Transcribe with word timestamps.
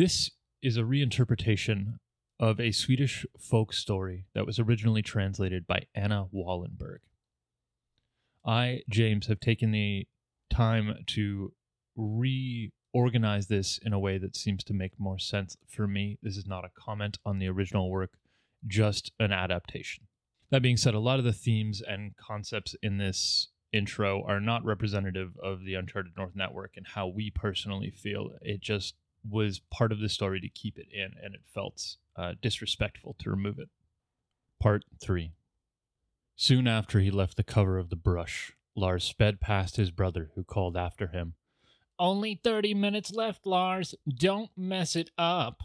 This 0.00 0.30
is 0.62 0.78
a 0.78 0.82
reinterpretation 0.82 1.98
of 2.38 2.58
a 2.58 2.72
Swedish 2.72 3.26
folk 3.38 3.74
story 3.74 4.24
that 4.34 4.46
was 4.46 4.58
originally 4.58 5.02
translated 5.02 5.66
by 5.66 5.82
Anna 5.94 6.24
Wahlenberg. 6.32 7.00
I, 8.42 8.80
James, 8.88 9.26
have 9.26 9.40
taken 9.40 9.72
the 9.72 10.08
time 10.48 11.04
to 11.08 11.52
reorganize 11.96 13.48
this 13.48 13.78
in 13.84 13.92
a 13.92 13.98
way 13.98 14.16
that 14.16 14.36
seems 14.36 14.64
to 14.64 14.72
make 14.72 14.98
more 14.98 15.18
sense 15.18 15.58
for 15.68 15.86
me. 15.86 16.18
This 16.22 16.38
is 16.38 16.46
not 16.46 16.64
a 16.64 16.70
comment 16.74 17.18
on 17.26 17.38
the 17.38 17.48
original 17.48 17.90
work, 17.90 18.12
just 18.66 19.12
an 19.20 19.32
adaptation. 19.32 20.04
That 20.48 20.62
being 20.62 20.78
said, 20.78 20.94
a 20.94 20.98
lot 20.98 21.18
of 21.18 21.26
the 21.26 21.34
themes 21.34 21.82
and 21.86 22.16
concepts 22.16 22.74
in 22.82 22.96
this 22.96 23.48
intro 23.70 24.24
are 24.26 24.40
not 24.40 24.64
representative 24.64 25.36
of 25.42 25.66
the 25.66 25.74
Uncharted 25.74 26.16
North 26.16 26.34
Network 26.34 26.78
and 26.78 26.86
how 26.86 27.06
we 27.06 27.30
personally 27.30 27.90
feel. 27.90 28.30
It 28.40 28.62
just 28.62 28.94
was 29.28 29.60
part 29.70 29.92
of 29.92 30.00
the 30.00 30.08
story 30.08 30.40
to 30.40 30.48
keep 30.48 30.78
it 30.78 30.88
in, 30.92 31.12
and 31.22 31.34
it 31.34 31.42
felt 31.52 31.96
uh, 32.16 32.34
disrespectful 32.40 33.16
to 33.18 33.30
remove 33.30 33.58
it. 33.58 33.68
Part 34.60 34.84
3 35.02 35.32
Soon 36.36 36.66
after 36.66 37.00
he 37.00 37.10
left 37.10 37.36
the 37.36 37.42
cover 37.42 37.78
of 37.78 37.90
the 37.90 37.96
brush, 37.96 38.52
Lars 38.74 39.04
sped 39.04 39.40
past 39.40 39.76
his 39.76 39.90
brother, 39.90 40.30
who 40.34 40.44
called 40.44 40.76
after 40.76 41.08
him, 41.08 41.34
Only 41.98 42.40
30 42.42 42.74
minutes 42.74 43.12
left, 43.12 43.46
Lars. 43.46 43.94
Don't 44.08 44.50
mess 44.56 44.96
it 44.96 45.10
up. 45.18 45.62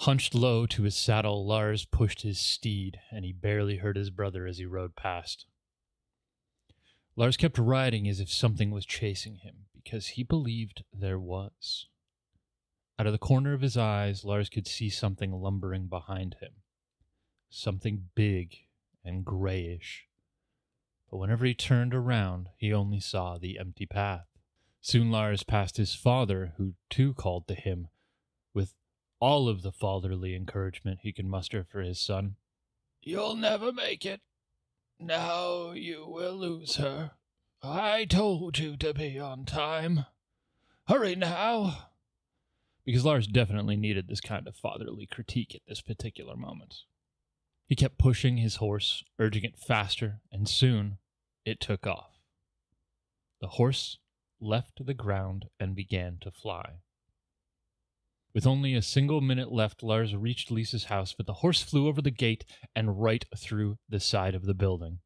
Hunched 0.00 0.34
low 0.34 0.66
to 0.66 0.82
his 0.82 0.96
saddle, 0.96 1.46
Lars 1.46 1.84
pushed 1.84 2.22
his 2.22 2.38
steed, 2.38 2.98
and 3.10 3.24
he 3.24 3.32
barely 3.32 3.76
heard 3.76 3.96
his 3.96 4.10
brother 4.10 4.46
as 4.46 4.58
he 4.58 4.66
rode 4.66 4.94
past. 4.94 5.46
Lars 7.14 7.36
kept 7.38 7.56
riding 7.58 8.06
as 8.06 8.20
if 8.20 8.30
something 8.30 8.70
was 8.70 8.84
chasing 8.84 9.36
him, 9.36 9.66
because 9.74 10.08
he 10.08 10.22
believed 10.22 10.84
there 10.92 11.18
was. 11.18 11.86
Out 12.98 13.06
of 13.06 13.12
the 13.12 13.18
corner 13.18 13.52
of 13.52 13.60
his 13.60 13.76
eyes, 13.76 14.24
Lars 14.24 14.48
could 14.48 14.66
see 14.66 14.88
something 14.88 15.32
lumbering 15.32 15.86
behind 15.86 16.36
him. 16.40 16.52
Something 17.50 18.08
big 18.14 18.56
and 19.04 19.24
grayish. 19.24 20.06
But 21.10 21.18
whenever 21.18 21.44
he 21.44 21.54
turned 21.54 21.94
around, 21.94 22.48
he 22.56 22.72
only 22.72 23.00
saw 23.00 23.38
the 23.38 23.58
empty 23.58 23.86
path. 23.86 24.26
Soon 24.80 25.10
Lars 25.10 25.42
passed 25.42 25.76
his 25.76 25.94
father, 25.94 26.54
who 26.56 26.74
too 26.88 27.12
called 27.12 27.46
to 27.48 27.54
him, 27.54 27.88
with 28.54 28.74
all 29.20 29.48
of 29.48 29.62
the 29.62 29.72
fatherly 29.72 30.34
encouragement 30.34 31.00
he 31.02 31.12
could 31.12 31.26
muster 31.26 31.64
for 31.64 31.80
his 31.80 32.00
son. 32.00 32.36
You'll 33.02 33.36
never 33.36 33.72
make 33.72 34.06
it. 34.06 34.20
Now 34.98 35.72
you 35.72 36.06
will 36.06 36.34
lose 36.34 36.76
her. 36.76 37.12
I 37.62 38.04
told 38.06 38.58
you 38.58 38.76
to 38.78 38.94
be 38.94 39.18
on 39.18 39.44
time. 39.44 40.06
Hurry 40.88 41.14
now. 41.14 41.90
Because 42.86 43.04
Lars 43.04 43.26
definitely 43.26 43.76
needed 43.76 44.08
this 44.08 44.20
kind 44.20 44.46
of 44.46 44.56
fatherly 44.56 45.06
critique 45.06 45.54
at 45.56 45.62
this 45.66 45.82
particular 45.82 46.36
moment. 46.36 46.76
He 47.66 47.74
kept 47.74 47.98
pushing 47.98 48.36
his 48.36 48.56
horse, 48.56 49.02
urging 49.18 49.42
it 49.42 49.58
faster, 49.58 50.20
and 50.30 50.48
soon 50.48 50.98
it 51.44 51.60
took 51.60 51.84
off. 51.84 52.12
The 53.40 53.48
horse 53.48 53.98
left 54.40 54.86
the 54.86 54.94
ground 54.94 55.46
and 55.58 55.74
began 55.74 56.18
to 56.20 56.30
fly. 56.30 56.76
With 58.32 58.46
only 58.46 58.74
a 58.74 58.82
single 58.82 59.20
minute 59.20 59.50
left, 59.50 59.82
Lars 59.82 60.14
reached 60.14 60.50
Lisa's 60.52 60.84
house, 60.84 61.12
but 61.12 61.26
the 61.26 61.34
horse 61.34 61.62
flew 61.62 61.88
over 61.88 62.00
the 62.00 62.10
gate 62.10 62.44
and 62.76 63.02
right 63.02 63.24
through 63.36 63.78
the 63.88 63.98
side 63.98 64.34
of 64.34 64.44
the 64.46 64.54
building. 64.54 65.00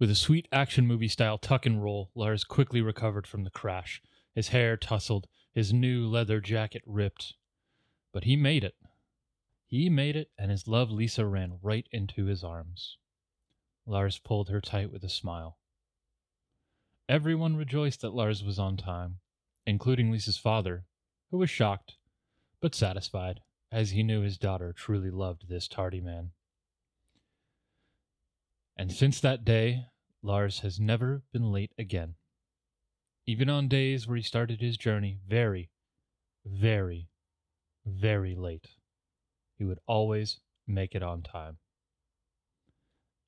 With 0.00 0.10
a 0.10 0.16
sweet 0.16 0.48
action 0.50 0.88
movie 0.88 1.06
style 1.06 1.38
tuck 1.38 1.66
and 1.66 1.82
roll, 1.82 2.10
Lars 2.16 2.42
quickly 2.42 2.80
recovered 2.80 3.28
from 3.28 3.44
the 3.44 3.50
crash. 3.50 4.02
His 4.34 4.48
hair 4.48 4.76
tousled, 4.76 5.28
his 5.52 5.72
new 5.72 6.06
leather 6.06 6.40
jacket 6.40 6.82
ripped. 6.86 7.34
But 8.12 8.24
he 8.24 8.36
made 8.36 8.64
it. 8.64 8.74
He 9.66 9.88
made 9.88 10.16
it, 10.16 10.30
and 10.36 10.50
his 10.50 10.68
love 10.68 10.90
Lisa 10.90 11.24
ran 11.24 11.58
right 11.62 11.86
into 11.92 12.26
his 12.26 12.44
arms. 12.44 12.98
Lars 13.86 14.18
pulled 14.18 14.48
her 14.48 14.60
tight 14.60 14.92
with 14.92 15.02
a 15.04 15.08
smile. 15.08 15.58
Everyone 17.08 17.56
rejoiced 17.56 18.00
that 18.02 18.14
Lars 18.14 18.44
was 18.44 18.58
on 18.58 18.76
time, 18.76 19.18
including 19.66 20.10
Lisa's 20.10 20.38
father, 20.38 20.84
who 21.30 21.38
was 21.38 21.50
shocked, 21.50 21.96
but 22.60 22.74
satisfied, 22.74 23.40
as 23.70 23.90
he 23.90 24.02
knew 24.02 24.20
his 24.20 24.38
daughter 24.38 24.72
truly 24.72 25.10
loved 25.10 25.48
this 25.48 25.66
tardy 25.66 26.00
man. 26.00 26.30
And 28.76 28.92
since 28.92 29.20
that 29.20 29.44
day, 29.44 29.86
Lars 30.22 30.60
has 30.60 30.78
never 30.78 31.22
been 31.32 31.50
late 31.50 31.72
again. 31.76 32.14
Even 33.24 33.48
on 33.48 33.68
days 33.68 34.08
where 34.08 34.16
he 34.16 34.22
started 34.22 34.60
his 34.60 34.76
journey 34.76 35.18
very, 35.28 35.70
very, 36.44 37.08
very 37.86 38.34
late 38.34 38.70
he 39.56 39.64
would 39.64 39.78
always 39.86 40.40
make 40.66 40.92
it 40.92 41.04
on 41.04 41.22
time. 41.22 41.58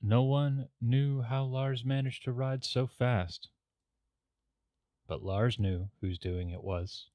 No 0.02 0.24
one 0.24 0.68
knew 0.80 1.22
how 1.22 1.44
Lars 1.44 1.84
managed 1.84 2.24
to 2.24 2.32
ride 2.32 2.64
so 2.64 2.88
fast. 2.88 3.50
But 5.06 5.22
Lars 5.22 5.60
knew 5.60 5.90
whose 6.00 6.18
doing 6.18 6.50
it 6.50 6.64
was. 6.64 7.06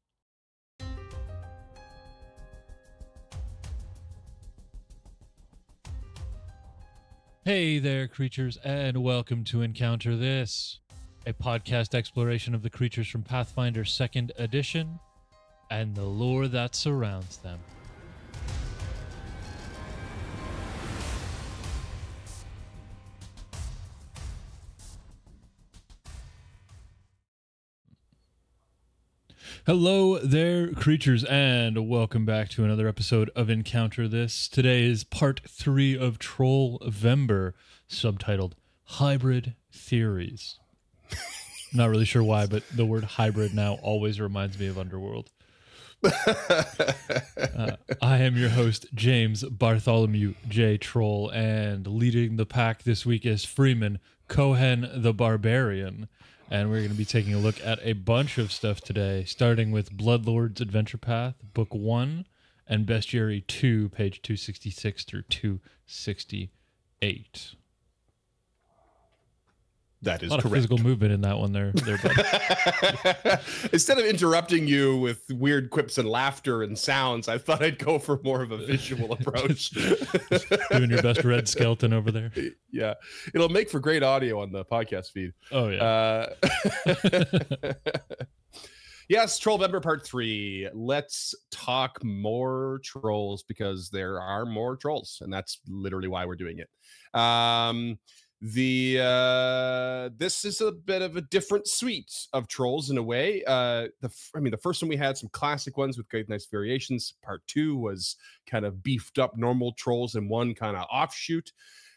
Hey 7.44 7.80
there, 7.80 8.08
creatures, 8.08 8.58
and 8.64 9.04
welcome 9.04 9.44
to 9.46 9.62
Encounter 9.62 10.16
This, 10.16 10.80
a 11.30 11.34
podcast 11.34 11.94
exploration 11.94 12.56
of 12.56 12.64
the 12.64 12.72
creatures 12.72 13.08
from 13.08 13.22
Pathfinder 13.22 13.84
2nd 13.84 14.32
Edition 14.40 15.00
and 15.70 15.94
the 15.94 16.02
lore 16.02 16.48
that 16.48 16.74
surrounds 16.74 17.38
them. 17.38 17.60
Hello 29.68 30.18
there, 30.18 30.74
creatures, 30.74 31.24
and 31.26 31.88
welcome 31.88 32.26
back 32.26 32.50
to 32.50 32.64
another 32.64 32.88
episode 32.88 33.30
of 33.36 33.52
Encounter 33.52 34.08
This. 34.08 34.48
Today 34.48 34.84
is 34.86 35.04
part 35.04 35.42
three 35.48 35.96
of 35.96 36.18
Troll 36.18 36.80
Vember, 36.88 37.54
subtitled 37.88 38.54
Hybrid 38.86 39.54
Theories. 39.72 40.58
Not 41.74 41.90
really 41.90 42.06
sure 42.06 42.24
why, 42.24 42.48
but 42.48 42.64
the 42.74 42.86
word 42.86 43.04
hybrid 43.04 43.54
now 43.54 43.74
always 43.82 44.20
reminds 44.20 44.60
me 44.60 44.68
of 44.68 44.78
Underworld. 44.78 45.30
uh, 46.04 47.72
I 48.02 48.20
am 48.20 48.38
your 48.38 48.50
host, 48.50 48.86
James 48.94 49.44
Bartholomew 49.44 50.34
J. 50.48 50.78
Troll, 50.78 51.30
and 51.30 51.86
leading 51.86 52.38
the 52.38 52.46
pack 52.46 52.84
this 52.84 53.06
week 53.06 53.26
is 53.26 53.44
Freeman 53.44 54.00
Cohen 54.28 54.90
the 54.94 55.14
Barbarian 55.14 56.08
and 56.50 56.70
we're 56.70 56.80
going 56.80 56.90
to 56.90 56.96
be 56.96 57.06
taking 57.06 57.34
a 57.34 57.40
look 57.40 57.64
at 57.64 57.80
a 57.84 57.94
bunch 57.94 58.38
of 58.38 58.52
stuff 58.52 58.82
today, 58.82 59.24
starting 59.24 59.72
with 59.72 59.96
Bloodlord's 59.96 60.60
Adventure 60.62 60.98
Path, 60.98 61.36
Book 61.54 61.74
1, 61.74 62.26
and 62.68 62.88
Bestiary 62.88 63.46
2, 63.46 63.90
page 63.90 64.22
266 64.22 65.04
through 65.04 65.24
268. 65.24 67.56
That 70.02 70.24
is 70.24 70.30
a 70.30 70.32
lot 70.36 70.42
correct. 70.42 70.46
of 70.46 70.52
physical 70.54 70.78
movement 70.78 71.12
in 71.12 71.22
that 71.22 71.38
one 71.38 71.52
there. 71.52 71.74
there 71.74 72.00
Instead 73.74 73.98
of 73.98 74.06
interrupting 74.06 74.66
you 74.66 74.96
with 74.98 75.24
weird 75.30 75.72
quips 75.72 75.98
and 75.98 76.08
laughter 76.08 76.64
and 76.64 76.78
sounds, 76.78 77.28
I 77.28 77.38
thought 77.38 77.62
I'd 77.62 77.78
go 77.80 78.00
for 78.00 78.18
more 78.24 78.42
of 78.42 78.52
a 78.52 78.58
visual 78.58 79.12
approach. 79.20 79.72
doing 79.72 80.90
your 80.90 81.02
best 81.02 81.26
Red 81.26 81.50
Skelton 81.50 81.92
over 81.94 82.12
there. 82.12 82.32
Yeah, 82.72 82.94
it'll 83.34 83.50
make 83.50 83.68
for 83.68 83.80
great 83.80 84.04
audio 84.04 84.40
on 84.44 84.52
the 84.52 84.64
podcast 84.64 85.12
feed. 85.12 85.34
Oh 85.52 85.70
yeah. 85.70 85.84
Uh, 85.84 86.34
yes, 89.10 89.40
Trollvember 89.40 89.82
Part 89.82 90.06
Three. 90.06 90.70
Let's 90.72 91.34
talk 91.50 92.04
more 92.04 92.80
trolls 92.84 93.42
because 93.42 93.90
there 93.90 94.22
are 94.22 94.46
more 94.46 94.76
trolls, 94.78 95.18
and 95.22 95.34
that's 95.34 95.62
literally 95.68 96.08
why 96.08 96.26
we're 96.26 96.36
doing 96.36 96.60
it. 96.60 96.70
Um, 97.20 97.98
the 98.42 98.98
uh 99.02 100.10
this 100.18 100.46
is 100.46 100.62
a 100.62 100.72
bit 100.72 101.02
of 101.02 101.18
a 101.18 101.22
different 101.22 101.68
suite 101.68 102.28
of 102.32 102.48
trolls 102.48 102.90
in 102.90 102.98
a 102.98 103.04
way. 103.04 103.44
Uh 103.46 103.88
the 104.00 104.10
i 104.34 104.40
mean 104.40 104.52
the 104.52 104.58
first 104.58 104.82
one 104.82 104.88
we 104.88 104.96
had 104.96 105.18
some 105.18 105.30
classic 105.30 105.78
ones 105.78 105.98
with 105.98 106.08
great 106.08 106.30
nice 106.30 106.46
variations. 106.46 107.14
Part 107.22 107.46
two 107.48 107.76
was 107.76 108.16
kind 108.50 108.66
of 108.66 108.82
beefed 108.82 109.20
up 109.20 109.38
normal 109.38 109.74
trolls 109.74 110.16
and 110.16 110.30
one 110.30 110.54
kind 110.56 110.78
of 110.78 110.86
offshoot. 110.92 111.52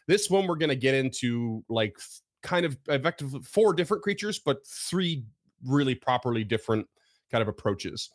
This 0.07 0.29
one 0.29 0.45
we're 0.45 0.57
going 0.57 0.69
to 0.69 0.75
get 0.75 0.95
into 0.95 1.63
like 1.69 1.97
kind 2.41 2.65
of 2.65 2.77
effectively 2.89 3.39
four 3.41 3.73
different 3.73 4.03
creatures 4.03 4.37
but 4.37 4.67
three 4.67 5.23
really 5.65 5.95
properly 5.95 6.43
different 6.43 6.85
kind 7.31 7.41
of 7.41 7.47
approaches. 7.47 8.09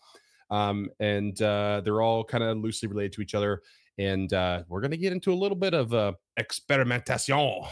Um 0.50 0.90
and 1.00 1.40
uh 1.40 1.81
they're 1.82 2.02
all 2.02 2.24
kind 2.24 2.44
of 2.44 2.58
loosely 2.58 2.88
related 2.90 3.14
to 3.14 3.22
each 3.22 3.34
other. 3.34 3.62
And 3.96 4.31
uh 4.34 4.64
we're 4.69 4.82
going 4.82 4.90
to 4.90 4.98
get 4.98 5.14
into 5.14 5.32
a 5.32 5.34
little 5.34 5.56
bit 5.56 5.72
of 5.72 5.94
uh 5.94 6.12
experimentation 6.36 7.64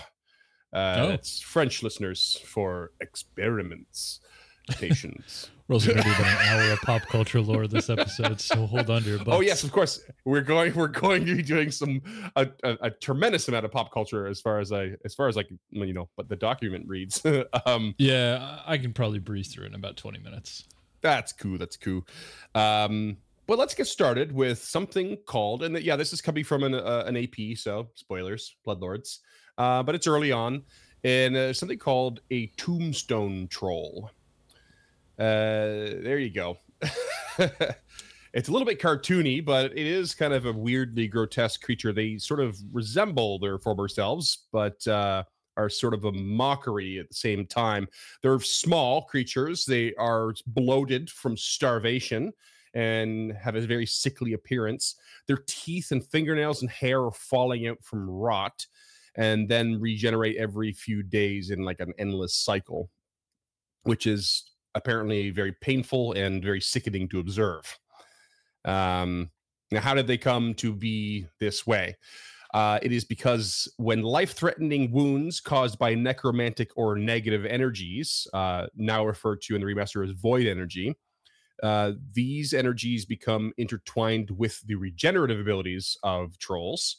uh, 0.77 0.97
oh. 0.99 1.09
That's 1.09 1.41
French 1.41 1.83
listeners 1.83 2.41
for 2.45 2.93
experiments. 3.01 4.21
Patients. 4.69 5.51
We're 5.69 5.75
also 5.75 5.93
going 5.93 6.03
to 6.03 6.09
do 6.09 6.15
about 6.15 6.27
an 6.27 6.49
hour 6.49 6.73
of 6.73 6.81
pop 6.83 7.03
culture 7.03 7.41
lore 7.41 7.67
this 7.67 7.89
episode, 7.89 8.41
so 8.41 8.67
hold 8.67 8.91
on 8.91 9.03
to 9.03 9.09
your 9.09 9.19
butts. 9.19 9.31
Oh 9.31 9.41
yes, 9.41 9.65
of 9.65 9.73
course. 9.73 10.01
We're 10.25 10.43
going. 10.43 10.75
We're 10.75 10.89
going 10.89 11.25
to 11.25 11.37
be 11.37 11.43
doing 11.43 11.71
some 11.71 12.03
a, 12.37 12.49
a, 12.63 12.77
a 12.83 12.91
tremendous 12.91 13.49
amount 13.49 13.65
of 13.65 13.73
pop 13.73 13.93
culture 13.93 14.27
as 14.27 14.41
far 14.41 14.59
as 14.59 14.71
I 14.71 14.93
as 15.05 15.15
far 15.15 15.29
as 15.29 15.37
like 15.37 15.49
you 15.71 15.93
know, 15.93 16.09
but 16.17 16.29
the 16.29 16.37
document 16.37 16.87
reads. 16.89 17.25
um, 17.67 17.95
Yeah, 17.99 18.61
I 18.67 18.77
can 18.77 18.93
probably 18.93 19.19
breeze 19.19 19.53
through 19.55 19.67
in 19.67 19.75
about 19.75 19.97
20 19.97 20.19
minutes. 20.19 20.65
That's 21.01 21.33
cool. 21.33 21.59
That's 21.59 21.77
cool. 21.77 22.07
Um, 22.55 23.17
but 23.47 23.59
let's 23.59 23.75
get 23.75 23.87
started 23.87 24.33
with 24.33 24.63
something 24.63 25.17
called, 25.27 25.63
and 25.63 25.79
yeah, 25.81 25.97
this 25.97 26.13
is 26.13 26.21
coming 26.21 26.45
from 26.45 26.65
an 26.65 26.75
uh, 26.75 27.05
an 27.07 27.17
AP, 27.17 27.57
so 27.57 27.89
spoilers, 27.95 28.57
Bloodlords. 28.67 29.21
Uh, 29.59 29.83
but 29.83 29.95
it's 29.95 30.07
early 30.07 30.33
on, 30.33 30.63
and 31.05 31.37
uh, 31.37 31.53
something 31.53 31.79
called 31.79 32.21
a 32.31 32.47
tombstone 32.57 33.49
troll. 33.49 34.11
Uh, 35.19 35.97
there 36.03 36.19
you 36.19 36.31
go. 36.31 36.59
it's 37.39 38.49
a 38.49 38.53
little 38.53 38.67
bit 38.67 38.81
cartoony, 38.81 39.45
but 39.45 39.73
it 39.73 39.87
is 39.87 40.15
kind 40.15 40.35
of 40.35 40.47
a 40.47 40.53
weirdly 40.53 41.09
grotesque 41.09 41.63
creature. 41.63 41.93
They 41.93 42.19
sort 42.19 42.41
of 42.41 42.59
resemble 42.73 43.39
their 43.39 43.59
former 43.59 43.89
selves, 43.89 44.47
but 44.53 44.87
uh, 44.87 45.25
are 45.57 45.71
sort 45.71 45.95
of 45.95 46.05
a 46.05 46.13
mockery 46.13 46.99
at 46.99 47.09
the 47.09 47.15
same 47.15 47.47
time. 47.47 47.89
They're 48.23 48.41
small 48.41 49.03
creatures. 49.03 49.65
They 49.65 49.95
are 49.95 50.35
bloated 50.47 51.11
from 51.11 51.37
starvation 51.37 52.33
and 52.75 53.33
have 53.33 53.57
a 53.57 53.63
very 53.63 53.87
sickly 53.87 54.35
appearance. 54.35 54.97
Their 55.27 55.39
teeth 55.47 55.93
and 55.93 56.05
fingernails 56.05 56.61
and 56.61 56.71
hair 56.71 57.03
are 57.03 57.13
falling 57.13 57.67
out 57.67 57.83
from 57.83 58.09
rot 58.09 58.67
and 59.17 59.49
then 59.49 59.81
regenerate 59.81 60.37
every 60.37 60.73
few 60.73 61.03
days 61.03 61.51
in 61.51 61.63
like 61.63 61.81
an 61.81 61.93
endless 61.99 62.35
cycle, 62.35 62.91
which 63.85 64.07
is 64.07 64.51
apparently 64.75 65.31
very 65.31 65.53
painful 65.61 66.13
and 66.13 66.43
very 66.43 66.61
sickening 66.61 67.09
to 67.09 67.21
observe. 67.21 67.79
Um, 68.65 69.31
now, 69.71 69.81
how 69.81 69.95
did 69.95 70.07
they 70.07 70.19
come 70.19 70.55
to 70.55 70.73
be 70.73 71.27
this 71.41 71.67
way? 71.67 71.97
Uh, 72.55 72.79
it 72.83 72.93
is 72.93 73.05
because 73.05 73.73
when 73.77 74.03
life 74.03 74.33
threatening 74.33 74.91
wounds 74.93 75.41
caused 75.41 75.79
by 75.79 75.95
necromantic 75.95 76.71
or 76.77 76.97
negative 76.97 77.45
energies, 77.45 78.27
uh, 78.33 78.67
now 78.77 79.05
referred 79.05 79.43
to 79.43 79.55
in 79.55 79.61
the 79.61 79.67
remaster 79.67 80.05
as 80.05 80.13
void 80.13 80.47
energy, 80.47 80.97
uh, 81.63 81.93
these 82.13 82.55
energies 82.55 83.05
become 83.05 83.53
intertwined 83.57 84.31
with 84.31 84.61
the 84.67 84.75
regenerative 84.75 85.41
abilities 85.41 85.97
of 86.03 86.39
trolls. 86.39 86.99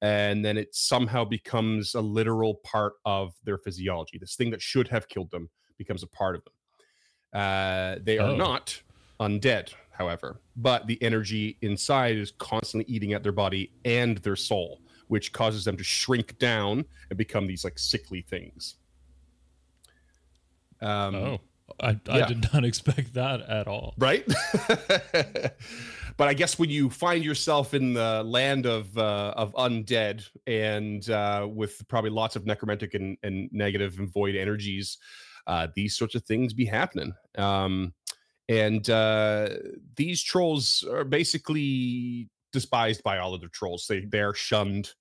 And 0.00 0.44
then 0.44 0.56
it 0.56 0.74
somehow 0.74 1.24
becomes 1.24 1.94
a 1.94 2.00
literal 2.00 2.56
part 2.64 2.94
of 3.04 3.32
their 3.44 3.58
physiology. 3.58 4.18
This 4.18 4.36
thing 4.36 4.50
that 4.50 4.62
should 4.62 4.88
have 4.88 5.08
killed 5.08 5.30
them 5.30 5.50
becomes 5.76 6.02
a 6.02 6.06
part 6.06 6.36
of 6.36 6.42
them. 6.44 7.40
Uh, 7.40 7.96
they 8.02 8.18
are 8.18 8.30
Oh. 8.30 8.36
not 8.36 8.80
undead, 9.20 9.72
however, 9.90 10.40
but 10.56 10.86
the 10.86 11.02
energy 11.02 11.58
inside 11.62 12.16
is 12.16 12.30
constantly 12.38 12.92
eating 12.92 13.12
at 13.12 13.22
their 13.24 13.32
body 13.32 13.72
and 13.84 14.18
their 14.18 14.36
soul, 14.36 14.80
which 15.08 15.32
causes 15.32 15.64
them 15.64 15.76
to 15.76 15.84
shrink 15.84 16.38
down 16.38 16.84
and 17.10 17.18
become 17.18 17.46
these 17.46 17.64
like 17.64 17.78
sickly 17.78 18.22
things. 18.22 18.76
Um, 20.80 21.14
oh, 21.16 21.40
I, 21.80 21.98
I 22.08 22.18
yeah. 22.18 22.26
did 22.26 22.52
not 22.52 22.64
expect 22.72 23.14
that 23.14 23.40
at 23.42 23.66
all. 23.68 23.94
right? 23.98 24.26
but 26.16 26.28
I 26.28 26.34
guess 26.34 26.58
when 26.58 26.70
you 26.70 26.90
find 26.90 27.24
yourself 27.24 27.74
in 27.74 27.94
the 27.94 28.22
land 28.24 28.66
of 28.66 28.96
uh, 28.98 29.32
of 29.36 29.54
undead 29.54 30.28
and 30.46 31.08
uh, 31.08 31.46
with 31.50 31.86
probably 31.88 32.10
lots 32.10 32.36
of 32.36 32.44
necromantic 32.46 32.94
and, 32.94 33.16
and 33.22 33.48
negative 33.52 33.98
and 33.98 34.12
void 34.12 34.34
energies, 34.34 34.98
uh, 35.46 35.68
these 35.74 35.96
sorts 35.96 36.14
of 36.14 36.24
things 36.24 36.52
be 36.52 36.66
happening. 36.66 37.12
Um, 37.36 37.94
and 38.48 38.88
uh, 38.88 39.50
these 39.96 40.22
trolls 40.22 40.84
are 40.90 41.04
basically 41.04 42.28
despised 42.52 43.02
by 43.02 43.18
all 43.18 43.34
other 43.34 43.48
trolls. 43.48 43.86
They 43.88 44.00
they 44.00 44.20
are 44.20 44.34
shunned. 44.34 44.92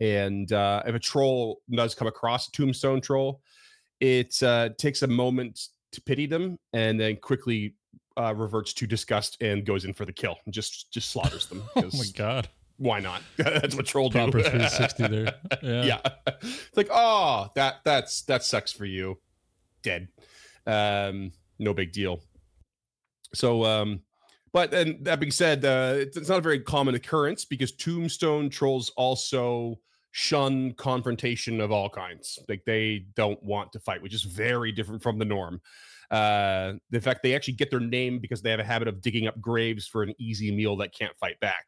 And 0.00 0.52
uh, 0.52 0.82
if 0.86 0.94
a 0.94 0.98
troll 0.98 1.60
does 1.70 1.94
come 1.94 2.08
across 2.08 2.48
a 2.48 2.50
tombstone 2.52 3.00
troll, 3.00 3.40
it 4.00 4.42
uh, 4.42 4.70
takes 4.78 5.02
a 5.02 5.06
moment 5.06 5.68
to 5.92 6.00
pity 6.00 6.26
them 6.26 6.58
and 6.72 6.98
then 6.98 7.16
quickly 7.16 7.74
uh, 8.16 8.34
reverts 8.34 8.72
to 8.74 8.86
disgust 8.86 9.36
and 9.40 9.64
goes 9.64 9.84
in 9.84 9.92
for 9.92 10.04
the 10.04 10.12
kill 10.12 10.36
and 10.44 10.52
just 10.52 10.90
just 10.92 11.10
slaughters 11.10 11.46
them. 11.46 11.62
Oh 11.76 11.90
my 11.94 12.04
god. 12.14 12.48
Why 12.78 13.00
not? 13.00 13.22
That's 13.36 13.76
what 13.76 13.86
troll 13.86 14.08
do. 14.08 14.18
Proper 14.18 14.40
360 14.42 15.06
there. 15.08 15.34
Yeah. 15.62 15.84
yeah. 15.84 16.00
It's 16.42 16.76
like, 16.76 16.88
oh, 16.90 17.48
that 17.54 17.76
that's 17.84 18.22
that 18.22 18.42
sucks 18.44 18.72
for 18.72 18.84
you. 18.84 19.18
Dead. 19.82 20.08
Um, 20.66 21.32
no 21.58 21.74
big 21.74 21.92
deal. 21.92 22.20
So 23.34 23.64
um, 23.64 24.00
but 24.52 24.74
and 24.74 25.04
that 25.04 25.20
being 25.20 25.32
said, 25.32 25.64
uh, 25.64 25.94
it's, 25.96 26.16
it's 26.16 26.28
not 26.28 26.38
a 26.38 26.42
very 26.42 26.60
common 26.60 26.94
occurrence 26.94 27.44
because 27.44 27.72
tombstone 27.72 28.50
trolls 28.50 28.90
also 28.90 29.78
shun 30.12 30.72
confrontation 30.74 31.60
of 31.60 31.72
all 31.72 31.88
kinds. 31.88 32.38
Like 32.48 32.64
they 32.64 33.06
don't 33.16 33.42
want 33.42 33.72
to 33.72 33.80
fight, 33.80 34.02
which 34.02 34.14
is 34.14 34.22
very 34.22 34.70
different 34.70 35.02
from 35.02 35.18
the 35.18 35.24
norm. 35.24 35.60
Uh, 36.10 36.74
the 36.90 37.00
fact 37.00 37.22
they 37.22 37.34
actually 37.34 37.54
get 37.54 37.70
their 37.70 37.80
name 37.80 38.18
because 38.18 38.42
they 38.42 38.50
have 38.50 38.60
a 38.60 38.64
habit 38.64 38.86
of 38.86 39.00
digging 39.00 39.26
up 39.26 39.40
graves 39.40 39.86
for 39.86 40.02
an 40.02 40.14
easy 40.18 40.54
meal 40.54 40.76
that 40.76 40.94
can't 40.94 41.16
fight 41.18 41.40
back. 41.40 41.66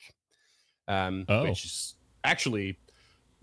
Um, 0.86 1.24
Oh. 1.28 1.44
which 1.44 1.64
is 1.64 1.94
actually 2.24 2.78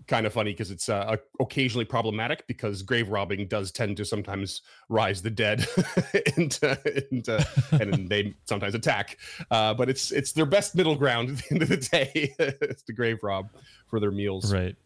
kind 0.06 0.26
of 0.26 0.32
funny 0.32 0.52
because 0.52 0.70
it's 0.70 0.88
uh, 0.88 1.16
occasionally 1.40 1.84
problematic 1.84 2.44
because 2.46 2.82
grave 2.82 3.08
robbing 3.08 3.46
does 3.48 3.70
tend 3.72 3.96
to 3.96 4.04
sometimes 4.04 4.62
rise 4.88 5.22
the 5.22 5.30
dead 5.30 5.66
and, 6.36 6.58
uh, 6.62 6.76
and, 7.10 7.28
uh, 7.28 7.44
and 7.72 8.08
they 8.08 8.34
sometimes 8.44 8.74
attack. 8.76 9.18
Uh, 9.50 9.74
but 9.74 9.88
it's 9.88 10.12
it's 10.12 10.30
their 10.32 10.46
best 10.46 10.74
middle 10.76 10.94
ground 10.96 11.30
at 11.30 11.36
the 11.38 11.44
end 11.50 11.62
of 11.62 11.68
the 11.68 11.76
day. 11.78 12.32
it's 12.38 12.82
the 12.84 12.92
grave 12.92 13.18
rob 13.24 13.48
for 13.88 13.98
their 13.98 14.12
meals. 14.12 14.52
Right. 14.52 14.76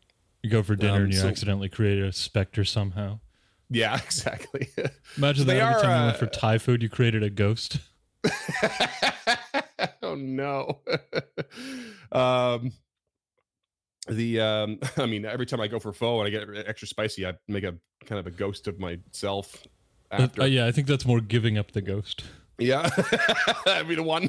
You 0.47 0.51
go 0.53 0.63
for 0.63 0.77
dinner 0.77 0.95
Um, 0.99 1.03
and 1.03 1.13
you 1.13 1.19
so- 1.19 1.27
accidentally 1.27 1.69
create 1.69 1.99
a 2.01 2.13
specter 2.13 2.65
somehow. 2.65 3.19
Yeah, 3.69 3.97
exactly. 4.05 4.69
Imagine 5.17 5.45
So 5.45 5.53
that 5.53 5.57
every 5.57 5.75
are, 5.75 5.81
time 5.83 5.99
you 5.99 6.05
went 6.07 6.15
uh, 6.15 6.19
for 6.21 6.27
Thai 6.27 6.59
food, 6.59 6.85
you 6.85 6.89
created 6.89 7.25
a 7.25 7.31
ghost. 7.31 7.79
oh 10.05 10.15
no. 10.15 10.79
um 12.13 12.71
the 14.09 14.39
um 14.41 14.79
I 14.97 15.07
mean 15.07 15.25
every 15.25 15.47
time 15.47 15.61
I 15.61 15.67
go 15.67 15.81
for 15.81 15.93
pho 15.93 16.21
and 16.21 16.29
I 16.29 16.31
get 16.31 16.49
extra 16.69 16.87
spicy, 16.87 17.27
I 17.27 17.35
make 17.49 17.65
a 17.65 17.75
kind 18.05 18.21
of 18.21 18.29
a 18.29 18.31
ghost 18.31 18.69
of 18.69 18.79
myself 18.79 19.65
Uh, 20.13 20.23
after. 20.23 20.43
uh, 20.43 20.45
yeah, 20.45 20.67
I 20.67 20.71
think 20.71 20.87
that's 20.87 21.05
more 21.05 21.21
giving 21.21 21.59
up 21.59 21.73
the 21.73 21.83
ghost. 21.83 22.23
Yeah, 22.59 22.89
I'd 23.67 23.89
be 23.89 23.97
the 23.97 24.05
one. 24.05 24.29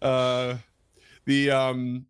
uh, 0.00 0.56
the 1.26 1.50
um, 1.50 2.06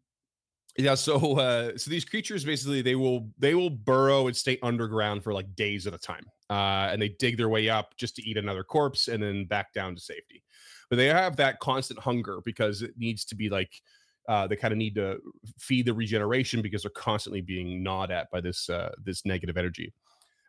yeah. 0.78 0.94
So 0.94 1.38
uh, 1.38 1.76
so 1.76 1.90
these 1.90 2.04
creatures 2.04 2.44
basically 2.44 2.82
they 2.82 2.94
will 2.94 3.28
they 3.38 3.54
will 3.54 3.70
burrow 3.70 4.26
and 4.28 4.36
stay 4.36 4.58
underground 4.62 5.24
for 5.24 5.34
like 5.34 5.54
days 5.54 5.86
at 5.86 5.94
a 5.94 5.98
time, 5.98 6.24
uh, 6.48 6.88
and 6.90 7.02
they 7.02 7.10
dig 7.10 7.36
their 7.36 7.48
way 7.48 7.68
up 7.68 7.96
just 7.96 8.16
to 8.16 8.22
eat 8.22 8.36
another 8.36 8.64
corpse 8.64 9.08
and 9.08 9.22
then 9.22 9.44
back 9.44 9.72
down 9.72 9.94
to 9.94 10.00
safety. 10.00 10.42
But 10.88 10.96
they 10.96 11.06
have 11.06 11.36
that 11.36 11.60
constant 11.60 12.00
hunger 12.00 12.40
because 12.44 12.82
it 12.82 12.94
needs 12.96 13.24
to 13.26 13.34
be 13.34 13.50
like. 13.50 13.82
Uh, 14.28 14.46
they 14.46 14.56
kind 14.56 14.72
of 14.72 14.76
need 14.76 14.94
to 14.94 15.18
feed 15.58 15.86
the 15.86 15.94
regeneration 15.94 16.60
because 16.60 16.82
they're 16.82 16.90
constantly 16.90 17.40
being 17.40 17.82
gnawed 17.82 18.10
at 18.10 18.30
by 18.30 18.42
this 18.42 18.68
uh, 18.68 18.92
this 19.02 19.24
negative 19.24 19.56
energy. 19.56 19.90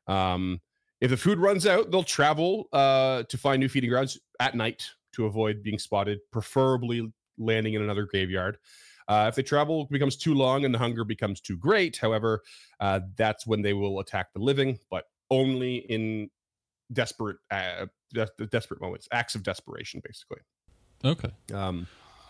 Um, 0.05 0.59
if 1.00 1.12
the 1.12 1.17
food 1.17 1.39
runs 1.39 1.65
out, 1.65 1.89
they'll 1.89 2.03
travel 2.03 2.67
uh, 2.74 3.24
to 3.24 3.38
find 3.38 3.62
new 3.62 3.69
feeding 3.69 3.89
grounds 3.89 4.19
at 4.41 4.53
night 4.53 4.83
to 5.13 5.25
avoid 5.25 5.63
being 5.63 5.79
spotted, 5.79 6.19
preferably 6.31 7.09
landing 7.38 7.75
in 7.75 7.81
another 7.81 8.03
graveyard. 8.03 8.57
Uh, 9.10 9.25
if 9.28 9.36
the 9.36 9.44
travel 9.44 9.86
becomes 9.86 10.16
too 10.16 10.34
long 10.36 10.63
and 10.66 10.74
the 10.74 10.78
hunger 10.78 11.04
becomes 11.04 11.42
too 11.42 11.58
great, 11.58 11.98
however, 11.98 12.44
uh, 12.80 13.00
that's 13.18 13.46
when 13.48 13.62
they 13.63 13.74
will 13.74 14.00
attack 14.00 14.32
the 14.34 14.39
living, 14.39 14.78
but 14.92 15.06
only 15.32 15.78
in 15.78 16.30
desperate, 16.94 17.38
uh, 17.51 17.88
des- 18.13 18.46
desperate 18.51 18.80
moments, 18.80 19.08
acts 19.12 19.34
of 19.36 19.42
desperation, 19.44 20.01
basically. 20.06 20.39
Okay. 21.04 21.32
Um, 21.54 21.88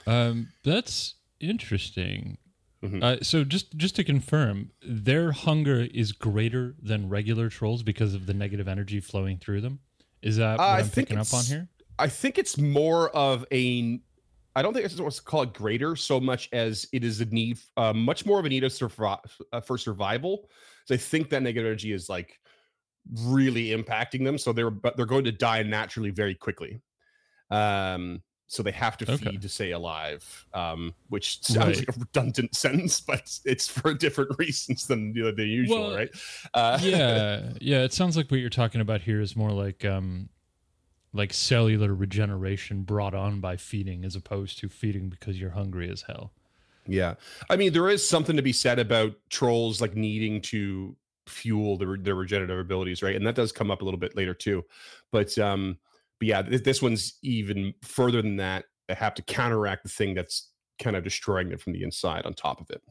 Um, 0.07 0.53
that's 0.63 1.15
interesting. 1.41 2.37
Mhm. 2.81 3.03
Uh, 3.03 3.21
so 3.21 3.43
just 3.43 3.75
just 3.75 3.95
to 3.97 4.03
confirm, 4.05 4.71
their 4.81 5.33
hunger 5.33 5.81
is 5.93 6.13
greater 6.13 6.75
than 6.81 7.09
regular 7.09 7.49
trolls 7.49 7.83
because 7.83 8.13
of 8.13 8.25
the 8.25 8.33
negative 8.33 8.67
energy 8.69 9.01
flowing 9.01 9.37
through 9.37 9.59
them. 9.61 9.81
Is 10.21 10.37
that 10.37 10.57
what 10.57 10.63
Uh, 10.65 10.71
I'm 10.79 10.89
picking 10.89 11.17
up 11.17 11.33
on 11.33 11.43
here? 11.43 11.67
I 11.99 12.07
think 12.07 12.37
it's 12.37 12.57
more 12.57 13.09
of 13.09 13.45
a. 13.51 13.99
I 14.59 14.61
don't 14.61 14.73
think 14.73 14.85
it's 14.85 14.99
what's 14.99 15.21
called 15.21 15.53
greater 15.53 15.95
so 15.95 16.19
much 16.19 16.49
as 16.51 16.85
it 16.91 17.05
is 17.05 17.21
a 17.21 17.25
need, 17.25 17.59
uh, 17.77 17.93
much 17.93 18.25
more 18.25 18.39
of 18.39 18.45
a 18.45 18.49
need 18.49 18.65
of 18.65 18.73
survive 18.73 19.19
uh, 19.53 19.61
for 19.61 19.77
survival. 19.77 20.49
So 20.83 20.95
I 20.95 20.97
think 20.97 21.29
that 21.29 21.41
negative 21.43 21.65
energy 21.65 21.93
is 21.93 22.09
like 22.09 22.37
really 23.23 23.67
impacting 23.67 24.25
them. 24.25 24.37
So 24.37 24.51
they're 24.51 24.69
but 24.69 24.97
they're 24.97 25.05
going 25.05 25.23
to 25.23 25.31
die 25.31 25.63
naturally 25.63 26.09
very 26.09 26.35
quickly. 26.35 26.81
Um, 27.49 28.21
so 28.47 28.61
they 28.61 28.71
have 28.71 28.97
to 28.97 29.05
Okay. 29.05 29.31
feed 29.31 29.43
to 29.43 29.47
stay 29.49 29.71
alive. 29.71 30.45
Um, 30.53 30.93
which 31.07 31.41
sounds 31.41 31.77
Right. 31.77 31.87
like 31.87 31.95
a 31.95 31.99
redundant 31.99 32.53
sentence, 32.63 32.99
but 32.99 33.19
it's, 33.19 33.41
it's 33.45 33.67
for 33.69 33.93
different 33.93 34.31
reasons 34.39 34.87
than 34.87 35.13
you 35.15 35.23
know, 35.23 35.31
the 35.31 35.45
usual, 35.45 35.85
Well, 35.85 35.95
right? 35.95 36.09
Uh, 36.53 36.79
yeah, 36.83 37.53
yeah. 37.61 37.83
It 37.83 37.93
sounds 37.93 38.17
like 38.17 38.29
what 38.29 38.41
you're 38.41 38.49
talking 38.49 38.81
about 38.81 38.99
here 39.01 39.21
is 39.21 39.37
more 39.37 39.51
like 39.51 39.85
um, 39.85 40.27
like 41.13 41.33
cellular 41.33 41.93
regeneration 41.93 42.83
brought 42.83 43.13
on 43.15 43.39
by 43.39 43.57
feeding 43.57 44.05
as 44.05 44.15
opposed 44.15 44.59
to 44.59 44.69
feeding 44.69 45.09
because 45.09 45.39
you're 45.39 45.49
hungry 45.49 45.89
as 45.89 46.03
hell. 46.03 46.31
Yeah. 46.87 47.15
I 47.49 47.55
mean, 47.55 47.73
there 47.73 47.89
is 47.89 48.07
something 48.07 48.35
to 48.35 48.41
be 48.41 48.53
said 48.53 48.79
about 48.79 49.13
trolls 49.29 49.81
like 49.81 49.95
needing 49.95 50.41
to 50.43 50.95
fuel 51.27 51.77
their, 51.77 51.97
their 51.97 52.15
regenerative 52.15 52.57
abilities, 52.59 53.03
right? 53.03 53.15
And 53.15 53.25
that 53.27 53.35
does 53.35 53.51
come 53.51 53.69
up 53.69 53.81
a 53.81 53.85
little 53.85 53.99
bit 53.99 54.15
later 54.15 54.33
too. 54.33 54.63
But 55.11 55.37
um 55.37 55.77
but 56.19 56.27
yeah, 56.27 56.41
this, 56.41 56.61
this 56.61 56.81
one's 56.81 57.17
even 57.21 57.73
further 57.83 58.21
than 58.21 58.35
that. 58.37 58.65
They 58.87 58.93
have 58.95 59.13
to 59.15 59.21
counteract 59.21 59.83
the 59.83 59.89
thing 59.89 60.13
that's 60.15 60.49
kind 60.81 60.95
of 60.95 61.03
destroying 61.03 61.51
it 61.51 61.61
from 61.61 61.73
the 61.73 61.83
inside 61.83 62.25
on 62.25 62.33
top 62.33 62.59
of 62.61 62.69
it. 62.71 62.81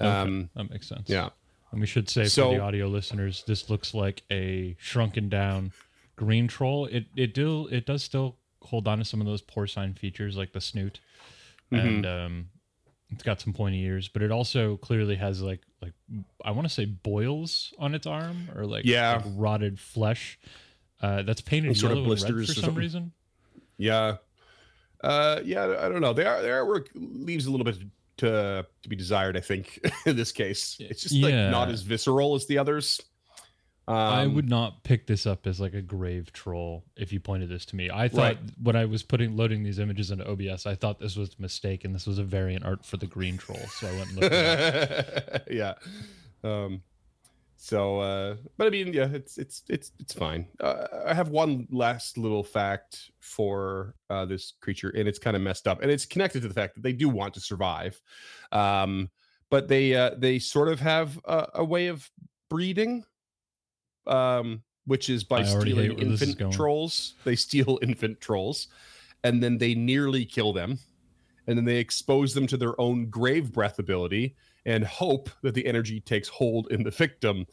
Okay, 0.00 0.08
Um 0.10 0.50
that 0.54 0.70
makes 0.70 0.88
sense. 0.88 1.08
yeah. 1.08 1.30
And 1.72 1.80
we 1.80 1.86
should 1.86 2.08
say 2.08 2.24
So- 2.26 2.50
for 2.50 2.56
the 2.58 2.62
audio 2.62 2.86
listeners, 2.86 3.42
this 3.46 3.68
looks 3.70 3.94
like 3.94 4.22
a 4.30 4.76
shrunken 4.78 5.28
down 5.28 5.72
green 6.16 6.48
troll. 6.48 6.86
It 6.86 7.06
it 7.16 7.34
do 7.34 7.66
it 7.68 7.86
does 7.86 8.02
still 8.02 8.36
hold 8.62 8.88
on 8.88 8.98
to 8.98 9.04
some 9.04 9.20
of 9.20 9.26
those 9.26 9.42
porcine 9.42 9.94
features 9.98 10.36
like 10.36 10.52
the 10.52 10.60
snoot, 10.60 11.00
Mm-hmm. 11.72 11.86
and 11.86 12.06
um, 12.06 12.48
it's 13.10 13.22
got 13.22 13.40
some 13.40 13.52
pointy 13.52 13.80
ears, 13.82 14.08
but 14.08 14.22
it 14.22 14.30
also 14.30 14.76
clearly 14.78 15.16
has 15.16 15.40
like 15.42 15.60
like 15.82 15.92
I 16.44 16.50
want 16.52 16.66
to 16.68 16.72
say 16.72 16.84
boils 16.84 17.72
on 17.78 17.94
its 17.94 18.06
arm 18.06 18.48
or 18.54 18.64
like, 18.66 18.84
Yeah. 18.84 19.16
like 19.16 19.24
rotted 19.36 19.78
flesh. 19.78 20.38
Uh, 21.02 21.22
that's 21.22 21.40
painted 21.42 21.68
And 21.68 21.76
sort 21.76 21.92
of 21.92 21.98
yellow 21.98 22.12
and 22.12 22.22
red 22.22 22.32
blisters 22.32 22.54
for 22.54 22.60
some 22.64 22.74
reason. 22.74 23.12
Yeah. 23.76 24.16
Uh 25.02 25.40
yeah, 25.44 25.64
I 25.80 25.88
don't 25.88 26.00
know. 26.00 26.12
Their 26.14 26.40
their 26.42 26.64
artwork 26.64 26.86
leaves 26.94 27.46
a 27.46 27.50
little 27.50 27.64
bit 27.64 27.76
to 28.18 28.66
to 28.82 28.88
be 28.88 28.96
desired, 28.96 29.36
I 29.36 29.40
think, 29.40 29.80
in 30.06 30.16
this 30.16 30.32
case. 30.32 30.76
It's 30.80 31.02
just 31.02 31.16
like 31.16 31.34
not 31.34 31.68
as 31.68 31.82
visceral 31.82 32.34
as 32.34 32.46
the 32.46 32.56
others. 32.58 33.00
Um, 33.86 33.96
I 33.96 34.26
would 34.26 34.48
not 34.48 34.82
pick 34.82 35.06
this 35.06 35.26
up 35.26 35.46
as 35.46 35.60
like 35.60 35.74
a 35.74 35.82
grave 35.82 36.32
troll 36.32 36.84
if 36.96 37.12
you 37.12 37.20
pointed 37.20 37.50
this 37.50 37.66
to 37.66 37.76
me. 37.76 37.90
I 37.90 38.08
thought 38.08 38.36
Right. 38.36 38.38
when 38.62 38.76
I 38.76 38.86
was 38.86 39.02
putting 39.02 39.36
loading 39.36 39.62
these 39.62 39.78
images 39.78 40.10
into 40.10 40.26
OBS, 40.26 40.64
I 40.64 40.74
thought 40.74 40.98
this 41.00 41.16
was 41.16 41.36
a 41.38 41.42
mistake 41.42 41.84
and 41.84 41.94
this 41.94 42.06
was 42.06 42.18
a 42.18 42.24
variant 42.24 42.64
art 42.64 42.84
for 42.84 42.96
the 42.96 43.06
green 43.06 43.36
troll. 43.36 43.60
So 43.68 43.86
I 43.86 43.92
went 43.92 44.08
and 44.10 44.18
looked. 44.20 44.32
it 44.34 45.42
yeah. 45.50 45.74
Um 46.42 46.82
so 47.56 48.00
uh 48.00 48.36
but 48.56 48.66
I 48.66 48.70
mean 48.70 48.92
yeah, 48.94 49.08
it's 49.12 49.36
it's 49.38 49.62
it's 49.68 49.92
it's 50.00 50.14
fine. 50.14 50.46
Uh, 50.60 50.86
I 51.06 51.12
have 51.14 51.28
one 51.28 51.66
last 51.70 52.16
little 52.16 52.42
fact 52.42 53.10
for 53.20 53.94
uh 54.08 54.24
this 54.24 54.54
creature 54.62 54.94
and 54.96 55.06
it's 55.06 55.18
kind 55.18 55.36
of 55.36 55.42
messed 55.42 55.68
up 55.68 55.82
and 55.82 55.90
it's 55.90 56.06
connected 56.06 56.40
to 56.42 56.48
the 56.48 56.54
fact 56.54 56.74
that 56.74 56.82
they 56.82 56.92
do 56.94 57.08
want 57.10 57.34
to 57.34 57.40
survive. 57.40 58.00
Um 58.50 59.10
but 59.50 59.68
they 59.68 59.94
uh 59.94 60.12
they 60.16 60.38
sort 60.38 60.68
of 60.68 60.80
have 60.80 61.20
a, 61.26 61.46
a 61.56 61.64
way 61.64 61.88
of 61.88 62.10
breeding 62.48 63.04
um 64.06 64.62
which 64.86 65.08
is 65.08 65.24
by 65.24 65.40
I 65.40 65.44
stealing 65.44 65.96
where 65.96 66.04
this 66.04 66.20
is 66.20 66.28
infant 66.28 66.52
trolls. 66.52 67.14
They 67.24 67.36
steal 67.36 67.78
infant 67.82 68.20
trolls 68.20 68.68
and 69.22 69.42
then 69.42 69.56
they 69.56 69.74
nearly 69.74 70.26
kill 70.26 70.52
them 70.52 70.78
and 71.46 71.56
then 71.56 71.64
they 71.64 71.76
expose 71.78 72.34
them 72.34 72.46
to 72.48 72.56
their 72.58 72.78
own 72.80 73.06
grave 73.06 73.50
breath 73.52 73.78
ability 73.78 74.36
and 74.66 74.84
hope 74.84 75.30
that 75.42 75.54
the 75.54 75.64
energy 75.66 76.00
takes 76.00 76.28
hold 76.28 76.70
in 76.70 76.82
the 76.82 76.90
victim 76.90 77.46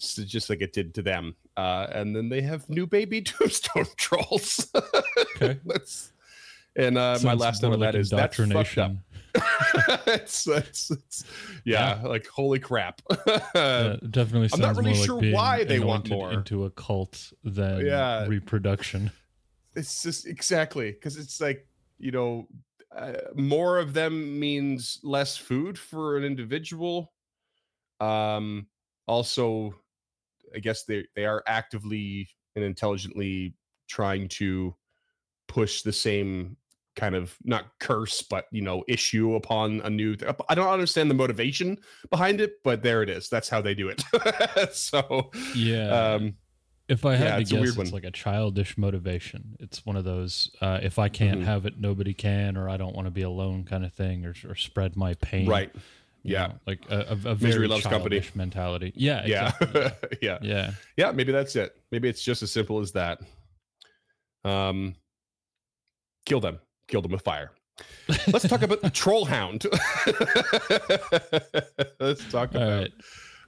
s- 0.00 0.16
just 0.26 0.48
like 0.48 0.62
it 0.62 0.72
did 0.72 0.94
to 0.94 1.02
them 1.02 1.36
uh, 1.58 1.86
and 1.92 2.16
then 2.16 2.30
they 2.30 2.40
have 2.40 2.66
new 2.70 2.86
baby 2.86 3.20
tombstone 3.22 3.86
trolls 3.98 4.70
Okay. 5.36 5.58
That's, 5.66 6.12
and 6.76 6.96
uh, 6.96 7.18
my 7.22 7.34
last 7.34 7.62
note 7.62 7.74
of 7.74 7.80
that 7.80 7.94
is 7.94 8.08
that's 8.08 8.36
fucked 8.38 8.48
up 8.50 8.56
indoctrination. 8.56 9.02
it's, 10.06 10.46
it's, 10.46 10.90
it's, 10.90 11.24
yeah, 11.64 12.00
like 12.04 12.26
holy 12.26 12.58
crap 12.58 13.00
Yeah, 13.26 13.94
it 13.94 14.10
definitely 14.10 14.48
I'm 14.52 14.60
not 14.60 14.76
really 14.76 14.90
more 14.90 14.98
like 14.98 15.06
sure 15.06 15.20
being 15.20 15.34
why 15.34 15.64
they 15.64 15.80
want 15.80 16.08
more. 16.10 16.32
into 16.32 16.64
a 16.64 16.70
cult 16.70 17.32
than 17.44 17.86
Yeah. 17.86 18.26
reproduction. 18.26 19.10
it's 19.74 20.02
just 20.02 20.26
exactly 20.26 20.92
because 20.92 21.16
it's 21.16 21.40
like 21.40 21.66
you 21.98 22.10
know 22.10 22.46
uh, 22.94 23.12
more 23.34 23.78
of 23.78 23.94
them 23.94 24.38
means 24.38 25.00
less 25.02 25.36
food 25.36 25.78
for 25.78 26.18
an 26.18 26.24
individual 26.24 27.12
um 28.00 28.66
also 29.06 29.74
i 30.54 30.58
guess 30.58 30.84
they 30.84 31.06
they 31.16 31.24
are 31.24 31.42
actively 31.46 32.28
and 32.54 32.64
intelligently 32.64 33.54
trying 33.88 34.28
to 34.28 34.74
push 35.48 35.82
the 35.82 35.92
same 35.92 36.56
kind 36.94 37.14
of 37.14 37.36
not 37.44 37.66
curse 37.80 38.20
but 38.22 38.46
you 38.52 38.60
know 38.62 38.84
issue 38.86 39.34
upon 39.34 39.80
a 39.84 39.90
new 39.90 40.14
i 40.48 40.54
don't 40.54 40.68
understand 40.68 41.10
the 41.10 41.14
motivation 41.14 41.78
behind 42.10 42.40
it 42.40 42.62
but 42.62 42.82
there 42.82 43.02
it 43.02 43.08
is 43.08 43.28
that's 43.30 43.48
how 43.48 43.60
they 43.62 43.74
do 43.74 43.88
it 43.88 44.02
so 44.74 45.30
Yeah. 45.54 46.14
um 46.14 46.34
If 46.88 47.06
I 47.06 47.14
had 47.16 47.24
Yeah, 47.26 47.36
to 47.36 47.40
it's 47.42 47.50
guess, 47.52 47.68
it's 47.68 47.76
one. 47.78 47.90
like 47.92 48.04
a 48.04 48.10
childish 48.10 48.76
motivation. 48.76 49.56
It's 49.60 49.86
one 49.86 49.96
of 49.96 50.04
those 50.04 50.50
uh, 50.60 50.80
if 50.82 50.98
I 50.98 51.08
can't 51.08 51.40
Mhm. 51.40 51.44
have 51.44 51.64
it, 51.64 51.80
nobody 51.80 52.12
can, 52.12 52.56
or 52.58 52.68
I 52.68 52.76
don't 52.76 52.94
want 52.94 53.06
to 53.06 53.10
be 53.10 53.22
alone 53.22 53.64
kind 53.64 53.84
of 53.84 53.94
thing, 53.94 54.26
or, 54.26 54.34
or 54.46 54.54
spread 54.56 54.94
my 54.96 55.14
pain. 55.14 55.48
right 55.48 55.74
yeah 56.24 56.48
know, 56.48 56.60
like 56.66 56.80
a, 56.90 56.98
a, 57.24 57.30
a 57.30 57.34
very 57.34 57.66
loves 57.66 57.84
company. 57.84 58.16
childish 58.20 58.34
mentality. 58.36 58.92
Yeah, 58.94 59.24
yeah 59.26 59.52
exactly. 59.60 60.18
yeah 60.20 60.38
yeah. 60.42 60.72
yeah 60.98 61.10
maybe 61.12 61.32
that's 61.32 61.56
it 61.56 61.74
maybe 61.90 62.08
it's 62.08 62.22
just 62.22 62.42
as 62.42 62.52
simple 62.52 62.78
as 62.80 62.92
that 62.92 63.18
um 64.44 64.94
kill 66.26 66.40
them 66.40 66.58
kill 66.92 67.00
them 67.02 67.10
with 67.12 67.22
fire 67.22 67.50
let's 68.32 68.46
talk 68.46 68.60
about 68.62 68.80
the 68.82 68.90
troll 69.02 69.24
hound 69.24 69.64
let's 72.00 72.24
talk 72.30 72.50
about 72.54 72.80
right. 72.82 72.92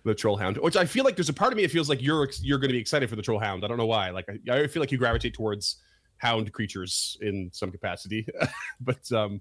the 0.04 0.14
troll 0.14 0.36
hound 0.36 0.56
which 0.58 0.76
i 0.76 0.84
feel 0.86 1.04
like 1.04 1.14
there's 1.16 1.28
a 1.28 1.32
part 1.34 1.52
of 1.52 1.56
me 1.56 1.62
that 1.62 1.70
feels 1.70 1.88
like 1.88 2.02
you're 2.02 2.28
you're 2.42 2.58
going 2.58 2.68
to 2.70 2.72
be 2.74 2.78
excited 2.80 3.08
for 3.10 3.16
the 3.16 3.22
troll 3.22 3.38
hound 3.38 3.64
i 3.64 3.68
don't 3.68 3.76
know 3.78 3.86
why 3.86 4.10
like 4.10 4.26
i, 4.48 4.52
I 4.62 4.66
feel 4.66 4.80
like 4.80 4.90
you 4.90 4.98
gravitate 4.98 5.34
towards 5.34 5.76
hound 6.18 6.52
creatures 6.52 7.18
in 7.20 7.50
some 7.52 7.70
capacity 7.70 8.26
but 8.80 9.10
um 9.12 9.40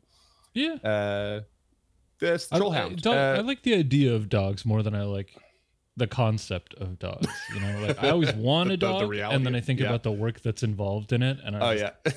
Yeah. 0.53 0.73
uh 0.83 1.41
this 2.19 2.47
I, 2.51 2.57
troll 2.57 2.73
I, 2.73 2.77
hound 2.77 3.01
dog- 3.01 3.15
I 3.15 3.37
uh, 3.39 3.43
like 3.43 3.63
the 3.63 3.75
idea 3.75 4.13
of 4.13 4.27
dogs 4.29 4.65
more 4.65 4.83
than 4.83 4.93
I 4.95 5.03
like 5.03 5.35
the 5.97 6.07
concept 6.07 6.73
of 6.75 6.97
dogs. 6.97 7.27
You 7.53 7.59
know, 7.61 7.85
like 7.87 8.01
I 8.03 8.09
always 8.09 8.33
want 8.33 8.69
The- 8.69 8.73
a 8.75 8.77
the- 8.77 8.87
the 8.93 8.99
dog, 8.99 9.09
reality 9.09 9.35
and 9.35 9.45
then 9.45 9.55
I 9.55 9.61
think 9.61 9.79
yeah. 9.79 9.87
about 9.87 10.01
the 10.03 10.11
work 10.11 10.39
that's 10.41 10.63
involved 10.63 11.11
in 11.13 11.21
it, 11.21 11.37
and 11.45 11.55
I 11.55 11.59
oh 11.59 11.77
just- 11.77 11.93
yeah 12.05 12.11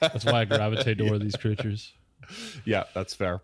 that's 0.00 0.24
why 0.24 0.40
I 0.40 0.44
gravitate 0.44 0.98
toward 0.98 1.22
these 1.22 1.36
creatures. 1.36 1.92
yeah, 2.64 2.84
that's 2.94 3.14
fair. 3.14 3.40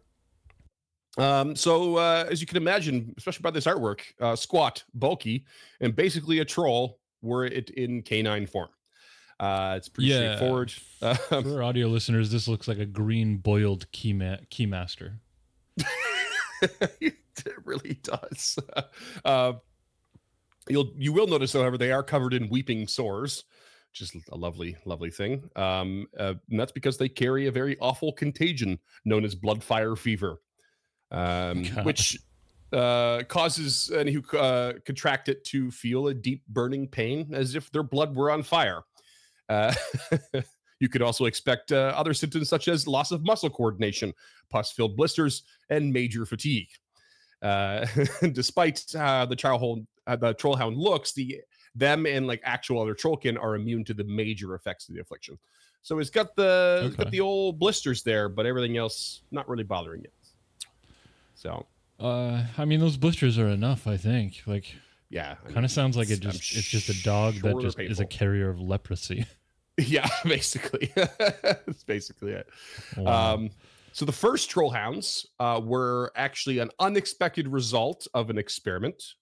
Um, 1.17 1.55
so 1.55 1.97
uh, 1.97 2.27
as 2.31 2.41
you 2.41 2.47
can 2.47 2.57
imagine, 2.57 3.15
especially 3.17 3.43
by 3.43 3.51
this 3.51 3.67
artwork, 3.67 4.01
uh, 4.21 4.35
squat, 4.35 4.83
bulky, 4.95 5.45
and 5.81 5.95
basically 5.95 6.41
a 6.41 6.45
troll 6.45 6.99
were 7.23 7.45
it 7.45 7.71
in 7.71 8.03
canine 8.03 8.47
form. 8.47 8.69
Uh, 9.39 9.75
it's 9.77 9.89
pretty 9.89 10.11
Yeah. 10.11 10.37
straightforward. 10.37 10.73
Um, 11.03 11.17
For 11.43 11.57
our 11.57 11.63
audio 11.63 11.87
listeners, 11.89 12.31
this 12.31 12.49
looks 12.49 12.67
like 12.69 12.79
a 12.79 12.87
green 12.87 13.37
boiled 13.39 13.91
key 13.93 14.13
ma- 14.13 14.37
keymaster. 14.51 15.19
it 16.63 17.15
really 17.65 17.99
does. 18.03 18.59
Uh, 19.25 19.55
you'll 20.69 20.93
you 20.97 21.13
will 21.13 21.27
notice, 21.27 21.53
however, 21.53 21.77
they 21.79 21.93
are 21.93 22.03
covered 22.03 22.33
in 22.35 22.49
weeping 22.49 22.87
sores, 22.87 23.45
which 23.95 24.03
is 24.03 24.23
a 24.33 24.37
lovely, 24.37 24.77
lovely 24.87 25.11
thing. 25.11 25.49
Um, 25.55 26.09
uh, 26.19 26.35
and 26.51 26.59
that's 26.59 26.73
because 26.73 26.99
they 26.99 27.09
carry 27.09 27.47
a 27.47 27.53
very 27.53 27.79
awful 27.79 28.13
contagion 28.13 28.81
known 29.05 29.25
as 29.25 29.37
blood 29.37 29.63
fire 29.63 29.95
fever, 29.95 30.41
um, 31.13 31.65
which 31.85 32.19
uh, 32.73 33.23
causes 33.29 33.93
any 33.95 34.11
who 34.11 34.37
uh, 34.37 34.73
contract 34.85 35.29
it 35.29 35.45
to 35.45 35.71
feel 35.71 36.09
a 36.09 36.15
deep 36.15 36.43
burning 36.49 36.89
pain 36.89 37.31
as 37.33 37.55
if 37.55 37.71
their 37.71 37.85
blood 37.85 38.17
were 38.17 38.33
on 38.33 38.43
fire. 38.43 38.83
Uh, 39.49 39.73
you 40.81 40.89
could 40.89 41.03
also 41.03 41.27
expect 41.27 41.71
uh, 41.71 41.93
other 41.95 42.15
symptoms 42.15 42.49
such 42.49 42.67
as 42.67 42.89
loss 42.89 43.13
of 43.13 43.25
muscle 43.25 43.51
coordination, 43.51 44.13
pus-filled 44.51 44.97
blisters, 44.97 45.45
and 45.71 45.93
major 45.93 46.27
fatigue. 46.27 46.69
Uh, 47.43 47.87
despite 48.33 48.83
uh, 48.97 49.25
the 49.25 49.37
uh, 50.07 50.17
the 50.17 50.35
trollhound 50.35 50.77
looks, 50.77 51.13
the 51.13 51.41
them 51.75 52.07
and 52.07 52.27
like 52.27 52.41
actual 52.45 52.81
other 52.81 52.95
trollkin 52.95 53.41
are 53.41 53.55
immune 53.55 53.85
to 53.85 53.95
the 53.95 54.05
major 54.05 54.55
effects 54.55 54.89
of 54.89 54.95
the 54.95 55.01
affliction. 55.01 55.39
So 55.83 55.99
it's 55.99 56.11
got 56.11 56.35
the 56.35 56.83
it's 56.87 56.97
got 56.97 57.11
the 57.11 57.21
old 57.21 57.59
blisters 57.59 58.03
there, 58.03 58.29
but 58.29 58.47
everything 58.47 58.77
else 58.77 59.23
not 59.31 59.49
really 59.49 59.65
bothering 59.65 60.03
it. 60.05 60.13
So 61.35 61.67
Uh, 62.01 62.45
I 62.57 62.65
mean, 62.65 62.81
those 62.81 62.97
blisters 62.97 63.39
are 63.39 63.49
enough. 63.49 63.87
I 63.87 63.97
think. 63.97 64.43
Like, 64.47 64.75
yeah, 65.11 65.33
I 65.33 65.45
kind 65.45 65.57
mean, 65.57 65.65
of 65.65 65.71
sounds 65.71 65.97
like 65.97 66.11
it 66.11 66.21
just 66.21 66.57
it's 66.57 66.69
just 66.69 66.89
a 66.89 67.03
dog 67.03 67.35
sure 67.35 67.55
that 67.55 67.61
just 67.61 67.79
is 67.79 68.01
a 68.01 68.07
carrier 68.07 68.49
of 68.49 68.61
leprosy. 68.61 69.27
yeah, 69.79 70.09
basically, 70.25 70.93
that's 70.95 71.83
basically 71.83 72.33
it. 72.33 72.47
Wow. 72.97 73.35
Um, 73.35 73.51
so 73.93 74.05
the 74.05 74.13
first 74.13 74.49
troll 74.49 74.71
hounds 74.71 75.27
uh, 75.41 75.61
were 75.63 76.13
actually 76.15 76.59
an 76.59 76.71
unexpected 76.79 77.49
result 77.49 78.07
of 78.15 78.31
an 78.31 78.39
experiment, 78.39 79.15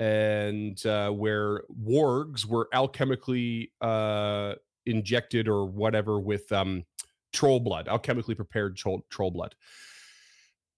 and 0.00 0.84
uh, 0.86 1.10
where 1.10 1.62
wargs 1.82 2.44
were 2.44 2.68
alchemically 2.74 3.70
uh, 3.80 4.54
injected 4.86 5.48
or 5.48 5.66
whatever 5.66 6.20
with 6.20 6.50
um, 6.52 6.84
troll 7.32 7.60
blood, 7.60 7.86
alchemically 7.86 8.36
prepared 8.36 8.76
troll, 8.76 9.04
troll 9.10 9.30
blood. 9.30 9.54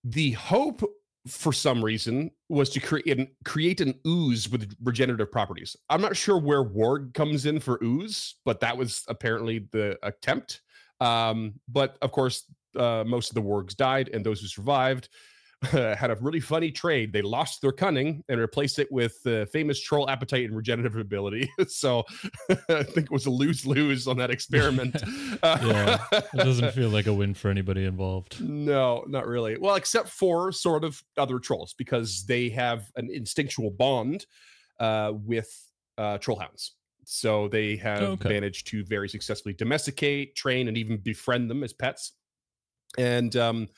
The 0.05 0.33
hope 0.33 0.83
for 1.27 1.53
some 1.53 1.85
reason, 1.85 2.31
was 2.49 2.71
to 2.71 2.81
create 2.81 3.19
an, 3.19 3.29
create 3.45 3.81
an 3.81 3.95
ooze 4.07 4.49
with 4.49 4.75
regenerative 4.83 5.31
properties. 5.31 5.77
I'm 5.91 6.01
not 6.01 6.17
sure 6.17 6.39
where 6.39 6.65
Warg 6.65 7.15
comes 7.15 7.47
in 7.47 7.59
for 7.61 7.83
ooze, 7.83 8.37
but 8.45 8.61
that 8.61 8.77
was 8.77 9.05
apparently 9.09 9.67
the 9.73 9.99
attempt. 10.03 10.63
Um, 11.01 11.55
but 11.69 11.99
of 12.01 12.13
course, 12.13 12.45
uh, 12.77 13.05
most 13.07 13.31
of 13.31 13.35
the 13.35 13.43
wargs 13.43 13.77
died, 13.77 14.11
and 14.13 14.25
those 14.25 14.41
who 14.41 14.47
survived 14.47 15.09
had 15.71 16.11
a 16.11 16.17
really 16.21 16.41
funny 16.41 16.71
trade. 16.71 17.13
They 17.13 17.23
lost 17.23 17.63
their 17.63 17.73
cunning 17.73 18.23
and 18.29 18.39
replaced 18.39 18.79
it 18.79 18.89
with 18.91 19.23
the 19.23 19.49
famous 19.53 19.81
troll 19.81 20.09
appetite 20.09 20.45
and 20.45 20.57
regenerative 20.57 20.97
ability. 20.97 21.51
so 21.69 22.05
I 22.69 22.83
think 22.83 23.07
it 23.07 23.11
was 23.11 23.27
a 23.27 23.31
lose 23.31 23.67
lose 23.67 24.07
on 24.07 24.19
that 24.19 24.31
experiment. 24.31 24.97
yeah, 25.43 26.05
it 26.13 26.37
doesn't 26.37 26.73
feel 26.73 26.91
like 26.91 27.07
a 27.07 27.15
win 27.15 27.35
for 27.35 27.51
anybody 27.51 27.85
involved. 27.85 28.41
No, 28.41 29.05
not 29.09 29.27
really. 29.27 29.57
Well, 29.59 29.77
except 29.77 30.09
for 30.09 30.53
sort 30.53 30.85
of 30.85 31.03
other 31.17 31.39
trolls 31.39 31.75
because 31.77 32.27
they 32.27 32.51
have 32.51 32.91
an 32.97 33.09
instinctual 33.11 33.71
bond 33.71 34.27
uh, 34.79 35.13
with 35.15 35.51
uh, 35.97 36.19
troll 36.19 36.39
hounds. 36.39 36.73
So 37.05 37.49
they 37.49 37.77
have 37.77 38.03
okay. 38.03 38.29
managed 38.29 38.67
to 38.69 38.85
very 38.85 39.09
successfully 39.09 39.55
domesticate, 39.55 40.35
train, 40.35 40.69
and 40.69 40.77
even 40.77 40.99
befriend 40.99 41.49
them 41.49 41.63
as 41.63 41.73
pets. 41.73 42.13
And 42.99 43.35
um, 43.37 43.69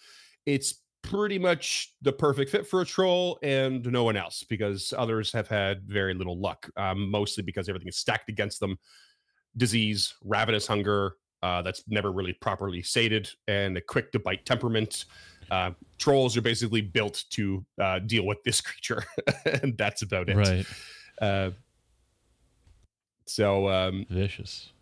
it's 0.47 0.83
pretty 1.09 1.39
much 1.39 1.95
the 2.03 2.13
perfect 2.13 2.51
fit 2.51 2.67
for 2.67 2.83
a 2.83 2.85
troll 2.85 3.39
and 3.43 3.91
no 3.91 4.05
one 4.05 4.17
else 4.17 4.45
because 4.47 4.93
others 4.97 5.33
have 5.33 5.49
had 5.49 5.83
very 5.87 6.13
little 6.13 6.39
luck, 6.39 6.69
um, 6.77 7.11
mostly 7.11 7.43
because 7.43 7.69
everything 7.69 7.89
is 7.89 7.97
stacked 7.97 8.29
against 8.29 8.61
them 8.61 8.79
disease, 9.57 10.15
ravenous 10.23 10.67
hunger 10.67 11.15
uh, 11.43 11.63
that's 11.63 11.85
never 11.89 12.13
really 12.13 12.35
properly 12.35 12.83
sated, 12.83 13.31
and 13.47 13.77
a 13.77 13.81
quick 13.81 14.13
to 14.13 14.19
bite 14.19 14.45
temperament. 14.45 15.07
Uh, 15.51 15.71
trolls 15.97 16.37
are 16.37 16.43
basically 16.43 16.83
built 16.83 17.25
to 17.31 17.65
uh, 17.81 18.01
deal 18.01 18.27
with 18.27 18.43
this 18.45 18.61
creature, 18.61 19.05
and 19.63 19.79
that's 19.79 20.03
about 20.03 20.29
it. 20.29 20.37
Right. 20.37 20.67
Uh, 21.23 21.51
so 23.25 23.69
um, 23.69 24.05
vicious. 24.11 24.73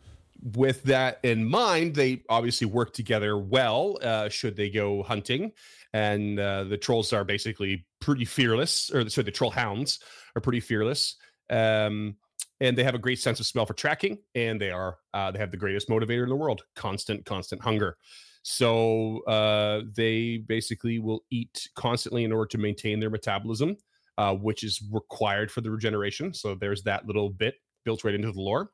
With 0.54 0.82
that 0.84 1.20
in 1.22 1.44
mind, 1.44 1.94
they 1.94 2.22
obviously 2.28 2.66
work 2.66 2.92
together 2.92 3.38
well. 3.38 3.98
Uh, 4.02 4.28
should 4.28 4.56
they 4.56 4.70
go 4.70 5.02
hunting, 5.02 5.52
and 5.92 6.38
uh, 6.38 6.64
the 6.64 6.76
trolls 6.76 7.12
are 7.12 7.24
basically 7.24 7.86
pretty 8.00 8.24
fearless, 8.24 8.90
or 8.92 9.08
sorry, 9.08 9.24
the 9.24 9.30
troll 9.30 9.50
hounds 9.50 10.00
are 10.34 10.40
pretty 10.40 10.60
fearless. 10.60 11.16
Um, 11.50 12.16
and 12.60 12.76
they 12.76 12.84
have 12.84 12.94
a 12.94 12.98
great 12.98 13.18
sense 13.18 13.38
of 13.38 13.46
smell 13.46 13.66
for 13.66 13.74
tracking, 13.74 14.18
and 14.34 14.60
they 14.60 14.70
are 14.70 14.96
uh, 15.14 15.30
they 15.30 15.38
have 15.38 15.50
the 15.50 15.56
greatest 15.56 15.88
motivator 15.88 16.22
in 16.22 16.28
the 16.28 16.36
world: 16.36 16.64
constant, 16.74 17.24
constant 17.24 17.62
hunger. 17.62 17.96
So 18.42 19.24
uh, 19.24 19.82
they 19.94 20.38
basically 20.38 20.98
will 21.00 21.24
eat 21.30 21.68
constantly 21.74 22.24
in 22.24 22.32
order 22.32 22.46
to 22.46 22.58
maintain 22.58 23.00
their 23.00 23.10
metabolism, 23.10 23.76
uh, 24.18 24.34
which 24.34 24.62
is 24.62 24.82
required 24.92 25.50
for 25.50 25.60
the 25.62 25.70
regeneration. 25.70 26.32
So 26.32 26.54
there's 26.54 26.82
that 26.84 27.06
little 27.06 27.28
bit 27.28 27.56
built 27.84 28.04
right 28.04 28.14
into 28.14 28.30
the 28.30 28.40
lore. 28.40 28.70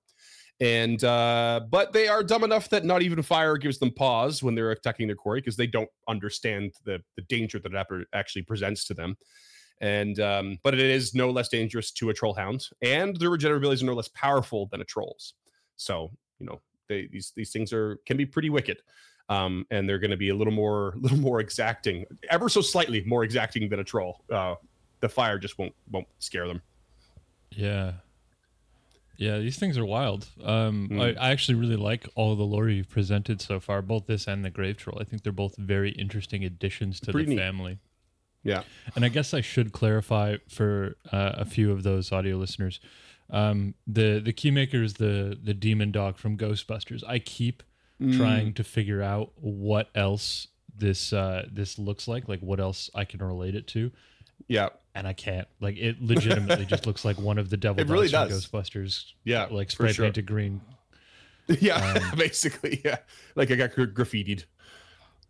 And 0.60 1.02
uh, 1.02 1.62
but 1.70 1.92
they 1.92 2.08
are 2.08 2.22
dumb 2.22 2.44
enough 2.44 2.68
that 2.70 2.84
not 2.84 3.02
even 3.02 3.20
fire 3.22 3.56
gives 3.56 3.78
them 3.78 3.90
pause 3.90 4.42
when 4.42 4.54
they're 4.54 4.70
attacking 4.70 5.08
their 5.08 5.16
quarry 5.16 5.40
because 5.40 5.56
they 5.56 5.66
don't 5.66 5.90
understand 6.08 6.72
the 6.84 7.02
the 7.16 7.22
danger 7.22 7.58
that 7.58 7.72
it 7.72 8.08
actually 8.12 8.42
presents 8.42 8.84
to 8.86 8.94
them. 8.94 9.16
And 9.80 10.20
um, 10.20 10.58
but 10.62 10.74
it 10.74 10.80
is 10.80 11.14
no 11.14 11.30
less 11.30 11.48
dangerous 11.48 11.90
to 11.92 12.10
a 12.10 12.14
troll 12.14 12.34
hound, 12.34 12.68
and 12.80 13.16
their 13.16 13.30
regenerative 13.30 13.62
abilities 13.62 13.82
are 13.82 13.86
no 13.86 13.94
less 13.94 14.08
powerful 14.08 14.66
than 14.70 14.80
a 14.80 14.84
troll's. 14.84 15.34
So 15.76 16.12
you 16.38 16.46
know 16.46 16.60
they, 16.88 17.08
these 17.10 17.32
these 17.34 17.50
things 17.50 17.72
are 17.72 17.96
can 18.06 18.16
be 18.16 18.26
pretty 18.26 18.50
wicked. 18.50 18.78
Um, 19.28 19.66
and 19.70 19.88
they're 19.88 20.00
going 20.00 20.10
to 20.10 20.16
be 20.16 20.28
a 20.28 20.34
little 20.34 20.52
more, 20.52 20.94
little 21.00 21.16
more 21.16 21.40
exacting, 21.40 22.04
ever 22.28 22.48
so 22.48 22.60
slightly 22.60 23.02
more 23.04 23.24
exacting 23.24 23.68
than 23.68 23.78
a 23.78 23.84
troll. 23.84 24.24
Uh, 24.30 24.56
the 25.00 25.08
fire 25.08 25.38
just 25.38 25.58
won't 25.58 25.74
won't 25.90 26.06
scare 26.18 26.46
them. 26.46 26.62
Yeah, 27.50 27.92
yeah, 29.16 29.38
these 29.38 29.58
things 29.58 29.78
are 29.78 29.84
wild. 29.84 30.28
Um, 30.42 30.88
mm. 30.90 31.00
I, 31.00 31.28
I, 31.28 31.30
actually 31.30 31.56
really 31.56 31.76
like 31.76 32.08
all 32.14 32.34
the 32.34 32.42
lore 32.42 32.68
you've 32.68 32.88
presented 32.88 33.40
so 33.40 33.60
far, 33.60 33.82
both 33.82 34.06
this 34.06 34.26
and 34.26 34.44
the 34.44 34.50
Grave 34.50 34.76
Troll. 34.76 34.98
I 35.00 35.04
think 35.04 35.22
they're 35.22 35.32
both 35.32 35.56
very 35.56 35.90
interesting 35.90 36.44
additions 36.44 37.00
to 37.00 37.12
Pretty 37.12 37.26
the 37.26 37.36
neat. 37.36 37.40
family. 37.40 37.78
Yeah, 38.42 38.62
and 38.96 39.04
I 39.04 39.08
guess 39.08 39.32
I 39.32 39.40
should 39.40 39.72
clarify 39.72 40.38
for 40.48 40.96
uh, 41.12 41.32
a 41.36 41.44
few 41.44 41.70
of 41.70 41.84
those 41.84 42.10
audio 42.10 42.36
listeners. 42.36 42.80
Um, 43.30 43.74
the 43.86 44.18
the 44.18 44.32
keymaker 44.32 44.82
is 44.82 44.94
the 44.94 45.38
the 45.40 45.54
demon 45.54 45.92
dog 45.92 46.18
from 46.18 46.36
Ghostbusters. 46.36 47.02
I 47.06 47.18
keep 47.18 47.62
mm. 48.00 48.16
trying 48.16 48.54
to 48.54 48.64
figure 48.64 49.02
out 49.02 49.32
what 49.36 49.90
else 49.94 50.48
this 50.76 51.12
uh, 51.12 51.46
this 51.50 51.78
looks 51.78 52.08
like, 52.08 52.28
like 52.28 52.40
what 52.40 52.60
else 52.60 52.90
I 52.94 53.04
can 53.04 53.22
relate 53.22 53.54
it 53.54 53.66
to. 53.68 53.92
Yeah, 54.48 54.70
and 54.94 55.06
I 55.06 55.12
can't. 55.12 55.48
Like 55.60 55.76
it 55.76 56.00
legitimately 56.00 56.66
just 56.66 56.86
looks 56.86 57.04
like 57.04 57.18
one 57.18 57.38
of 57.38 57.50
the 57.50 57.56
devil 57.56 57.80
it 57.80 57.88
really 57.88 58.08
does. 58.08 58.46
Ghostbusters. 58.46 59.12
Yeah, 59.24 59.46
like 59.50 59.70
spray 59.70 59.92
sure. 59.92 60.06
painted 60.06 60.26
green. 60.26 60.60
Yeah, 61.60 61.74
um, 61.74 62.12
basically, 62.16 62.80
yeah. 62.84 62.98
Like 63.34 63.50
I 63.50 63.56
got 63.56 63.72
graffitied. 63.72 64.44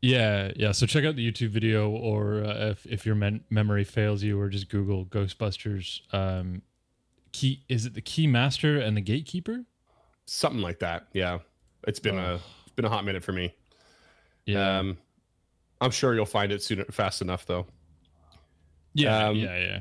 Yeah, 0.03 0.53
yeah. 0.57 0.72
So 0.72 0.85
check 0.85 1.05
out 1.05 1.16
the 1.16 1.33
YouTube 1.33 1.48
video, 1.48 1.88
or 1.88 2.44
uh, 2.44 2.70
if 2.70 2.85
if 2.87 3.07
your 3.07 3.14
men- 3.14 3.44
memory 3.48 3.83
fails 3.83 4.22
you, 4.22 4.38
or 4.38 4.51
just 4.51 4.68
Google 4.68 5.07
Ghostbusters. 5.07 6.03
Um, 6.12 6.62
key 7.33 7.64
is 7.68 7.87
it 7.87 7.94
the 7.94 8.03
Key 8.03 8.27
Master 8.27 8.79
and 8.79 8.94
the 8.94 9.01
Gatekeeper? 9.01 9.64
Something 10.27 10.61
like 10.61 10.81
that. 10.81 11.07
Yeah, 11.14 11.38
it's 11.87 11.98
been 11.98 12.18
oh. 12.18 12.22
a 12.22 12.35
it's 12.35 12.75
been 12.77 12.85
a 12.85 12.90
hot 12.90 13.07
minute 13.07 13.25
for 13.25 13.33
me. 13.33 13.55
Yeah, 14.44 14.79
um, 14.79 14.98
I'm 15.81 15.92
sure 15.92 16.14
you'll 16.14 16.27
find 16.27 16.53
it 16.53 16.62
soon, 16.62 16.85
fast 16.90 17.22
enough 17.22 17.46
though. 17.46 17.66
Yeah, 18.94 19.28
um, 19.28 19.37
yeah, 19.37 19.59
yeah. 19.59 19.81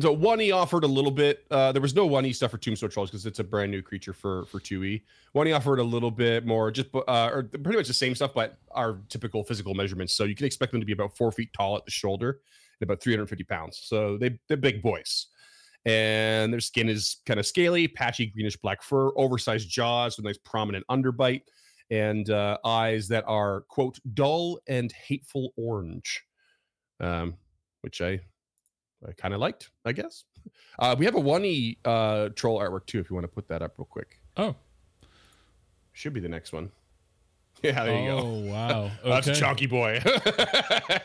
So 0.00 0.12
one 0.12 0.40
E 0.40 0.50
offered 0.50 0.84
a 0.84 0.86
little 0.86 1.10
bit. 1.10 1.44
Uh, 1.50 1.72
there 1.72 1.82
was 1.82 1.94
no 1.94 2.06
one 2.06 2.24
E 2.24 2.32
stuff 2.32 2.52
for 2.52 2.58
Tombstone 2.58 2.90
Trolls 2.90 3.10
because 3.10 3.26
it's 3.26 3.38
a 3.38 3.44
brand 3.44 3.70
new 3.70 3.82
creature 3.82 4.12
for 4.12 4.46
for 4.46 4.58
two 4.60 4.82
E. 4.84 5.04
One 5.32 5.46
E 5.46 5.52
offered 5.52 5.78
a 5.78 5.84
little 5.84 6.10
bit 6.10 6.46
more, 6.46 6.70
just 6.70 6.88
uh, 6.94 7.30
or 7.32 7.42
pretty 7.42 7.76
much 7.76 7.86
the 7.86 7.94
same 7.94 8.14
stuff, 8.14 8.32
but 8.34 8.58
our 8.70 8.98
typical 9.08 9.44
physical 9.44 9.74
measurements. 9.74 10.14
So 10.14 10.24
you 10.24 10.34
can 10.34 10.46
expect 10.46 10.72
them 10.72 10.80
to 10.80 10.86
be 10.86 10.92
about 10.92 11.16
four 11.16 11.32
feet 11.32 11.52
tall 11.52 11.76
at 11.76 11.84
the 11.84 11.90
shoulder 11.90 12.40
and 12.80 12.88
about 12.88 13.02
350 13.02 13.44
pounds. 13.44 13.80
So 13.82 14.16
they 14.16 14.38
they're 14.48 14.56
big 14.56 14.82
boys, 14.82 15.26
and 15.84 16.52
their 16.52 16.60
skin 16.60 16.88
is 16.88 17.18
kind 17.26 17.38
of 17.38 17.46
scaly, 17.46 17.86
patchy 17.88 18.26
greenish 18.26 18.56
black 18.56 18.82
fur, 18.82 19.10
oversized 19.16 19.68
jaws 19.68 20.16
with 20.16 20.24
nice 20.24 20.38
prominent 20.38 20.86
underbite, 20.90 21.42
and 21.90 22.30
uh, 22.30 22.56
eyes 22.64 23.08
that 23.08 23.24
are 23.26 23.62
quote 23.62 23.98
dull 24.14 24.60
and 24.66 24.92
hateful 24.92 25.52
orange. 25.56 26.22
Um, 27.00 27.34
which 27.82 28.00
I 28.00 28.20
I 29.06 29.12
kind 29.12 29.32
of 29.34 29.40
liked, 29.40 29.70
I 29.84 29.92
guess. 29.92 30.24
Uh, 30.78 30.94
we 30.98 31.04
have 31.04 31.14
a 31.14 31.20
one 31.20 31.44
e 31.44 31.78
uh, 31.84 32.30
troll 32.34 32.58
artwork 32.60 32.86
too. 32.86 33.00
If 33.00 33.10
you 33.10 33.14
want 33.14 33.24
to 33.24 33.32
put 33.32 33.48
that 33.48 33.62
up 33.62 33.78
real 33.78 33.86
quick. 33.86 34.18
Oh, 34.36 34.54
should 35.92 36.12
be 36.12 36.20
the 36.20 36.28
next 36.28 36.52
one. 36.52 36.70
Yeah, 37.62 37.84
there 37.84 38.02
you 38.02 38.08
oh, 38.08 38.20
go. 38.20 38.26
Oh 38.26 38.50
wow, 38.50 38.90
okay. 39.04 39.10
that's 39.10 39.38
Chunky 39.38 39.66
Boy. 39.66 40.00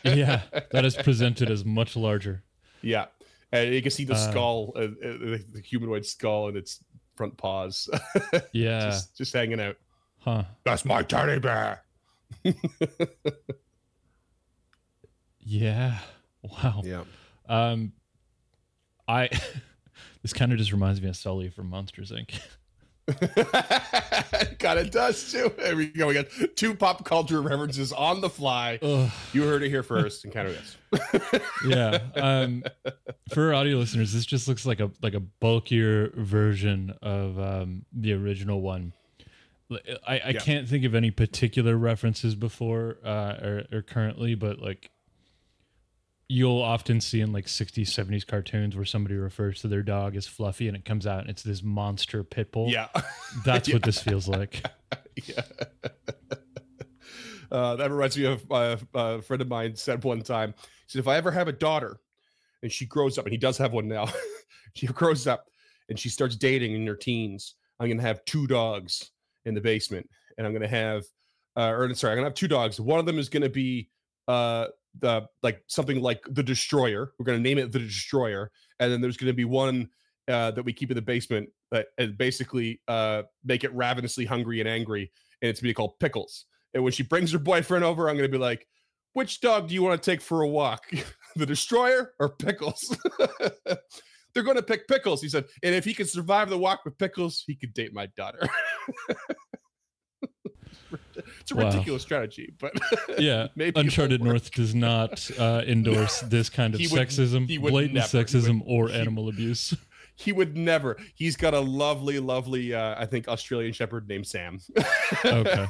yeah, 0.05 0.43
that 0.71 0.85
is 0.85 0.95
presented 0.95 1.51
as 1.51 1.65
much 1.65 1.97
larger. 1.97 2.43
Yeah, 2.81 3.07
and 3.51 3.73
you 3.73 3.81
can 3.81 3.91
see 3.91 4.05
the 4.05 4.13
uh, 4.13 4.31
skull, 4.31 4.71
uh, 4.77 4.79
uh, 4.79 5.37
the 5.51 5.61
humanoid 5.65 6.05
skull, 6.05 6.47
and 6.47 6.55
its 6.55 6.81
front 7.15 7.35
paws. 7.35 7.89
yeah, 8.53 8.85
just, 8.85 9.17
just 9.17 9.33
hanging 9.33 9.59
out. 9.59 9.75
Huh? 10.19 10.43
That's 10.63 10.85
my 10.85 11.03
teddy 11.03 11.39
bear. 11.39 11.83
yeah. 15.41 15.97
Wow. 16.63 16.81
Yeah. 16.83 17.03
Um, 17.47 17.93
I 19.07 19.29
this 20.21 20.33
kind 20.33 20.51
of 20.51 20.57
just 20.57 20.71
reminds 20.71 21.01
me 21.01 21.09
of 21.09 21.15
Sully 21.15 21.49
from 21.49 21.69
Monsters 21.69 22.11
Inc. 22.11 22.39
kind 24.59 24.79
of 24.79 24.89
does 24.89 25.31
too. 25.31 25.53
There 25.57 25.75
we 25.75 25.87
go. 25.87 26.07
We 26.07 26.15
got 26.15 26.25
two 26.55 26.73
pop 26.73 27.05
culture 27.05 27.39
references 27.39 27.93
on 27.93 28.21
the 28.21 28.29
fly. 28.29 28.79
Ugh. 28.81 29.11
You 29.31 29.43
heard 29.43 29.61
it 29.61 29.69
here 29.69 29.83
first. 29.83 30.25
Encounter 30.25 30.53
this. 30.53 30.77
yeah. 31.67 31.99
Um, 32.15 32.63
for 33.31 33.53
audio 33.53 33.77
listeners, 33.77 34.11
this 34.11 34.25
just 34.25 34.47
looks 34.47 34.65
like 34.65 34.79
a 34.79 34.89
like 35.03 35.13
a 35.13 35.19
bulkier 35.19 36.09
version 36.15 36.95
of 37.03 37.37
um, 37.37 37.85
the 37.93 38.13
original 38.13 38.61
one. 38.61 38.93
I, 39.71 39.79
I 40.07 40.29
yeah. 40.29 40.39
can't 40.39 40.67
think 40.67 40.85
of 40.85 40.93
any 40.93 41.11
particular 41.11 41.75
references 41.75 42.35
before 42.35 42.97
uh, 43.03 43.35
or, 43.41 43.63
or 43.71 43.81
currently, 43.81 44.35
but 44.35 44.59
like 44.59 44.91
you'll 46.27 46.61
often 46.61 46.99
see 46.99 47.21
in 47.21 47.31
like 47.31 47.45
60s 47.45 47.87
70s 47.87 48.25
cartoons 48.25 48.75
where 48.75 48.85
somebody 48.85 49.15
refers 49.15 49.61
to 49.61 49.67
their 49.67 49.83
dog 49.83 50.15
as 50.15 50.25
fluffy 50.25 50.67
and 50.67 50.75
it 50.75 50.83
comes 50.83 51.05
out 51.05 51.21
and 51.21 51.29
it's 51.29 51.43
this 51.43 51.61
monster 51.61 52.23
pit 52.23 52.51
bull. 52.51 52.69
Yeah. 52.69 52.87
That's 53.45 53.67
yeah. 53.67 53.75
what 53.75 53.83
this 53.83 54.01
feels 54.01 54.27
like. 54.27 54.63
Yeah. 55.25 55.43
Uh, 57.49 57.77
that 57.77 57.89
reminds 57.89 58.17
me 58.17 58.25
of 58.25 58.51
uh, 58.51 58.75
a 58.93 59.21
friend 59.21 59.41
of 59.41 59.47
mine 59.47 59.73
said 59.77 60.03
one 60.03 60.21
time 60.21 60.53
he 60.59 60.65
said 60.87 60.99
if 60.99 61.07
i 61.07 61.15
ever 61.15 61.31
have 61.31 61.47
a 61.47 61.53
daughter 61.53 62.01
and 62.63 62.69
she 62.69 62.85
grows 62.85 63.17
up 63.17 63.23
and 63.23 63.31
he 63.31 63.37
does 63.37 63.57
have 63.57 63.71
one 63.71 63.87
now 63.87 64.05
she 64.73 64.87
grows 64.87 65.25
up 65.25 65.45
and 65.87 65.97
she 65.97 66.09
starts 66.09 66.35
dating 66.35 66.73
in 66.73 66.85
her 66.85 66.97
teens 66.97 67.55
i'm 67.79 67.87
gonna 67.87 68.01
have 68.01 68.25
two 68.25 68.45
dogs 68.45 69.11
in 69.45 69.53
the 69.53 69.61
basement 69.61 70.09
and 70.37 70.45
i'm 70.45 70.51
gonna 70.51 70.67
have 70.67 71.05
uh, 71.55 71.71
or 71.71 71.93
sorry 71.93 72.11
i'm 72.11 72.17
gonna 72.17 72.27
have 72.27 72.33
two 72.33 72.47
dogs. 72.47 72.79
One 72.79 72.99
of 72.99 73.05
them 73.05 73.17
is 73.17 73.29
gonna 73.29 73.49
be 73.49 73.89
uh 74.27 74.67
the 74.99 75.27
like 75.43 75.63
something 75.67 76.01
like 76.01 76.21
the 76.29 76.43
destroyer. 76.43 77.11
We're 77.17 77.25
going 77.25 77.37
to 77.37 77.43
name 77.43 77.57
it 77.57 77.71
the 77.71 77.79
destroyer, 77.79 78.51
and 78.79 78.91
then 78.91 79.01
there's 79.01 79.17
going 79.17 79.31
to 79.31 79.35
be 79.35 79.45
one 79.45 79.89
uh, 80.27 80.51
that 80.51 80.63
we 80.63 80.73
keep 80.73 80.91
in 80.91 80.95
the 80.95 81.01
basement 81.01 81.49
that 81.71 81.87
and 81.97 82.17
basically 82.17 82.81
uh, 82.87 83.23
make 83.43 83.63
it 83.63 83.73
ravenously 83.73 84.25
hungry 84.25 84.59
and 84.59 84.69
angry, 84.69 85.11
and 85.41 85.49
it's 85.49 85.59
going 85.59 85.67
to 85.67 85.71
be 85.71 85.75
called 85.75 85.99
Pickles. 85.99 86.45
And 86.73 86.83
when 86.83 86.93
she 86.93 87.03
brings 87.03 87.31
her 87.31 87.39
boyfriend 87.39 87.83
over, 87.83 88.09
I'm 88.09 88.17
going 88.17 88.29
to 88.29 88.37
be 88.37 88.41
like, 88.41 88.67
"Which 89.13 89.41
dog 89.41 89.67
do 89.67 89.73
you 89.73 89.83
want 89.83 90.01
to 90.01 90.11
take 90.11 90.21
for 90.21 90.41
a 90.41 90.47
walk, 90.47 90.83
the 91.35 91.45
destroyer 91.45 92.13
or 92.19 92.29
Pickles?" 92.29 92.97
They're 94.35 94.43
going 94.43 94.57
to 94.57 94.63
pick 94.63 94.87
Pickles. 94.89 95.21
He 95.21 95.29
said, 95.29 95.45
and 95.63 95.73
if 95.73 95.85
he 95.85 95.93
can 95.93 96.05
survive 96.05 96.49
the 96.49 96.57
walk 96.57 96.83
with 96.83 96.97
Pickles, 96.97 97.43
he 97.47 97.55
could 97.55 97.73
date 97.73 97.93
my 97.93 98.07
daughter. 98.17 98.41
it's 101.39 101.51
a 101.51 101.55
Wow. 101.55 101.65
ridiculous 101.69 102.01
strategy, 102.01 102.53
but 102.59 102.73
Yeah, 103.17 103.47
maybe 103.55 103.79
Uncharted. 103.79 104.23
North 104.23 104.51
does 104.51 104.73
not 104.75 105.29
uh, 105.39 105.61
endorse 105.67 106.21
this 106.27 106.49
kind 106.49 106.73
of 106.73 106.79
He 106.79 106.87
would- 106.87 106.99
sexism, 107.07 107.47
he 107.47 107.57
blatant 107.57 107.93
never. 107.95 108.07
He 108.07 108.17
would- 108.17 108.27
sexism, 108.27 108.61
or 108.65 108.87
he- 108.89 108.95
animal 108.99 109.29
abuse. 109.29 109.73
He 110.17 110.31
would 110.31 110.55
never. 110.55 110.95
He's 111.13 111.35
got 111.35 111.53
a 111.53 111.59
lovely, 111.59 112.19
lovely, 112.19 112.73
uh, 112.73 112.95
I 112.97 113.05
think, 113.05 113.27
Australian 113.27 113.73
Shepherd 113.73 114.07
named 114.07 114.25
Sam. 114.25 114.59
Okay. 115.25 115.67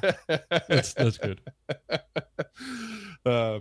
That's 0.69 0.93
that's 0.93 1.17
good. 1.17 1.41
uh, 3.25 3.59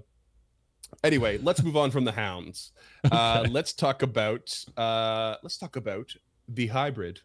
anyway, 1.02 1.38
let's 1.38 1.62
move 1.62 1.76
on 1.76 1.90
from 1.90 2.04
the 2.04 2.12
hounds. 2.12 2.72
Uh, 3.10 3.38
Okay. 3.40 3.50
let's 3.50 3.72
talk 3.72 4.02
about 4.02 4.54
uh, 4.76 5.36
let's 5.42 5.56
talk 5.56 5.76
about 5.76 6.12
the 6.48 6.66
hybrid 6.66 7.20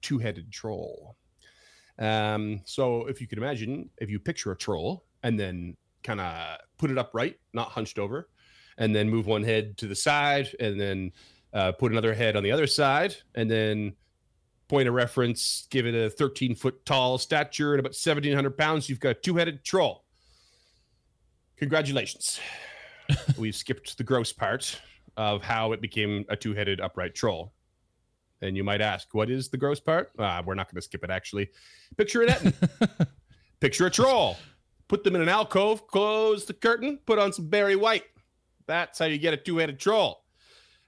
two-headed 0.00 0.50
troll. 0.50 1.16
Um, 1.98 2.60
so 2.64 3.06
if 3.06 3.20
you 3.20 3.26
can 3.26 3.38
imagine, 3.38 3.90
if 3.98 4.10
you 4.10 4.18
picture 4.18 4.52
a 4.52 4.56
troll 4.56 5.04
and 5.22 5.38
then 5.38 5.76
kind 6.02 6.20
of 6.20 6.58
put 6.78 6.90
it 6.90 6.98
upright, 6.98 7.38
not 7.52 7.68
hunched 7.68 7.98
over, 7.98 8.28
and 8.78 8.94
then 8.94 9.08
move 9.08 9.26
one 9.26 9.42
head 9.42 9.76
to 9.78 9.86
the 9.86 9.94
side, 9.94 10.48
and 10.58 10.80
then 10.80 11.12
uh, 11.52 11.72
put 11.72 11.92
another 11.92 12.12
head 12.12 12.36
on 12.36 12.42
the 12.42 12.50
other 12.50 12.66
side, 12.66 13.16
and 13.34 13.50
then 13.50 13.94
point 14.68 14.88
of 14.88 14.94
reference, 14.94 15.66
give 15.70 15.86
it 15.86 15.94
a 15.94 16.10
13 16.10 16.54
foot 16.54 16.84
tall 16.84 17.18
stature 17.18 17.74
and 17.74 17.80
about 17.80 17.90
1700 17.90 18.58
pounds, 18.58 18.88
you've 18.88 19.00
got 19.00 19.10
a 19.10 19.14
two-headed 19.14 19.64
troll. 19.64 20.04
Congratulations. 21.56 22.40
We've 23.38 23.54
skipped 23.54 23.96
the 23.96 24.04
gross 24.04 24.32
part 24.32 24.80
of 25.16 25.42
how 25.42 25.72
it 25.72 25.80
became 25.80 26.24
a 26.28 26.36
two-headed 26.36 26.80
upright 26.80 27.14
troll. 27.14 27.53
And 28.42 28.56
you 28.56 28.64
might 28.64 28.80
ask, 28.80 29.14
what 29.14 29.30
is 29.30 29.48
the 29.48 29.56
gross 29.56 29.80
part? 29.80 30.10
Ah, 30.18 30.42
we're 30.44 30.54
not 30.54 30.68
going 30.68 30.76
to 30.76 30.82
skip 30.82 31.04
it 31.04 31.10
actually. 31.10 31.50
Picture 31.96 32.22
an 32.22 32.30
Ettin. 32.30 32.54
Picture 33.60 33.86
a 33.86 33.90
troll. 33.90 34.36
Put 34.88 35.04
them 35.04 35.14
in 35.14 35.22
an 35.22 35.28
alcove, 35.28 35.86
close 35.86 36.44
the 36.44 36.52
curtain, 36.52 36.98
put 37.06 37.18
on 37.18 37.32
some 37.32 37.48
Barry 37.48 37.76
White. 37.76 38.04
That's 38.66 38.98
how 38.98 39.06
you 39.06 39.18
get 39.18 39.32
a 39.32 39.36
two-headed 39.36 39.78
troll. 39.78 40.24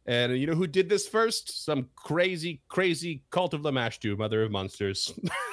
And 0.06 0.38
you 0.38 0.46
know 0.46 0.54
who 0.54 0.66
did 0.66 0.88
this 0.88 1.08
first? 1.08 1.64
Some 1.64 1.88
crazy, 1.96 2.62
crazy 2.68 3.24
cult 3.30 3.54
of 3.54 3.62
Lamashtu, 3.62 4.16
mother 4.16 4.42
of 4.42 4.50
monsters. 4.50 5.12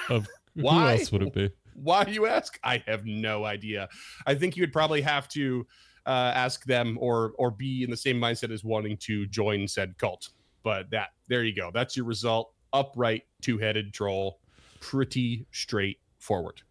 Of 0.10 0.28
Why? 0.54 0.96
who 0.96 1.00
else 1.00 1.12
would 1.12 1.24
it 1.24 1.34
be? 1.34 1.50
Why 1.74 2.06
you 2.06 2.28
ask? 2.28 2.60
I 2.64 2.84
have 2.86 3.06
no 3.06 3.46
idea. 3.46 3.90
I 4.28 4.36
think 4.36 4.56
you 4.56 4.62
would 4.62 4.74
probably 4.74 5.02
have 5.02 5.28
to 5.30 5.66
uh, 6.06 6.32
ask 6.36 6.66
them 6.66 6.98
or 7.00 7.34
or 7.40 7.50
be 7.50 7.84
in 7.84 7.90
the 7.90 7.98
same 7.98 8.20
mindset 8.20 8.52
as 8.52 8.64
wanting 8.64 8.98
to 8.98 9.26
join 9.28 9.68
said 9.68 9.98
cult. 9.98 10.30
But 10.64 10.92
that 10.92 11.10
there 11.28 11.44
you 11.44 11.54
go. 11.56 11.72
That's 11.74 11.96
your 11.98 12.06
result. 12.06 12.54
Upright 12.72 13.24
two-headed 13.42 13.94
troll. 13.94 14.40
Pretty 14.80 15.46
straightforward. 15.52 16.62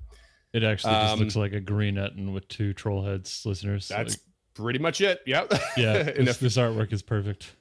It 0.52 0.64
actually 0.64 0.92
just 0.94 1.12
Um, 1.14 1.18
looks 1.20 1.37
like 1.37 1.52
a 1.52 1.61
green 1.61 1.96
Ettin 1.96 2.33
with 2.33 2.46
two 2.48 2.74
troll 2.74 3.05
heads, 3.05 3.42
listeners. 3.46 3.88
That's 3.88 4.14
Like, 4.14 4.20
pretty 4.55 4.78
much 4.78 5.00
it. 5.00 5.20
Yeah. 5.26 5.44
yeah. 5.76 5.96
and 6.16 6.26
This, 6.26 6.37
if, 6.37 6.40
this 6.40 6.57
artwork 6.57 6.92
is 6.92 7.00
perfect. 7.02 7.52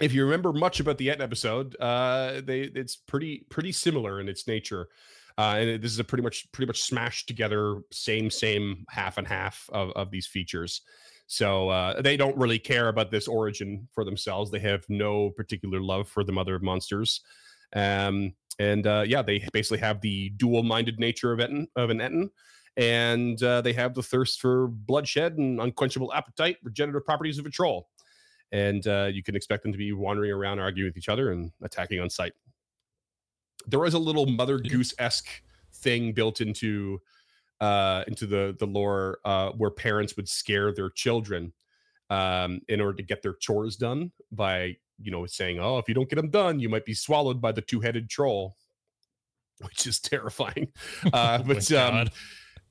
if 0.00 0.12
you 0.12 0.24
remember 0.24 0.52
much 0.52 0.80
about 0.80 0.98
the 0.98 1.08
Ettin 1.10 1.22
episode, 1.22 1.76
uh, 1.80 2.40
they 2.44 2.62
it's 2.62 2.96
pretty 2.96 3.46
pretty 3.48 3.72
similar 3.72 4.20
in 4.20 4.28
its 4.28 4.46
nature. 4.46 4.88
Uh, 5.38 5.56
and 5.58 5.82
this 5.82 5.90
is 5.92 5.98
a 5.98 6.04
pretty 6.04 6.22
much 6.22 6.50
pretty 6.52 6.66
much 6.66 6.82
smashed 6.82 7.26
together, 7.28 7.78
same 7.90 8.28
same 8.30 8.84
half 8.90 9.16
and 9.16 9.26
half 9.26 9.70
of, 9.72 9.90
of 9.92 10.10
these 10.10 10.26
features. 10.26 10.82
So 11.26 11.70
uh, 11.70 12.02
they 12.02 12.16
don't 12.16 12.36
really 12.36 12.58
care 12.58 12.88
about 12.88 13.10
this 13.10 13.26
origin 13.26 13.88
for 13.92 14.04
themselves. 14.04 14.50
They 14.50 14.58
have 14.60 14.84
no 14.88 15.30
particular 15.30 15.80
love 15.80 16.08
for 16.08 16.24
the 16.24 16.32
mother 16.32 16.54
of 16.54 16.62
monsters. 16.62 17.22
Um, 17.74 18.34
and 18.58 18.86
uh, 18.86 19.04
yeah, 19.06 19.22
they 19.22 19.46
basically 19.52 19.78
have 19.78 20.00
the 20.00 20.30
dual-minded 20.30 20.98
nature 20.98 21.32
of 21.32 21.40
Ettin, 21.40 21.68
of 21.74 21.90
an 21.90 22.00
Ettin, 22.00 22.30
and 22.76 23.42
uh, 23.42 23.60
they 23.62 23.72
have 23.72 23.94
the 23.94 24.02
thirst 24.02 24.40
for 24.40 24.68
bloodshed 24.68 25.38
and 25.38 25.60
unquenchable 25.60 26.12
appetite, 26.12 26.56
regenerative 26.62 27.04
properties 27.04 27.38
of 27.38 27.46
a 27.46 27.50
troll. 27.50 27.88
And 28.50 28.86
uh, 28.86 29.08
you 29.10 29.22
can 29.22 29.34
expect 29.34 29.62
them 29.62 29.72
to 29.72 29.78
be 29.78 29.92
wandering 29.92 30.30
around, 30.30 30.58
arguing 30.58 30.90
with 30.90 30.98
each 30.98 31.08
other, 31.08 31.32
and 31.32 31.50
attacking 31.62 32.00
on 32.00 32.10
sight. 32.10 32.32
There 33.66 33.84
is 33.86 33.94
a 33.94 33.98
little 33.98 34.26
Mother 34.26 34.58
Goose 34.58 34.94
esque 34.98 35.30
thing 35.72 36.12
built 36.12 36.42
into 36.42 37.00
uh, 37.60 38.04
into 38.06 38.26
the 38.26 38.56
the 38.58 38.66
lore 38.66 39.18
uh, 39.24 39.50
where 39.52 39.70
parents 39.70 40.16
would 40.16 40.28
scare 40.28 40.72
their 40.72 40.90
children 40.90 41.52
um, 42.10 42.60
in 42.68 42.80
order 42.80 42.96
to 42.96 43.02
get 43.02 43.22
their 43.22 43.34
chores 43.34 43.76
done 43.76 44.12
by 44.30 44.76
you 45.00 45.10
know 45.10 45.26
saying, 45.26 45.58
"Oh, 45.60 45.78
if 45.78 45.88
you 45.88 45.94
don't 45.94 46.08
get 46.08 46.16
them 46.16 46.30
done, 46.30 46.60
you 46.60 46.68
might 46.68 46.84
be 46.84 46.94
swallowed 46.94 47.40
by 47.40 47.52
the 47.52 47.62
two 47.62 47.80
headed 47.80 48.08
troll," 48.10 48.56
which 49.60 49.86
is 49.86 50.00
terrifying. 50.00 50.72
Uh, 51.12 51.38
Oh 51.40 51.44
but 51.44 51.72
um, 51.72 52.08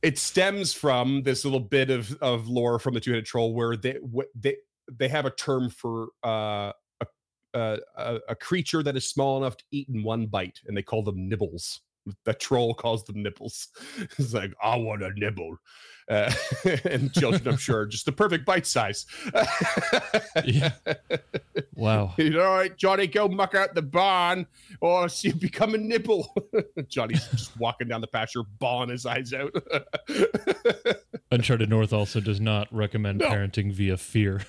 it 0.02 0.17
stems 0.17 0.74
from 0.74 1.24
this 1.24 1.44
little 1.46 1.60
bit 1.60 1.89
of 1.89 2.12
of 2.22 2.48
lore 2.48 2.80
from 2.80 2.94
the 2.94 3.00
two-headed 3.00 3.26
troll 3.26 3.54
where 3.54 3.76
they 3.76 3.94
what 4.02 4.28
they 4.36 4.58
they 4.91 5.08
have 5.08 5.26
a 5.26 5.32
term 5.32 5.70
for 5.70 6.10
uh 6.24 6.72
a, 7.00 7.08
a 7.54 7.80
a 7.98 8.20
a 8.30 8.36
creature 8.36 8.84
that 8.84 8.98
is 8.98 9.08
small 9.08 9.38
enough 9.38 9.58
to 9.58 9.63
eat 9.72 9.88
in 9.89 10.04
one 10.04 10.26
bite 10.26 10.60
and 10.65 10.76
they 10.76 10.82
call 10.82 11.04
them 11.04 11.30
nibbles 11.30 11.82
the 12.26 12.34
troll 12.34 12.74
calls 12.74 13.04
them 13.06 13.22
nipples. 13.24 13.68
it's 14.18 14.34
like 14.34 14.52
i 14.64 14.76
want 14.76 15.04
a 15.04 15.12
nibble 15.16 15.56
uh, 16.10 16.32
and 16.86 17.14
children 17.14 17.48
i'm 17.48 17.58
sure 17.58 17.86
just 17.86 18.06
the 18.06 18.12
perfect 18.12 18.46
bite 18.46 18.66
size 18.68 19.06
Yeah. 20.44 20.72
Wow. 21.76 22.14
all 22.20 22.56
right, 22.56 22.76
Johnny, 22.78 23.08
go 23.08 23.28
muck 23.28 23.56
out 23.56 23.74
the 23.76 23.82
barn 23.82 24.46
or 24.82 25.08
see 25.10 25.30
you 25.30 25.34
become 25.36 25.74
a 25.74 25.78
nibble. 25.78 26.34
Johnny's 26.88 27.26
just 27.28 27.58
walking 27.60 27.88
down 27.88 28.02
the 28.02 28.08
pasture, 28.08 28.42
bawling 28.60 28.90
his 28.90 29.06
eyes 29.06 29.34
out. 29.34 29.52
Uncharted 31.32 31.70
North 31.70 31.94
also 31.94 32.20
does 32.20 32.40
not 32.42 32.68
recommend 32.74 33.20
No. 33.20 33.30
parenting 33.30 33.72
via 33.72 33.98
fear. 33.98 34.42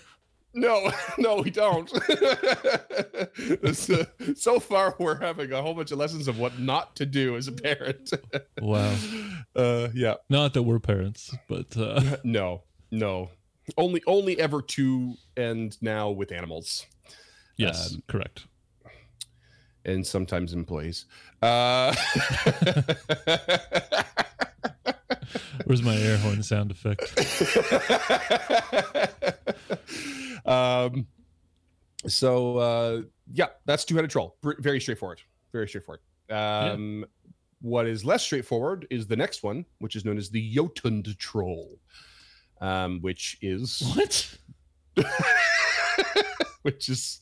No, 0.55 0.91
no, 1.19 1.37
we 1.43 1.51
don't. 1.51 1.91
This, 3.63 3.89
uh, 3.91 4.05
so 4.37 4.61
far, 4.61 4.95
we're 4.99 5.19
having 5.19 5.53
a 5.53 5.63
whole 5.63 5.75
bunch 5.75 5.91
of 5.93 5.99
lessons 5.99 6.29
of 6.29 6.39
what 6.39 6.59
not 6.59 6.95
to 6.97 7.07
do 7.07 7.37
as 7.37 7.49
a 7.49 7.53
parent. 7.53 8.11
Wow. 8.61 8.95
Uh, 9.57 9.89
yeah, 9.95 10.15
Not 10.31 10.55
that 10.55 10.63
we're 10.63 10.79
parents, 10.79 11.35
but 11.49 11.77
uh, 11.77 12.17
no, 12.25 12.63
no. 12.91 13.31
Only, 13.77 14.03
only 14.07 14.39
ever 14.39 14.61
to 14.63 15.15
and 15.37 15.77
now 15.83 16.11
with 16.11 16.31
animals. 16.33 16.87
yes, 17.57 17.93
Um, 17.95 18.03
correct. 18.09 18.47
and 19.85 20.07
sometimes 20.07 20.53
employees. 20.53 21.07
Uh, 21.43 21.95
Where's 25.65 25.83
my 25.83 25.97
air 25.97 26.17
horn 26.19 26.43
sound 26.43 26.71
effect? 26.71 27.03
um, 30.47 31.07
so 32.07 32.59
uh, 32.59 33.03
yeah, 33.33 33.47
that's 33.65 33.85
two-headed 33.85 34.11
troll. 34.11 34.37
Very 34.43 34.81
straightforward. 34.81 35.21
Very 35.53 35.69
straightforward. 35.69 36.01
Um, 36.31 37.05
What 37.61 37.87
is 37.87 38.05
less 38.05 38.23
straightforward 38.23 38.87
is 38.91 39.07
the 39.07 39.17
next 39.17 39.43
one, 39.43 39.65
which 39.79 39.95
is 39.97 40.05
known 40.05 40.19
as 40.19 40.31
the 40.31 40.53
Jotun 40.53 41.05
troll, 41.19 41.79
um, 42.61 43.01
which 43.01 43.39
is 43.41 43.81
What? 43.95 44.37
which 46.63 46.89
is 46.89 47.21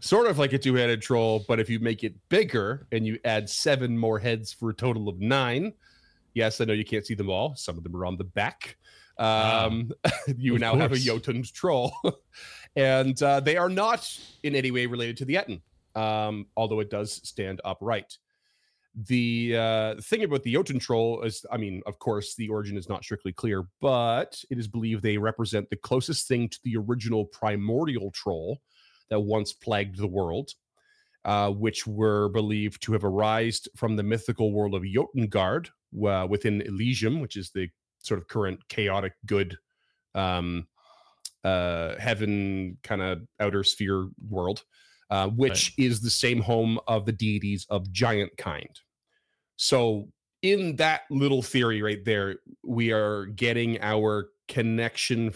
sort 0.00 0.28
of 0.28 0.38
like 0.38 0.52
a 0.52 0.58
two-headed 0.58 1.02
troll, 1.02 1.44
but 1.48 1.58
if 1.58 1.68
you 1.68 1.80
make 1.80 2.04
it 2.04 2.14
bigger 2.28 2.86
and 2.92 3.06
you 3.06 3.18
add 3.24 3.48
seven 3.48 3.98
more 3.98 4.18
heads 4.18 4.52
for 4.52 4.70
a 4.70 4.74
total 4.74 5.08
of 5.08 5.20
nine, 5.20 5.72
yes, 6.34 6.60
I 6.60 6.64
know 6.64 6.72
you 6.72 6.84
can't 6.84 7.06
see 7.06 7.14
them 7.14 7.30
all. 7.30 7.54
Some 7.56 7.76
of 7.76 7.84
them 7.84 7.96
are 7.96 8.06
on 8.06 8.16
the 8.16 8.24
back. 8.24 8.76
Um, 9.18 9.92
you 10.36 10.54
Of 10.54 10.60
now 10.60 10.74
have 10.76 10.92
a 10.92 10.94
course. 10.94 11.04
Jotun 11.04 11.42
troll, 11.42 11.92
and 12.76 13.20
uh, 13.22 13.40
they 13.40 13.56
are 13.56 13.68
not 13.68 14.08
in 14.42 14.54
any 14.54 14.70
way 14.70 14.86
related 14.86 15.18
to 15.18 15.24
the 15.24 15.36
Ettin, 15.36 15.60
um, 15.94 16.46
although 16.56 16.80
it 16.80 16.90
does 16.90 17.20
stand 17.28 17.60
upright. 17.64 18.16
The 18.94 19.56
uh, 19.56 19.94
thing 20.02 20.24
about 20.24 20.42
the 20.42 20.52
Jotun 20.54 20.80
troll 20.80 21.22
is, 21.22 21.46
I 21.52 21.58
mean, 21.58 21.80
of 21.86 21.98
course, 21.98 22.34
the 22.34 22.48
origin 22.48 22.76
is 22.76 22.88
not 22.88 23.04
strictly 23.04 23.32
clear, 23.32 23.64
but 23.80 24.42
it 24.50 24.58
is 24.58 24.66
believed 24.66 25.02
they 25.02 25.18
represent 25.18 25.70
the 25.70 25.76
closest 25.76 26.26
thing 26.26 26.48
to 26.48 26.58
the 26.64 26.76
original 26.76 27.26
primordial 27.26 28.10
troll 28.10 28.58
that 29.10 29.20
once 29.20 29.52
plagued 29.52 29.98
the 29.98 30.08
world, 30.08 30.54
uh, 31.24 31.50
which 31.50 31.86
were 31.86 32.30
believed 32.30 32.82
to 32.82 32.92
have 32.92 33.04
arisen 33.04 33.70
from 33.76 33.96
the 33.96 34.02
mythical 34.02 34.52
world 34.52 34.74
of 34.74 34.82
Jotungard 34.82 35.68
uh, 36.06 36.26
within 36.28 36.62
Elysium, 36.62 37.20
which 37.20 37.36
is 37.36 37.50
the 37.54 37.68
sort 38.02 38.18
of 38.20 38.28
current 38.28 38.60
chaotic 38.68 39.12
good 39.26 39.56
um, 40.14 40.66
uh, 41.44 41.94
heaven 41.98 42.76
kind 42.82 43.02
of 43.02 43.22
outer 43.38 43.64
sphere 43.64 44.08
world, 44.28 44.64
uh, 45.10 45.28
which 45.28 45.74
right. 45.78 45.86
is 45.86 46.00
the 46.00 46.10
same 46.10 46.40
home 46.40 46.78
of 46.86 47.06
the 47.06 47.12
deities 47.12 47.66
of 47.70 47.90
giant 47.92 48.36
kind. 48.36 48.80
So, 49.56 50.08
in 50.42 50.76
that 50.76 51.02
little 51.10 51.42
theory 51.42 51.82
right 51.82 52.02
there, 52.04 52.36
we 52.64 52.92
are 52.92 53.26
getting 53.26 53.78
our 53.82 54.30
connection 54.48 55.34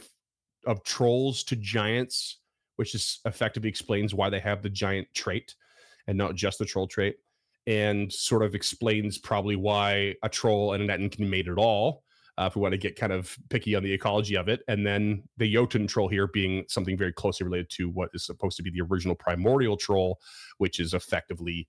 of 0.67 0.83
trolls 0.83 1.45
to 1.45 1.57
giants, 1.57 2.39
which 2.77 2.95
is 2.95 3.21
effectively 3.27 3.69
explains 3.69 4.15
why 4.15 4.31
they 4.31 4.41
have 4.41 4.63
the 4.63 4.71
giant 4.71 5.09
trait 5.15 5.55
and 6.07 6.17
not 6.17 6.35
just 6.35 6.59
the 6.59 6.65
troll 6.65 6.87
trait, 6.87 7.17
and 7.67 8.13
sort 8.13 8.43
of 8.43 8.55
explains 8.55 9.19
probably 9.19 9.57
why 9.57 10.15
a 10.23 10.29
troll 10.29 10.75
and 10.75 10.83
an 10.83 10.91
Ettin 10.91 11.11
can 11.11 11.29
mate 11.29 11.49
at 11.49 11.59
all 11.59 12.05
uh, 12.37 12.45
if 12.47 12.57
we 12.57 12.63
want 12.63 12.73
to 12.73 12.79
get 12.79 12.97
kind 12.97 13.13
of 13.13 13.37
picky 13.49 13.75
on 13.75 13.83
the 13.83 13.93
ecology 13.93 14.37
of 14.37 14.49
it. 14.49 14.61
And 14.69 14.87
then 14.87 15.23
the 15.37 15.53
Jotun 15.53 15.87
troll 15.87 16.09
here 16.09 16.27
being 16.27 16.65
something 16.69 16.97
very 16.97 17.13
closely 17.13 17.45
related 17.45 17.71
to 17.71 17.89
what 17.89 18.11
is 18.13 18.27
supposed 18.27 18.57
to 18.57 18.63
be 18.63 18.71
the 18.71 18.83
original 18.83 19.15
primordial 19.15 19.77
troll, 19.77 20.19
which 20.59 20.81
is 20.81 20.95
effectively, 20.95 21.69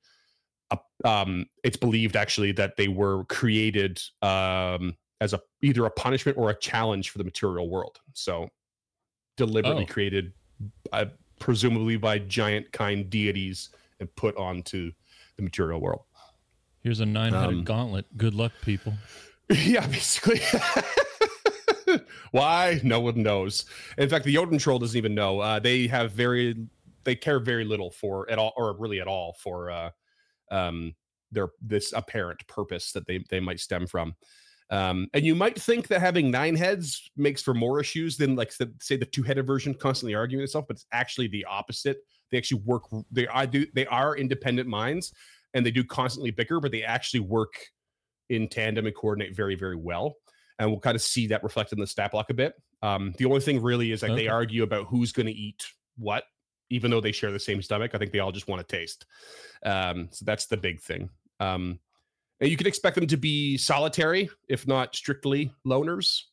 a, 0.71 0.79
um, 1.05 1.45
it's 1.63 1.77
believed 1.77 2.15
actually 2.15 2.51
that 2.53 2.75
they 2.77 2.87
were 2.87 3.23
created 3.25 4.01
um, 4.21 4.97
as 5.21 5.33
a 5.33 5.39
either 5.61 5.85
a 5.85 5.91
punishment 5.91 6.37
or 6.37 6.49
a 6.49 6.59
challenge 6.59 7.11
for 7.11 7.19
the 7.19 7.23
material 7.23 7.69
world. 7.69 7.99
So 8.13 8.49
deliberately 9.37 9.85
oh. 9.89 9.93
created, 9.93 10.33
uh, 10.91 11.05
presumably 11.39 11.97
by 11.97 12.19
giant 12.19 12.71
kind 12.71 13.09
deities 13.09 13.69
and 13.99 14.13
put 14.15 14.35
onto 14.35 14.91
the 15.37 15.43
material 15.43 15.79
world. 15.79 16.03
Here's 16.81 16.99
a 16.99 17.05
nine-headed 17.05 17.49
um, 17.49 17.63
gauntlet. 17.63 18.05
Good 18.17 18.33
luck, 18.33 18.51
people. 18.61 18.93
Yeah, 19.47 19.85
basically. 19.85 20.41
Why? 22.31 22.81
No 22.83 22.99
one 22.99 23.21
knows. 23.21 23.65
In 23.99 24.09
fact, 24.09 24.25
the 24.25 24.33
Jotun 24.33 24.57
troll 24.57 24.79
doesn't 24.79 24.97
even 24.97 25.13
know. 25.13 25.39
Uh, 25.39 25.59
they 25.59 25.85
have 25.85 26.13
very, 26.13 26.65
they 27.03 27.15
care 27.15 27.39
very 27.39 27.63
little 27.63 27.91
for 27.91 28.27
at 28.31 28.39
all, 28.39 28.53
or 28.57 28.75
really 28.75 29.01
at 29.01 29.07
all 29.07 29.35
for 29.39 29.69
uh, 29.69 29.91
um, 30.49 30.95
their 31.31 31.49
this 31.61 31.93
apparent 31.93 32.39
purpose 32.47 32.91
that 32.93 33.05
they 33.05 33.23
they 33.29 33.39
might 33.39 33.59
stem 33.59 33.85
from. 33.85 34.15
Um, 34.71 35.07
and 35.13 35.23
you 35.23 35.35
might 35.35 35.61
think 35.61 35.87
that 35.89 36.01
having 36.01 36.31
nine 36.31 36.55
heads 36.55 37.11
makes 37.15 37.41
for 37.41 37.53
more 37.53 37.79
issues 37.79 38.17
than 38.17 38.35
like 38.35 38.55
the, 38.57 38.73
say 38.81 38.97
the 38.97 39.05
two-headed 39.05 39.45
version 39.45 39.75
constantly 39.75 40.15
arguing 40.15 40.43
itself, 40.43 40.65
but 40.67 40.77
it's 40.77 40.87
actually 40.91 41.27
the 41.27 41.45
opposite. 41.45 41.97
They 42.35 42.39
actually 42.39 42.63
work. 42.65 42.83
They 43.11 43.27
I 43.29 43.45
do. 43.45 43.65
They 43.73 43.85
are 43.85 44.17
independent 44.17 44.67
minds, 44.67 45.13
and 45.53 45.65
they 45.65 45.71
do 45.71 45.85
constantly 45.85 46.31
bicker, 46.31 46.59
but 46.59 46.73
they 46.73 46.83
actually 46.83 47.21
work 47.21 47.53
in 48.29 48.49
tandem 48.49 48.85
and 48.85 48.93
coordinate 48.93 49.33
very, 49.33 49.55
very 49.55 49.77
well. 49.77 50.15
And 50.59 50.69
we'll 50.69 50.81
kind 50.81 50.95
of 50.95 51.01
see 51.01 51.27
that 51.27 51.43
reflected 51.43 51.77
in 51.77 51.81
the 51.81 51.87
stat 51.87 52.11
block 52.11 52.29
a 52.29 52.33
bit. 52.33 52.55
Um, 52.81 53.13
the 53.17 53.25
only 53.25 53.39
thing 53.39 53.61
really 53.61 53.91
is 53.91 54.01
like 54.01 54.11
okay. 54.11 54.23
they 54.23 54.27
argue 54.27 54.63
about 54.63 54.87
who's 54.87 55.13
going 55.13 55.27
to 55.27 55.31
eat 55.31 55.65
what, 55.97 56.23
even 56.69 56.91
though 56.91 57.01
they 57.01 57.13
share 57.13 57.31
the 57.31 57.39
same 57.39 57.61
stomach. 57.61 57.91
I 57.93 57.97
think 57.97 58.11
they 58.11 58.19
all 58.19 58.33
just 58.33 58.49
want 58.49 58.67
to 58.67 58.75
taste. 58.75 59.05
Um, 59.65 60.09
so 60.11 60.25
that's 60.25 60.47
the 60.47 60.57
big 60.57 60.81
thing. 60.81 61.09
Um, 61.39 61.79
and 62.41 62.49
you 62.49 62.57
can 62.57 62.67
expect 62.67 62.95
them 62.95 63.07
to 63.07 63.17
be 63.17 63.57
solitary, 63.57 64.29
if 64.49 64.67
not 64.67 64.93
strictly 64.93 65.53
loners. 65.65 66.23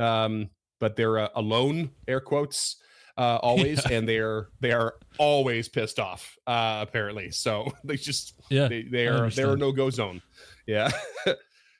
Um, 0.00 0.50
but 0.80 0.96
they're 0.96 1.18
uh, 1.18 1.28
alone, 1.34 1.90
air 2.06 2.20
quotes, 2.20 2.76
uh, 3.18 3.38
always, 3.42 3.82
yeah. 3.84 3.98
and 3.98 4.08
they're 4.08 4.48
they 4.60 4.72
are 4.72 4.94
always 5.18 5.68
pissed 5.68 5.98
off. 5.98 6.38
Uh, 6.46 6.78
apparently, 6.80 7.30
so 7.30 7.70
they 7.84 7.96
just 7.96 8.34
yeah, 8.50 8.68
they, 8.68 8.82
they 8.82 9.06
are 9.06 9.28
they're 9.30 9.56
no 9.56 9.72
go 9.72 9.90
zone. 9.90 10.22
Yeah. 10.66 10.90
so 11.26 11.34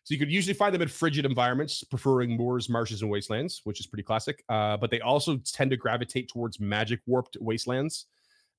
you 0.08 0.18
could 0.18 0.30
usually 0.30 0.54
find 0.54 0.74
them 0.74 0.82
in 0.82 0.88
frigid 0.88 1.24
environments, 1.24 1.84
preferring 1.84 2.36
moors, 2.36 2.68
marshes, 2.68 3.02
and 3.02 3.10
wastelands, 3.10 3.60
which 3.64 3.80
is 3.80 3.86
pretty 3.86 4.02
classic. 4.02 4.42
Uh, 4.48 4.76
but 4.76 4.90
they 4.90 5.00
also 5.00 5.36
tend 5.38 5.70
to 5.70 5.76
gravitate 5.76 6.28
towards 6.28 6.58
magic 6.58 7.00
warped 7.06 7.36
wastelands 7.40 8.06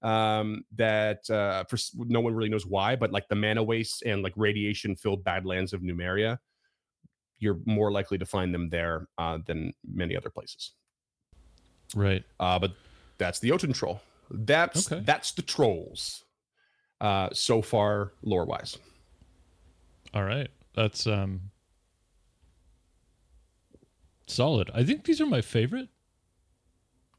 um, 0.02 0.64
that 0.76 1.30
uh, 1.30 1.64
for 1.66 1.78
no 1.96 2.22
one 2.22 2.34
really 2.34 2.50
knows 2.50 2.66
why, 2.66 2.96
but 2.96 3.12
like 3.12 3.28
the 3.28 3.36
mana 3.36 3.64
waste 3.64 4.04
and 4.04 4.24
like 4.24 4.34
radiation 4.36 4.96
filled 4.96 5.24
badlands 5.24 5.74
of 5.74 5.82
Numeria, 5.82 6.38
you're 7.40 7.60
more 7.66 7.92
likely 7.92 8.18
to 8.18 8.26
find 8.26 8.54
them 8.54 8.70
there 8.70 9.08
uh, 9.18 9.40
than 9.46 9.74
many 9.86 10.16
other 10.16 10.30
places. 10.30 10.74
Right. 11.96 12.24
Uh, 12.40 12.60
but 12.60 12.74
that's 13.18 13.40
the 13.40 13.50
Jotun 13.50 13.74
troll. 13.74 14.02
That's 14.32 14.92
okay. 14.92 15.02
that's 15.04 15.32
the 15.32 15.42
trolls. 15.42 16.24
Uh, 17.02 17.30
so 17.34 17.62
far, 17.62 18.12
lore 18.22 18.46
wise. 18.46 18.78
All 20.14 20.24
right. 20.24 20.50
That's 20.76 21.08
um 21.08 21.52
solid. 24.28 24.70
I 24.74 24.84
think 24.84 25.06
these 25.06 25.22
are 25.22 25.26
my 25.26 25.42
favorite. 25.42 25.90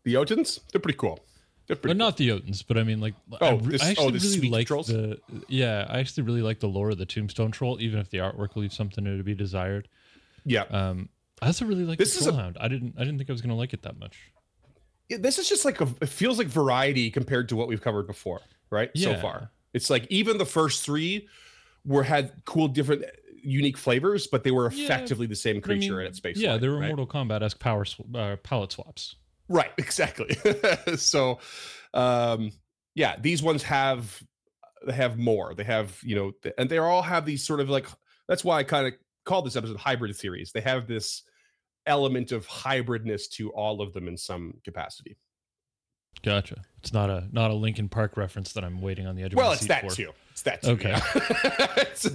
The 0.04 0.14
Jotuns? 0.14 0.60
They're 0.72 0.80
pretty 0.80 0.98
cool. 0.98 1.20
They're 1.66 1.76
pretty 1.76 1.98
well, 1.98 2.10
cool. 2.12 2.26
not 2.28 2.42
the 2.42 2.50
Jotuns, 2.50 2.64
but 2.66 2.78
I 2.78 2.84
mean 2.84 3.00
like 3.00 3.14
oh, 3.40 3.46
I, 3.46 3.56
this, 3.56 3.82
I 3.82 3.90
actually 3.90 4.18
oh, 4.18 4.22
really 4.22 4.50
like 4.50 4.66
trolls? 4.66 4.88
the 4.88 5.18
yeah, 5.48 5.86
I 5.88 6.00
actually 6.00 6.24
really 6.24 6.42
like 6.42 6.60
the 6.60 6.68
lore 6.68 6.90
of 6.90 6.98
the 6.98 7.06
Tombstone 7.06 7.50
Troll, 7.50 7.80
even 7.80 7.98
if 7.98 8.10
the 8.10 8.18
artwork 8.18 8.56
leaves 8.56 8.76
something 8.76 9.04
to 9.04 9.22
be 9.22 9.34
desired. 9.34 9.88
Yeah. 10.44 10.62
Um 10.70 11.08
I 11.42 11.46
also 11.46 11.64
really 11.64 11.84
like 11.84 11.98
this 11.98 12.16
the 12.16 12.24
Troll 12.24 12.36
Hound. 12.36 12.56
I 12.60 12.68
didn't 12.68 12.94
I 12.96 13.00
didn't 13.00 13.18
think 13.18 13.30
I 13.30 13.32
was 13.32 13.42
gonna 13.42 13.56
like 13.56 13.72
it 13.72 13.82
that 13.82 13.98
much. 13.98 14.32
This 15.18 15.38
is 15.38 15.48
just 15.48 15.64
like 15.64 15.80
a 15.80 15.88
it 16.00 16.08
feels 16.08 16.38
like 16.38 16.46
variety 16.46 17.10
compared 17.10 17.48
to 17.50 17.56
what 17.56 17.68
we've 17.68 17.80
covered 17.80 18.06
before, 18.06 18.40
right? 18.70 18.90
Yeah. 18.94 19.14
So 19.14 19.20
far. 19.20 19.50
It's 19.72 19.90
like 19.90 20.06
even 20.10 20.38
the 20.38 20.46
first 20.46 20.84
three 20.84 21.28
were 21.84 22.02
had 22.02 22.32
cool 22.44 22.68
different 22.68 23.04
unique 23.42 23.76
flavors, 23.76 24.26
but 24.26 24.44
they 24.44 24.50
were 24.50 24.66
effectively 24.66 25.26
yeah, 25.26 25.30
the 25.30 25.36
same 25.36 25.60
creature 25.60 25.96
I 25.96 25.98
mean, 25.98 26.06
at 26.06 26.16
space. 26.16 26.36
Yeah, 26.36 26.56
they 26.56 26.68
were 26.68 26.78
right? 26.78 26.88
Mortal 26.88 27.06
Kombat 27.06 27.42
esque 27.42 27.58
power 27.58 27.84
sw- 27.84 28.00
uh, 28.14 28.36
palette 28.42 28.72
swaps. 28.72 29.16
Right, 29.48 29.72
exactly. 29.78 30.36
so, 30.96 31.38
um, 31.94 32.52
yeah, 32.94 33.16
these 33.20 33.42
ones 33.42 33.62
have 33.64 34.22
they 34.86 34.92
have 34.92 35.18
more. 35.18 35.54
They 35.54 35.64
have 35.64 35.98
you 36.02 36.16
know, 36.16 36.32
and 36.58 36.68
they 36.68 36.78
all 36.78 37.02
have 37.02 37.24
these 37.24 37.44
sort 37.44 37.60
of 37.60 37.68
like. 37.68 37.86
That's 38.28 38.44
why 38.44 38.58
I 38.58 38.62
kind 38.62 38.86
of 38.86 38.94
called 39.24 39.46
this 39.46 39.56
episode 39.56 39.76
hybrid 39.76 40.14
theories. 40.16 40.52
They 40.52 40.60
have 40.60 40.86
this 40.86 41.22
element 41.86 42.32
of 42.32 42.46
hybridness 42.46 43.28
to 43.30 43.50
all 43.50 43.80
of 43.80 43.92
them 43.92 44.08
in 44.08 44.16
some 44.16 44.54
capacity. 44.64 45.16
Gotcha. 46.22 46.62
It's 46.78 46.92
not 46.92 47.08
a 47.08 47.28
not 47.32 47.50
a 47.50 47.54
Linkin 47.54 47.88
Park 47.88 48.16
reference 48.16 48.52
that 48.52 48.64
I'm 48.64 48.80
waiting 48.80 49.06
on 49.06 49.16
the 49.16 49.22
edge 49.22 49.32
of 49.32 49.36
well, 49.36 49.50
my 49.50 49.56
seat 49.56 49.68
for. 49.68 49.86
Well, 49.86 49.86
it's 49.86 49.96
that 49.96 50.02
too. 50.02 50.12
It's 50.32 50.42
that 50.42 50.62
too. 50.62 50.70
Okay. 50.70 50.96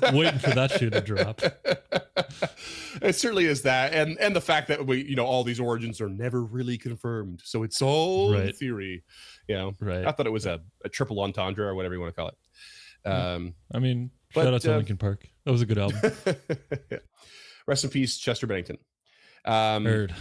Yeah. 0.04 0.12
waiting 0.14 0.40
for 0.40 0.52
that 0.52 0.72
shoe 0.72 0.90
to 0.90 1.02
drop. 1.02 1.42
it 3.02 3.16
certainly 3.16 3.46
is 3.46 3.64
that, 3.64 3.94
and 3.94 4.18
and 4.20 4.36
the 4.36 4.42
fact 4.42 4.68
that 4.68 4.86
we, 4.86 5.04
you 5.04 5.16
know, 5.16 5.26
all 5.26 5.44
these 5.44 5.60
origins 5.60 6.02
are 6.02 6.10
never 6.10 6.44
really 6.44 6.78
confirmed, 6.78 7.42
so 7.44 7.64
it's 7.64 7.82
all 7.82 8.34
right. 8.34 8.56
theory. 8.56 9.04
You 9.48 9.56
know, 9.56 9.74
right? 9.80 10.06
I 10.06 10.12
thought 10.12 10.28
it 10.28 10.32
was 10.32 10.46
a, 10.46 10.62
a 10.84 10.90
triple 10.90 11.20
entendre 11.22 11.68
or 11.68 11.76
whatever 11.76 11.94
you 11.94 12.02
want 12.02 12.16
to 12.16 12.20
call 12.20 12.30
it. 12.30 13.10
Um, 13.10 13.54
I 13.74 13.80
mean, 13.80 14.12
but, 14.34 14.44
shout 14.44 14.54
out 14.54 14.62
to 14.62 14.74
uh, 14.74 14.78
Linkin 14.78 14.98
Park. 14.98 15.28
That 15.46 15.52
was 15.52 15.62
a 15.62 15.66
good 15.66 15.78
album. 15.78 16.00
Rest 17.68 17.84
in 17.84 17.90
peace, 17.90 18.18
Chester 18.18 18.48
Bennington. 18.48 18.78
Um, 19.46 19.86
Heard 19.86 20.16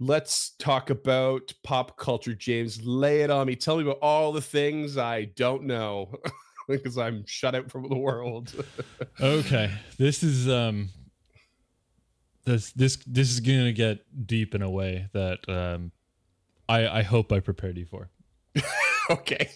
let's 0.00 0.50
talk 0.58 0.90
about 0.90 1.52
pop 1.62 1.96
culture, 1.96 2.34
James. 2.34 2.82
Lay 2.82 3.20
it 3.20 3.30
on 3.30 3.46
me. 3.46 3.54
Tell 3.54 3.76
me 3.76 3.84
about 3.84 3.98
all 4.02 4.32
the 4.32 4.40
things 4.40 4.96
I 4.96 5.26
don't 5.36 5.64
know 5.64 6.12
because 6.68 6.98
I'm 6.98 7.24
shut 7.26 7.54
out 7.54 7.70
from 7.70 7.88
the 7.88 7.96
world. 7.96 8.52
okay. 9.20 9.70
This 9.98 10.22
is 10.22 10.48
um 10.48 10.88
this 12.44 12.72
this 12.72 12.96
this 13.06 13.30
is 13.30 13.40
gonna 13.40 13.72
get 13.72 14.00
deep 14.26 14.54
in 14.54 14.62
a 14.62 14.70
way 14.70 15.08
that 15.12 15.48
um 15.48 15.92
I 16.68 16.88
I 16.88 17.02
hope 17.02 17.30
I 17.30 17.40
prepared 17.40 17.76
you 17.76 17.86
for. 17.86 18.08
okay. 19.10 19.50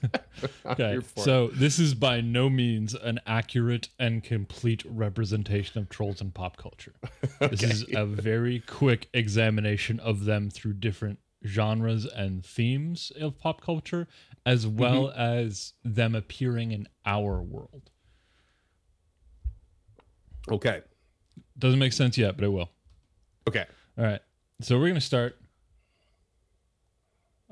okay. 0.66 0.98
So 1.16 1.48
this 1.48 1.78
is 1.78 1.94
by 1.94 2.20
no 2.20 2.48
means 2.48 2.94
an 2.94 3.20
accurate 3.26 3.88
and 3.98 4.22
complete 4.22 4.84
representation 4.86 5.80
of 5.80 5.88
trolls 5.88 6.20
in 6.20 6.30
pop 6.30 6.56
culture. 6.56 6.94
okay. 7.42 7.48
This 7.54 7.62
is 7.62 7.84
a 7.94 8.06
very 8.06 8.60
quick 8.60 9.08
examination 9.12 10.00
of 10.00 10.24
them 10.24 10.50
through 10.50 10.74
different 10.74 11.18
genres 11.46 12.06
and 12.06 12.44
themes 12.44 13.12
of 13.20 13.38
pop 13.38 13.60
culture, 13.60 14.08
as 14.46 14.66
mm-hmm. 14.66 14.78
well 14.78 15.02
mm-hmm. 15.08 15.20
as 15.20 15.74
them 15.84 16.14
appearing 16.14 16.72
in 16.72 16.88
our 17.04 17.42
world. 17.42 17.90
Okay. 20.50 20.82
Doesn't 21.58 21.78
make 21.78 21.92
sense 21.92 22.18
yet, 22.18 22.36
but 22.36 22.44
it 22.44 22.48
will. 22.48 22.70
Okay. 23.48 23.64
All 23.98 24.04
right. 24.04 24.20
So 24.60 24.78
we're 24.78 24.88
gonna 24.88 25.00
start 25.00 25.36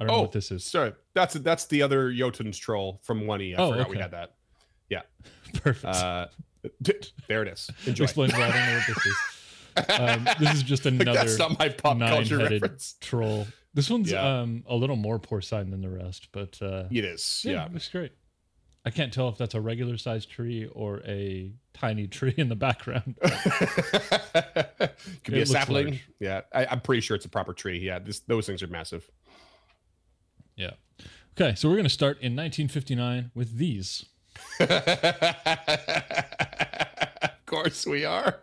I 0.02 0.06
don't 0.06 0.14
oh, 0.14 0.16
know 0.16 0.22
what 0.22 0.32
this 0.32 0.50
is. 0.50 0.64
Sorry, 0.64 0.92
that's 1.14 1.34
that's 1.34 1.66
the 1.66 1.82
other 1.82 2.12
Jotun's 2.12 2.58
troll 2.58 3.00
from 3.02 3.26
one 3.26 3.40
E. 3.40 3.54
I 3.54 3.58
oh, 3.58 3.70
forgot 3.70 3.82
okay. 3.82 3.90
we 3.90 3.98
had 3.98 4.10
that. 4.10 4.34
Yeah, 4.88 5.02
perfect. 5.62 5.94
Uh, 5.94 6.26
there 7.28 7.42
it 7.42 7.48
is. 7.48 7.70
Enjoy. 7.86 8.04
Explains 8.04 8.32
why 8.32 8.48
I 8.48 8.50
don't 8.50 8.66
know 8.66 8.78
what 8.78 8.86
this 8.86 9.06
is. 9.06 9.16
Um, 10.00 10.28
this 10.40 10.54
is 10.54 10.62
just 10.62 10.86
another 10.86 11.12
that's 11.12 11.38
not 11.38 11.58
my 11.58 11.68
pop 11.68 11.98
culture 12.00 12.38
reference. 12.38 12.96
troll. 13.00 13.46
This 13.74 13.88
one's 13.88 14.10
yeah. 14.10 14.40
um, 14.40 14.64
a 14.66 14.74
little 14.74 14.96
more 14.96 15.18
porcine 15.18 15.70
than 15.70 15.80
the 15.80 15.88
rest, 15.88 16.28
but 16.32 16.60
uh, 16.60 16.84
it 16.90 17.04
is. 17.04 17.42
Yeah, 17.44 17.52
yeah, 17.52 17.68
looks 17.72 17.88
great. 17.88 18.12
I 18.84 18.90
can't 18.90 19.12
tell 19.12 19.28
if 19.28 19.38
that's 19.38 19.54
a 19.54 19.60
regular 19.60 19.96
sized 19.96 20.28
tree 20.28 20.66
or 20.66 21.00
a 21.06 21.52
tiny 21.72 22.08
tree 22.08 22.34
in 22.36 22.48
the 22.48 22.56
background. 22.56 23.14
Could 25.24 25.34
be 25.34 25.40
It 25.40 25.42
a 25.42 25.46
sapling. 25.46 25.86
large. 25.86 26.08
Yeah, 26.18 26.40
I, 26.52 26.66
I'm 26.66 26.80
pretty 26.80 27.00
sure 27.00 27.14
it's 27.14 27.24
a 27.24 27.28
proper 27.28 27.52
tree. 27.52 27.78
Yeah, 27.78 28.00
this, 28.00 28.20
those 28.20 28.46
things 28.46 28.62
are 28.62 28.66
massive. 28.66 29.08
Yeah. 30.62 30.70
Okay, 31.40 31.54
so 31.56 31.68
we're 31.68 31.74
going 31.76 31.84
to 31.84 31.90
start 31.90 32.18
in 32.20 32.36
1959 32.36 33.30
with 33.34 33.56
these. 33.56 34.04
of 34.60 34.70
course 37.46 37.86
we 37.86 38.04
are. 38.04 38.38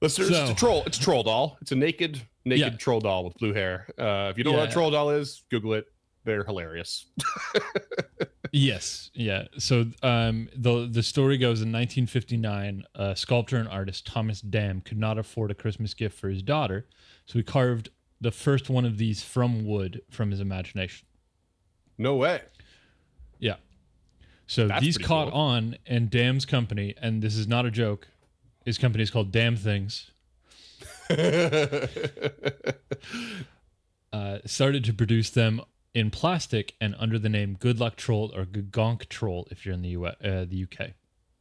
Listeners, 0.00 0.30
it's 0.30 0.50
a 0.50 0.54
troll. 0.54 0.82
It's 0.86 0.98
a 0.98 1.00
troll 1.00 1.22
doll. 1.22 1.58
It's 1.62 1.70
a 1.72 1.76
naked, 1.76 2.20
naked 2.44 2.72
Yeah. 2.72 2.76
troll 2.76 3.00
doll 3.00 3.24
with 3.24 3.34
blue 3.38 3.52
hair. 3.54 3.86
Uh, 3.96 4.28
if 4.30 4.38
you 4.38 4.42
don't 4.44 4.54
know 4.54 4.60
what 4.60 4.68
a 4.70 4.72
troll 4.72 4.90
doll 4.90 5.10
is, 5.10 5.44
Google 5.50 5.74
it. 5.74 5.86
They're 6.24 6.44
hilarious. 6.44 7.06
Yes, 8.54 9.10
yeah. 9.14 9.44
So 9.58 9.86
um, 10.02 10.46
the 10.54 10.86
the 10.86 11.02
story 11.02 11.38
goes 11.38 11.62
in 11.62 11.72
1959, 11.72 12.84
uh, 12.94 13.14
sculptor 13.14 13.56
and 13.56 13.66
artist 13.66 14.06
Thomas 14.06 14.42
Dam 14.42 14.82
could 14.82 14.98
not 14.98 15.16
afford 15.16 15.50
a 15.50 15.54
Christmas 15.54 15.94
gift 15.94 16.18
for 16.18 16.28
his 16.28 16.42
daughter, 16.42 16.86
so 17.24 17.38
he 17.38 17.42
carved 17.44 17.88
the 18.22 18.30
first 18.30 18.70
one 18.70 18.84
of 18.86 18.96
these 18.98 19.22
from 19.22 19.66
wood 19.66 20.00
from 20.10 20.30
his 20.30 20.40
imagination. 20.40 21.06
No 21.98 22.16
way. 22.16 22.40
Yeah. 23.38 23.56
So 24.46 24.68
That's 24.68 24.82
these 24.82 24.96
caught 24.98 25.30
cool. 25.30 25.38
on, 25.40 25.76
and 25.86 26.08
Dam's 26.08 26.44
company, 26.46 26.94
and 27.00 27.22
this 27.22 27.36
is 27.36 27.46
not 27.46 27.66
a 27.66 27.70
joke. 27.70 28.08
His 28.64 28.78
company 28.78 29.02
is 29.02 29.10
called 29.10 29.30
Damn 29.32 29.56
Things. 29.56 30.10
Uh, 34.12 34.40
started 34.44 34.84
to 34.84 34.92
produce 34.92 35.30
them 35.30 35.62
in 35.94 36.10
plastic 36.10 36.74
and 36.82 36.94
under 36.98 37.18
the 37.18 37.30
name 37.30 37.56
Good 37.58 37.80
Luck 37.80 37.96
Troll 37.96 38.30
or 38.36 38.44
Gonk 38.44 39.08
Troll 39.08 39.48
if 39.50 39.64
you're 39.64 39.74
in 39.74 39.80
the 39.80 39.88
U- 39.88 40.04
uh, 40.04 40.44
the 40.44 40.66
UK. 40.70 40.90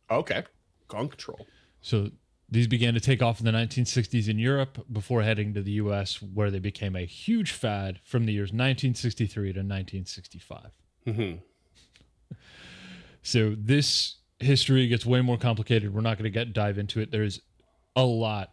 okay. 0.10 0.44
Gunk 0.88 1.17
troll. 1.17 1.46
So 1.82 2.12
these 2.52 2.68
began 2.68 2.94
to 2.94 3.00
take 3.00 3.22
off 3.22 3.40
in 3.40 3.46
the 3.46 3.52
1960s 3.52 4.28
in 4.28 4.38
Europe 4.38 4.86
before 4.92 5.24
heading 5.24 5.54
to 5.54 5.62
the 5.62 5.72
US, 5.72 6.22
where 6.22 6.52
they 6.52 6.60
became 6.60 6.98
a 6.98 7.06
huge 7.06 7.54
fad 7.54 8.02
from 8.04 8.26
the 8.26 8.34
years 8.34 8.50
1963 8.50 9.54
to 9.54 9.60
1965. 9.60 10.72
hmm 11.06 11.34
So 13.24 13.56
this 13.58 14.18
history 14.40 14.88
gets 14.88 15.06
way 15.06 15.22
more 15.22 15.38
complicated. 15.38 15.94
We're 15.94 16.02
not 16.02 16.18
going 16.18 16.26
to 16.26 16.30
get 16.32 16.54
dive 16.54 16.78
into 16.78 17.00
it. 17.00 17.12
There's 17.12 17.40
a 17.96 18.04
lot, 18.04 18.52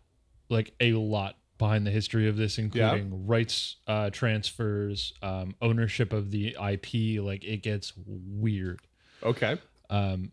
like 0.48 0.74
a 0.78 0.92
lot 0.92 1.37
behind 1.56 1.87
the 1.87 1.90
history 1.90 2.28
of 2.28 2.37
this, 2.37 2.58
including 2.58 3.26
rights 3.26 3.76
uh, 3.88 4.11
transfers, 4.11 5.12
um, 5.22 5.56
ownership 5.61 6.12
of 6.12 6.30
the 6.30 6.54
IP. 6.54 7.20
Like 7.20 7.42
it 7.44 7.62
gets 7.62 7.92
weird. 8.06 8.80
Okay. 9.22 9.58
Um, 9.90 10.30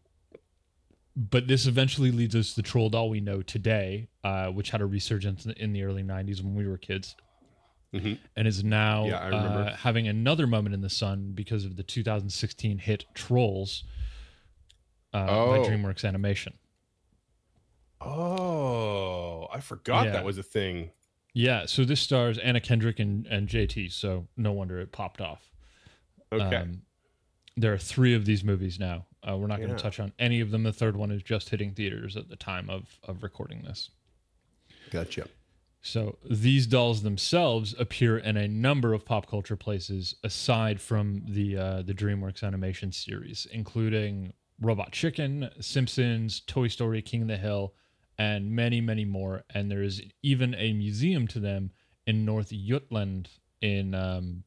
but 1.15 1.47
this 1.47 1.65
eventually 1.65 2.11
leads 2.11 2.35
us 2.35 2.49
to 2.51 2.55
the 2.57 2.61
troll 2.67 2.89
doll 2.89 3.09
we 3.09 3.21
know 3.21 3.41
today, 3.41 4.09
uh, 4.23 4.47
which 4.47 4.69
had 4.71 4.81
a 4.81 4.85
resurgence 4.85 5.45
in- 5.45 5.71
the 5.73 5.83
early 5.83 6.03
90s 6.03 6.41
when 6.41 6.55
we 6.55 6.67
were 6.67 6.77
kids. 6.77 7.15
Mhm. 7.93 8.19
And 8.35 8.47
is 8.47 8.63
now 8.63 9.05
Yeah, 9.05 9.17
uh, 9.19 9.75
having 9.77 10.07
another 10.07 10.45
moment 10.47 10.75
in 10.75 10.81
the 10.81 10.89
sun 10.89 11.31
because 11.33 11.63
of 11.63 11.77
the 11.77 11.83
2016 11.83 12.79
hit 12.79 13.05
Trolls 13.13 13.85
uh, 15.13 15.25
by 15.27 15.59
Oh. 15.59 15.63
DreamWorks 15.65 16.03
Animation. 16.05 16.53
Oh, 18.01 19.47
I 19.53 19.59
forgot 19.61 20.07
Yeah. 20.07 20.11
that 20.13 20.25
was 20.25 20.37
a 20.37 20.43
thing. 20.43 20.91
Yeah, 21.33 21.65
so 21.65 21.83
this 21.85 22.01
stars 22.01 22.37
Anna 22.37 22.59
Kendrick 22.59 22.99
and, 22.99 23.25
and 23.27 23.47
JT, 23.47 23.89
so 23.91 24.27
no 24.37 24.51
wonder 24.51 24.79
it 24.79 24.91
popped 24.91 25.21
off. 25.21 25.49
Okay. 26.31 26.55
Um, 26.57 26.81
there 27.57 27.73
are 27.73 27.77
three 27.77 28.13
of 28.13 28.25
these 28.25 28.43
movies 28.43 28.79
now. 28.79 29.05
Uh, 29.27 29.35
we're 29.37 29.47
not 29.47 29.57
going 29.57 29.69
Yeah. 29.71 29.75
to 29.77 29.81
touch 29.83 29.99
on 29.99 30.13
any 30.19 30.39
of 30.39 30.51
them. 30.51 30.63
The 30.63 30.73
third 30.73 30.95
one 30.95 31.11
is 31.11 31.23
just 31.23 31.49
hitting 31.49 31.73
theaters 31.73 32.15
at 32.15 32.29
the 32.29 32.35
time 32.35 32.69
of, 32.69 32.99
of 33.03 33.23
recording 33.23 33.63
this. 33.63 33.89
gotcha. 34.91 35.27
So 35.81 36.17
these 36.27 36.65
dolls 36.65 37.03
themselves 37.03 37.75
appear 37.77 38.17
in 38.17 38.37
a 38.37 38.47
number 38.47 38.93
of 38.93 39.05
pop 39.05 39.27
culture 39.29 39.55
places 39.55 40.15
aside 40.23 40.81
from 40.81 41.21
the 41.27 41.57
uh, 41.57 41.81
the 41.83 41.93
DreamWorks 41.93 42.43
animation 42.43 42.91
series, 42.91 43.45
including 43.51 44.33
Robot 44.59 44.91
Chicken, 44.91 45.49
Simpsons, 45.59 46.39
Toy 46.47 46.69
Story, 46.69 47.01
King 47.03 47.23
of 47.23 47.27
the 47.27 47.37
Hill, 47.37 47.73
and 48.17 48.49
many, 48.51 48.81
many 48.81 49.05
more. 49.05 49.43
And 49.53 49.69
there 49.69 49.83
is 49.83 50.01
even 50.23 50.55
a 50.55 50.73
museum 50.73 51.27
to 51.29 51.39
them 51.39 51.69
in 52.07 52.25
North 52.25 52.49
Jutland 52.51 53.29
in, 53.61 53.93
um, 53.93 54.43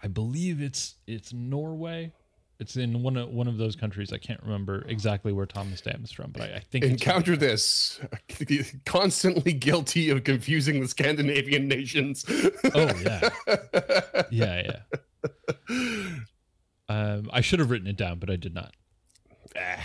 I 0.00 0.06
believe 0.06 0.60
it's 0.62 0.96
it's 1.08 1.32
Norway. 1.32 2.12
It's 2.60 2.76
in 2.76 3.02
one 3.04 3.16
of 3.16 3.28
one 3.28 3.46
of 3.46 3.56
those 3.56 3.76
countries. 3.76 4.12
I 4.12 4.18
can't 4.18 4.42
remember 4.42 4.84
exactly 4.88 5.32
where 5.32 5.46
Thomas 5.46 5.80
Dam 5.80 6.02
is 6.02 6.10
from, 6.10 6.32
but 6.32 6.42
I, 6.42 6.56
I 6.56 6.60
think 6.60 6.84
Encounter 6.84 7.36
this. 7.36 8.00
Constantly 8.84 9.52
guilty 9.52 10.10
of 10.10 10.24
confusing 10.24 10.80
the 10.80 10.88
Scandinavian 10.88 11.68
nations. 11.68 12.24
Oh 12.74 12.90
yeah, 13.02 13.28
yeah, 14.30 14.80
yeah. 15.70 16.08
Um, 16.90 17.28
I 17.34 17.42
should 17.42 17.58
have 17.58 17.70
written 17.70 17.86
it 17.86 17.98
down, 17.98 18.18
but 18.18 18.30
I 18.30 18.36
did 18.36 18.54
not. 18.54 18.72
Ah, 19.58 19.84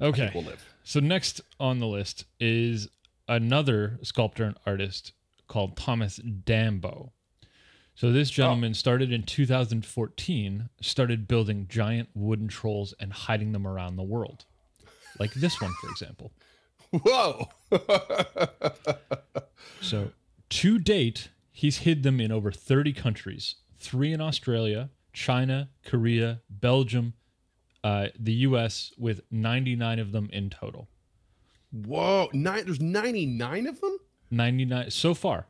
Okay. 0.00 0.30
we'll. 0.32 0.44
So 0.84 1.00
next 1.00 1.40
on 1.58 1.80
the 1.80 1.88
list 1.88 2.24
is 2.38 2.86
another 3.26 3.98
sculptor 4.04 4.44
and 4.44 4.56
artist 4.64 5.10
called 5.48 5.76
Thomas 5.76 6.20
Dambo. 6.20 7.10
So 7.94 8.10
this 8.10 8.30
gentleman 8.30 8.74
started 8.74 9.12
in 9.12 9.22
2014, 9.22 10.68
started 10.80 11.28
building 11.28 11.66
giant 11.68 12.08
wooden 12.14 12.48
trolls 12.48 12.92
and 12.98 13.12
hiding 13.12 13.52
them 13.52 13.66
around 13.66 13.96
the 13.96 14.02
world. 14.02 14.44
Like 15.20 15.32
this 15.34 15.60
one, 15.60 15.72
for 15.80 15.90
example. 15.90 16.32
Whoa. 16.90 17.48
So 19.80 20.12
to 20.48 20.78
date, 20.78 21.28
he's 21.50 21.78
hid 21.78 22.02
them 22.02 22.20
in 22.20 22.32
over 22.32 22.50
30 22.50 22.92
countries, 22.94 23.56
three 23.78 24.12
in 24.12 24.20
Australia, 24.20 24.90
China, 25.12 25.68
Korea, 25.84 26.40
Belgium, 26.48 27.14
uh, 27.82 28.08
the 28.18 28.32
US, 28.32 28.92
with 28.98 29.20
99 29.30 29.98
of 29.98 30.12
them 30.12 30.30
in 30.32 30.48
total. 30.48 30.88
Whoa. 31.70 32.30
Nine, 32.32 32.64
there's 32.64 32.80
99 32.80 33.66
of 33.66 33.80
them? 33.80 33.98
99 34.30 34.90
so 34.90 35.12
far. 35.12 35.46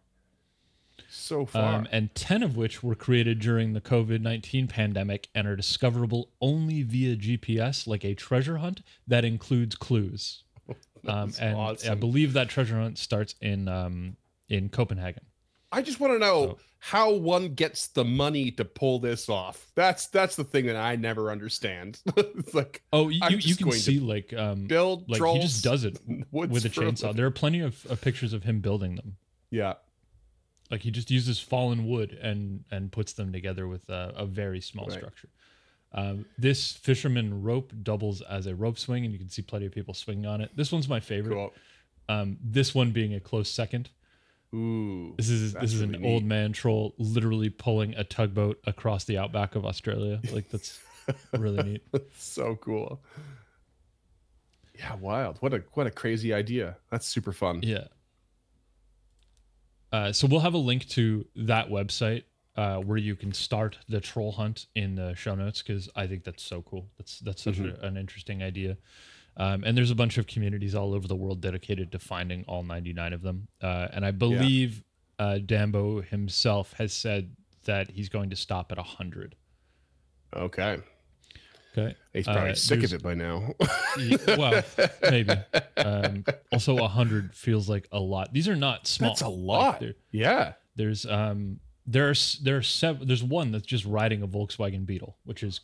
So 1.08 1.46
far. 1.46 1.74
Um, 1.76 1.88
and 1.92 2.14
10 2.14 2.42
of 2.42 2.56
which 2.56 2.82
were 2.82 2.94
created 2.94 3.38
during 3.38 3.72
the 3.72 3.80
COVID 3.80 4.20
19 4.20 4.66
pandemic 4.68 5.28
and 5.34 5.46
are 5.46 5.56
discoverable 5.56 6.30
only 6.40 6.82
via 6.82 7.16
GPS, 7.16 7.86
like 7.86 8.04
a 8.04 8.14
treasure 8.14 8.58
hunt 8.58 8.82
that 9.06 9.24
includes 9.24 9.74
clues. 9.74 10.42
Um, 11.06 11.34
and 11.38 11.58
I 11.58 11.94
believe 11.96 12.32
that 12.32 12.48
treasure 12.48 12.80
hunt 12.80 12.96
starts 12.96 13.34
in 13.42 13.68
um, 13.68 14.16
in 14.48 14.70
Copenhagen. 14.70 15.22
I 15.70 15.82
just 15.82 16.00
want 16.00 16.14
to 16.14 16.18
know 16.18 16.46
So- 16.46 16.58
how 16.78 17.12
one 17.12 17.52
gets 17.54 17.88
the 17.88 18.04
money 18.06 18.50
to 18.52 18.64
pull 18.64 19.00
this 19.00 19.28
off. 19.28 19.70
That's 19.74 20.06
that's 20.06 20.34
the 20.34 20.44
thing 20.44 20.64
that 20.64 20.76
I 20.76 20.96
never 20.96 21.30
understand. 21.30 22.00
it's 22.16 22.54
like 22.54 22.82
Oh, 22.90 23.10
you, 23.10 23.20
you 23.38 23.54
can 23.54 23.72
see 23.72 23.98
like 24.00 24.32
um, 24.32 24.66
build 24.66 25.10
like 25.10 25.18
trolls. 25.18 25.36
he 25.36 25.42
just 25.42 25.62
does 25.62 25.84
it 25.84 25.98
with 26.30 26.64
a 26.64 26.70
chainsaw. 26.70 27.14
There 27.14 27.26
are 27.26 27.30
plenty 27.30 27.60
of, 27.60 27.84
of 27.90 28.00
pictures 28.00 28.32
of 28.32 28.44
him 28.44 28.60
building 28.60 28.94
them. 28.96 29.16
Yeah. 29.50 29.74
Like 30.74 30.82
he 30.82 30.90
just 30.90 31.08
uses 31.08 31.38
fallen 31.38 31.86
wood 31.86 32.18
and 32.20 32.64
and 32.72 32.90
puts 32.90 33.12
them 33.12 33.32
together 33.32 33.68
with 33.68 33.88
a, 33.88 34.12
a 34.16 34.26
very 34.26 34.60
small 34.60 34.86
Right. 34.86 34.96
structure. 34.98 35.28
Um, 35.92 36.26
this 36.36 36.72
fisherman 36.72 37.44
rope 37.44 37.72
doubles 37.84 38.20
as 38.22 38.46
a 38.48 38.54
rope 38.56 38.76
swing, 38.80 39.04
and 39.04 39.12
you 39.12 39.18
can 39.20 39.28
see 39.30 39.42
plenty 39.42 39.66
of 39.66 39.72
people 39.72 39.94
swinging 39.94 40.26
on 40.26 40.40
it. 40.40 40.50
This 40.56 40.72
one's 40.72 40.88
my 40.88 40.98
favorite. 40.98 41.34
Cool. 41.34 41.52
Um, 42.08 42.38
this 42.42 42.74
one 42.74 42.90
being 42.90 43.14
a 43.14 43.20
close 43.20 43.48
second. 43.48 43.90
Ooh. 44.52 45.14
This 45.16 45.30
is 45.30 45.52
this 45.54 45.72
is 45.72 45.80
really 45.82 45.94
an 45.98 46.04
old 46.04 46.24
man 46.24 46.52
troll 46.52 46.94
literally 46.98 47.50
pulling 47.50 47.94
a 47.94 48.02
tugboat 48.02 48.58
across 48.66 49.04
the 49.04 49.16
outback 49.18 49.54
of 49.54 49.64
Australia. 49.64 50.20
Like 50.32 50.48
that's 50.50 50.80
really 51.32 51.62
neat. 51.62 51.82
so 52.18 52.56
cool. 52.56 53.00
Yeah, 54.76 54.96
wild. 54.96 55.36
What 55.40 55.54
a 55.54 55.62
what 55.74 55.86
a 55.86 55.90
crazy 55.92 56.34
idea. 56.34 56.76
That's 56.90 57.06
super 57.06 57.32
fun. 57.32 57.60
Yeah. 57.62 57.84
Uh, 59.94 60.12
so 60.12 60.26
we'll 60.26 60.40
have 60.40 60.54
a 60.54 60.58
link 60.58 60.88
to 60.88 61.24
that 61.36 61.68
website 61.68 62.24
uh, 62.56 62.78
where 62.78 62.96
you 62.98 63.14
can 63.14 63.32
start 63.32 63.78
the 63.88 64.00
troll 64.00 64.32
hunt 64.32 64.66
in 64.74 64.96
the 64.96 65.14
show 65.14 65.34
notes 65.36 65.62
because 65.62 65.88
I 65.94 66.06
think 66.08 66.24
that's 66.24 66.42
so 66.42 66.62
cool. 66.62 66.88
That's 66.98 67.20
that's 67.20 67.42
such 67.42 67.58
Mhm. 67.58 67.80
a, 67.80 67.86
an 67.86 67.96
interesting 67.96 68.42
idea. 68.42 68.76
Um, 69.36 69.62
and 69.64 69.76
there's 69.76 69.90
a 69.92 69.94
bunch 69.94 70.18
of 70.18 70.26
communities 70.26 70.74
all 70.74 70.94
over 70.94 71.06
the 71.06 71.14
world 71.16 71.40
dedicated 71.40 71.92
to 71.92 71.98
finding 72.00 72.44
all 72.48 72.62
99 72.64 73.12
of 73.12 73.22
them. 73.22 73.46
Uh, 73.60 73.88
and 73.92 74.04
I 74.04 74.10
believe 74.10 74.82
uh, 75.20 75.38
Dambo 75.44 76.04
himself 76.04 76.72
has 76.74 76.92
said 76.92 77.36
that 77.64 77.90
he's 77.90 78.08
going 78.08 78.30
to 78.30 78.36
stop 78.36 78.72
at 78.72 78.78
100. 78.78 79.36
Okay. 80.34 80.78
Okay. 81.76 81.96
He's 82.12 82.24
probably 82.24 82.50
Uh, 82.50 82.54
sick 82.54 82.84
of 82.84 82.92
it 82.92 83.02
by 83.02 83.14
now. 83.14 83.52
Well, 84.26 84.62
maybe. 85.10 85.34
Um, 85.76 86.24
also, 86.52 86.74
100 86.74 87.34
feels 87.34 87.68
like 87.68 87.88
a 87.90 87.98
lot. 88.00 88.32
These 88.32 88.48
are 88.48 88.56
not 88.56 88.86
small. 88.86 89.10
That's 89.10 89.22
a 89.22 89.28
lot. 89.28 89.80
they're- 89.80 89.94
yeah. 90.10 90.52
there's 90.76 91.06
um 91.06 91.60
there's 91.86 92.38
there's 92.42 92.66
seven. 92.68 93.06
There's 93.06 93.22
one 93.22 93.52
that's 93.52 93.66
just 93.66 93.84
riding 93.84 94.22
a 94.22 94.28
Volkswagen 94.28 94.86
Beetle, 94.86 95.16
which 95.24 95.42
is 95.42 95.60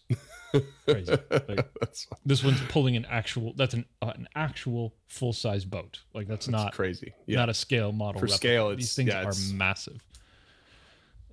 crazy. 0.86 1.16
Like, 1.48 1.66
this 2.26 2.44
one's 2.44 2.60
pulling 2.68 2.96
an 2.96 3.06
actual. 3.06 3.54
That's 3.56 3.74
an 3.74 3.86
uh, 4.02 4.12
an 4.14 4.28
actual 4.34 4.94
full 5.08 5.32
size 5.32 5.64
boat. 5.64 6.00
Like 6.12 6.28
that's, 6.28 6.46
that's 6.46 6.52
not 6.64 6.72
crazy. 6.72 7.14
Yeah. 7.26 7.38
not 7.38 7.48
a 7.48 7.54
scale 7.54 7.92
model. 7.92 8.20
For 8.20 8.26
replica. 8.26 8.36
scale, 8.36 8.76
these 8.76 8.94
things 8.94 9.08
yeah, 9.08 9.24
are 9.24 9.32
massive. 9.54 10.04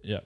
Yeah. 0.04 0.20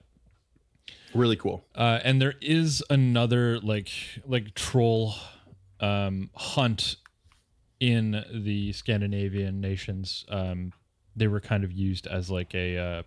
Really 1.14 1.36
cool. 1.36 1.64
Uh, 1.74 2.00
and 2.04 2.20
there 2.20 2.34
is 2.40 2.82
another 2.90 3.58
like 3.60 3.90
like 4.26 4.54
troll 4.54 5.14
um, 5.80 6.30
hunt 6.34 6.96
in 7.80 8.24
the 8.32 8.72
Scandinavian 8.72 9.60
nations. 9.60 10.24
Um, 10.28 10.72
they 11.16 11.26
were 11.26 11.40
kind 11.40 11.64
of 11.64 11.72
used 11.72 12.06
as 12.06 12.30
like 12.30 12.54
a 12.54 12.78
uh, 12.78 13.02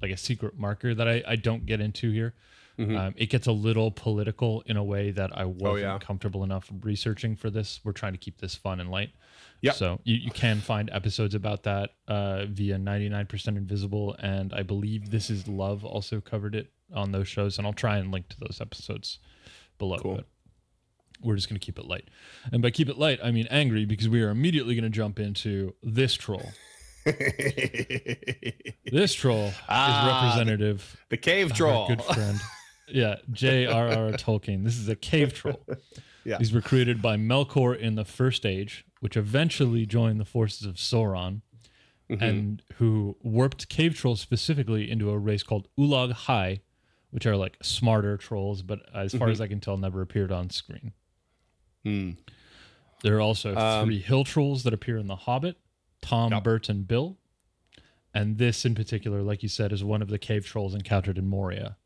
like 0.00 0.10
a 0.10 0.16
secret 0.16 0.58
marker 0.58 0.94
that 0.94 1.08
I, 1.08 1.22
I 1.26 1.36
don't 1.36 1.66
get 1.66 1.80
into 1.80 2.10
here. 2.10 2.34
Mhm. 2.78 2.96
Um, 2.96 3.14
it 3.16 3.30
gets 3.30 3.46
a 3.46 3.52
little 3.52 3.90
political 3.90 4.62
in 4.66 4.76
a 4.76 4.84
way 4.84 5.10
that 5.10 5.36
I 5.36 5.46
wasn't 5.46 5.80
yeah. 5.80 5.98
comfortable 5.98 6.44
enough 6.44 6.70
researching 6.82 7.34
for 7.34 7.48
this. 7.48 7.80
We're 7.82 7.92
trying 7.92 8.12
to 8.12 8.18
keep 8.18 8.38
this 8.38 8.54
fun 8.54 8.80
and 8.80 8.90
light. 8.90 9.12
Yeah. 9.62 9.72
So 9.72 9.98
you, 10.04 10.16
you 10.16 10.30
can 10.30 10.60
find 10.60 10.90
episodes 10.92 11.34
about 11.34 11.62
that 11.62 11.94
uh, 12.06 12.44
via 12.46 12.76
99% 12.76 13.48
Invisible. 13.48 14.14
And 14.18 14.52
I 14.52 14.62
believe 14.62 15.10
This 15.10 15.30
Is 15.30 15.48
Love 15.48 15.86
also 15.86 16.20
covered 16.20 16.54
it 16.54 16.70
on 16.94 17.12
those 17.12 17.28
shows. 17.28 17.58
And 17.58 17.66
I'll 17.66 17.72
try 17.72 17.96
and 17.98 18.10
link 18.12 18.28
to 18.30 18.36
those 18.40 18.58
episodes 18.60 19.18
below. 19.78 19.98
Cool. 19.98 20.14
But 20.16 20.26
we're 21.22 21.34
just 21.36 21.48
going 21.48 21.58
to 21.58 21.64
keep 21.64 21.78
it 21.78 21.86
light. 21.86 22.08
And 22.52 22.60
by 22.62 22.70
keep 22.70 22.88
it 22.88 22.98
light, 22.98 23.18
I 23.22 23.30
mean 23.30 23.46
angry 23.50 23.84
because 23.86 24.08
we 24.08 24.22
are 24.22 24.30
immediately 24.30 24.74
going 24.74 24.84
to 24.84 24.90
jump 24.90 25.18
into 25.18 25.74
this 25.82 26.14
troll. 26.14 26.50
This 28.90 29.14
troll 29.14 29.52
Ah, 29.68 30.28
is 30.32 30.38
representative 30.38 30.96
the 31.10 31.16
cave 31.16 31.52
troll. 31.52 31.88
good 31.88 32.02
friend. 32.02 32.40
Yeah, 32.88 33.16
J.R.R. 33.32 34.12
Tolkien. 34.12 34.62
This 34.62 34.76
is 34.78 34.88
a 34.88 34.94
cave 34.96 35.32
troll. 35.34 35.60
Yeah. 36.24 36.38
These 36.38 36.52
were 36.52 36.60
created 36.60 37.00
by 37.00 37.16
Melkor 37.16 37.76
in 37.78 37.94
the 37.94 38.04
First 38.04 38.44
Age, 38.44 38.84
which 38.98 39.16
eventually 39.16 39.86
joined 39.86 40.18
the 40.18 40.24
forces 40.24 40.66
of 40.66 40.74
Sauron, 40.74 41.42
Mhm. 42.10 42.20
and 42.22 42.62
who 42.78 43.16
warped 43.22 43.68
cave 43.68 43.94
trolls 43.94 44.20
specifically 44.20 44.90
into 44.90 45.10
a 45.10 45.18
race 45.18 45.44
called 45.44 45.68
Olog-hai, 45.78 46.62
which 47.10 47.26
are 47.26 47.36
like 47.36 47.56
smarter 47.62 48.16
trolls, 48.16 48.62
but 48.62 48.80
as 48.94 49.14
far 49.14 49.28
Mhm. 49.28 49.32
as 49.32 49.40
I 49.40 49.46
can 49.48 49.60
tell, 49.60 49.76
never 49.76 50.02
appeared 50.02 50.32
on 50.32 50.50
screen. 50.50 50.92
Hmm. 51.84 52.12
There 53.02 53.16
are 53.16 53.20
also 53.20 53.54
Um, 53.54 53.86
three 53.86 54.00
hill 54.00 54.24
trolls 54.24 54.62
that 54.64 54.72
appear 54.74 54.96
in 54.98 55.06
The 55.06 55.16
Hobbit 55.16 55.56
Tom, 56.02 56.32
Yep. 56.32 56.44
Bert, 56.44 56.68
and 56.68 56.86
Bill. 56.86 57.18
And 58.14 58.38
this 58.38 58.64
in 58.64 58.74
particular, 58.74 59.22
like 59.22 59.42
you 59.42 59.48
said, 59.48 59.72
is 59.72 59.84
one 59.84 60.02
of 60.02 60.08
the 60.08 60.18
cave 60.18 60.46
trolls 60.46 60.74
encountered 60.74 61.18
in 61.18 61.26
Moria. 61.26 61.76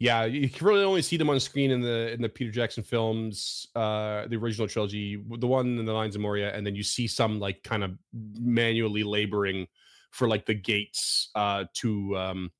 Yeah, 0.00 0.26
you 0.26 0.48
can 0.48 0.64
really 0.64 0.84
only 0.84 1.02
see 1.02 1.16
them 1.16 1.28
on 1.28 1.40
screen 1.40 1.72
in 1.72 1.80
the 1.80 2.12
in 2.12 2.22
the 2.22 2.28
Peter 2.28 2.52
Jackson 2.52 2.84
films, 2.84 3.66
uh, 3.74 4.28
the 4.28 4.36
original 4.36 4.68
trilogy, 4.68 5.16
the 5.16 5.46
one 5.46 5.76
in 5.76 5.84
the 5.84 5.92
Mines 5.92 6.14
of 6.14 6.20
Moria, 6.22 6.54
and 6.54 6.64
then 6.64 6.76
you 6.76 6.84
see 6.84 7.08
some 7.08 7.40
like 7.40 7.64
kind 7.64 7.82
of 7.82 7.98
manually 8.12 9.02
laboring 9.02 9.66
for 10.12 10.28
like 10.28 10.46
the 10.46 10.54
gates 10.54 11.30
uh, 11.34 11.64
to 11.74 12.16
um, 12.16 12.52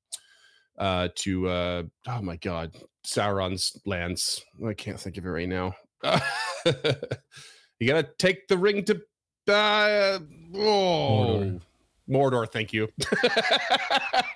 uh, 0.79 1.09
to 1.15 1.47
uh, 1.49 1.83
oh 2.07 2.21
my 2.21 2.35
god, 2.37 2.75
Sauron's 3.05 3.79
lands. 3.85 4.43
I 4.65 4.73
can't 4.73 4.99
think 4.99 5.17
of 5.17 5.25
it 5.25 5.29
right 5.29 5.47
now. 5.49 5.73
you 7.79 7.87
gotta 7.87 8.07
take 8.17 8.47
the 8.47 8.57
ring 8.57 8.83
to 8.85 8.95
uh, 9.47 10.19
oh. 10.55 10.57
Mordor. 10.57 11.61
Mordor, 12.09 12.51
thank 12.51 12.73
you. 12.73 12.87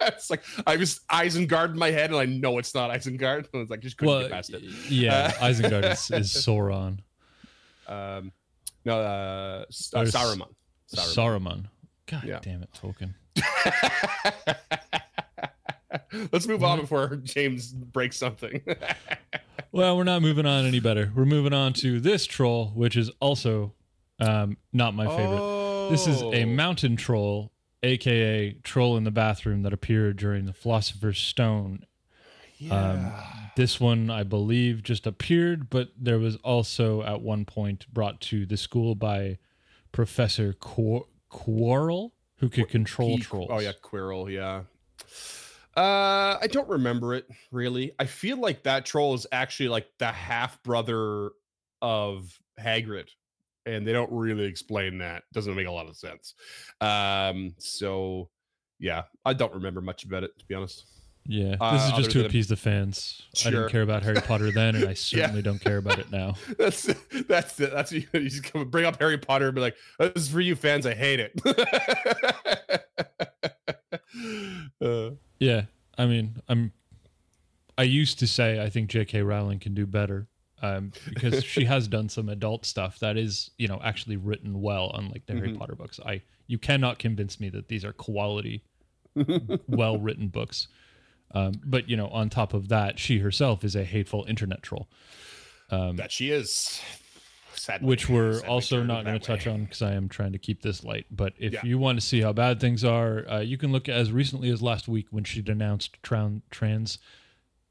it's 0.01 0.29
like 0.29 0.43
I 0.67 0.75
was 0.75 0.99
Isengard 1.11 1.71
in 1.71 1.79
my 1.79 1.89
head, 1.89 2.11
and 2.11 2.19
I 2.19 2.25
know 2.25 2.59
it's 2.59 2.75
not 2.75 2.91
Isengard. 2.91 3.47
I 3.53 3.57
was 3.57 3.69
like, 3.69 3.79
just 3.79 3.97
couldn't 3.97 4.13
Well, 4.13 4.21
get 4.23 4.31
past 4.31 4.53
it. 4.53 4.61
yeah, 4.89 5.31
Uh, 5.39 5.47
Isengard 5.47 5.91
is, 5.91 6.11
is 6.11 6.29
Sauron. 6.45 6.99
Um, 7.87 8.31
no, 8.85 8.99
uh, 8.99 9.65
S- 9.69 9.91
uh, 9.95 9.99
Or 9.99 10.03
S- 10.03 10.11
Saruman. 10.15 10.47
Saruman. 10.93 11.65
God 12.05 12.23
Yeah. 12.25 12.39
damn 12.43 12.61
it, 12.61 12.69
Tolkien. 12.79 13.15
Let's 16.31 16.47
move 16.47 16.63
on 16.63 16.79
before 16.81 17.15
James 17.17 17.71
breaks 17.71 18.17
something. 18.17 18.61
Well, 19.71 19.97
we're 19.97 20.03
not 20.03 20.21
moving 20.21 20.45
on 20.45 20.67
any 20.67 20.79
better. 20.79 21.11
We're 21.15 21.25
moving 21.25 21.51
on 21.53 21.73
to 21.73 21.99
this 21.99 22.27
troll, 22.27 22.67
which 22.75 22.95
is 22.95 23.09
also 23.19 23.73
um, 24.19 24.57
not 24.71 24.93
my 24.93 25.07
favorite. 25.07 25.89
This 25.89 26.05
is 26.05 26.21
a 26.21 26.43
Oh. 26.43 26.45
mountain 26.45 26.95
troll, 26.95 27.51
aka 27.81 28.53
troll 28.61 28.97
in 28.97 29.03
the 29.03 29.09
bathroom, 29.09 29.63
that 29.63 29.73
appeared 29.73 30.17
during 30.17 30.45
the 30.45 30.53
Philosopher's 30.53 31.17
Stone. 31.19 31.87
Yeah. 32.59 33.23
This 33.55 33.79
one, 33.79 34.11
I 34.11 34.21
believe, 34.21 34.83
just 34.83 35.07
appeared, 35.07 35.71
but 35.71 35.89
there 35.99 36.19
was 36.19 36.35
also 36.43 37.01
at 37.01 37.21
one 37.21 37.43
point 37.43 37.91
brought 37.91 38.21
to 38.21 38.45
the 38.45 38.57
school 38.57 38.93
by 38.93 39.39
Professor 39.91 40.53
Quar- 40.53 41.07
Quarrel, 41.29 42.13
who 42.37 42.49
could 42.49 42.69
control 42.69 43.17
trolls. 43.17 43.49
Oh 43.51 43.59
yeah, 43.59 43.71
Quirrell. 43.81 44.31
Yeah. 44.31 44.63
Uh, 45.75 46.37
I 46.41 46.47
don't 46.51 46.69
remember 46.69 47.13
it 47.15 47.25
really. 47.51 47.93
I 47.99 48.05
feel 48.05 48.37
like 48.37 48.63
that 48.63 48.85
troll 48.85 49.13
is 49.15 49.25
actually 49.31 49.69
like 49.69 49.87
the 49.97 50.07
half 50.07 50.61
brother 50.63 51.31
of 51.81 52.37
Hagrid, 52.59 53.09
and 53.65 53.85
they 53.87 53.91
don't 53.91 54.11
really 54.11 54.45
explain 54.45 54.99
that. 54.99 55.23
Doesn't 55.33 55.55
make 55.55 55.67
a 55.67 55.71
lot 55.71 55.87
of 55.87 55.95
sense. 55.97 56.35
Um, 56.81 57.55
so 57.57 58.29
yeah, 58.79 59.03
I 59.25 59.33
don't 59.33 59.53
remember 59.53 59.81
much 59.81 60.03
about 60.03 60.23
it 60.23 60.37
to 60.39 60.45
be 60.45 60.53
honest. 60.55 60.85
Yeah, 61.25 61.55
Uh, 61.61 61.73
this 61.77 61.85
is 61.85 61.91
just 61.93 62.11
to 62.11 62.25
appease 62.25 62.47
the 62.49 62.57
fans. 62.57 63.21
I 63.45 63.49
didn't 63.49 63.69
care 63.69 63.81
about 63.81 64.03
Harry 64.03 64.19
Potter 64.19 64.51
then, 64.51 64.75
and 64.75 64.85
I 64.89 64.93
certainly 64.93 65.41
don't 65.41 65.59
care 65.59 65.77
about 65.77 65.97
it 65.97 66.11
now. 66.11 66.35
That's 66.59 66.83
that's 67.29 67.57
it. 67.61 67.71
That's 67.71 67.93
you, 67.93 68.05
you 68.13 68.27
just 68.27 68.43
come 68.43 68.69
bring 68.69 68.85
up 68.85 68.99
Harry 68.99 69.17
Potter 69.17 69.45
and 69.47 69.55
be 69.55 69.61
like, 69.61 69.77
"This 69.99 70.11
is 70.23 70.29
for 70.29 70.41
you 70.41 70.55
fans. 70.55 70.85
I 70.85 70.93
hate 70.93 71.21
it." 71.21 71.31
Uh, 74.81 75.11
Yeah, 75.39 75.63
I 75.97 76.05
mean, 76.05 76.41
I'm. 76.47 76.71
I 77.77 77.83
used 77.83 78.19
to 78.19 78.27
say 78.27 78.61
I 78.61 78.69
think 78.69 78.89
J.K. 78.89 79.21
Rowling 79.23 79.59
can 79.59 79.73
do 79.73 79.87
better, 79.87 80.27
um, 80.61 80.91
because 81.09 81.43
she 81.43 81.65
has 81.73 81.87
done 81.87 82.07
some 82.07 82.29
adult 82.29 82.65
stuff 82.65 82.99
that 82.99 83.17
is, 83.17 83.49
you 83.57 83.67
know, 83.67 83.79
actually 83.83 84.15
written 84.17 84.61
well, 84.61 84.91
unlike 84.93 85.25
the 85.25 85.33
Harry 85.33 85.49
Mhm. 85.49 85.57
Potter 85.57 85.75
books. 85.75 85.99
I 86.05 86.21
you 86.47 86.59
cannot 86.59 86.99
convince 86.99 87.39
me 87.39 87.49
that 87.49 87.67
these 87.69 87.83
are 87.85 87.93
quality, 87.93 88.63
well 89.67 89.97
written 89.97 90.27
books. 90.39 90.67
Um, 91.33 91.53
but 91.65 91.89
you 91.89 91.97
know, 91.97 92.09
on 92.09 92.29
top 92.29 92.53
of 92.53 92.67
that, 92.69 92.99
she 92.99 93.17
herself 93.19 93.63
is 93.63 93.75
a 93.75 93.83
hateful 93.83 94.23
internet 94.27 94.61
troll, 94.61 94.87
um, 95.71 95.95
that 95.95 96.11
she 96.11 96.29
is. 96.29 96.79
Sadly, 97.63 97.87
which 97.87 98.09
we're 98.09 98.33
sadly 98.33 98.49
also 98.49 98.83
not 98.83 99.05
going 99.05 99.17
to 99.17 99.25
touch 99.25 99.47
on 99.47 99.63
because 99.63 99.81
I 99.81 99.93
am 99.93 100.09
trying 100.09 100.33
to 100.33 100.37
keep 100.37 100.61
this 100.61 100.83
light. 100.83 101.05
But 101.09 101.31
if 101.37 101.53
Yeah. 101.53 101.61
you 101.63 101.77
want 101.77 101.97
to 101.97 102.05
see 102.05 102.19
how 102.19 102.33
bad 102.33 102.59
things 102.59 102.83
are, 102.83 103.25
uh, 103.29 103.39
you 103.39 103.57
can 103.57 103.71
look 103.71 103.87
as 103.87 104.11
recently 104.11 104.49
as 104.49 104.61
last 104.61 104.89
week 104.89 105.07
when 105.11 105.23
she 105.23 105.41
denounced 105.41 106.01
tran- 106.01 106.41
trans 106.49 106.97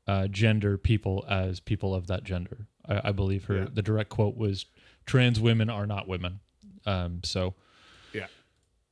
uh, 0.06 0.28
gender 0.28 0.78
people 0.78 1.26
as 1.28 1.60
people 1.60 1.94
of 1.94 2.06
that 2.06 2.24
gender. 2.24 2.68
I, 2.88 3.08
I 3.10 3.12
believe 3.12 3.44
her. 3.44 3.58
Yeah. 3.58 3.66
The 3.70 3.82
direct 3.82 4.08
quote 4.08 4.34
was, 4.34 4.64
"Trans 5.04 5.38
women 5.38 5.68
are 5.68 5.86
not 5.86 6.08
women." 6.08 6.40
Um, 6.86 7.20
so 7.22 7.54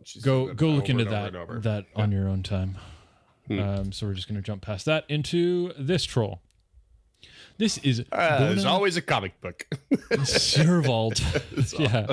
She's 0.05 0.23
go 0.23 0.53
go 0.55 0.69
look 0.69 0.89
into 0.89 1.05
that 1.05 1.33
that 1.63 1.87
on 1.95 2.13
your 2.13 2.29
own 2.29 2.43
time. 2.43 2.79
Hmm. 3.49 3.59
Um, 3.59 3.93
so 3.93 4.07
we're 4.07 4.15
just 4.15 4.29
going 4.29 4.37
to 4.37 4.43
jump 4.43 4.63
past 4.63 4.85
that 4.87 5.05
into 5.09 5.73
this 5.79 6.05
troll. 6.05 6.41
This 7.61 7.77
is 7.79 8.03
Uh, 8.11 8.39
there's 8.49 8.65
always 8.65 8.97
a 8.97 9.03
comic 9.03 9.39
book. 9.43 9.67
It's 10.11 10.57
yeah. 11.79 12.07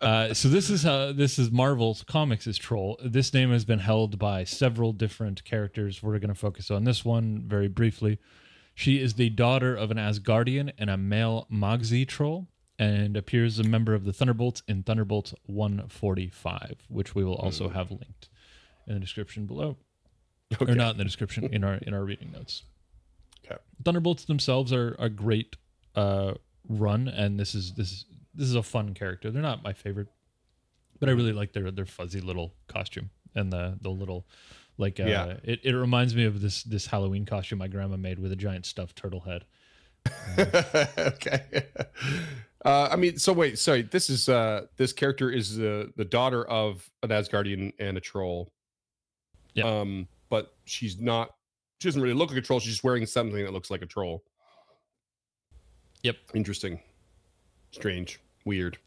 Uh, 0.00 0.34
so 0.34 0.48
this 0.48 0.68
is 0.68 0.82
how 0.82 1.12
this 1.12 1.38
is 1.38 1.52
Marvel's 1.52 2.02
Comics' 2.02 2.56
troll. 2.56 2.98
This 3.04 3.32
name 3.32 3.52
has 3.52 3.64
been 3.64 3.78
held 3.78 4.18
by 4.18 4.42
several 4.42 4.92
different 4.92 5.44
characters. 5.44 6.02
We're 6.02 6.18
going 6.18 6.34
to 6.34 6.34
focus 6.34 6.72
on 6.72 6.82
this 6.82 7.04
one 7.04 7.44
very 7.46 7.68
briefly. 7.68 8.18
She 8.74 9.00
is 9.00 9.14
the 9.14 9.30
daughter 9.30 9.76
of 9.76 9.92
an 9.92 9.96
Asgardian 9.96 10.72
and 10.76 10.90
a 10.90 10.96
male 10.96 11.46
Mogzi 11.52 12.04
troll, 12.06 12.48
and 12.80 13.16
appears 13.16 13.60
as 13.60 13.66
a 13.66 13.68
member 13.68 13.94
of 13.94 14.04
the 14.04 14.12
Thunderbolts 14.12 14.62
in 14.66 14.82
Thunderbolts 14.82 15.34
145, 15.46 16.86
which 16.88 17.14
we 17.14 17.22
will 17.24 17.36
also 17.36 17.68
Mm. 17.68 17.74
have 17.74 17.90
linked 17.92 18.28
in 18.88 18.94
the 18.94 19.00
description 19.00 19.46
below, 19.46 19.76
Okay. 20.60 20.72
or 20.72 20.74
not 20.74 20.92
in 20.92 20.98
the 20.98 21.04
description 21.04 21.44
in 21.44 21.62
our 21.62 21.74
in 21.74 21.94
our 21.94 22.04
reading 22.04 22.32
notes. 22.32 22.64
Okay. 23.50 23.60
Thunderbolts 23.84 24.24
themselves 24.24 24.72
are 24.72 24.96
a 24.98 25.08
great 25.08 25.56
uh, 25.94 26.34
run, 26.68 27.08
and 27.08 27.38
this 27.38 27.54
is 27.54 27.74
this 27.74 27.92
is 27.92 28.04
this 28.34 28.46
is 28.48 28.54
a 28.54 28.62
fun 28.62 28.94
character. 28.94 29.30
They're 29.30 29.42
not 29.42 29.62
my 29.62 29.72
favorite, 29.72 30.08
but 31.00 31.08
I 31.08 31.12
really 31.12 31.32
like 31.32 31.52
their 31.52 31.70
their 31.70 31.86
fuzzy 31.86 32.20
little 32.20 32.54
costume 32.66 33.10
and 33.34 33.52
the 33.52 33.78
the 33.80 33.90
little 33.90 34.26
like 34.76 35.00
uh, 35.00 35.04
Yeah. 35.04 35.36
it, 35.42 35.60
it 35.64 35.72
reminds 35.74 36.14
me 36.14 36.24
of 36.24 36.40
this 36.40 36.62
this 36.62 36.86
Halloween 36.86 37.24
costume 37.26 37.58
my 37.58 37.68
grandma 37.68 37.96
made 37.96 38.18
with 38.18 38.32
a 38.32 38.36
giant 38.36 38.66
stuffed 38.66 38.96
turtle 38.96 39.20
head. 39.20 39.44
okay. 40.38 41.66
Uh, 42.64 42.88
I 42.90 42.96
mean, 42.96 43.18
so 43.18 43.32
wait, 43.32 43.58
sorry. 43.58 43.82
This 43.82 44.10
is 44.10 44.28
uh, 44.28 44.66
this 44.76 44.92
character 44.92 45.30
is 45.30 45.56
the 45.56 45.92
the 45.96 46.04
daughter 46.04 46.44
of 46.44 46.88
an 47.02 47.10
Asgardian 47.10 47.72
and 47.78 47.96
a 47.96 48.00
troll. 48.00 48.50
Yeah. 49.54 49.64
Um, 49.80 50.08
but 50.28 50.54
she's 50.64 51.00
not. 51.00 51.34
She 51.78 51.88
doesn't 51.88 52.02
really 52.02 52.14
look 52.14 52.30
like 52.30 52.38
a 52.38 52.42
troll. 52.42 52.60
She's 52.60 52.72
just 52.72 52.84
wearing 52.84 53.06
something 53.06 53.42
that 53.44 53.52
looks 53.52 53.70
like 53.70 53.82
a 53.82 53.86
troll. 53.86 54.24
Yep. 56.02 56.16
Interesting. 56.34 56.80
Strange. 57.70 58.20
Weird. 58.44 58.78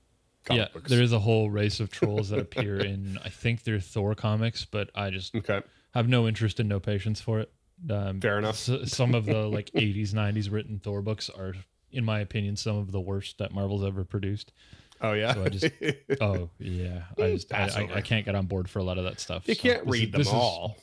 yeah, 0.49 0.67
books. 0.73 0.89
there 0.89 1.01
is 1.03 1.13
a 1.13 1.19
whole 1.19 1.49
race 1.51 1.79
of 1.79 1.91
trolls 1.91 2.29
that 2.29 2.39
appear 2.39 2.77
in 2.83 3.19
I 3.23 3.29
think 3.29 3.63
they're 3.63 3.79
Thor 3.79 4.15
comics, 4.15 4.65
but 4.65 4.89
I 4.95 5.09
just 5.11 5.35
Okay. 5.35 5.61
have 5.93 6.07
no 6.09 6.27
interest 6.27 6.59
and 6.59 6.67
no 6.67 6.79
patience 6.79 7.21
for 7.21 7.39
it. 7.39 7.51
Um, 7.89 8.19
Fair 8.21 8.39
enough. 8.39 8.55
s- 8.69 8.91
some 8.91 9.13
of 9.13 9.25
the 9.25 9.47
like 9.47 9.69
80s, 9.75 10.13
90s 10.13 10.51
written 10.51 10.79
Thor 10.79 11.01
books 11.01 11.29
are, 11.29 11.53
in 11.91 12.03
my 12.03 12.19
opinion, 12.21 12.55
some 12.55 12.77
of 12.77 12.91
the 12.91 12.99
worst 12.99 13.37
that 13.37 13.53
Marvel's 13.53 13.83
ever 13.85 14.03
produced. 14.03 14.51
Oh 14.99 15.13
yeah. 15.13 15.33
So 15.33 15.43
I 15.45 15.49
just- 15.49 15.71
Oh 16.21 16.49
yeah, 16.59 17.03
I 17.19 17.31
just 17.33 17.53
I, 17.53 17.67
I. 17.67 17.95
I 17.97 18.01
can't 18.01 18.25
get 18.25 18.33
on 18.35 18.47
board 18.47 18.67
for 18.69 18.79
a 18.79 18.83
lot 18.83 18.97
of 18.97 19.03
that 19.03 19.19
stuff. 19.19 19.47
you 19.47 19.53
so 19.55 19.61
can't 19.61 19.85
this 19.85 19.93
is- 19.95 20.01
read 20.01 20.11
them 20.11 20.19
this 20.19 20.27
is- 20.27 20.33
all. 20.33 20.77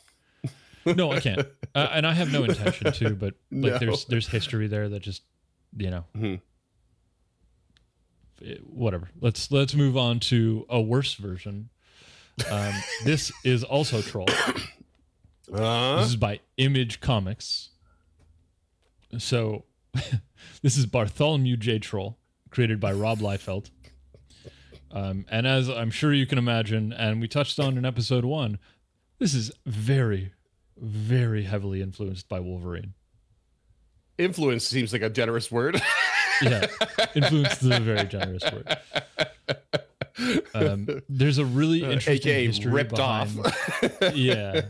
No, 0.96 1.12
I 1.12 1.20
can't, 1.20 1.46
uh, 1.74 1.88
and 1.92 2.06
I 2.06 2.12
have 2.14 2.32
no 2.32 2.44
intention 2.44 2.92
to. 2.92 3.10
But 3.14 3.34
like, 3.50 3.72
No. 3.72 3.78
there's 3.78 4.04
there's 4.06 4.28
history 4.28 4.66
there 4.66 4.88
that 4.88 5.00
just 5.02 5.22
you 5.76 5.90
know, 5.90 6.04
Mhm. 6.16 6.40
it- 8.40 8.66
whatever. 8.66 9.08
Let's 9.20 9.50
let's 9.50 9.74
move 9.74 9.96
on 9.96 10.20
to 10.20 10.66
a 10.68 10.80
worse 10.80 11.14
version. 11.14 11.70
Um, 12.50 12.72
this 13.04 13.32
is 13.44 13.64
also 13.64 14.00
troll. 14.00 14.28
Uh, 15.52 16.00
This 16.00 16.08
is 16.10 16.16
by 16.16 16.40
Image 16.56 17.00
Comics. 17.00 17.70
So, 19.18 19.64
this 20.62 20.76
is 20.76 20.86
Bartholomew 20.86 21.56
J. 21.56 21.78
Troll, 21.78 22.18
created 22.50 22.78
by 22.78 22.92
Rob 22.92 23.18
Liefeld. 23.20 23.70
Um, 24.90 25.24
and 25.30 25.46
as 25.46 25.68
I'm 25.68 25.90
sure 25.90 26.12
you 26.12 26.26
can 26.26 26.38
imagine, 26.38 26.92
and 26.92 27.20
we 27.20 27.28
touched 27.28 27.58
on 27.58 27.76
in 27.76 27.84
episode 27.84 28.24
one, 28.24 28.58
this 29.18 29.34
is 29.34 29.50
very, 29.66 30.32
very 30.80 31.42
heavily 31.44 31.82
influenced 31.82 32.28
by 32.28 32.40
Wolverine. 32.40 32.94
influence 34.18 34.64
seems 34.66 34.92
like 34.92 35.02
a 35.02 35.10
generous 35.10 35.50
word. 35.50 35.80
Yeah, 36.40 36.66
influenced 37.16 37.62
is 37.62 37.68
a 37.70 37.80
very 37.80 38.06
generous 38.06 38.44
word. 38.44 38.76
Um, 40.54 40.88
there's 41.08 41.38
a 41.38 41.44
really 41.44 41.82
interesting 41.82 42.14
AKA 42.14 42.46
history 42.46 42.70
Uh, 42.70 42.74
ripped 42.74 42.90
behind, 42.94 43.38
off. 43.40 44.02
Yeah. 44.14 44.62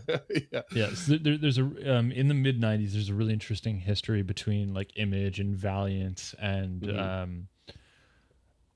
yeah. 0.51 0.63
Yes, 0.73 1.07
there, 1.07 1.19
there- 1.19 1.37
there's 1.39 1.59
a 1.59 1.97
um, 1.97 2.11
in 2.13 2.29
the 2.29 2.35
mid 2.35 2.59
'90s. 2.61 2.93
There's 2.93 3.09
a 3.11 3.15
really 3.15 3.35
interesting 3.35 3.79
history 3.81 4.23
between 4.23 4.73
like 4.73 4.93
Image 4.97 5.41
and 5.41 5.55
Valiant, 5.57 6.35
and 6.41 6.83
Mhm. 6.83 6.99
um, 6.99 7.49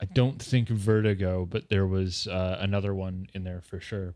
I 0.01 0.05
don't 0.07 0.41
think 0.43 0.69
Vertigo, 0.69 1.47
but 1.47 1.69
there 1.71 1.87
was 1.87 2.27
uh, 2.27 2.59
another 2.61 2.95
one 2.95 3.27
in 3.35 3.45
there 3.45 3.61
for 3.63 3.81
sure, 3.81 4.15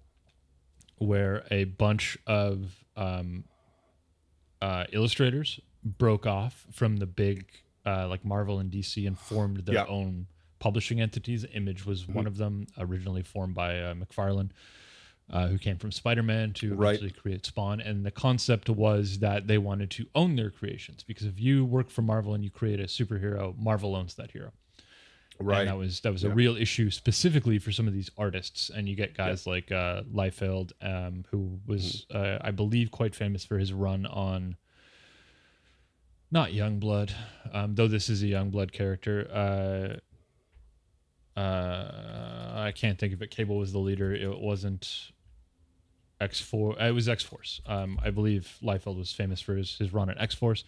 where 0.99 1.45
a 1.51 1.65
bunch 1.65 2.19
of 2.27 2.85
um, 2.97 3.45
uh, 4.63 4.85
illustrators 4.93 5.61
broke 5.85 6.27
off 6.27 6.67
from 6.73 6.97
the 6.97 7.07
big 7.07 7.47
uh, 7.85 8.09
like 8.09 8.25
Marvel 8.25 8.59
and 8.59 8.71
DC 8.73 9.07
and 9.07 9.17
formed 9.19 9.59
their 9.59 9.77
Yeah. 9.77 9.87
own 9.87 10.27
publishing 10.59 11.01
entities. 11.01 11.45
Image 11.55 11.87
was 11.87 12.09
one 12.09 12.27
of 12.27 12.37
them, 12.37 12.67
originally 12.79 13.23
formed 13.23 13.55
by 13.55 13.79
uh, 13.81 13.95
McFarlane 13.95 14.51
uh, 15.31 15.47
who 15.49 15.59
came 15.59 15.77
from 15.77 15.93
Spider-Man 15.93 16.53
to 16.55 16.75
Right. 16.75 16.95
eventually 16.97 17.11
create 17.11 17.47
Spawn. 17.47 17.81
And 17.81 18.05
the 18.05 18.11
concept 18.11 18.69
was 18.69 19.21
that 19.21 19.47
they 19.47 19.59
wanted 19.59 19.91
to 19.93 20.07
own 20.17 20.35
their 20.37 20.51
creations 20.51 21.05
because 21.05 21.27
if 21.27 21.39
you 21.39 21.65
work 21.65 21.91
for 21.91 22.03
Marvel 22.03 22.35
and 22.35 22.43
you 22.43 22.51
create 22.51 22.81
a 22.81 22.85
superhero, 22.85 23.57
Marvel 23.57 23.95
owns 23.95 24.15
that 24.15 24.31
hero. 24.33 24.53
Right. 25.39 25.61
And 25.61 25.69
that 25.69 25.77
was 25.77 26.01
that 26.01 26.13
was 26.13 26.25
a 26.25 26.31
real 26.31 26.57
issue 26.57 26.91
specifically 26.91 27.59
for 27.59 27.71
some 27.73 27.87
of 27.87 27.93
these 27.95 28.11
artists. 28.17 28.71
And 28.71 28.89
you 28.89 28.97
get 28.97 29.15
guys 29.17 29.47
like 29.47 29.71
uh, 29.71 30.03
Liefeld, 30.13 30.73
um, 30.81 31.25
who 31.31 31.59
was, 31.67 32.07
Mm-hmm. 32.11 32.17
uh, 32.45 32.49
I 32.49 32.51
believe, 32.53 32.91
quite 32.91 33.15
famous 33.15 33.45
for 33.45 33.59
his 33.59 33.73
run 33.73 34.07
on. 34.07 34.57
Not 36.31 36.51
Youngblood, 36.51 37.13
um, 37.53 37.75
though 37.77 37.87
this 37.87 38.09
is 38.09 38.23
a 38.23 38.27
Youngblood 38.27 38.73
character. 38.73 40.01
Uh, 41.37 41.39
uh, 41.39 42.53
I 42.57 42.73
can't 42.75 42.99
think 42.99 43.13
of 43.13 43.23
it. 43.23 43.31
Cable 43.31 43.59
was 43.59 43.73
the 43.73 43.79
leader. 43.79 44.13
It 44.15 44.39
wasn't 44.41 45.13
X 46.21 46.41
Four. 46.41 46.81
It 46.81 46.95
was 46.95 47.09
X 47.09 47.23
Force. 47.23 47.61
Um, 47.67 47.99
I 48.03 48.11
believe 48.11 48.57
Liefeld 48.63 48.97
was 48.97 49.13
famous 49.13 49.41
for 49.41 49.55
his, 49.55 49.77
his 49.77 49.93
run 49.93 50.09
at 50.11 50.19
X 50.21 50.35
Force 50.35 50.65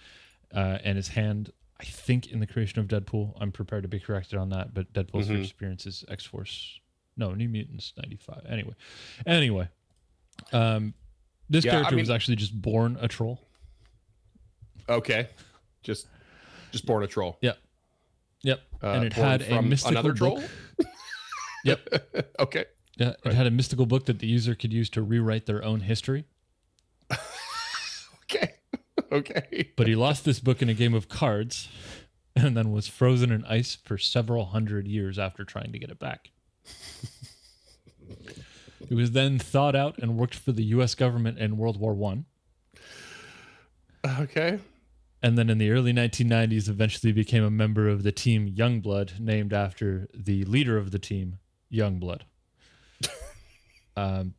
uh, 0.54 0.78
and 0.84 0.96
his 0.96 1.08
hand. 1.08 1.52
I 1.80 1.84
think 1.84 2.26
in 2.32 2.40
the 2.40 2.46
creation 2.46 2.80
of 2.80 2.86
Deadpool. 2.88 3.34
I'm 3.40 3.52
prepared 3.52 3.82
to 3.84 3.88
be 3.88 4.00
corrected 4.00 4.38
on 4.38 4.48
that, 4.50 4.74
but 4.74 4.92
Deadpool's 4.92 5.28
Mhm. 5.28 5.38
first 5.40 5.52
appearance 5.52 5.86
is 5.86 6.04
X 6.08 6.24
Force. 6.24 6.80
No, 7.16 7.34
New 7.34 7.48
Mutants 7.48 7.92
'95. 7.96 8.44
Anyway, 8.48 8.74
anyway, 9.26 9.68
um, 10.52 10.94
this 11.48 11.64
Yeah, 11.64 11.70
I 11.72 11.74
character 11.76 11.96
was 11.96 12.10
actually 12.10 12.36
just 12.36 12.60
born 12.60 12.96
a 13.00 13.06
troll. 13.08 13.40
Okay. 14.88 15.28
Just 15.82 16.06
just 16.72 16.84
born 16.86 17.02
a 17.02 17.06
troll. 17.06 17.38
Yep, 17.40 17.58
yep, 18.42 18.60
Uh, 18.82 18.88
and 18.92 19.04
it 19.04 19.12
had 19.12 19.42
a 19.42 19.62
mystical 19.62 19.92
another 19.92 20.10
book. 20.14 20.38
troll. 20.76 20.88
Yep. 21.64 22.34
okay. 22.40 22.64
Yeah, 22.96 23.10
it 23.10 23.16
Right. 23.24 23.34
had 23.34 23.46
a 23.46 23.50
mystical 23.50 23.86
book 23.86 24.06
that 24.06 24.18
the 24.18 24.26
user 24.26 24.54
could 24.54 24.72
use 24.72 24.90
to 24.90 25.02
rewrite 25.02 25.46
their 25.46 25.64
own 25.64 25.80
history. 25.80 26.24
Okay. 29.12 29.70
But 29.74 29.86
he 29.86 29.94
lost 29.94 30.26
this 30.26 30.38
book 30.38 30.60
in 30.60 30.68
a 30.68 30.74
game 30.74 30.92
of 30.92 31.08
cards 31.08 31.70
and 32.36 32.54
then 32.54 32.72
was 32.72 32.88
frozen 32.88 33.32
in 33.32 33.42
ice 33.46 33.78
for 33.82 33.96
several 33.96 34.44
hundred 34.46 34.86
years 34.86 35.18
after 35.18 35.44
trying 35.44 35.72
to 35.72 35.78
get 35.78 35.88
it 35.88 35.98
back. 35.98 36.30
He 38.88 38.94
was 38.94 39.12
then 39.12 39.38
thawed 39.38 39.76
out 39.76 39.98
and 39.98 40.16
worked 40.16 40.34
for 40.34 40.52
the 40.52 40.64
US 40.64 40.94
government 40.94 41.38
in 41.38 41.58
World 41.58 41.78
War 41.78 41.94
One. 41.94 42.24
Okay. 44.20 44.58
And 45.22 45.36
then 45.36 45.50
in 45.50 45.58
the 45.58 45.70
early 45.70 45.92
1990s, 45.92 46.68
eventually 46.68 47.12
became 47.12 47.42
a 47.42 47.50
member 47.50 47.88
of 47.88 48.04
the 48.04 48.12
team 48.12 48.48
Youngblood, 48.48 49.18
named 49.18 49.52
after 49.52 50.08
the 50.14 50.44
leader 50.44 50.78
of 50.78 50.92
the 50.92 50.98
team, 50.98 51.38
Youngblood. 51.72 52.22
um, 53.96 54.34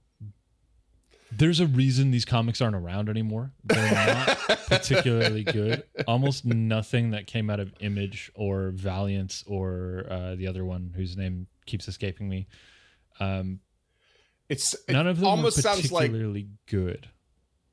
there's 1.32 1.60
a 1.60 1.68
reason 1.68 2.12
these 2.12 2.26
comics 2.26 2.62
aren't 2.62 2.76
around 2.76 3.10
anymore. 3.10 3.52
They're 3.64 3.92
not 3.94 4.38
particularly 4.68 5.44
good. 5.44 5.84
Almost 6.08 6.46
nothing 6.46 7.12
that 7.12 7.28
came 7.28 7.50
out 7.50 7.60
of 7.60 7.74
Image 7.80 8.32
or 8.36 8.72
Valiant 8.72 9.44
or 9.48 10.06
uh, 10.10 10.36
the 10.36 10.48
other 10.48 10.66
one 10.66 10.94
whose 10.96 11.16
name 11.16 11.48
keeps 11.66 11.88
escaping 11.88 12.28
me. 12.30 12.48
Um, 13.20 13.60
It's 14.50 14.74
it 14.88 14.94
none 14.94 15.08
of 15.08 15.18
them 15.20 15.28
almost 15.28 15.62
sounds 15.62 15.92
like 15.92 16.10
particularly 16.12 16.48
good. 16.68 17.08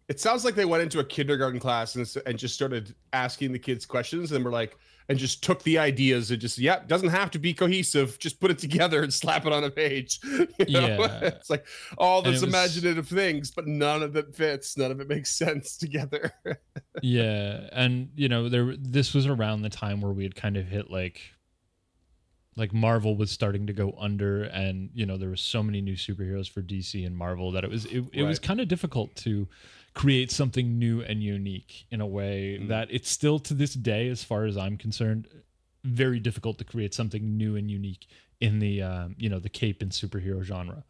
it 0.09 0.21
sounds 0.21 0.45
like 0.45 0.55
they 0.55 0.65
went 0.67 0.83
into 0.83 0.99
a 0.99 1.05
kindergarten 1.05 1.59
class 1.61 1.95
and, 1.97 2.07
and 2.27 2.39
just 2.39 2.55
started 2.55 2.95
asking 3.13 3.53
the 3.53 3.59
kids 3.59 3.87
questions 3.87 4.33
and 4.33 4.45
were 4.45 4.51
like 4.51 4.77
and 5.09 5.19
just 5.19 5.43
took 5.45 5.63
the 5.63 5.79
ideas 5.79 6.31
and 6.31 6.41
just 6.41 6.59
yeah 6.59 6.81
doesn't 6.87 7.11
have 7.11 7.31
to 7.31 7.39
be 7.39 7.55
cohesive. 7.55 8.19
Just 8.19 8.41
put 8.41 8.51
it 8.51 8.59
together 8.59 9.03
and 9.03 9.13
slap 9.23 9.47
it 9.47 9.53
on 9.53 9.65
a 9.65 9.71
page. 9.71 10.21
You 10.59 10.81
know? 10.81 10.87
Yeah. 10.99 11.21
it's 11.25 11.51
like 11.51 11.67
all 11.99 12.23
those 12.23 12.43
it 12.43 12.47
was- 12.47 12.55
imaginative 12.55 13.09
things 13.09 13.51
but 13.51 13.67
none 13.67 14.03
of 14.03 14.17
it 14.17 14.35
fits. 14.35 14.77
None 14.77 14.91
of 14.91 15.01
it 15.01 15.09
makes 15.09 15.31
sense 15.37 15.77
together. 15.77 16.33
Yeah. 17.03 17.69
And 17.73 18.11
you 18.17 18.29
know 18.29 18.49
there 18.49 18.75
this 18.79 19.15
was 19.15 19.27
around 19.27 19.63
the 19.63 19.71
time 19.71 20.01
where 20.01 20.13
we 20.13 20.25
had 20.25 20.35
kind 20.35 20.57
of 20.57 20.67
hit 20.67 20.91
like 20.91 21.21
like 22.57 22.73
marvel 22.73 23.17
was 23.17 23.31
starting 23.31 23.67
to 23.67 23.73
go 23.73 23.95
under 23.99 24.45
and 24.45 24.89
you 24.95 25.05
know 25.05 25.19
there 25.19 25.29
was 25.29 25.43
so 25.43 25.63
many 25.63 25.83
new 25.83 25.95
superheroes 25.95 26.51
for 26.51 26.63
dc 26.63 27.07
and 27.07 27.15
marvel 27.15 27.53
that 27.53 27.65
it 27.65 27.71
was 27.71 27.85
it, 27.85 28.03
it 28.15 28.23
was 28.23 28.39
kind 28.39 28.61
of 28.63 28.67
difficult 28.69 29.15
to 29.15 29.47
create 29.97 30.30
something 30.30 30.78
new 30.78 31.01
and 31.01 31.22
unique 31.22 31.86
in 31.90 32.01
a 32.03 32.07
way 32.07 32.59
Mm. 32.61 32.68
that 32.68 32.86
it's 32.90 33.11
still 33.11 33.38
to 33.40 33.55
this 33.55 33.72
day 33.74 34.09
as 34.11 34.22
far 34.22 34.44
as 34.44 34.57
i'm 34.57 34.76
concerned 34.76 35.26
very 35.84 36.20
difficult 36.20 36.59
to 36.59 36.64
create 36.64 36.92
something 36.94 37.36
new 37.38 37.57
and 37.57 37.70
unique 37.70 38.07
in 38.40 38.59
the 38.59 38.82
um, 38.82 39.14
you 39.18 39.28
know 39.30 39.38
the 39.40 39.49
cape 39.49 39.80
and 39.82 39.90
superhero 39.92 40.42
genre 40.42 40.84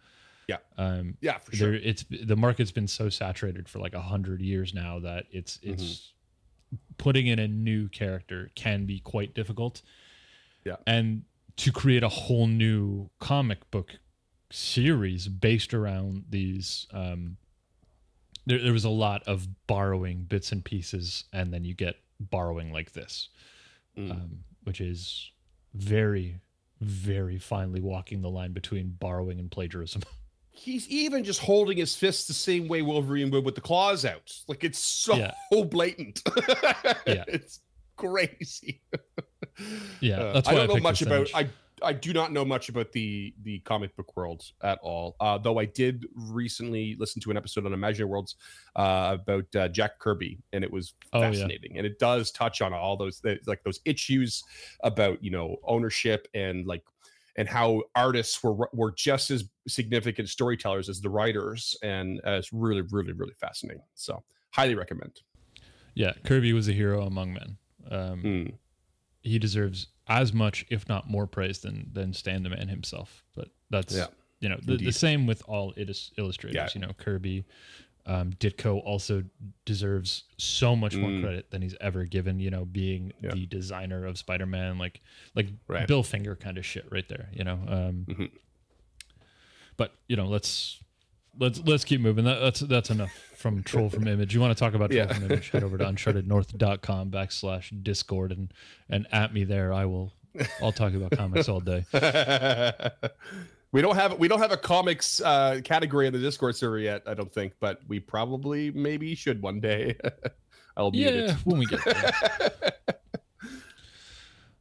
Yeah. 0.49 0.57
um 0.77 1.17
yeah 1.21 1.39
for 1.39 1.55
sure 1.55 1.75
it's 1.75 2.05
the 2.11 2.37
market's 2.37 2.73
been 2.73 2.89
so 2.89 3.09
saturated 3.09 3.69
for 3.69 3.79
like 3.79 3.95
a 3.95 4.01
hundred 4.13 4.41
years 4.41 4.75
now 4.75 4.99
that 5.01 5.27
it's 5.31 5.59
Mm-hmm. 5.59 5.73
it's 5.75 6.13
putting 6.99 7.27
in 7.29 7.39
a 7.39 7.47
new 7.49 7.89
character 7.89 8.51
can 8.57 8.87
be 8.87 8.99
quite 8.99 9.35
difficult 9.35 9.83
Yeah. 10.65 10.77
and 10.87 11.23
to 11.59 11.71
create 11.71 12.03
a 12.03 12.09
whole 12.09 12.49
new 12.49 13.09
comic 13.21 13.71
book 13.71 13.91
series 14.51 15.29
based 15.29 15.73
around 15.75 16.25
these 16.29 16.87
um 16.93 17.37
there, 18.47 18.63
there 18.63 18.73
was 18.73 18.85
a 18.85 18.89
lot 18.91 19.23
of 19.27 19.47
borrowing 19.67 20.23
bits 20.23 20.53
and 20.53 20.65
pieces 20.65 21.25
and 21.33 21.53
then 21.53 21.65
you 21.65 21.75
get 21.75 21.97
borrowing 22.21 22.73
like 22.73 22.93
this 22.93 23.29
Mm. 23.99 24.11
um, 24.11 24.39
which 24.65 24.81
is 24.81 25.31
very 25.75 26.39
very 26.83 27.39
finely 27.39 27.81
walking 27.81 28.21
the 28.21 28.29
line 28.31 28.53
between 28.53 28.91
borrowing 29.01 29.39
and 29.41 29.51
plagiarism 29.51 30.03
he's 30.51 30.87
even 30.89 31.25
just 31.25 31.41
holding 31.41 31.79
his 31.79 31.95
fists 31.97 32.27
the 32.27 32.35
same 32.35 32.69
way 32.69 32.83
wolverine 32.83 33.31
would 33.31 33.45
with 33.45 33.55
the 33.55 33.61
claws 33.63 34.05
out 34.05 34.33
like 34.49 34.65
it's 34.65 34.79
so 34.79 35.15
Yeah. 35.17 35.33
blatant 35.65 36.23
Yeah. 37.07 37.25
it's 37.29 37.61
crazy 37.97 38.83
Yeah, 40.01 40.17
Uh, 40.21 40.43
I 40.47 40.53
don't 40.55 40.71
I 40.71 40.75
know 40.75 40.81
much 40.81 41.01
about. 41.01 41.31
I 41.35 41.49
I 41.83 41.93
do 41.93 42.13
not 42.13 42.33
know 42.33 42.45
much 42.45 42.69
about 42.71 42.93
the 42.93 43.35
the 43.43 43.59
comic 43.61 43.95
book 43.97 44.17
world 44.17 44.43
at 44.63 44.79
all. 44.83 45.15
Uh, 45.21 45.37
though 45.39 45.59
I 45.59 45.67
did 45.67 46.07
recently 46.15 46.97
listen 46.99 47.21
to 47.23 47.31
an 47.31 47.37
episode 47.37 47.67
on 47.67 47.73
Imaginary 47.75 48.09
Worlds 48.11 48.37
uh, 48.77 49.17
about 49.21 49.55
uh, 49.55 49.69
Jack 49.69 49.99
Kirby, 49.99 50.39
and 50.53 50.65
it 50.65 50.71
was 50.71 50.95
Oh, 51.13 51.21
yeah. 51.21 51.31
fascinating. 51.33 51.77
And 51.77 51.87
it 51.87 51.99
does 51.99 52.31
touch 52.31 52.63
on 52.63 52.73
all 52.73 52.97
those 52.97 53.21
like 53.47 53.63
those 53.65 53.81
issues 53.85 54.43
about 54.85 55.23
you 55.23 55.31
know 55.31 55.57
ownership 55.65 56.29
and 56.35 56.67
like 56.67 56.83
and 57.37 57.47
how 57.47 57.83
artists 57.95 58.43
were 58.43 58.69
were 58.73 58.93
just 58.93 59.31
as 59.31 59.45
significant 59.69 60.29
storytellers 60.31 60.89
as 60.89 61.01
the 61.03 61.11
writers, 61.11 61.77
and 61.83 62.21
uh, 62.27 62.33
it's 62.33 62.53
really 62.53 62.83
really 62.91 63.13
really 63.13 63.35
fascinating. 63.39 63.83
So 63.95 64.23
highly 64.51 64.75
recommend. 64.75 65.21
Yeah, 65.95 66.13
Kirby 66.25 66.53
was 66.55 66.69
a 66.69 66.73
hero 66.73 67.03
among 67.07 67.35
men. 67.35 67.57
Um, 67.91 68.23
Mm. 68.23 68.55
He 69.27 69.39
deserves 69.39 69.89
as 70.09 70.33
much, 70.33 70.65
if 70.71 70.89
not 70.89 71.11
more, 71.11 71.27
praise 71.27 71.59
than 71.59 71.91
than 71.93 72.13
Stan 72.13 72.43
the 72.43 72.49
Man 72.51 72.69
himself. 72.69 73.23
But 73.35 73.49
that's 73.71 73.95
Yeah, 73.95 74.07
you 74.41 74.49
know 74.49 74.59
the, 74.63 74.77
the 74.77 74.93
same 74.93 75.27
with 75.27 75.43
all 75.49 75.75
illus- 75.77 76.13
illustrators. 76.17 76.55
Yeah. 76.57 76.69
You 76.75 76.87
know, 76.87 76.93
Kirby, 76.95 77.45
um, 78.07 78.33
Ditko 78.35 78.83
also 78.85 79.25
deserves 79.65 80.25
so 80.39 80.77
much 80.77 80.95
more 80.95 81.11
Mm. 81.11 81.23
credit 81.23 81.51
than 81.51 81.61
he's 81.63 81.75
ever 81.81 82.05
given. 82.05 82.39
You 82.39 82.51
know, 82.51 82.65
being 82.65 83.13
Yeah. 83.21 83.33
the 83.35 83.47
designer 83.47 84.07
of 84.07 84.17
Spider 84.17 84.47
Man, 84.47 84.79
like 84.79 85.01
like 85.35 85.49
Right. 85.67 85.89
Bill 85.89 86.03
Finger 86.05 86.37
kind 86.37 86.57
of 86.57 86.65
shit 86.65 86.87
right 86.91 87.09
there. 87.09 87.29
You 87.33 87.45
know, 87.45 87.59
um, 87.67 88.05
Mhm. 88.09 88.31
but 89.77 89.93
you 90.09 90.17
know, 90.17 90.27
let's 90.27 90.79
let's 91.39 91.61
let's 91.65 91.85
keep 91.85 92.01
moving. 92.01 92.25
That, 92.25 92.41
that's 92.41 92.61
that's 92.61 92.91
enough 92.91 93.13
from 93.37 93.63
Troll 93.65 93.89
from 93.91 94.07
Image. 94.09 94.35
You 94.35 94.41
want 94.41 94.57
to 94.57 94.59
talk 94.59 94.75
about 94.75 94.91
Troll 94.91 95.07
Yeah. 95.07 95.13
from 95.13 95.25
Image? 95.25 95.51
Head 95.51 95.63
over 95.65 95.79
to 95.79 95.85
unchartednorth.com 95.85 97.11
backslash 97.11 97.83
Discord 97.83 98.33
and 98.33 98.53
and 98.89 99.07
at 99.13 99.33
me 99.33 99.45
there. 99.45 99.73
I 99.73 99.85
will. 99.87 100.13
I'll 100.63 100.73
talk 100.73 100.93
about 100.95 101.13
comics 101.13 101.49
all 101.49 101.61
day. 101.61 101.85
we 103.73 103.81
don't 103.81 103.95
have 103.97 104.19
we 104.19 104.29
don't 104.29 104.41
have 104.41 104.53
a 104.53 104.57
comics 104.57 105.21
uh, 105.23 105.61
category 105.65 106.07
in 106.07 106.13
the 106.13 106.19
Discord 106.19 106.57
server 106.57 106.79
yet. 106.79 107.03
I 107.07 107.15
don't 107.15 107.33
think, 107.33 107.55
but 107.59 107.81
we 107.89 108.01
probably 108.01 108.71
maybe 108.71 109.15
should 109.15 109.41
one 109.41 109.61
day. 109.61 109.97
I'll 110.77 110.91
mute 110.91 111.11
Yeah, 111.15 111.37
when 111.45 111.59
we 111.59 111.65
get 111.67 111.83
there. 111.85 112.13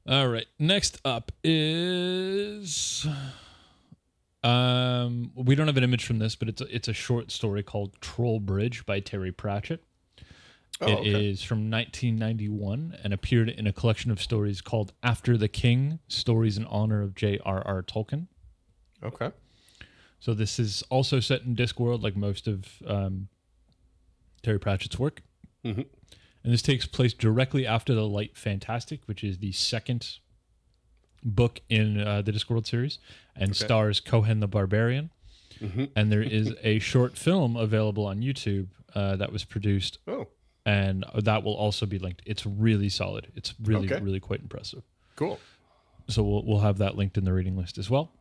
All 0.07 0.27
right. 0.29 0.45
Next 0.59 1.01
up 1.03 1.31
is 1.43 3.05
um 4.45 5.31
we 5.35 5.55
don't 5.55 5.67
have 5.67 5.77
an 5.77 5.83
image 5.83 6.05
from 6.05 6.19
this, 6.19 6.35
but 6.35 6.47
it's 6.49 6.61
a, 6.61 6.75
it's 6.75 6.87
a 6.87 6.93
short 6.93 7.31
story 7.31 7.63
called 7.63 7.99
Troll 8.01 8.39
Bridge 8.39 8.85
by 8.85 8.99
Terry 8.99 9.31
Pratchett. 9.31 9.83
oh, 10.81 10.87
It 10.87 11.07
is 11.07 11.39
okay. 11.39 11.47
from 11.47 11.69
1991 11.71 12.97
and 13.03 13.13
appeared 13.13 13.49
in 13.49 13.65
a 13.67 13.73
collection 13.73 14.11
of 14.11 14.21
stories 14.21 14.61
called 14.61 14.93
After 15.01 15.37
the 15.37 15.47
King: 15.47 15.99
Stories 16.07 16.57
in 16.57 16.65
Honor 16.65 17.01
of 17.01 17.15
J.R.R. 17.15 17.83
Tolkien. 17.83 18.27
okay. 19.03 19.31
So 20.19 20.33
this 20.33 20.57
is 20.59 20.81
also 20.89 21.19
set 21.19 21.41
in 21.43 21.55
Discworld, 21.55 22.01
like 22.01 22.15
most 22.15 22.47
of 22.47 22.65
um, 22.87 23.27
Terry 24.41 24.59
Pratchett's 24.59 24.97
work. 24.97 25.21
Mhm. 25.63 25.85
And 26.43 26.53
this 26.53 26.61
takes 26.63 26.85
place 26.87 27.13
directly 27.13 27.65
after 27.67 27.93
the 27.93 28.07
Light 28.07 28.35
Fantastic, 28.37 29.01
which 29.07 29.23
is 29.23 29.37
the 29.39 29.51
second 29.51 30.17
book 31.25 31.59
in 31.69 31.99
uh, 31.99 32.21
the 32.21 32.31
Discworld 32.31 32.65
series, 32.67 32.99
and 33.35 33.49
Okay. 33.51 33.65
stars 33.65 33.99
Cohen 33.99 34.39
the 34.39 34.47
Barbarian. 34.47 35.09
Mhm. 35.59 35.89
And 35.95 36.11
there 36.11 36.21
is 36.21 36.53
a 36.63 36.79
short 36.79 37.17
film 37.17 37.55
available 37.57 38.05
on 38.05 38.21
YouTube 38.21 38.67
uh, 38.93 39.15
that 39.17 39.31
was 39.31 39.43
produced, 39.43 39.97
Oh, 40.07 40.27
and 40.65 41.03
that 41.15 41.43
will 41.43 41.55
also 41.55 41.85
be 41.85 41.97
linked. 41.99 42.21
It's 42.25 42.45
really 42.45 42.89
solid. 42.89 43.27
It's 43.35 43.53
really, 43.63 43.91
Okay. 43.91 44.01
really 44.03 44.19
quite 44.19 44.41
impressive. 44.41 44.83
cool. 45.15 45.39
So 46.07 46.21
we'll 46.23 46.43
we'll 46.45 46.59
have 46.59 46.77
that 46.77 46.95
linked 46.95 47.17
in 47.17 47.25
the 47.25 47.33
reading 47.33 47.57
list 47.57 47.77
as 47.77 47.89
well. 47.89 48.11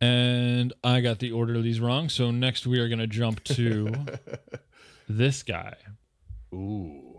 And 0.00 0.72
I 0.82 1.00
got 1.00 1.18
the 1.20 1.30
order 1.32 1.54
of 1.54 1.62
these 1.62 1.80
wrong. 1.80 2.08
So 2.08 2.30
next 2.30 2.66
we 2.66 2.78
are 2.80 2.88
going 2.88 2.98
to 2.98 3.06
jump 3.06 3.42
to 3.44 4.06
this 5.08 5.42
guy. 5.42 5.76
Ooh. 6.52 7.11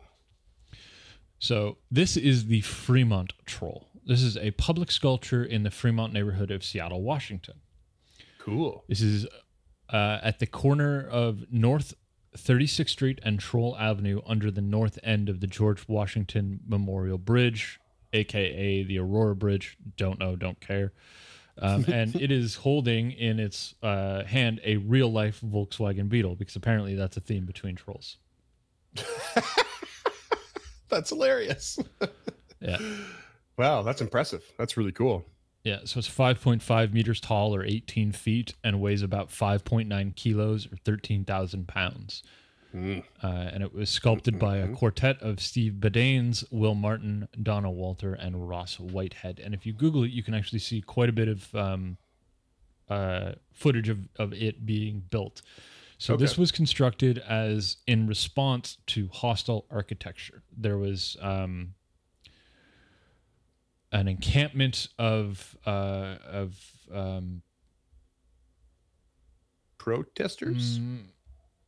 So 1.44 1.76
this 1.92 2.16
is 2.16 2.46
the 2.46 2.62
Fremont 2.62 3.34
Troll. 3.46 3.90
This 4.06 4.22
is 4.22 4.38
a 4.38 4.52
public 4.52 4.90
sculpture 4.90 5.44
in 5.44 5.64
the 5.64 5.72
Fremont 5.72 6.14
neighborhood 6.14 6.50
of 6.52 6.64
Seattle, 6.64 7.02
Washington. 7.02 7.56
Cool. 8.40 8.86
This 8.88 9.02
is 9.02 9.28
uh, 9.90 10.20
at 10.24 10.40
the 10.40 10.46
corner 10.46 11.06
of 11.06 11.44
North 11.52 11.96
36th 12.38 12.88
Street 12.92 13.20
and 13.24 13.42
Troll 13.42 13.76
Avenue 13.78 14.22
under 14.26 14.52
the 14.52 14.62
north 14.62 14.98
end 15.04 15.28
of 15.28 15.42
the 15.42 15.48
George 15.48 15.86
Washington 15.90 16.62
Memorial 16.66 17.18
Bridge, 17.18 17.78
aka 18.14 18.84
the 18.84 18.98
Aurora 18.98 19.36
Bridge. 19.36 19.78
Don't 19.98 20.20
know, 20.20 20.38
don't 20.38 20.62
care. 20.62 20.94
Um, 21.58 21.84
and 21.90 22.16
it 22.16 22.32
is 22.32 22.56
holding 22.56 23.12
in 23.12 23.42
its 23.42 23.76
uh, 23.84 24.24
hand 24.24 24.62
a 24.64 24.78
real 24.78 25.12
life 25.12 25.42
Volkswagen 25.42 26.08
Beetle 26.08 26.36
because 26.38 26.56
apparently 26.56 26.96
that's 26.96 27.18
a 27.18 27.22
theme 27.22 27.44
between 27.46 27.76
trolls. 27.76 28.16
That's 30.94 31.10
hilarious. 31.10 31.80
Yeah. 32.62 32.78
wow, 33.58 33.82
that's 33.82 34.00
impressive. 34.00 34.42
That's 34.58 34.78
really 34.78 34.94
cool. 34.94 35.26
Yeah, 35.66 35.80
so 35.84 36.00
it's 36.00 36.08
5.5 36.08 36.94
meters 36.94 37.20
tall 37.20 37.54
or 37.54 37.66
18 37.66 38.14
feet 38.14 38.54
and 38.64 38.80
weighs 38.80 39.02
about 39.02 39.28
5.9 39.28 40.16
kilos 40.16 40.66
or 40.72 40.78
13,000 40.78 41.68
pounds. 41.68 42.24
Mm. 42.74 43.04
Uh, 43.22 43.28
and 43.28 43.64
it 43.64 43.74
was 43.74 43.90
sculpted 43.90 44.40
by 44.40 44.58
a 44.58 44.70
quartet 44.70 45.22
of 45.22 45.42
Steve 45.42 45.74
Badanes, 45.74 46.46
Will 46.52 46.74
Martin, 46.74 47.28
Donna 47.42 47.70
Walter, 47.70 48.14
and 48.14 48.48
Ross 48.48 48.80
Whitehead. 48.80 49.42
And 49.44 49.54
if 49.54 49.66
you 49.66 49.74
Google 49.74 50.04
it, 50.04 50.12
you 50.12 50.24
can 50.24 50.34
actually 50.34 50.60
see 50.60 50.80
quite 50.80 51.10
a 51.10 51.14
bit 51.14 51.28
of 51.28 51.54
um, 51.54 51.98
uh, 52.90 53.34
footage 53.52 53.90
of, 53.90 54.00
of 54.18 54.32
it 54.34 54.66
being 54.66 55.04
built. 55.10 55.42
So 56.04 56.18
this 56.18 56.38
was 56.38 56.52
constructed 56.52 57.18
as 57.18 57.78
in 57.88 58.08
response 58.08 58.78
to 58.88 59.08
hostile 59.14 59.66
architecture. 59.72 60.44
There 60.52 60.78
was 60.78 61.16
um, 61.22 61.76
an 63.90 64.10
encampment 64.10 64.90
of 65.00 65.58
uh, 65.66 66.18
of 66.30 66.60
um, 66.94 67.42
Protesters. 69.78 70.80
Mm, 70.80 71.04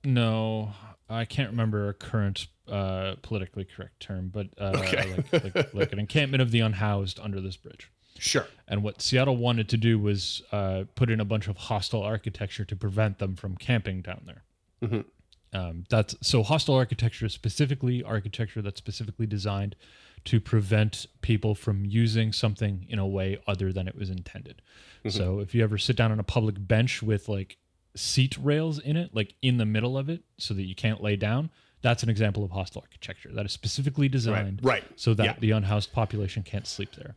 no, 0.03 0.73
I 1.09 1.23
can't 1.23 1.51
remember 1.51 1.87
a 1.87 1.93
current 1.93 2.47
uh, 2.69 3.15
politically 3.21 3.63
correct 3.63 4.01
term, 4.01 4.31
but 4.33 4.47
uh, 4.59 4.73
Okay. 4.75 5.15
like, 5.15 5.43
like, 5.55 5.73
like 5.73 5.93
an 5.93 5.99
encampment 5.99 6.41
of 6.41 6.51
the 6.51 6.59
unhoused 6.59 7.21
under 7.21 7.39
this 7.39 7.55
bridge. 7.55 7.89
Sure. 8.17 8.47
And 8.67 8.81
what 8.83 9.01
Seattle 9.01 9.37
wanted 9.37 9.69
to 9.69 9.77
do 9.77 9.99
was 9.99 10.41
uh, 10.51 10.85
put 10.95 11.09
in 11.09 11.19
a 11.19 11.25
bunch 11.25 11.47
of 11.47 11.57
hostile 11.57 12.01
architecture 12.01 12.65
to 12.65 12.75
prevent 12.75 13.19
them 13.19 13.35
from 13.35 13.55
camping 13.57 14.01
down 14.01 14.21
there. 14.25 14.43
Mhm. 14.81 15.05
Um, 15.53 15.85
that's 15.89 16.15
so 16.21 16.43
hostile 16.43 16.75
architecture 16.75 17.25
is 17.25 17.33
specifically 17.33 18.03
architecture 18.03 18.61
that's 18.61 18.77
specifically 18.77 19.25
designed 19.25 19.75
to 20.25 20.39
prevent 20.41 21.05
people 21.21 21.55
from 21.55 21.85
using 21.85 22.33
something 22.33 22.85
in 22.89 22.99
a 22.99 23.07
way 23.07 23.37
other 23.47 23.71
than 23.71 23.87
it 23.87 23.95
was 23.95 24.09
intended. 24.09 24.61
So 25.07 25.39
if 25.39 25.53
you 25.53 25.63
ever 25.63 25.77
sit 25.77 25.95
down 25.95 26.11
on 26.11 26.19
a 26.19 26.23
public 26.23 26.55
bench 26.67 27.03
with 27.03 27.29
like 27.29 27.57
seat 27.95 28.35
rails 28.39 28.79
in 28.79 28.97
it, 28.97 29.13
like 29.13 29.35
in 29.43 29.57
the 29.57 29.65
middle 29.67 29.97
of 29.99 30.09
it, 30.09 30.23
so 30.39 30.53
that 30.55 30.63
you 30.63 30.73
can't 30.73 31.01
lay 31.01 31.15
down, 31.15 31.51
that's 31.81 32.01
an 32.01 32.09
example 32.09 32.43
of 32.43 32.49
hostile 32.49 32.81
architecture 32.81 33.29
that 33.33 33.45
is 33.45 33.51
specifically 33.51 34.05
Right. 34.07 34.11
designed 34.11 34.59
Right. 34.63 34.83
so 34.95 35.13
that 35.13 35.23
Yeah. 35.23 35.35
the 35.39 35.51
unhoused 35.51 35.93
population 35.93 36.41
can't 36.41 36.65
sleep 36.65 36.93
there. 36.95 37.15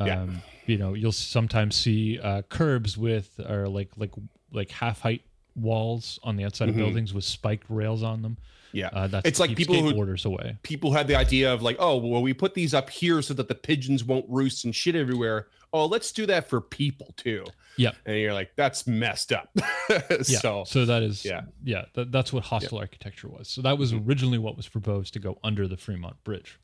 Um, 0.00 0.06
Yeah. 0.08 0.26
You 0.66 0.76
know, 0.76 0.92
you'll 0.94 1.12
sometimes 1.12 1.76
see 1.76 2.18
uh, 2.18 2.42
curbs 2.42 2.98
with 2.98 3.40
or 3.40 3.68
like 3.68 3.88
like 3.96 4.10
like 4.52 4.70
half 4.70 5.00
height 5.00 5.22
walls 5.56 6.18
on 6.22 6.36
the 6.36 6.44
outside 6.44 6.66
Mhm. 6.66 6.70
of 6.72 6.76
buildings 6.76 7.14
with 7.14 7.24
spiked 7.24 7.64
rails 7.68 8.02
on 8.02 8.22
them. 8.22 8.36
Yeah. 8.72 8.88
Uh, 8.92 9.06
that's 9.06 9.26
It's 9.26 9.40
like 9.40 9.56
people 9.56 9.74
who- 9.80 9.92
skateboarders 9.94 10.26
away. 10.26 10.58
people 10.62 10.92
had 10.92 11.08
the 11.08 11.16
idea 11.16 11.52
of 11.52 11.62
like, 11.62 11.76
oh, 11.78 11.96
well, 11.96 12.20
we 12.20 12.34
put 12.34 12.52
these 12.54 12.74
up 12.74 12.90
here 12.90 13.22
so 13.22 13.32
that 13.34 13.48
the 13.48 13.54
pigeons 13.54 14.04
won't 14.04 14.26
roost 14.28 14.64
and 14.66 14.74
shit 14.76 14.94
everywhere. 14.94 15.48
Oh, 15.72 15.86
let's 15.86 16.12
do 16.12 16.26
that 16.26 16.48
for 16.50 16.60
people 16.60 17.14
too. 17.16 17.44
Yeah, 17.78 17.92
And 18.06 18.18
you're 18.18 18.34
like, 18.34 18.50
that's 18.56 18.86
messed 18.86 19.32
up. 19.32 19.48
Yeah. 19.90 20.22
so, 20.40 20.64
So, 20.66 20.84
that 20.84 21.02
is 21.02 21.24
yeah. 21.24 21.42
yeah. 21.64 21.86
That, 21.94 22.12
that's 22.12 22.30
what 22.32 22.42
hostile 22.44 22.78
architecture 22.78 23.28
was. 23.28 23.48
So 23.48 23.62
that 23.62 23.78
was 23.78 23.92
originally 23.94 24.38
what 24.38 24.56
was 24.56 24.68
proposed 24.68 25.12
to 25.14 25.18
go 25.18 25.38
under 25.42 25.66
the 25.66 25.76
Fremont 25.78 26.22
Bridge. 26.24 26.58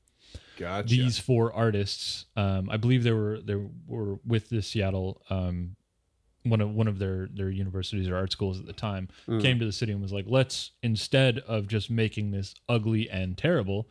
Gotcha. 0.59 0.89
these 0.89 1.19
four 1.19 1.53
artists 1.53 2.27
um, 2.37 2.69
i 2.71 2.77
believe 2.77 3.03
they 3.05 3.13
were 3.13 3.41
they 3.41 3.57
were 3.87 4.19
with 4.27 4.49
the 4.51 4.63
seattle 4.63 5.23
um, 5.31 5.77
one 6.45 6.61
of 6.61 6.71
one 6.75 6.87
of 6.89 6.99
their 6.99 7.29
their 7.33 7.51
universities 7.51 8.09
or 8.09 8.17
art 8.17 8.31
schools 8.33 8.61
at 8.61 8.67
the 8.67 8.73
time 8.73 9.09
Mm. 9.27 9.41
came 9.43 9.59
to 9.59 9.65
the 9.65 9.73
city 9.73 9.93
and 9.93 10.03
was 10.03 10.13
like 10.13 10.27
let's 10.29 10.73
instead 10.83 11.39
of 11.41 11.67
just 11.69 11.91
making 11.91 12.31
this 12.33 12.55
ugly 12.69 13.09
and 13.11 13.37
terrible 13.39 13.89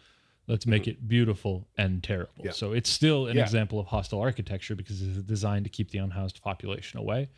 let's 0.48 0.68
make 0.68 0.88
it 0.88 1.08
beautiful 1.08 1.68
and 1.78 2.04
terrible 2.04 2.32
Mm-hmm. 2.38 2.46
Yeah. 2.48 2.52
so 2.52 2.74
it's 2.74 2.90
still 2.90 3.28
an 3.28 3.38
Yeah. 3.38 3.44
example 3.44 3.80
of 3.80 3.88
hostile 3.88 4.20
architecture 4.22 4.76
because 4.76 5.02
it's 5.02 5.18
designed 5.24 5.64
to 5.66 5.70
keep 5.70 5.90
the 5.92 5.98
unhoused 6.00 6.42
population 6.44 7.00
away 7.00 7.30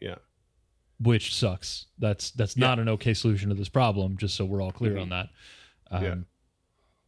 Yeah. 0.00 0.16
which 1.00 1.34
sucks 1.34 1.86
that's 1.98 2.30
that's 2.32 2.56
Yeah. 2.56 2.66
not 2.68 2.78
an 2.78 2.88
okay 2.90 3.14
solution 3.14 3.48
to 3.48 3.54
this 3.56 3.68
problem 3.68 4.16
just 4.16 4.36
so 4.36 4.44
we're 4.44 4.60
all 4.62 4.72
clear 4.72 4.94
Mhm. 4.94 5.02
on 5.02 5.08
that 5.08 5.28
um, 5.90 6.02
Yeah. 6.04 6.14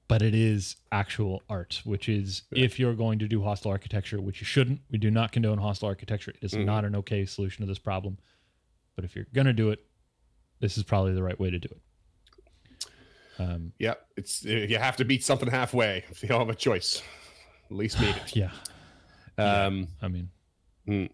But 0.08 0.22
it 0.22 0.34
is 0.34 0.76
actual 0.92 1.42
art, 1.48 1.80
which 1.84 2.08
is 2.08 2.42
Yeah. 2.52 2.64
if 2.64 2.78
you're 2.78 2.94
going 2.94 3.18
to 3.18 3.28
do 3.28 3.42
hostile 3.42 3.70
architecture, 3.72 4.20
which 4.20 4.40
you 4.40 4.44
shouldn't. 4.46 4.80
We 4.90 4.98
do 4.98 5.10
not 5.10 5.32
condone 5.32 5.58
hostile 5.58 5.88
architecture. 5.88 6.30
It 6.32 6.38
is 6.44 6.52
Mhm. 6.52 6.64
not 6.64 6.84
an 6.84 6.94
okay 6.96 7.24
solution 7.26 7.62
to 7.64 7.66
this 7.68 7.78
problem. 7.78 8.18
But 8.94 9.04
if 9.04 9.14
you're 9.16 9.26
gonna 9.34 9.52
do 9.52 9.70
it, 9.70 9.84
this 10.60 10.78
is 10.78 10.84
probably 10.84 11.12
the 11.12 11.22
right 11.22 11.38
way 11.38 11.50
to 11.50 11.58
do 11.58 11.68
it. 11.70 11.80
Um, 13.38 13.72
Yeah, 13.78 13.94
it's 14.16 14.42
you 14.44 14.78
have 14.78 14.96
to 14.96 15.04
beat 15.04 15.22
something 15.24 15.50
halfway 15.50 16.04
if 16.10 16.22
you 16.22 16.28
don't 16.28 16.38
have 16.40 16.48
a 16.48 16.54
choice. 16.54 17.02
At 17.70 17.76
least 17.76 18.00
meet 18.00 18.16
it. 18.16 18.34
yeah, 18.36 18.52
Um, 19.36 19.88
I 20.00 20.08
mean, 20.08 20.30
Mm. 20.88 21.10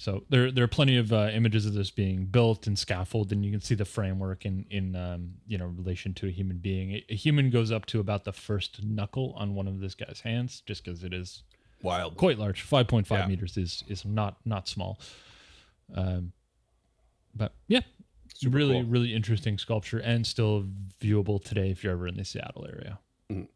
So 0.00 0.24
there 0.30 0.50
there 0.52 0.62
are 0.64 0.68
plenty 0.68 0.96
of 0.96 1.12
uh, 1.12 1.28
images 1.32 1.66
of 1.66 1.74
this 1.74 1.90
being 1.90 2.24
built 2.26 2.66
and 2.68 2.78
scaffolded, 2.78 3.32
and 3.32 3.44
you 3.44 3.50
can 3.50 3.60
see 3.60 3.74
the 3.74 3.84
framework 3.84 4.46
in 4.46 4.64
in 4.70 4.94
um, 4.96 5.34
you 5.46 5.58
know 5.58 5.66
relation 5.66 6.14
to 6.14 6.26
a 6.28 6.30
human 6.30 6.58
being. 6.58 7.02
A, 7.08 7.14
human 7.14 7.50
goes 7.50 7.70
up 7.72 7.84
to 7.86 8.00
about 8.00 8.24
the 8.24 8.32
first 8.32 8.82
knuckle 8.84 9.34
on 9.36 9.54
one 9.54 9.66
of 9.68 9.80
this 9.80 9.94
guy's 9.94 10.20
hands, 10.20 10.62
just 10.66 10.84
because 10.84 11.02
it 11.04 11.12
is 11.12 11.42
wild. 11.82 12.16
quite 12.16 12.38
large. 12.38 12.62
Five 12.62 12.86
point 12.86 13.06
five 13.06 13.20
Yeah. 13.20 13.26
meters 13.26 13.56
is 13.56 13.82
is 13.88 14.04
not 14.04 14.36
not 14.46 14.68
small. 14.68 15.00
Um, 15.94 16.32
but 17.34 17.52
yeah, 17.66 17.80
Super 18.34 18.56
really 18.56 18.74
cool. 18.74 18.84
really 18.84 19.14
interesting 19.14 19.58
sculpture 19.58 19.98
and 19.98 20.24
still 20.26 20.64
viewable 21.00 21.42
today 21.42 21.70
if 21.70 21.82
you're 21.82 21.92
ever 21.92 22.06
in 22.06 22.14
the 22.16 22.24
Seattle 22.24 22.66
area. 22.68 22.98
Mhm. 23.30 23.48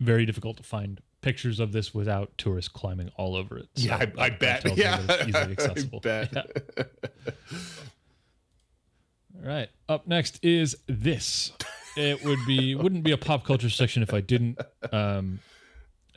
Very 0.00 0.24
difficult 0.26 0.56
to 0.56 0.62
find 0.62 1.00
pictures 1.24 1.58
of 1.58 1.72
this 1.72 1.94
without 1.94 2.36
tourists 2.36 2.68
climbing 2.68 3.10
all 3.16 3.34
over 3.34 3.56
it. 3.56 3.66
So 3.76 3.86
Yeah, 3.86 3.96
I, 3.96 4.12
I 4.26 4.30
bet. 4.30 4.76
Yeah, 4.76 5.00
it's 5.08 5.28
easily 5.28 5.52
accessible. 5.58 6.00
I 6.04 6.28
bet. 6.28 6.32
Yeah. 6.76 6.82
All 9.36 9.48
right. 9.48 9.70
Up 9.88 10.06
next 10.06 10.38
is 10.44 10.76
this. 10.86 11.52
It 11.96 12.22
would 12.24 12.40
be 12.46 12.74
wouldn't 12.74 13.04
be 13.04 13.12
a 13.12 13.16
pop 13.16 13.46
culture 13.46 13.70
section 13.70 14.02
if 14.02 14.12
I 14.12 14.20
didn't 14.20 14.58
um, 14.92 15.40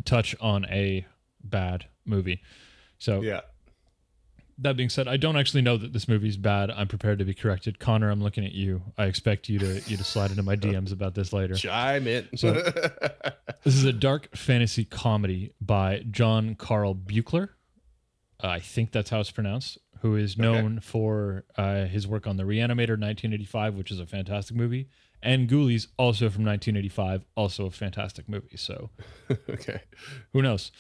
touch 0.04 0.36
on 0.42 0.66
a 0.66 1.06
bad 1.42 1.86
movie. 2.06 2.42
So 3.00 3.22
yeah. 3.22 3.42
That 4.60 4.76
being 4.76 4.90
said, 4.90 5.08
I 5.08 5.18
don't 5.18 5.38
actually 5.38 5.62
know 5.62 5.78
that 5.78 5.94
this 5.94 6.08
movie's 6.08 6.38
bad. 6.38 6.72
I'm 6.72 6.88
prepared 6.88 7.20
to 7.20 7.26
be 7.26 7.34
corrected. 7.34 7.80
Connor, 7.80 8.10
I'm 8.10 8.22
looking 8.24 8.46
at 8.46 8.54
you. 8.54 8.82
I 8.98 9.06
expect 9.06 9.50
you 9.50 9.60
to 9.60 9.82
you 9.88 9.98
to 9.98 10.04
slide 10.04 10.32
into 10.32 10.44
my 10.44 10.56
DMs 10.58 10.92
about 10.92 11.14
this 11.16 11.32
later. 11.34 11.56
Chime 11.56 12.08
in. 12.08 12.28
So- 12.36 12.54
This 13.64 13.76
is 13.76 13.84
a 13.84 13.92
dark 13.94 14.36
fantasy 14.36 14.86
comedy 14.86 15.52
by 15.60 16.04
John 16.10 16.56
Carl 16.56 16.96
Buechler. 16.96 17.50
Uh, 18.42 18.48
I 18.48 18.60
think 18.60 18.92
that's 18.92 19.10
how 19.10 19.20
it's 19.20 19.32
pronounced. 19.32 19.78
Who 20.02 20.16
is 20.16 20.38
known 20.38 20.80
for 20.80 21.44
uh, 21.58 21.86
his 21.86 22.08
work 22.08 22.28
on 22.28 22.38
The 22.38 22.44
Reanimator 22.44 22.96
1985, 22.98 23.74
which 23.76 23.92
is 23.92 24.00
a 24.00 24.06
fantastic 24.06 24.56
movie, 24.56 24.88
and 25.24 25.50
Ghoulies, 25.50 25.88
also 25.98 26.30
from 26.30 26.46
1985, 26.46 27.26
also 27.36 27.66
a 27.66 27.72
fantastic 27.72 28.30
movie. 28.30 28.56
So 28.56 28.92
okay. 29.50 29.82
who 30.34 30.42
knows? 30.44 30.72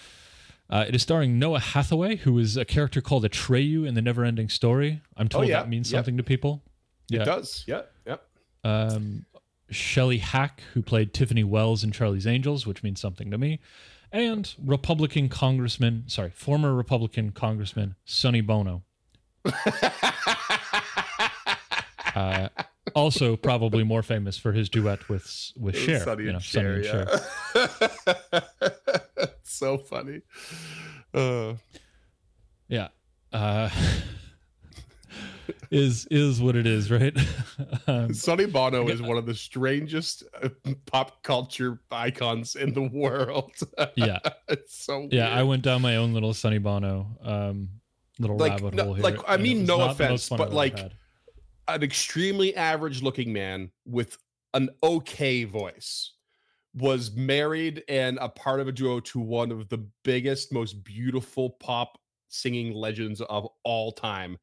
Uh, 0.69 0.85
it 0.87 0.93
is 0.95 1.01
starring 1.01 1.39
Noah 1.39 1.59
Hathaway, 1.59 2.17
who 2.17 2.37
is 2.39 2.57
a 2.57 2.65
character 2.65 2.99
called 3.01 3.23
Atreyu 3.23 3.87
in 3.87 3.93
the 3.95 4.01
Neverending 4.01 4.51
Story. 4.51 5.01
I'm 5.15 5.27
told 5.29 5.45
Oh, 5.45 5.47
yeah. 5.47 5.59
that 5.61 5.69
means 5.69 5.91
Yep. 5.91 5.99
something 5.99 6.17
to 6.17 6.23
people. 6.23 6.61
It 7.11 7.19
does. 7.23 7.63
Yeah. 7.67 7.83
Yep. 8.05 8.27
Um, 8.65 9.25
Shelley 9.69 10.17
Hack, 10.17 10.61
who 10.73 10.81
played 10.81 11.13
Tiffany 11.13 11.43
Wells 11.45 11.83
in 11.85 11.91
Charlie's 11.91 12.27
Angels, 12.27 12.65
which 12.67 12.83
means 12.83 12.99
something 12.99 13.31
to 13.31 13.37
me, 13.37 13.59
and 14.11 14.53
Republican 14.63 15.29
Congressman, 15.29 16.03
sorry, 16.07 16.31
former 16.31 16.73
Republican 16.73 17.31
Congressman 17.31 17.95
Sonny 18.05 18.41
Bono. 18.41 18.83
Uh, 22.15 22.49
also, 22.97 23.35
probably 23.35 23.83
more 23.83 24.01
famous 24.03 24.37
for 24.37 24.51
his 24.51 24.69
duet 24.69 25.07
with 25.09 25.51
with 25.55 25.77
Cher. 25.77 25.99
Sonny 25.99 26.23
you 26.23 26.29
know, 26.31 26.35
and 26.37 26.43
Sonny 26.43 26.83
Cher, 26.83 27.07
and 27.53 27.71
Cher. 28.33 28.43
so 29.43 29.77
funny. 29.77 30.21
Uh, 31.13 31.53
Yeah. 32.67 32.89
Uh, 33.31 33.69
is 35.71 36.07
is 36.09 36.41
what 36.41 36.55
it 36.55 36.65
is, 36.65 36.89
right? 36.91 37.15
um, 37.87 38.13
Sonny 38.13 38.45
Bono 38.45 38.87
is 38.87 39.01
one 39.01 39.17
of 39.17 39.25
the 39.25 39.35
strangest 39.35 40.23
uh, 40.41 40.49
pop 40.85 41.23
culture 41.23 41.79
icons 41.91 42.55
in 42.55 42.73
the 42.73 42.81
world. 42.81 43.51
yeah, 43.95 44.19
it's 44.47 44.77
so 44.85 45.07
yeah. 45.11 45.29
I 45.29 45.43
went 45.43 45.63
down 45.63 45.81
my 45.81 45.97
own 45.97 46.13
little 46.13 46.33
Sonny 46.33 46.57
Bono 46.57 47.07
um, 47.21 47.69
little 48.19 48.37
Like, 48.37 48.53
rabbit 48.53 48.73
no- 48.75 48.83
hole 48.85 48.93
here. 48.95 49.03
like, 49.03 49.19
I 49.27 49.37
mean, 49.37 49.65
no 49.65 49.81
offense, 49.89 50.29
but, 50.29 50.41
I've 50.41 50.53
like, 50.53 50.77
had. 50.79 50.93
An 51.67 51.83
extremely 51.83 52.55
average 52.55 53.01
looking 53.01 53.33
man 53.33 53.71
with 53.85 54.17
an 54.53 54.69
okay 54.83 55.43
voice 55.43 56.13
was 56.73 57.15
married 57.15 57.83
and 57.89 58.17
a 58.21 58.29
part 58.29 58.59
of 58.59 58.67
a 58.67 58.71
duo 58.71 58.99
to 58.99 59.19
one 59.19 59.51
of 59.51 59.67
the 59.69 59.85
biggest 60.03 60.53
most 60.53 60.83
beautiful 60.83 61.51
pop 61.51 61.97
singing 62.29 62.73
legends 62.73 63.21
of 63.21 63.47
all 63.63 63.91
time. 63.91 64.37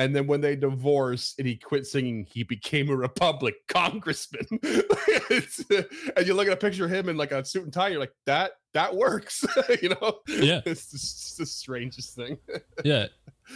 And 0.00 0.14
then 0.14 0.28
when 0.28 0.40
they 0.40 0.54
divorced 0.54 1.38
and 1.38 1.48
he 1.48 1.56
quit 1.56 1.86
singing 1.86 2.26
he 2.30 2.44
became 2.44 2.88
a 2.88 2.96
republic 2.96 3.56
congressman. 3.68 4.46
And 5.30 6.26
you 6.26 6.32
look 6.32 6.46
at 6.46 6.54
a 6.54 6.56
picture 6.56 6.86
of 6.86 6.90
him 6.90 7.08
in 7.08 7.16
like 7.18 7.32
a 7.32 7.44
suit 7.44 7.64
and 7.64 7.72
tie 7.72 7.88
you're 7.88 8.00
like 8.00 8.14
that 8.24 8.52
that 8.72 8.94
works 8.94 9.44
you 9.82 9.90
know? 9.90 10.20
Yeah. 10.26 10.62
it's 10.64 10.90
just 10.90 11.38
the 11.38 11.46
strangest 11.46 12.14
thing. 12.14 12.38
Yeah, 12.84 13.06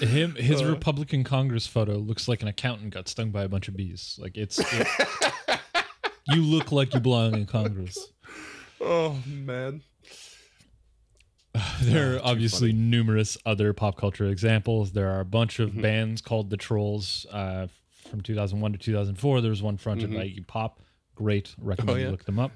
him 0.00 0.34
his 0.34 0.62
Uh. 0.62 0.66
Republican 0.66 1.24
Congress 1.24 1.66
photo 1.66 1.94
looks 1.96 2.26
like 2.28 2.42
an 2.42 2.48
accountant 2.48 2.90
got 2.94 3.08
stung 3.08 3.30
by 3.30 3.42
a 3.42 3.48
bunch 3.48 3.68
of 3.68 3.76
bees. 3.76 4.16
Like 4.20 4.36
it's 4.36 4.58
it- 4.58 4.86
you 6.28 6.42
look 6.42 6.72
like 6.72 6.94
you 6.94 7.00
belong 7.00 7.34
in 7.34 7.46
Congress. 7.46 7.98
oh 8.80 9.18
man 9.26 9.82
There 11.82 12.14
Ah, 12.14 12.16
are 12.16 12.30
obviously 12.30 12.70
funny. 12.70 12.80
numerous 12.82 13.36
other 13.44 13.72
pop 13.74 13.96
culture 13.96 14.24
examples. 14.26 14.92
There 14.92 15.10
are 15.10 15.20
a 15.20 15.24
bunch 15.24 15.58
of 15.60 15.72
Mhm. 15.72 15.82
bands 15.82 16.22
called 16.22 16.48
the 16.50 16.56
Trolls 16.56 17.26
uh, 17.30 17.66
from 18.08 18.22
2001 18.22 18.72
to 18.72 18.78
2004. 18.78 19.40
There 19.42 19.50
was 19.50 19.62
one 19.62 19.76
fronted 19.76 20.10
Mhm. 20.10 20.14
by 20.16 20.24
Iggy 20.24 20.46
Pop. 20.46 20.80
Great, 21.14 21.54
recommend 21.58 21.98
yeah. 21.98 22.04
you 22.06 22.10
look 22.10 22.24
them 22.24 22.38
up. 22.38 22.52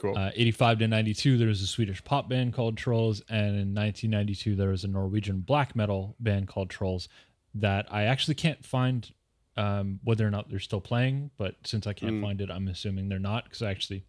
Cool 0.00 0.16
Uh, 0.18 0.30
85 0.34 0.78
to 0.80 0.88
92, 0.88 1.38
there 1.38 1.48
was 1.48 1.62
a 1.62 1.66
Swedish 1.66 2.02
pop 2.02 2.28
band 2.28 2.52
called 2.52 2.76
Trolls, 2.76 3.20
and 3.28 3.48
in 3.58 3.74
1992, 3.74 4.56
there 4.56 4.70
was 4.70 4.82
a 4.84 4.88
Norwegian 4.88 5.40
black 5.40 5.76
metal 5.76 6.16
band 6.18 6.48
called 6.48 6.70
Trolls 6.70 7.08
that 7.54 7.86
I 7.92 8.04
actually 8.04 8.34
can't 8.34 8.64
find 8.64 9.08
um, 9.56 10.00
whether 10.04 10.26
or 10.26 10.30
not 10.30 10.48
they're 10.48 10.58
still 10.60 10.80
playing. 10.80 11.30
But 11.36 11.56
since 11.64 11.86
I 11.86 11.92
can't 11.92 12.14
Mm. 12.14 12.22
find 12.22 12.40
it, 12.40 12.50
I'm 12.50 12.68
assuming 12.68 13.08
they're 13.08 13.18
not 13.18 13.44
because 13.44 13.62
I 13.62 13.70
actually 13.70 14.04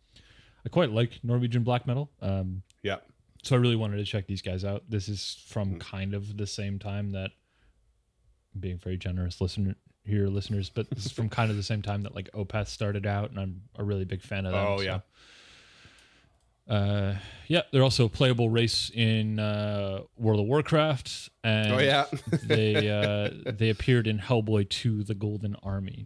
I 0.66 0.70
quite 0.70 0.92
like 0.92 1.20
Norwegian 1.24 1.64
black 1.64 1.86
metal. 1.88 2.12
Um, 2.22 2.62
yeah 2.84 2.98
so 3.44 3.56
I 3.56 3.60
really 3.60 3.76
wanted 3.76 3.98
to 3.98 4.06
check 4.06 4.28
these 4.28 4.44
guys 4.44 4.64
out. 4.64 4.84
This 4.88 5.10
is 5.10 5.44
from 5.48 5.76
Mm. 5.76 5.80
kind 5.80 6.14
of 6.14 6.38
the 6.38 6.46
same 6.46 6.78
time 6.78 7.10
that 7.12 7.32
I'm 8.54 8.62
being 8.62 8.78
very 8.78 8.98
generous 8.98 9.42
listener 9.42 9.76
here, 10.04 10.28
listeners, 10.28 10.70
but 10.70 10.90
this 10.92 11.06
is 11.08 11.12
from 11.12 11.28
kind 11.30 11.50
of 11.50 11.58
the 11.58 11.64
same 11.64 11.82
time 11.82 12.04
that 12.04 12.14
like 12.16 12.30
Opeth 12.34 12.68
started 12.68 13.06
out, 13.08 13.32
and 13.32 13.40
I'm 13.40 13.62
a 13.78 13.84
really 13.84 14.06
big 14.06 14.22
fan 14.22 14.46
of 14.46 14.52
them. 14.54 14.64
Oh, 14.64 14.82
yeah. 14.82 14.98
so. 14.98 15.04
Uh, 16.72 17.16
yeah, 17.48 17.64
they're 17.74 17.84
also 17.84 18.06
a 18.06 18.10
playable 18.10 18.50
race 18.50 18.90
in 18.94 19.40
uh, 19.40 20.02
World 20.18 20.40
of 20.40 20.46
Warcraft, 20.46 21.30
and 21.44 21.74
oh 21.74 21.80
yeah 21.80 22.06
they 22.44 22.90
uh, 22.90 23.52
they 23.52 23.70
appeared 23.70 24.08
in 24.08 24.20
Hellboy 24.20 24.70
2: 24.70 25.04
The 25.04 25.14
Golden 25.16 25.56
Army. 25.62 26.06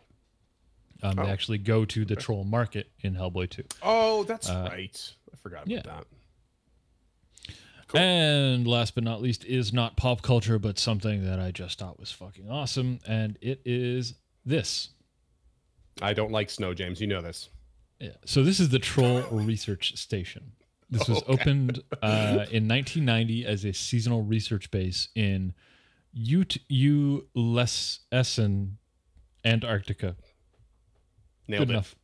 Um, 1.04 1.20
Oh. 1.20 1.24
They 1.26 1.30
actually 1.30 1.60
go 1.60 1.86
to 1.86 2.04
the 2.04 2.16
troll 2.16 2.46
market 2.46 2.90
in 3.02 3.14
Hellboy 3.16 3.50
2. 3.52 3.64
Oh, 3.84 4.24
that's 4.24 4.50
Uh, 4.50 4.68
right. 4.72 5.14
I 5.32 5.38
forgot 5.38 5.66
about 5.66 5.70
yeah. 5.70 5.82
that. 5.84 6.06
Cool. 7.90 8.00
And 8.00 8.66
last 8.68 8.96
but 8.96 9.04
not 9.04 9.22
least 9.22 9.46
is 9.46 9.72
not 9.72 9.96
pop 9.98 10.24
culture, 10.24 10.58
but 10.58 10.80
something 10.80 11.24
that 11.26 11.40
I 11.40 11.52
just 11.52 11.78
thought 11.78 12.00
was 12.00 12.12
fucking 12.12 12.50
awesome, 12.50 13.00
and 13.08 13.38
it 13.42 13.62
is 13.66 14.16
this. 14.44 14.90
I 16.02 16.14
don't 16.14 16.32
like 16.32 16.50
snow, 16.50 16.74
James. 16.74 17.00
You 17.00 17.06
know 17.06 17.22
this. 17.22 17.50
Yeah. 18.00 18.10
So 18.26 18.44
this 18.44 18.60
is 18.60 18.70
the 18.70 18.80
Troll 18.80 19.22
Research 19.32 19.98
Station. 19.98 20.52
This 20.90 21.08
was 21.08 21.20
Okay. 21.24 21.34
opened 21.34 21.80
uh, 22.04 22.46
in 22.52 22.68
1990 22.68 23.46
as 23.46 23.66
a 23.66 23.74
seasonal 23.74 24.22
research 24.22 24.70
base 24.70 25.08
in 25.16 25.54
Ute 26.14 26.58
Essen, 28.12 28.78
Antarctica. 29.44 30.16
Nailed 31.48 31.68
Good 31.68 31.70
it. 31.70 31.74
enough. 31.74 31.96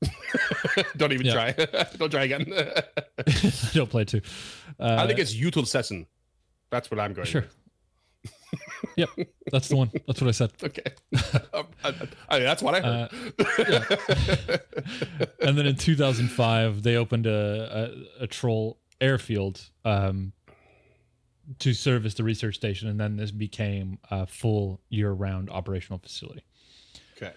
don't 0.97 1.11
even 1.13 1.31
try. 1.31 1.51
don't 1.97 2.09
try 2.11 2.23
again. 2.25 2.45
Don't 3.73 3.89
play 3.89 4.05
too. 4.05 4.21
Uh, 4.79 4.97
I 4.99 5.07
think 5.07 5.17
it's 5.19 5.33
Utilsessen. 5.35 6.05
That's 6.69 6.91
what 6.91 6.99
I'm 6.99 7.13
going. 7.13 7.25
sure. 7.27 7.41
with. 7.41 7.57
Yep, 8.95 9.09
that's 9.51 9.67
the 9.67 9.75
one. 9.75 9.91
That's 10.07 10.21
what 10.21 10.27
I 10.27 10.31
said. 10.31 10.51
Okay. 10.63 10.83
Um, 11.53 11.67
I, 11.83 11.93
I- 12.29 12.39
that's 12.39 12.63
what 12.63 12.75
I 12.75 12.79
Uh, 12.79 13.07
heard. 13.09 14.61
and 15.41 15.57
then 15.57 15.65
in 15.65 15.75
2005 15.75 16.83
they 16.83 16.95
opened 16.95 17.25
a, 17.27 17.91
a, 18.19 18.23
a 18.23 18.27
troll 18.27 18.79
airfield 18.99 19.61
um, 19.85 20.31
to 21.59 21.73
service 21.73 22.13
the 22.15 22.23
research 22.23 22.55
station 22.55 22.87
and 22.87 22.99
then 22.99 23.17
this 23.17 23.31
became 23.31 23.97
a 24.09 24.25
full 24.27 24.79
year-round 24.89 25.49
operational 25.49 25.99
facility 25.99 26.43
okay. 27.17 27.33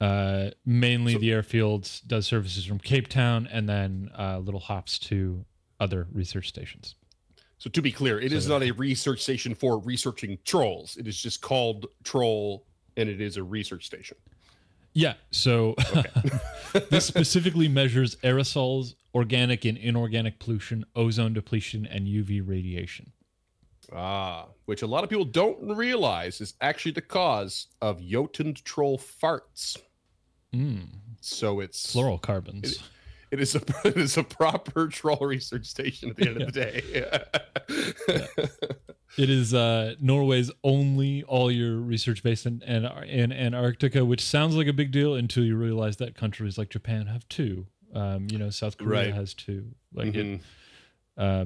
Uh, 0.00 0.50
mainly 0.64 1.12
So- 1.14 1.18
the 1.18 1.32
airfield 1.32 1.88
does 2.06 2.26
services 2.26 2.64
from 2.64 2.78
Cape 2.78 3.08
Town 3.08 3.48
and 3.50 3.68
then 3.68 4.10
uh, 4.18 4.38
little 4.38 4.60
hops 4.60 4.98
to 5.00 5.44
other 5.80 6.06
research 6.12 6.48
stations. 6.48 6.94
So 7.62 7.70
to 7.70 7.80
be 7.80 7.92
clear, 7.92 8.18
it 8.18 8.32
is 8.32 8.46
So- 8.46 8.50
not 8.58 8.64
a 8.64 8.72
research 8.72 9.20
station 9.22 9.54
for 9.54 9.78
researching 9.78 10.36
trolls. 10.44 10.96
It 10.96 11.06
is 11.06 11.16
just 11.16 11.40
called 11.42 11.86
Troll, 12.02 12.66
and 12.96 13.08
it 13.08 13.20
is 13.20 13.36
a 13.36 13.44
research 13.44 13.86
station. 13.86 14.16
Yeah. 14.94 15.14
So 15.30 15.76
this 16.90 17.06
specifically 17.06 17.68
measures 17.68 18.16
aerosols, 18.16 18.96
organic 19.14 19.64
and 19.64 19.78
inorganic 19.78 20.40
pollution, 20.40 20.84
ozone 20.96 21.34
depletion, 21.34 21.86
and 21.86 22.08
UV 22.08 22.40
radiation. 22.44 23.12
Ah, 23.94 24.46
which 24.64 24.82
a 24.82 24.86
lot 24.88 25.04
of 25.04 25.10
people 25.10 25.24
don't 25.24 25.76
realize 25.76 26.40
is 26.40 26.54
actually 26.60 26.92
the 26.92 27.00
cause 27.00 27.68
of 27.80 28.02
Jotun 28.02 28.54
troll 28.54 28.98
farts. 28.98 29.76
Mm, 30.52 30.88
So 31.20 31.60
it's 31.60 31.94
fluorocarbons. 31.94 32.64
It 32.64 32.80
is 33.40 33.54
a 33.54 33.62
it 33.84 33.96
is 33.96 34.16
a 34.16 34.22
proper 34.24 34.88
troll 34.88 35.18
research 35.26 35.66
station 35.66 36.10
at 36.10 36.16
the 36.16 36.28
end 36.28 36.42
of 36.42 36.52
the 36.52 36.60
day. 36.60 38.48
It 39.18 39.28
is 39.28 39.52
uh, 39.52 39.94
Norway's 40.00 40.50
only 40.64 41.22
all 41.24 41.50
year 41.50 41.76
research 41.76 42.22
base 42.22 42.46
in, 42.46 42.62
in, 42.62 42.86
in 42.86 43.30
Antarctica, 43.30 44.06
which 44.06 44.22
sounds 44.24 44.56
like 44.56 44.66
a 44.68 44.72
big 44.72 44.90
deal 44.90 45.14
until 45.14 45.44
you 45.44 45.54
realize 45.54 45.98
that 45.98 46.14
countries 46.14 46.56
like 46.56 46.70
Japan 46.70 47.08
have 47.08 47.28
two. 47.28 47.66
Um, 47.94 48.28
you 48.30 48.38
know, 48.38 48.48
South 48.48 48.78
Korea 48.78 49.04
Right. 49.06 49.14
has 49.14 49.34
two. 49.34 49.66
Like 49.92 50.14
it, 50.14 50.24
Mhm. 50.24 50.40
uh, 51.18 51.44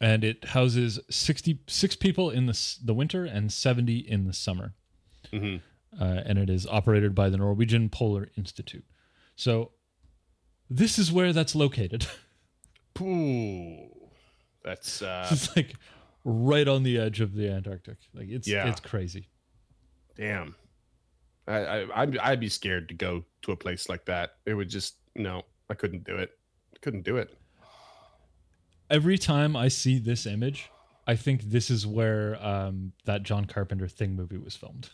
and 0.00 0.22
it 0.22 0.44
houses 0.44 1.00
66 1.10 1.96
people 1.96 2.30
in 2.30 2.46
the, 2.46 2.76
the 2.84 2.94
winter 2.94 3.24
and 3.24 3.52
70 3.52 3.96
in 3.98 4.24
the 4.26 4.32
summer. 4.32 4.74
Mhm. 5.32 5.60
Uh, 6.00 6.04
and 6.24 6.38
it 6.38 6.48
is 6.48 6.68
operated 6.68 7.16
by 7.16 7.30
the 7.30 7.36
Norwegian 7.36 7.88
Polar 7.88 8.30
Institute. 8.36 8.84
So 9.34 9.72
this 10.70 10.98
is 10.98 11.12
where 11.12 11.32
that's 11.32 11.54
located. 11.54 12.06
Pooh. 12.94 13.88
That's 14.64 15.02
uh 15.02 15.28
it's 15.30 15.54
like 15.56 15.74
right 16.24 16.66
on 16.66 16.82
the 16.84 16.98
edge 16.98 17.20
of 17.20 17.34
the 17.34 17.48
Antarctic. 17.50 17.98
Like 18.14 18.28
it's 18.28 18.48
Yeah. 18.48 18.68
it's 18.68 18.80
crazy. 18.80 19.28
damn. 20.16 20.54
I, 21.46 21.56
I 21.58 22.02
I'd, 22.02 22.18
I'd 22.18 22.40
be 22.40 22.48
scared 22.48 22.88
to 22.88 22.94
go 22.94 23.24
to 23.42 23.52
a 23.52 23.56
place 23.56 23.88
like 23.88 24.06
that. 24.06 24.36
It 24.46 24.54
would 24.54 24.70
just 24.70 24.96
no, 25.14 25.42
I 25.68 25.74
couldn't 25.74 26.04
do 26.04 26.16
it. 26.16 26.30
Couldn't 26.80 27.04
do 27.04 27.16
it. 27.18 27.36
Every 28.90 29.18
time 29.18 29.56
I 29.56 29.68
see 29.68 29.98
this 29.98 30.24
image, 30.26 30.70
I 31.06 31.16
think 31.16 31.42
this 31.42 31.70
is 31.70 31.86
where 31.86 32.42
um, 32.44 32.92
that 33.04 33.22
John 33.22 33.44
Carpenter 33.46 33.88
Thing 33.88 34.14
movie 34.14 34.38
was 34.38 34.54
filmed. 34.56 34.90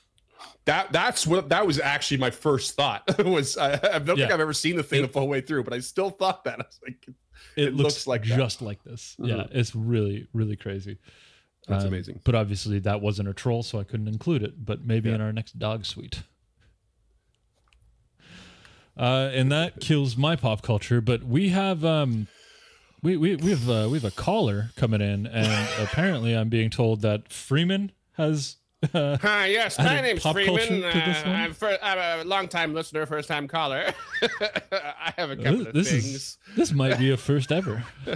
That 0.67 0.93
that's 0.93 1.27
what 1.27 1.49
that 1.49 1.67
was 1.67 1.81
actually 1.81 2.19
my 2.19 2.31
first 2.31 2.75
thought. 2.77 3.03
was 3.25 3.57
I, 3.57 3.73
I 3.75 3.99
don't 3.99 4.17
think 4.17 4.31
I've 4.33 4.41
ever 4.41 4.53
seen 4.53 4.77
the 4.77 4.83
thing 4.83 5.01
It- 5.01 5.07
the 5.09 5.13
full 5.13 5.29
way 5.29 5.41
through, 5.41 5.65
but 5.65 5.73
I 5.73 5.81
still 5.81 6.11
thought 6.11 6.45
that. 6.45 6.55
I 6.61 6.65
was 6.65 6.81
like, 6.87 7.07
It, 7.57 7.69
It 7.69 7.75
looks, 7.75 7.85
looks 7.95 8.07
like 8.07 8.23
that. 8.25 8.37
just 8.37 8.63
like 8.63 8.83
this. 8.85 9.17
Yeah, 9.19 9.35
Mhm. 9.37 9.49
it's 9.53 9.75
really 9.75 10.29
really 10.33 10.57
crazy. 10.57 10.99
that's 11.67 11.85
Um, 11.85 11.89
amazing. 11.89 12.21
But 12.25 12.35
obviously 12.35 12.79
that 12.81 13.01
wasn't 13.01 13.29
a 13.29 13.35
troll, 13.35 13.63
so 13.63 13.79
I 13.79 13.85
couldn't 13.85 14.09
include 14.09 14.43
it. 14.43 14.65
But 14.65 14.85
maybe 14.85 15.09
Yeah. 15.09 15.17
in 15.17 15.21
our 15.21 15.33
next 15.33 15.59
dog 15.59 15.85
suite. 15.87 16.23
Uh, 18.97 19.31
and 19.33 19.51
that 19.51 19.81
kills 19.81 20.17
my 20.17 20.37
pop 20.37 20.63
culture. 20.63 21.01
But 21.01 21.23
we 21.23 21.51
have 21.51 21.85
um, 21.85 22.27
we 23.03 23.17
we 23.17 23.37
we 23.37 23.51
have 23.51 23.69
uh, 23.71 23.89
we 23.91 23.99
have 23.99 24.05
a 24.05 24.11
caller 24.15 24.71
coming 24.77 25.01
in, 25.01 25.27
and 25.27 25.69
apparently 25.81 26.35
I'm 26.37 26.49
being 26.49 26.71
told 26.71 27.01
that 27.03 27.33
Freeman 27.33 27.93
has. 28.15 28.57
Uh, 28.95 29.19
Hi, 29.19 29.47
yes, 29.47 29.79
my 29.79 30.01
name's 30.01 30.23
Freeman. 30.23 30.85
Uh. 30.85 31.23
I'm, 31.27 31.53
fir- 31.53 31.79
I'm 31.83 32.21
a 32.21 32.25
long-time 32.25 32.73
listener, 32.73 33.05
first-time 33.05 33.47
caller. 33.47 33.93
I 34.23 35.13
have 35.19 35.31
a 35.31 35.37
couple 35.37 35.67
of 35.67 35.75
this 35.75 35.91
things. 35.91 36.05
is 36.07 36.39
this 36.57 36.73
might 36.73 36.99
be 36.99 37.11
a 37.11 37.17
first 37.17 37.53
ever. 37.53 37.85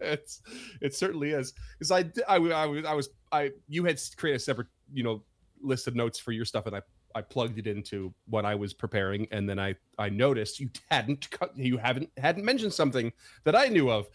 it's 0.00 0.42
it 0.80 0.94
certainly 0.94 1.30
is 1.30 1.54
because 1.78 1.92
I, 1.92 2.04
I 2.28 2.36
I 2.36 2.66
was 2.66 2.84
I 2.84 2.94
was 2.94 3.08
I 3.30 3.52
you 3.68 3.84
had 3.84 4.00
created 4.16 4.36
a 4.36 4.44
separate 4.44 4.66
you 4.92 5.04
know 5.04 5.22
list 5.62 5.86
of 5.86 5.94
notes 5.94 6.18
for 6.18 6.32
your 6.32 6.44
stuff 6.44 6.66
and 6.66 6.74
I 6.76 6.82
I 7.14 7.22
plugged 7.22 7.58
it 7.58 7.68
into 7.68 8.12
what 8.26 8.44
I 8.44 8.56
was 8.56 8.74
preparing 8.74 9.28
and 9.30 9.48
then 9.48 9.60
I 9.60 9.76
I 9.98 10.08
noticed 10.08 10.58
you 10.58 10.68
hadn't 10.90 11.28
you 11.54 11.78
haven't 11.78 12.10
hadn't 12.16 12.44
mentioned 12.44 12.72
something 12.72 13.12
that 13.44 13.54
I 13.54 13.68
knew 13.68 13.88
of 13.88 14.08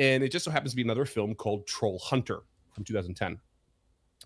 and 0.00 0.24
it 0.24 0.32
just 0.32 0.44
so 0.44 0.50
happens 0.50 0.72
to 0.72 0.76
be 0.76 0.82
another 0.82 1.04
film 1.04 1.34
called 1.34 1.66
Troll 1.66 1.98
Hunter 2.00 2.40
from 2.72 2.84
2010. 2.84 3.38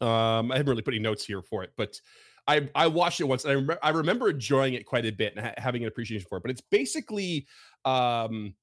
Um, 0.01 0.51
I 0.51 0.57
haven't 0.57 0.71
really 0.71 0.83
put 0.83 0.95
any 0.95 1.03
notes 1.03 1.25
here 1.25 1.43
for 1.43 1.63
it, 1.63 1.71
but 1.77 2.01
I 2.47 2.69
I 2.75 2.87
watched 2.87 3.21
it 3.21 3.25
once 3.25 3.45
and 3.45 3.53
I 3.53 3.55
remember 3.55 3.79
I 3.83 3.91
remember 3.91 4.31
enjoying 4.31 4.75
it 4.75 4.87
quite 4.87 5.07
a 5.07 5.13
bit 5.13 5.35
and 5.37 5.47
ha- 5.47 5.55
having 5.57 5.83
an 5.83 5.89
appreciation 5.89 6.27
for 6.29 6.39
it. 6.39 6.43
But 6.43 6.51
it's 6.51 6.61
basically 6.61 7.47
um 7.85 8.55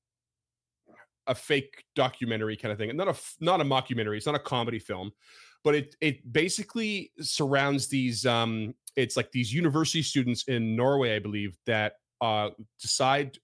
a 1.28 1.36
fake 1.36 1.84
documentary 1.96 2.58
kind 2.58 2.72
of 2.72 2.78
thing, 2.78 2.96
not 2.96 3.08
a 3.08 3.16
not 3.40 3.62
a 3.62 3.64
mockumentary. 3.64 4.18
It's 4.18 4.26
not 4.26 4.36
a 4.36 4.40
comedy 4.40 4.80
film, 4.80 5.12
but 5.64 5.76
it 5.76 5.96
it 6.02 6.32
basically 6.32 7.12
surrounds 7.20 7.88
these. 7.88 8.26
Um, 8.26 8.76
it's 8.96 9.16
like 9.16 9.32
these 9.32 9.54
university 9.54 10.04
students 10.04 10.44
in 10.48 10.76
Norway, 10.76 11.16
I 11.16 11.20
believe, 11.20 11.58
that 11.66 11.94
uh 12.20 12.50
decide 12.80 13.38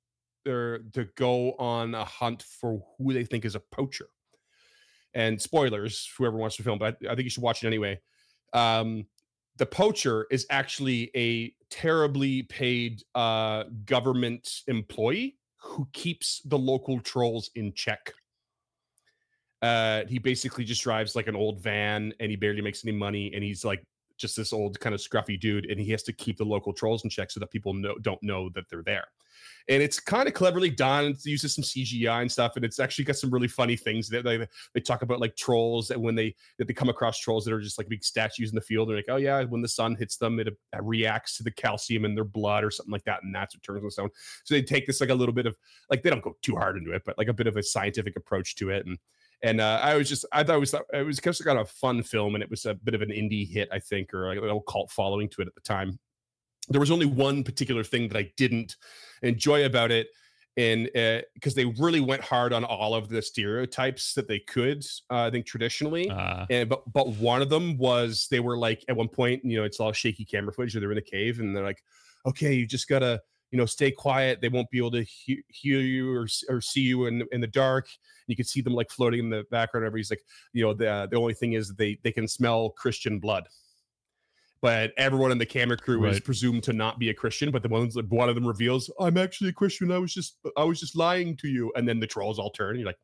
to 0.45 1.09
go 1.15 1.53
on 1.53 1.93
a 1.93 2.05
hunt 2.05 2.41
for 2.43 2.81
who 2.97 3.11
they 3.13 3.25
think 3.25 3.43
is 3.43 3.55
a 3.55 3.59
poacher. 3.59 4.07
And 5.18 5.41
spoilers, 5.41 6.07
whoever 6.15 6.38
wants 6.38 6.57
to 6.57 6.63
film, 6.63 6.78
but 6.78 6.97
I, 7.01 7.11
I 7.11 7.15
think 7.15 7.24
you 7.24 7.32
should 7.32 7.41
watch 7.41 7.63
it 7.63 7.68
anyway. 7.68 7.99
Um, 8.53 9.07
the 9.57 9.65
poacher 9.65 10.28
is 10.30 10.45
actually 10.51 11.09
a 11.15 11.53
terribly 11.72 12.43
paid 12.43 13.01
uh, 13.15 13.63
government 13.86 14.47
employee 14.68 15.39
who 15.59 15.88
keeps 15.91 16.39
the 16.45 16.57
local 16.57 16.99
trolls 16.99 17.49
in 17.55 17.74
check. 17.74 18.13
Uh, 19.63 20.03
he 20.07 20.20
basically 20.20 20.63
just 20.63 20.84
drives 20.84 21.15
like 21.15 21.26
an 21.26 21.36
old 21.36 21.61
van 21.61 22.13
and 22.20 22.30
he 22.30 22.36
barely 22.36 22.61
makes 22.61 22.86
any 22.86 22.95
money. 22.95 23.32
And 23.34 23.43
he's 23.43 23.65
like 23.65 23.82
just 24.18 24.36
this 24.36 24.53
old 24.53 24.80
kind 24.80 24.93
of 24.93 25.01
scruffy 25.01 25.39
dude. 25.39 25.65
And 25.65 25.80
he 25.80 25.91
has 25.91 26.03
to 26.03 26.13
keep 26.13 26.38
the 26.38 26.45
local 26.45 26.74
trolls 26.74 27.03
in 27.03 27.09
check 27.09 27.32
so 27.32 27.39
that 27.39 27.51
people 27.51 27.74
know, 27.74 27.95
don't 28.01 28.22
know 28.22 28.49
that 28.49 28.65
they're 28.70 28.84
there. 28.84 29.05
And 29.70 29.84
it's 29.84 29.99
kind 29.99 30.28
of 30.28 30.34
cleverly 30.34 30.70
done. 30.70 31.05
It 31.05 31.26
uses 31.26 31.53
some 31.53 31.63
CGI 31.63 32.22
and 32.22 32.32
stuff. 32.32 32.55
And 32.55 32.63
it's 32.63 32.80
actually 32.80 33.03
got 33.03 33.18
some 33.18 33.30
really 33.30 33.49
funny 33.49 33.76
things 33.76 34.07
that 34.09 34.24
they, 34.24 34.47
they 34.74 34.80
talk 34.80 35.01
about 35.01 35.20
like 35.20 35.36
trolls 35.36 35.91
and 35.91 36.01
when 36.01 36.15
they, 36.15 36.36
that 36.57 36.68
they 36.68 36.74
come 36.74 36.88
across 36.88 37.20
trolls 37.20 37.43
that 37.45 37.53
are 37.53 37.59
just 37.59 37.78
like 37.78 37.89
big 37.89 38.03
statues 38.03 38.49
in 38.49 38.55
the 38.55 38.61
field. 38.61 38.88
They're 38.88 38.95
like, 38.95 39.09
oh 39.09 39.18
yeah, 39.18 39.43
when 39.43 39.61
the 39.61 39.68
sun 39.68 39.95
hits 39.95 40.18
them, 40.18 40.39
it 40.39 40.47
uh, 40.47 40.82
reacts 40.82 41.38
to 41.38 41.43
the 41.43 41.51
calcium 41.51 42.05
in 42.05 42.15
their 42.15 42.24
blood 42.24 42.63
or 42.63 42.72
something 42.72 42.93
like 42.93 43.03
that. 43.03 43.24
And 43.24 43.36
that's 43.36 43.55
what 43.55 43.63
turns 43.63 43.82
them 43.82 43.91
stone. 43.91 44.09
So 44.45 44.55
they 44.55 44.61
take 44.61 44.88
this 44.88 45.01
like 45.01 45.09
a 45.09 45.15
little 45.15 45.36
bit 45.36 45.45
of 45.45 45.57
like 45.89 46.01
they 46.01 46.09
don't 46.09 46.24
go 46.24 46.38
too 46.41 46.55
hard 46.55 46.78
into 46.78 46.93
it, 46.93 47.03
but 47.05 47.18
like 47.18 47.28
a 47.28 47.34
bit 47.34 47.47
of 47.47 47.57
a 47.57 47.63
scientific 47.63 48.15
approach 48.15 48.55
to 48.55 48.70
it. 48.70 48.86
And 48.86 48.97
and 49.43 49.61
uh, 49.61 49.79
I 49.81 49.95
was 49.95 50.09
just 50.09 50.25
I 50.31 50.43
thought 50.43 50.57
it 50.57 50.59
was 50.59 50.73
it 50.93 51.05
was 51.05 51.19
kind 51.19 51.35
of 51.39 51.45
got 51.45 51.57
a 51.57 51.65
fun 51.65 52.03
film, 52.03 52.35
and 52.35 52.43
it 52.43 52.49
was 52.49 52.65
a 52.65 52.73
bit 52.73 52.93
of 52.93 53.01
an 53.01 53.09
indie 53.09 53.47
hit, 53.47 53.69
I 53.71 53.79
think, 53.79 54.13
or 54.13 54.27
like 54.27 54.38
a 54.38 54.41
little 54.41 54.61
cult 54.61 54.91
following 54.91 55.29
to 55.29 55.41
it 55.41 55.47
at 55.47 55.55
the 55.55 55.61
time. 55.61 55.99
There 56.69 56.79
was 56.81 56.91
only 56.91 57.05
one 57.05 57.43
particular 57.43 57.83
thing 57.83 58.09
that 58.09 58.17
I 58.17 58.31
didn't 58.35 58.75
enjoy 59.21 59.65
about 59.65 59.91
it, 59.91 60.07
and 60.57 60.89
because 61.35 61.53
they 61.53 61.65
really 61.65 62.01
went 62.01 62.23
hard 62.23 62.51
on 62.51 62.63
all 62.63 62.95
of 62.95 63.09
the 63.09 63.21
stereotypes 63.21 64.13
that 64.15 64.27
they 64.27 64.39
could, 64.39 64.83
uh, 65.09 65.23
I 65.23 65.31
think 65.31 65.45
traditionally. 65.45 66.09
Uh, 66.09 66.45
And 66.49 66.67
but 66.67 66.81
but 66.91 67.07
one 67.07 67.41
of 67.41 67.49
them 67.49 67.77
was 67.77 68.27
they 68.31 68.39
were 68.39 68.57
like 68.57 68.83
at 68.89 68.95
one 68.97 69.07
point, 69.07 69.45
you 69.45 69.57
know, 69.57 69.63
it's 69.63 69.79
all 69.79 69.91
shaky 69.93 70.25
camera 70.25 70.51
footage. 70.51 70.73
They're 70.73 70.91
in 70.91 70.95
the 70.95 71.01
cave, 71.01 71.39
and 71.39 71.55
they're 71.55 71.63
like, 71.63 71.83
"Okay, 72.25 72.53
you 72.55 72.65
just 72.65 72.88
gotta, 72.88 73.21
you 73.52 73.58
know, 73.58 73.66
stay 73.66 73.91
quiet. 73.91 74.41
They 74.41 74.50
won't 74.50 74.70
be 74.70 74.78
able 74.78 74.91
to 74.91 75.04
he- 75.04 75.43
hear 75.48 75.80
you 75.80 76.14
or, 76.14 76.28
or 76.50 76.62
see 76.62 76.82
you 76.82 77.06
in 77.06 77.24
in 77.32 77.41
the 77.41 77.48
dark." 77.48 77.88
You 78.28 78.36
can 78.36 78.45
see 78.45 78.62
them 78.62 78.74
like 78.74 78.89
floating 78.89 79.20
in 79.22 79.30
the 79.30 79.45
background. 79.52 79.86
Everybody's 79.86 80.10
like, 80.10 80.24
you 80.54 80.64
know, 80.64 80.74
the 80.74 81.08
the 81.10 81.18
only 81.18 81.34
thing 81.34 81.54
is 81.54 81.74
they 81.76 81.98
they 82.04 82.12
can 82.12 82.28
smell 82.28 82.72
Christian 82.72 83.20
blood. 83.20 83.48
But 84.60 84.91
everyone 84.98 85.32
in 85.32 85.38
the 85.38 85.45
camera 85.45 85.78
crew 85.78 86.04
is 86.06 86.20
presumed 86.20 86.64
to 86.64 86.74
not 86.74 86.98
be 86.98 87.10
a 87.10 87.14
Christian. 87.14 87.52
But 87.52 87.62
the 87.62 87.70
ones 87.70 87.93
that 87.93 88.10
one 88.10 88.28
of 88.28 88.36
them 88.36 88.45
reveals, 88.45 88.89
"I'm 89.00 89.18
actually 89.18 89.52
a 89.52 89.54
Christian. 89.54 89.91
I 89.91 90.00
was 90.00 90.14
just 90.14 90.39
I 90.58 90.64
was 90.64 90.80
just 90.80 90.95
lying 90.95 91.38
to 91.38 91.48
you." 91.48 91.72
And 91.76 91.88
then 91.88 92.00
the 92.00 92.08
trolls 92.08 92.39
all 92.39 92.50
turn. 92.50 92.72
And 92.72 92.80
you're 92.80 92.88
like, 92.88 93.00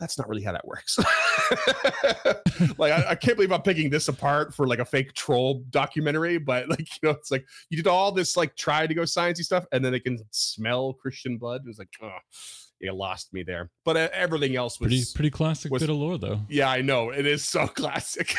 that's 0.00 0.18
not 0.18 0.28
really 0.28 0.42
how 0.42 0.52
that 0.52 0.66
works. 0.66 0.98
like 2.78 2.92
I, 2.92 3.10
I 3.10 3.14
can't 3.14 3.36
believe 3.36 3.52
I'm 3.52 3.62
picking 3.62 3.90
this 3.90 4.08
apart 4.08 4.54
for 4.54 4.66
like 4.66 4.78
a 4.78 4.84
fake 4.84 5.12
troll 5.12 5.62
documentary, 5.70 6.38
but 6.38 6.68
like 6.68 6.80
you 6.80 7.08
know, 7.08 7.10
it's 7.10 7.30
like 7.30 7.44
you 7.68 7.76
did 7.76 7.86
all 7.86 8.10
this 8.10 8.36
like 8.36 8.56
try 8.56 8.86
to 8.86 8.94
go 8.94 9.02
sciencey 9.02 9.44
stuff, 9.44 9.66
and 9.72 9.84
then 9.84 9.92
they 9.92 10.00
can 10.00 10.18
smell 10.30 10.94
Christian 10.94 11.36
blood. 11.36 11.62
It 11.64 11.68
was 11.68 11.78
like, 11.78 11.90
oh, 12.02 12.16
you 12.80 12.92
lost 12.92 13.32
me 13.32 13.42
there. 13.42 13.70
But 13.84 13.96
uh, 13.96 14.08
everything 14.12 14.56
else 14.56 14.80
was 14.80 14.88
pretty 14.88 15.04
pretty 15.14 15.30
classic 15.30 15.70
was- 15.70 15.82
bit 15.82 15.90
of 15.90 15.96
lore 15.96 16.18
though. 16.18 16.40
yeah, 16.48 16.70
I 16.70 16.82
know 16.82 17.10
it 17.10 17.26
is 17.26 17.44
so 17.44 17.66
classic. 17.68 18.34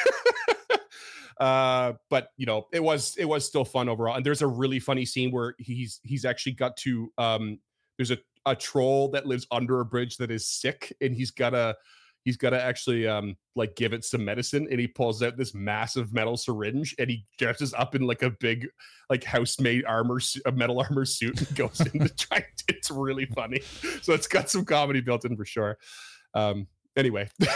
uh, 1.39 1.93
but 2.09 2.29
you 2.37 2.45
know, 2.45 2.67
it 2.73 2.83
was 2.83 3.15
it 3.17 3.25
was 3.25 3.45
still 3.45 3.65
fun 3.65 3.87
overall. 3.87 4.15
And 4.15 4.25
there's 4.25 4.41
a 4.41 4.47
really 4.47 4.79
funny 4.79 5.05
scene 5.05 5.31
where 5.31 5.55
he's 5.59 5.99
he's 6.03 6.25
actually 6.25 6.53
got 6.53 6.75
to 6.77 7.11
um 7.17 7.59
there's 7.97 8.11
a 8.11 8.17
a 8.45 8.55
troll 8.55 9.09
that 9.11 9.25
lives 9.25 9.45
under 9.51 9.79
a 9.79 9.85
bridge 9.85 10.17
that 10.17 10.31
is 10.31 10.47
sick 10.47 10.95
and 11.01 11.15
he's 11.15 11.31
got 11.31 11.53
a 11.53 11.75
he's 12.23 12.37
got 12.37 12.51
to 12.51 12.61
actually 12.61 13.07
um 13.07 13.35
like 13.55 13.75
give 13.75 13.93
it 13.93 14.03
some 14.03 14.23
medicine 14.23 14.67
and 14.69 14.79
he 14.79 14.87
pulls 14.87 15.21
out 15.21 15.37
this 15.37 15.53
massive 15.53 16.13
metal 16.13 16.37
syringe 16.37 16.95
and 16.99 17.09
he 17.09 17.25
dresses 17.37 17.73
up 17.73 17.95
in 17.95 18.01
like 18.01 18.23
a 18.23 18.29
big 18.29 18.67
like 19.09 19.23
house-made 19.23 19.83
armor 19.85 20.19
a 20.45 20.51
metal 20.51 20.79
armor 20.89 21.05
suit 21.05 21.39
and 21.39 21.55
goes 21.55 21.79
in 21.81 21.99
to 21.99 22.09
try 22.15 22.45
it's 22.67 22.91
really 22.91 23.25
funny 23.25 23.59
so 24.01 24.13
it's 24.13 24.27
got 24.27 24.49
some 24.49 24.65
comedy 24.65 25.01
built 25.01 25.25
in 25.25 25.35
for 25.35 25.45
sure 25.45 25.77
um 26.33 26.67
anyway 26.95 27.27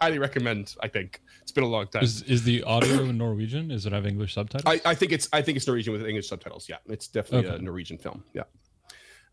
highly 0.00 0.18
recommend 0.18 0.74
i 0.82 0.88
think 0.88 1.20
it's 1.42 1.52
been 1.52 1.64
a 1.64 1.68
long 1.68 1.86
time 1.86 2.02
Is 2.02 2.22
is 2.22 2.42
the 2.42 2.62
audio 2.64 3.04
in 3.04 3.16
Norwegian? 3.16 3.70
Is 3.70 3.86
it 3.86 3.92
have 3.92 4.06
English 4.06 4.34
subtitles? 4.34 4.64
I, 4.66 4.90
I 4.90 4.94
think 4.94 5.12
it's 5.12 5.28
I 5.32 5.40
think 5.40 5.56
it's 5.56 5.66
Norwegian 5.66 5.92
with 5.92 6.04
English 6.06 6.28
subtitles. 6.28 6.68
Yeah, 6.68 6.76
it's 6.86 7.06
definitely 7.06 7.50
a 7.50 7.58
Norwegian 7.58 7.98
film. 7.98 8.24
Yeah. 8.32 8.44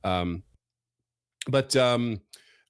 Um, 0.04 0.44
but 1.48 1.76
um, 1.76 2.22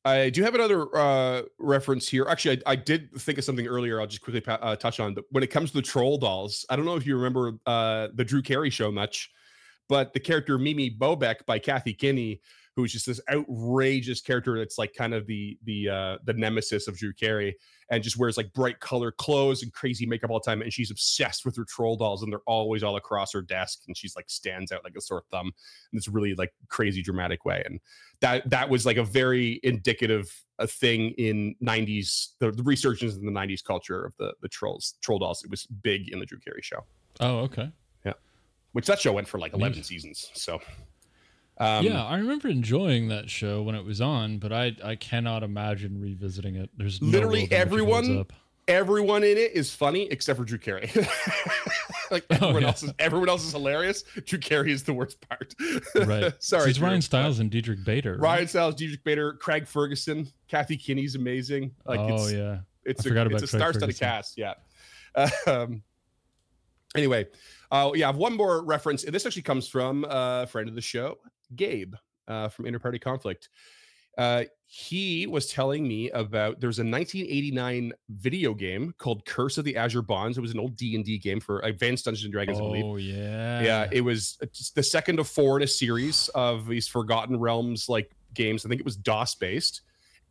I 0.03 0.29
do 0.29 0.43
have 0.43 0.55
another 0.55 0.95
uh, 0.97 1.43
reference 1.59 2.07
here. 2.09 2.25
Actually, 2.27 2.61
I, 2.65 2.71
I 2.71 2.75
did 2.75 3.11
think 3.19 3.37
of 3.37 3.43
something 3.43 3.67
earlier. 3.67 3.99
I'll 3.99 4.07
just 4.07 4.21
quickly 4.21 4.43
uh, 4.47 4.75
touch 4.75 4.99
on. 4.99 5.13
But 5.13 5.25
when 5.29 5.43
it 5.43 5.47
comes 5.47 5.71
to 5.71 5.77
the 5.77 5.83
troll 5.83 6.17
dolls, 6.17 6.65
I 6.69 6.75
don't 6.75 6.85
know 6.85 6.95
if 6.95 7.05
you 7.05 7.15
remember 7.15 7.53
uh, 7.65 8.07
the 8.15 8.25
Drew 8.25 8.41
Carey 8.41 8.69
show 8.69 8.91
much, 8.91 9.29
but 9.87 10.13
the 10.13 10.19
character 10.19 10.57
Mimi 10.57 10.89
Bobek 10.89 11.45
by 11.45 11.59
Kathy 11.59 11.93
Kinney, 11.93 12.41
who's 12.75 12.91
just 12.91 13.05
this 13.05 13.19
outrageous 13.29 14.21
character 14.21 14.57
that's 14.57 14.77
like 14.77 14.93
kind 14.93 15.13
of 15.13 15.27
the 15.27 15.57
the 15.63 15.89
uh, 15.89 16.17
the 16.23 16.33
nemesis 16.33 16.87
of 16.87 16.97
Drew 16.97 17.13
Carey, 17.13 17.55
and 17.89 18.01
just 18.01 18.17
wears 18.17 18.37
like 18.37 18.51
bright 18.53 18.79
color 18.79 19.11
clothes 19.11 19.63
and 19.63 19.73
crazy 19.73 20.05
makeup 20.05 20.29
all 20.29 20.39
the 20.39 20.49
time, 20.49 20.61
and 20.61 20.71
she's 20.71 20.91
obsessed 20.91 21.45
with 21.45 21.55
her 21.57 21.65
troll 21.65 21.97
dolls, 21.97 22.23
and 22.23 22.31
they're 22.31 22.39
always 22.47 22.83
all 22.83 22.95
across 22.95 23.33
her 23.33 23.41
desk, 23.41 23.83
and 23.87 23.97
she's 23.97 24.15
like 24.15 24.29
stands 24.29 24.71
out 24.71 24.83
like 24.83 24.95
a 24.97 25.01
sore 25.01 25.23
thumb 25.31 25.47
in 25.47 25.97
this 25.97 26.07
really 26.07 26.33
like 26.35 26.53
crazy 26.69 27.01
dramatic 27.01 27.45
way, 27.45 27.61
and 27.65 27.79
that 28.21 28.49
that 28.49 28.69
was 28.69 28.85
like 28.85 28.97
a 28.97 29.03
very 29.03 29.59
indicative 29.63 30.43
a 30.59 30.67
thing 30.67 31.09
in 31.17 31.55
90s 31.63 32.33
the, 32.39 32.51
the 32.51 32.63
resurgence 32.63 33.15
in 33.15 33.25
the 33.25 33.31
90s 33.31 33.63
culture 33.63 34.05
of 34.05 34.15
the 34.17 34.31
the 34.41 34.47
trolls 34.47 34.93
troll 35.01 35.17
dolls 35.17 35.43
it 35.43 35.49
was 35.49 35.65
big 35.65 36.09
in 36.09 36.19
the 36.19 36.25
drew 36.25 36.37
carey 36.37 36.61
show 36.61 36.85
oh, 37.19 37.39
okay. 37.39 37.71
Yeah 38.05 38.13
which 38.73 38.85
that 38.85 38.99
show 38.99 39.11
went 39.11 39.27
for 39.27 39.39
like 39.39 39.53
11 39.53 39.77
Neat. 39.77 39.85
seasons 39.85 40.29
so 40.33 40.61
um 41.61 41.85
yeah, 41.85 42.03
I 42.03 42.17
remember 42.17 42.47
enjoying 42.47 43.07
that 43.09 43.29
show 43.29 43.61
when 43.61 43.75
it 43.75 43.85
was 43.85 44.01
on, 44.01 44.37
but 44.39 44.51
I 44.51 44.75
I 44.83 44.95
cannot 44.95 45.43
imagine 45.43 46.01
revisiting 46.01 46.55
it. 46.55 46.69
There's 46.77 47.01
no 47.01 47.09
Literally 47.09 47.41
world 47.41 47.51
in 47.51 47.59
which 47.59 47.81
it 47.81 47.85
holds 47.85 48.07
everyone- 48.09 48.25
everyone 48.67 49.23
in 49.23 49.37
it 49.37 49.51
is 49.53 49.73
funny 49.73 50.03
except 50.11 50.37
for 50.37 50.45
drew 50.45 50.57
carey 50.57 50.89
like 52.11 52.23
Oh, 52.29 52.35
everyone 52.35 52.61
yeah. 52.61 52.67
else 52.67 52.83
is 52.83 52.93
everyone 52.99 53.27
else 53.27 53.43
is 53.43 53.51
hilarious 53.51 54.03
drew 54.25 54.37
carey 54.37 54.71
is 54.71 54.83
the 54.83 54.93
worst 54.93 55.19
part 55.27 55.55
right. 55.95 56.31
sorry 56.41 56.69
it's 56.69 56.77
Drew, 56.77 56.87
Ryan 56.87 57.01
Stiles 57.01 57.39
and 57.39 57.49
Diedrich 57.49 57.83
Bader. 57.83 58.13
right? 58.13 58.21
ryan 58.21 58.47
stiles 58.47 58.75
Diedrich 58.75 59.03
bader 59.03 59.33
craig 59.33 59.67
ferguson 59.67 60.27
kathy 60.47 60.77
kinney's 60.77 61.15
amazing 61.15 61.71
like 61.85 61.99
oh 61.99 62.13
it's 62.13 62.31
yeah. 62.33 62.59
it's 62.85 63.05
I 63.05 63.09
a, 63.09 63.25
it's 63.29 63.43
a 63.43 63.47
star-studded 63.47 63.97
cast 63.99 64.37
yeah 64.37 64.53
um 65.47 65.81
anyway 66.95 67.27
uh 67.71 67.91
yeah 67.95 68.05
i 68.05 68.09
have 68.09 68.17
one 68.17 68.37
more 68.37 68.63
reference 68.63 69.03
and 69.05 69.13
this 69.13 69.25
actually 69.25 69.41
comes 69.41 69.67
from 69.67 70.05
uh, 70.05 70.43
a 70.43 70.47
friend 70.47 70.69
of 70.69 70.75
the 70.75 70.81
show 70.81 71.17
gabe 71.55 71.95
uh 72.27 72.47
from 72.49 72.65
interparty 72.65 72.99
conflict 72.99 73.49
uh 74.17 74.43
he 74.73 75.27
was 75.27 75.47
telling 75.47 75.85
me 75.85 76.09
about 76.11 76.61
there's 76.61 76.79
a 76.79 76.81
1989 76.81 77.91
video 78.09 78.53
game 78.53 78.93
called 78.97 79.25
curse 79.25 79.57
of 79.57 79.65
the 79.65 79.75
azure 79.75 80.01
bonds. 80.01 80.37
It 80.37 80.41
was 80.41 80.53
an 80.53 80.61
old 80.61 80.77
d&d 80.77 81.17
game 81.17 81.41
for 81.41 81.59
advanced 81.59 82.05
dungeons 82.05 82.23
and 82.23 82.31
dragons 82.31 82.57
i 82.57 82.61
believe. 82.61 82.85
Oh 82.85 82.95
yeah. 82.95 83.61
yeah. 83.61 83.89
it 83.91 83.99
was 83.99 84.37
the 84.73 84.81
second 84.81 85.19
of 85.19 85.27
four 85.27 85.57
in 85.57 85.63
a 85.63 85.67
series 85.67 86.29
of 86.35 86.67
these 86.67 86.87
forgotten 86.87 87.37
realms 87.37 87.89
like 87.89 88.15
games. 88.33 88.65
I 88.65 88.69
think 88.69 88.79
it 88.79 88.85
was 88.85 88.95
dos 88.95 89.35
based 89.35 89.81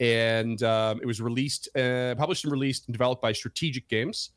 and 0.00 0.62
um, 0.62 1.00
it 1.02 1.06
was 1.06 1.20
released 1.20 1.68
uh, 1.76 2.14
published 2.16 2.44
and 2.44 2.50
released 2.50 2.88
and 2.88 2.94
developed 2.94 3.20
by 3.20 3.32
strategic 3.32 3.88
games. 3.88 4.30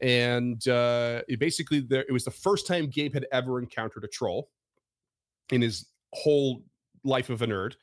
And 0.00 0.66
uh, 0.66 1.22
it 1.28 1.38
basically 1.38 1.78
there 1.78 2.04
it 2.08 2.12
was 2.12 2.24
the 2.24 2.32
first 2.32 2.66
time 2.66 2.88
gabe 2.88 3.14
had 3.14 3.26
ever 3.30 3.60
encountered 3.60 4.02
a 4.02 4.08
troll 4.08 4.50
in 5.52 5.62
his 5.62 5.86
whole 6.14 6.62
life 7.04 7.30
of 7.30 7.42
a 7.42 7.46
nerd 7.46 7.74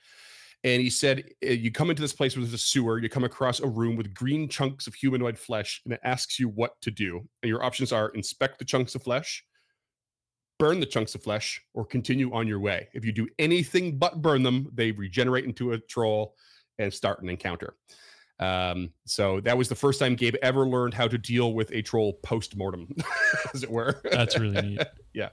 and 0.64 0.82
he 0.82 0.90
said 0.90 1.24
uh, 1.46 1.50
you 1.50 1.72
come 1.72 1.90
into 1.90 2.02
this 2.02 2.14
place 2.14 2.36
where 2.36 2.44
there's 2.44 2.54
a 2.54 2.58
sewer 2.58 3.00
you 3.00 3.10
come 3.10 3.24
across 3.24 3.60
a 3.60 3.68
room 3.68 3.96
with 3.96 4.14
green 4.14 4.48
chunks 4.48 4.88
of 4.88 4.94
humanoid 4.94 5.38
flesh 5.38 5.82
and 5.86 5.94
it 5.94 6.00
asks 6.04 6.40
you 6.40 6.50
what 6.50 6.80
to 6.82 6.92
do 6.92 7.18
and 7.44 7.50
your 7.50 7.64
options 7.64 7.92
are 7.92 8.10
inspect 8.10 8.58
the 8.58 8.66
chunks 8.66 8.96
of 8.96 9.04
flesh 9.04 9.44
burn 10.62 10.80
the 10.80 10.86
chunks 10.86 11.16
of 11.16 11.24
flesh 11.24 11.60
or 11.74 11.84
continue 11.84 12.32
on 12.36 12.48
your 12.48 12.60
way. 12.60 12.88
If 12.94 13.04
you 13.04 13.12
do 13.12 13.28
anything 13.40 13.98
but 13.98 14.22
burn 14.22 14.44
them, 14.44 14.70
they 14.76 14.92
regenerate 14.92 15.44
into 15.44 15.72
a 15.72 15.80
troll 15.80 16.36
and 16.78 16.94
start 16.94 17.24
an 17.24 17.30
encounter. 17.30 17.74
Um, 18.40 18.92
so 19.08 19.40
that 19.40 19.58
was 19.58 19.70
the 19.70 19.76
first 19.76 20.00
time 20.00 20.14
Gabe 20.14 20.36
ever 20.44 20.68
learned 20.68 20.94
how 20.94 21.08
to 21.08 21.18
deal 21.18 21.56
with 21.56 21.72
a 21.72 21.82
troll 21.82 22.14
post 22.22 22.56
mortem, 22.56 22.88
as 23.56 23.64
it 23.64 23.72
were. 23.72 24.04
That's 24.12 24.38
really 24.38 24.62
neat. 24.62 24.82
Yeah. 25.16 25.30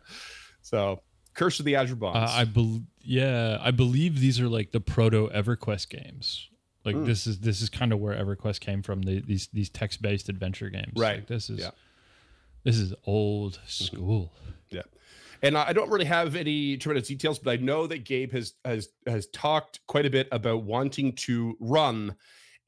So 0.63 1.03
Curse 1.39 1.61
of 1.61 1.65
the 1.65 1.77
Azure 1.77 1.95
Bonds. 1.95 2.19
Uh, 2.19 2.35
I 2.35 2.45
bel 2.45 2.83
yeah, 3.03 3.59
I 3.61 3.71
believe 3.71 4.21
these 4.21 4.41
are 4.41 4.49
like 4.49 4.73
the 4.73 4.81
proto 4.81 5.29
EverQuest 5.33 5.89
games. 5.89 6.49
Like 6.85 6.97
Mm. 6.97 7.07
this 7.07 7.27
is 7.27 7.39
this 7.41 7.63
is 7.63 7.69
kind 7.69 7.93
of 7.93 8.01
where 8.01 8.15
EverQuest 8.15 8.59
came 8.61 8.83
from. 8.83 9.03
The, 9.03 9.21
these 9.21 9.47
these 9.53 9.69
text 9.71 10.03
based 10.03 10.29
adventure 10.29 10.69
games. 10.69 10.93
Right. 10.97 11.19
Like, 11.19 11.27
this 11.29 11.49
is 11.49 11.61
Yeah. 11.61 11.71
this 12.65 12.77
is 12.77 12.93
old 13.07 13.61
school. 13.67 14.33
Yeah. 14.71 14.83
And 15.43 15.57
I 15.57 15.69
I 15.69 15.73
don't 15.73 15.91
really 15.91 16.07
have 16.07 16.35
any 16.35 16.77
tremendous 16.77 17.07
details, 17.09 17.39
but 17.39 17.53
I 17.53 17.63
know 17.63 17.87
that 17.87 18.05
Gabe 18.05 18.33
has 18.33 18.55
has 18.65 18.89
has 19.07 19.27
talked 19.29 19.79
quite 19.87 20.07
a 20.07 20.11
bit 20.11 20.27
about 20.33 20.65
wanting 20.65 21.13
to 21.27 21.57
run 21.61 22.17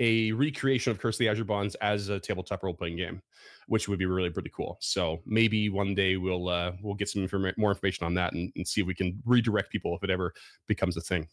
a 0.01 0.32
recreation 0.32 0.90
of 0.90 0.98
Curse 0.98 1.16
of 1.16 1.18
the 1.20 1.28
Azure 1.28 1.44
Bonds 1.44 1.76
as 1.76 2.09
a 2.09 2.18
tabletop 2.18 2.64
role 2.64 2.74
playing 2.74 2.96
game, 2.96 3.22
which 3.68 3.86
would 3.86 3.98
be 3.98 4.07
really 4.07 4.30
pretty 4.30 4.51
cool. 4.51 4.78
So 4.80 5.20
maybe 5.26 5.68
one 5.68 5.94
day 5.94 6.16
we'll 6.16 6.48
uh, 6.48 6.72
we'll 6.82 6.94
get 6.94 7.09
some 7.09 7.22
informa- 7.22 7.57
more 7.57 7.70
information 7.70 8.07
on 8.07 8.14
that 8.14 8.32
and, 8.32 8.51
and 8.57 8.66
see 8.66 8.80
if 8.80 8.86
we 8.86 8.94
can 8.94 9.22
redirect 9.24 9.70
people 9.70 9.94
if 9.94 10.03
it 10.03 10.11
ever 10.11 10.32
becomes 10.66 10.96
a 10.96 11.01
thing. 11.01 11.28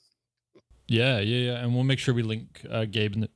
Yeah, 0.87 1.19
yeah, 1.19 1.51
yeah. 1.51 1.63
And 1.63 1.73
we'll 1.73 1.83
make 1.83 1.97
sure 1.97 2.13
we 2.13 2.23
link 2.23 2.61
uh, 2.69 2.85
Gabe 2.85 3.15
in 3.15 3.21
the 3.21 3.29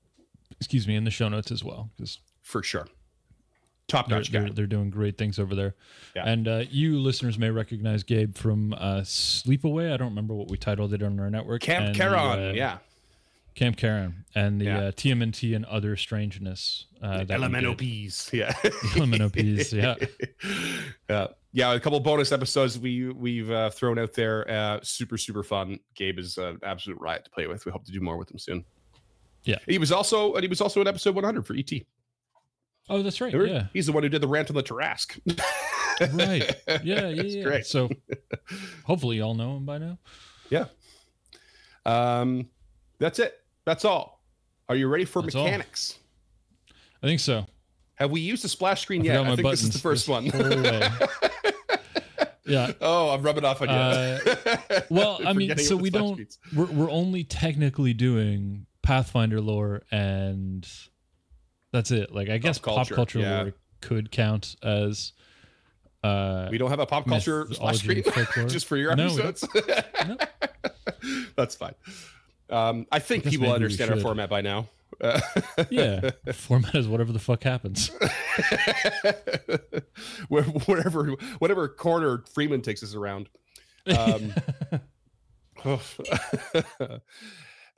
excuse 0.59 0.87
me 0.87 0.95
in 0.95 1.05
the 1.05 1.11
show 1.11 1.29
notes 1.29 1.51
as 1.51 1.63
well 1.63 1.89
because 1.95 2.19
for 2.41 2.61
sure. 2.61 2.87
Top 3.87 4.07
they're, 4.07 4.19
notch 4.19 4.31
guy. 4.31 4.41
they're, 4.41 4.49
they're 4.51 4.67
doing 4.67 4.89
great 4.89 5.17
things 5.17 5.37
over 5.37 5.53
there. 5.53 5.75
Yeah. 6.15 6.23
And 6.25 6.47
uh, 6.47 6.63
you 6.69 6.99
listeners 6.99 7.37
may 7.37 7.49
recognize 7.49 8.03
Gabe 8.03 8.35
from 8.37 8.73
uh, 8.73 9.01
Sleepaway. 9.01 9.91
I 9.91 9.97
don't 9.97 10.09
remember 10.09 10.33
what 10.33 10.49
we 10.49 10.57
titled 10.57 10.93
it 10.93 11.03
on 11.03 11.19
our 11.19 11.29
network. 11.29 11.61
Camp 11.61 11.87
and 11.87 11.95
the, 11.95 12.17
uh, 12.17 12.51
yeah. 12.53 12.77
Camp 13.55 13.75
Karen 13.77 14.23
and 14.33 14.59
the 14.61 14.65
Yeah. 14.65 14.79
uh, 14.79 14.91
TMNT 14.91 15.55
and 15.55 15.65
other 15.65 15.95
strangeness. 15.97 16.85
Uh, 17.01 17.23
that 17.25 17.39
we 17.39 17.47
did. 17.47 17.53
LMNOPs, 17.63 18.31
yeah. 18.37 18.53
LMNOPs, 18.93 19.73
yeah. 19.73 19.95
yeah, 21.09 21.27
yeah. 21.51 21.73
A 21.73 21.79
couple 21.79 21.99
bonus 21.99 22.31
episodes 22.31 22.79
we 22.79 23.09
we've 23.09 23.51
uh, 23.51 23.69
thrown 23.69 23.99
out 23.99 24.13
there. 24.13 24.49
Uh, 24.49 24.79
super 24.83 25.17
super 25.17 25.43
fun. 25.43 25.79
Gabe 25.95 26.17
is 26.19 26.37
an 26.37 26.59
absolute 26.63 26.99
riot 27.01 27.25
to 27.25 27.31
play 27.31 27.47
with. 27.47 27.65
We 27.65 27.71
hope 27.71 27.83
to 27.85 27.91
do 27.91 27.99
more 27.99 28.17
with 28.17 28.31
him 28.31 28.39
soon. 28.39 28.63
Yeah. 29.43 29.57
he 29.67 29.77
was 29.79 29.91
also 29.91 30.33
and 30.35 30.43
he 30.43 30.47
was 30.47 30.61
also 30.61 30.79
in 30.81 30.87
episode 30.87 31.15
100 31.15 31.45
for 31.45 31.55
ET. 31.55 31.71
Oh, 32.89 33.01
that's 33.01 33.19
right. 33.21 33.33
Remember? 33.33 33.53
Yeah. 33.53 33.67
he's 33.73 33.85
the 33.87 33.91
one 33.91 34.03
who 34.03 34.09
did 34.09 34.21
the 34.21 34.27
rant 34.27 34.49
on 34.49 34.55
the 34.55 34.63
Tarrasque. 34.63 35.19
Right. 36.13 36.55
Yeah, 36.83 37.09
yeah, 37.09 37.21
yeah. 37.23 37.43
great. 37.43 37.65
So 37.65 37.89
hopefully 38.85 39.17
y'all 39.17 39.33
know 39.35 39.57
him 39.57 39.65
by 39.65 39.77
now. 39.77 39.97
Yeah. 40.49 40.65
Um, 41.85 42.47
that's 42.99 43.19
it. 43.19 43.33
That's 43.65 43.85
all. 43.85 44.21
Are 44.69 44.75
you 44.75 44.87
ready 44.87 45.05
for 45.05 45.21
That's 45.21 45.35
all. 45.35 45.43
mechanics? 45.43 45.97
I 47.03 47.07
think 47.07 47.19
so. 47.19 47.45
Have 47.95 48.11
we 48.11 48.21
used 48.21 48.43
the 48.43 48.49
splash 48.49 48.81
screen 48.81 49.01
I 49.01 49.05
yet? 49.05 49.19
I 49.25 49.35
think 49.35 49.47
this 49.49 49.63
is 49.63 49.69
the 49.69 49.79
buttons 49.79 49.81
first 49.81 50.07
one. 50.07 50.25
Yeah. 52.43 52.71
oh, 52.81 53.11
I'm 53.11 53.21
rubbing 53.21 53.45
off 53.45 53.61
on 53.61 53.69
you. 53.69 53.73
Uh, 53.75 54.81
Well, 54.89 55.19
I 55.25 55.31
mean, 55.31 55.57
so 55.57 55.77
we 55.77 55.89
don't. 55.89 56.19
We're 56.53 56.65
we're 56.65 56.89
only 56.91 57.23
technically 57.23 57.93
doing 57.93 58.65
Pathfinder 58.81 59.39
lore, 59.39 59.83
and 59.91 60.67
that's 61.71 61.91
it. 61.91 62.13
Like 62.13 62.29
I 62.29 62.39
guess 62.39 62.57
pop 62.57 62.75
culture, 62.75 62.95
culture, 62.95 63.19
yeah. 63.19 63.41
lore 63.43 63.53
could 63.81 64.11
count 64.11 64.55
as. 64.63 65.13
Uh, 66.03 66.47
We 66.51 66.57
don't 66.57 66.71
have 66.71 66.79
a 66.79 66.85
pop 66.85 67.07
culture 67.07 67.47
screen 67.73 68.03
just 68.49 68.65
for 68.65 68.75
your 68.75 68.95
No, 68.95 69.07
we 69.07 69.17
don't. 69.17 69.27
episodes. 69.27 69.47
That's 71.37 71.55
fine. 71.55 71.75
Um, 72.51 72.85
I 72.91 72.99
think 72.99 73.23
people 73.23 73.51
understand 73.51 73.91
our 73.91 73.99
format 73.99 74.29
by 74.29 74.41
now. 74.41 74.69
Uh, 74.99 75.19
yeah, 75.69 76.11
format 76.33 76.75
is 76.75 76.87
whatever 76.87 77.11
the 77.11 77.19
fuck 77.19 77.43
happens. 77.43 77.91
Whatever, 80.29 81.15
whatever 81.39 81.67
corner 81.67 82.23
Freeman 82.33 82.61
takes 82.61 82.83
us 82.83 82.93
around. 82.93 83.29
Um, 83.87 84.33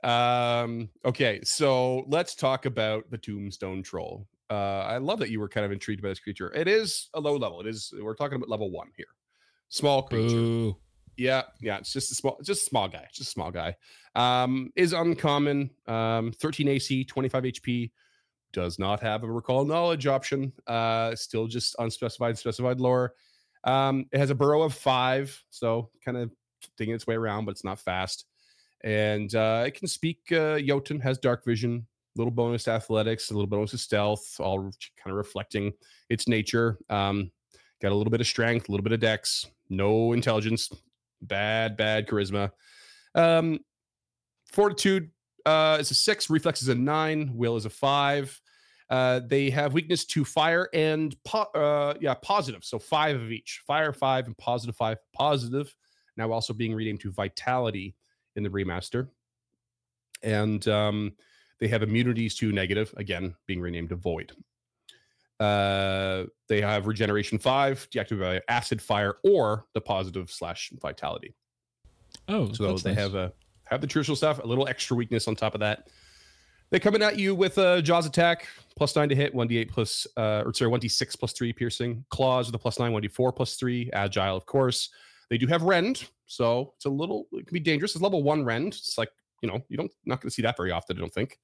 um, 0.02 0.88
okay, 1.04 1.40
so 1.44 2.04
let's 2.08 2.34
talk 2.34 2.66
about 2.66 3.10
the 3.10 3.18
Tombstone 3.18 3.82
Troll. 3.82 4.26
Uh, 4.50 4.80
I 4.80 4.98
love 4.98 5.18
that 5.20 5.30
you 5.30 5.40
were 5.40 5.48
kind 5.48 5.64
of 5.64 5.72
intrigued 5.72 6.02
by 6.02 6.08
this 6.08 6.20
creature. 6.20 6.52
It 6.52 6.68
is 6.68 7.08
a 7.14 7.20
low 7.20 7.36
level. 7.36 7.60
It 7.60 7.66
is. 7.66 7.92
We're 7.98 8.14
talking 8.14 8.36
about 8.36 8.48
level 8.48 8.70
one 8.70 8.88
here. 8.96 9.06
Small 9.68 10.02
creature. 10.02 10.36
Boo. 10.36 10.76
Yeah, 11.16 11.42
yeah. 11.60 11.78
It's 11.78 11.92
just 11.92 12.10
a 12.10 12.14
small, 12.14 12.38
just 12.42 12.62
a 12.62 12.64
small 12.66 12.88
guy. 12.88 13.06
Just 13.12 13.28
a 13.28 13.32
small 13.32 13.50
guy. 13.50 13.76
Um, 14.14 14.72
is 14.76 14.92
uncommon. 14.92 15.70
Um, 15.86 16.32
13 16.32 16.68
AC, 16.68 17.04
25 17.04 17.42
HP, 17.44 17.90
does 18.52 18.78
not 18.78 19.00
have 19.00 19.22
a 19.24 19.30
recall 19.30 19.64
knowledge 19.64 20.06
option. 20.06 20.52
Uh, 20.66 21.14
still 21.14 21.46
just 21.46 21.76
unspecified, 21.78 22.38
specified 22.38 22.80
lore. 22.80 23.14
Um, 23.64 24.06
it 24.12 24.18
has 24.18 24.30
a 24.30 24.34
burrow 24.34 24.62
of 24.62 24.74
five, 24.74 25.42
so 25.50 25.90
kind 26.04 26.16
of 26.16 26.30
digging 26.76 26.94
its 26.94 27.06
way 27.06 27.14
around, 27.14 27.44
but 27.44 27.52
it's 27.52 27.64
not 27.64 27.80
fast. 27.80 28.26
And 28.82 29.34
uh, 29.34 29.64
it 29.66 29.74
can 29.74 29.88
speak 29.88 30.20
uh, 30.32 30.58
Jotun, 30.60 31.00
has 31.00 31.18
dark 31.18 31.44
vision, 31.44 31.86
little 32.16 32.30
bonus 32.30 32.68
athletics, 32.68 33.30
a 33.30 33.34
little 33.34 33.48
bonus 33.48 33.70
to 33.72 33.78
stealth, 33.78 34.38
all 34.38 34.60
kind 34.60 35.10
of 35.10 35.14
reflecting 35.14 35.72
its 36.10 36.28
nature. 36.28 36.78
Um, 36.90 37.30
got 37.80 37.92
a 37.92 37.94
little 37.94 38.10
bit 38.10 38.20
of 38.20 38.26
strength, 38.26 38.68
a 38.68 38.72
little 38.72 38.84
bit 38.84 38.92
of 38.92 39.00
dex, 39.00 39.46
no 39.70 40.12
intelligence, 40.12 40.70
bad, 41.24 41.76
bad 41.76 42.06
charisma. 42.06 42.50
Um, 43.14 43.60
fortitude 44.46 45.10
uh, 45.46 45.78
is 45.80 45.90
a 45.90 45.94
six, 45.94 46.30
reflex 46.30 46.62
is 46.62 46.68
a 46.68 46.74
nine, 46.74 47.32
will 47.34 47.56
is 47.56 47.64
a 47.64 47.70
five. 47.70 48.40
Uh, 48.90 49.20
they 49.26 49.50
have 49.50 49.72
weakness 49.72 50.04
to 50.04 50.24
fire 50.24 50.68
and 50.74 51.16
po- 51.24 51.50
uh, 51.54 51.94
yeah, 52.00 52.14
positive. 52.14 52.64
So 52.64 52.78
five 52.78 53.16
of 53.16 53.32
each. 53.32 53.62
Fire 53.66 53.92
five 53.92 54.26
and 54.26 54.36
positive 54.36 54.76
five. 54.76 54.98
Positive 55.14 55.74
now 56.16 56.30
also 56.30 56.52
being 56.52 56.74
renamed 56.74 57.00
to 57.00 57.10
vitality 57.10 57.96
in 58.36 58.42
the 58.42 58.48
remaster. 58.48 59.08
And 60.22 60.66
um, 60.68 61.12
they 61.60 61.68
have 61.68 61.82
immunities 61.82 62.34
to 62.36 62.52
negative, 62.52 62.94
again, 62.96 63.34
being 63.46 63.60
renamed 63.60 63.90
to 63.90 63.96
void. 63.96 64.32
Uh, 65.40 66.24
they 66.48 66.60
have 66.60 66.86
regeneration 66.86 67.38
five, 67.38 67.88
deactivated 67.90 68.20
by 68.20 68.40
acid, 68.48 68.80
fire, 68.80 69.16
or 69.24 69.66
the 69.74 69.80
positive 69.80 70.30
slash 70.30 70.70
vitality. 70.80 71.34
Oh, 72.28 72.52
so 72.52 72.76
they 72.76 72.90
nice. 72.90 72.98
have 72.98 73.14
a 73.14 73.32
have 73.64 73.80
the 73.80 73.86
traditional 73.86 74.16
stuff, 74.16 74.38
a 74.42 74.46
little 74.46 74.68
extra 74.68 74.96
weakness 74.96 75.26
on 75.26 75.34
top 75.34 75.54
of 75.54 75.60
that. 75.60 75.88
They're 76.70 76.80
coming 76.80 77.02
at 77.02 77.18
you 77.18 77.34
with 77.34 77.58
a 77.58 77.80
jaws 77.82 78.06
attack, 78.06 78.48
plus 78.76 78.96
nine 78.96 79.08
to 79.08 79.14
hit, 79.14 79.34
one 79.34 79.48
d8 79.48 79.70
plus, 79.70 80.06
uh, 80.16 80.42
or 80.44 80.52
sorry, 80.52 80.70
one 80.70 80.80
d6 80.80 81.18
plus 81.18 81.32
three 81.32 81.52
piercing. 81.52 82.04
Claws 82.10 82.46
with 82.46 82.54
a 82.54 82.58
plus 82.58 82.78
nine, 82.78 82.92
one 82.92 83.02
d4 83.02 83.34
plus 83.34 83.56
three. 83.56 83.90
Agile, 83.92 84.36
of 84.36 84.46
course. 84.46 84.90
They 85.30 85.38
do 85.38 85.46
have 85.46 85.62
rend, 85.62 86.08
so 86.26 86.72
it's 86.76 86.84
a 86.84 86.90
little 86.90 87.26
it 87.32 87.46
can 87.46 87.54
be 87.54 87.60
dangerous. 87.60 87.94
It's 87.94 88.02
level 88.02 88.22
one 88.22 88.44
rend. 88.44 88.68
It's 88.74 88.98
like 88.98 89.10
you 89.42 89.48
know 89.48 89.62
you 89.68 89.76
don't 89.76 89.90
not 90.04 90.20
going 90.20 90.30
to 90.30 90.34
see 90.34 90.42
that 90.42 90.56
very 90.56 90.70
often. 90.70 90.96
I 90.96 91.00
don't 91.00 91.12
think. 91.12 91.38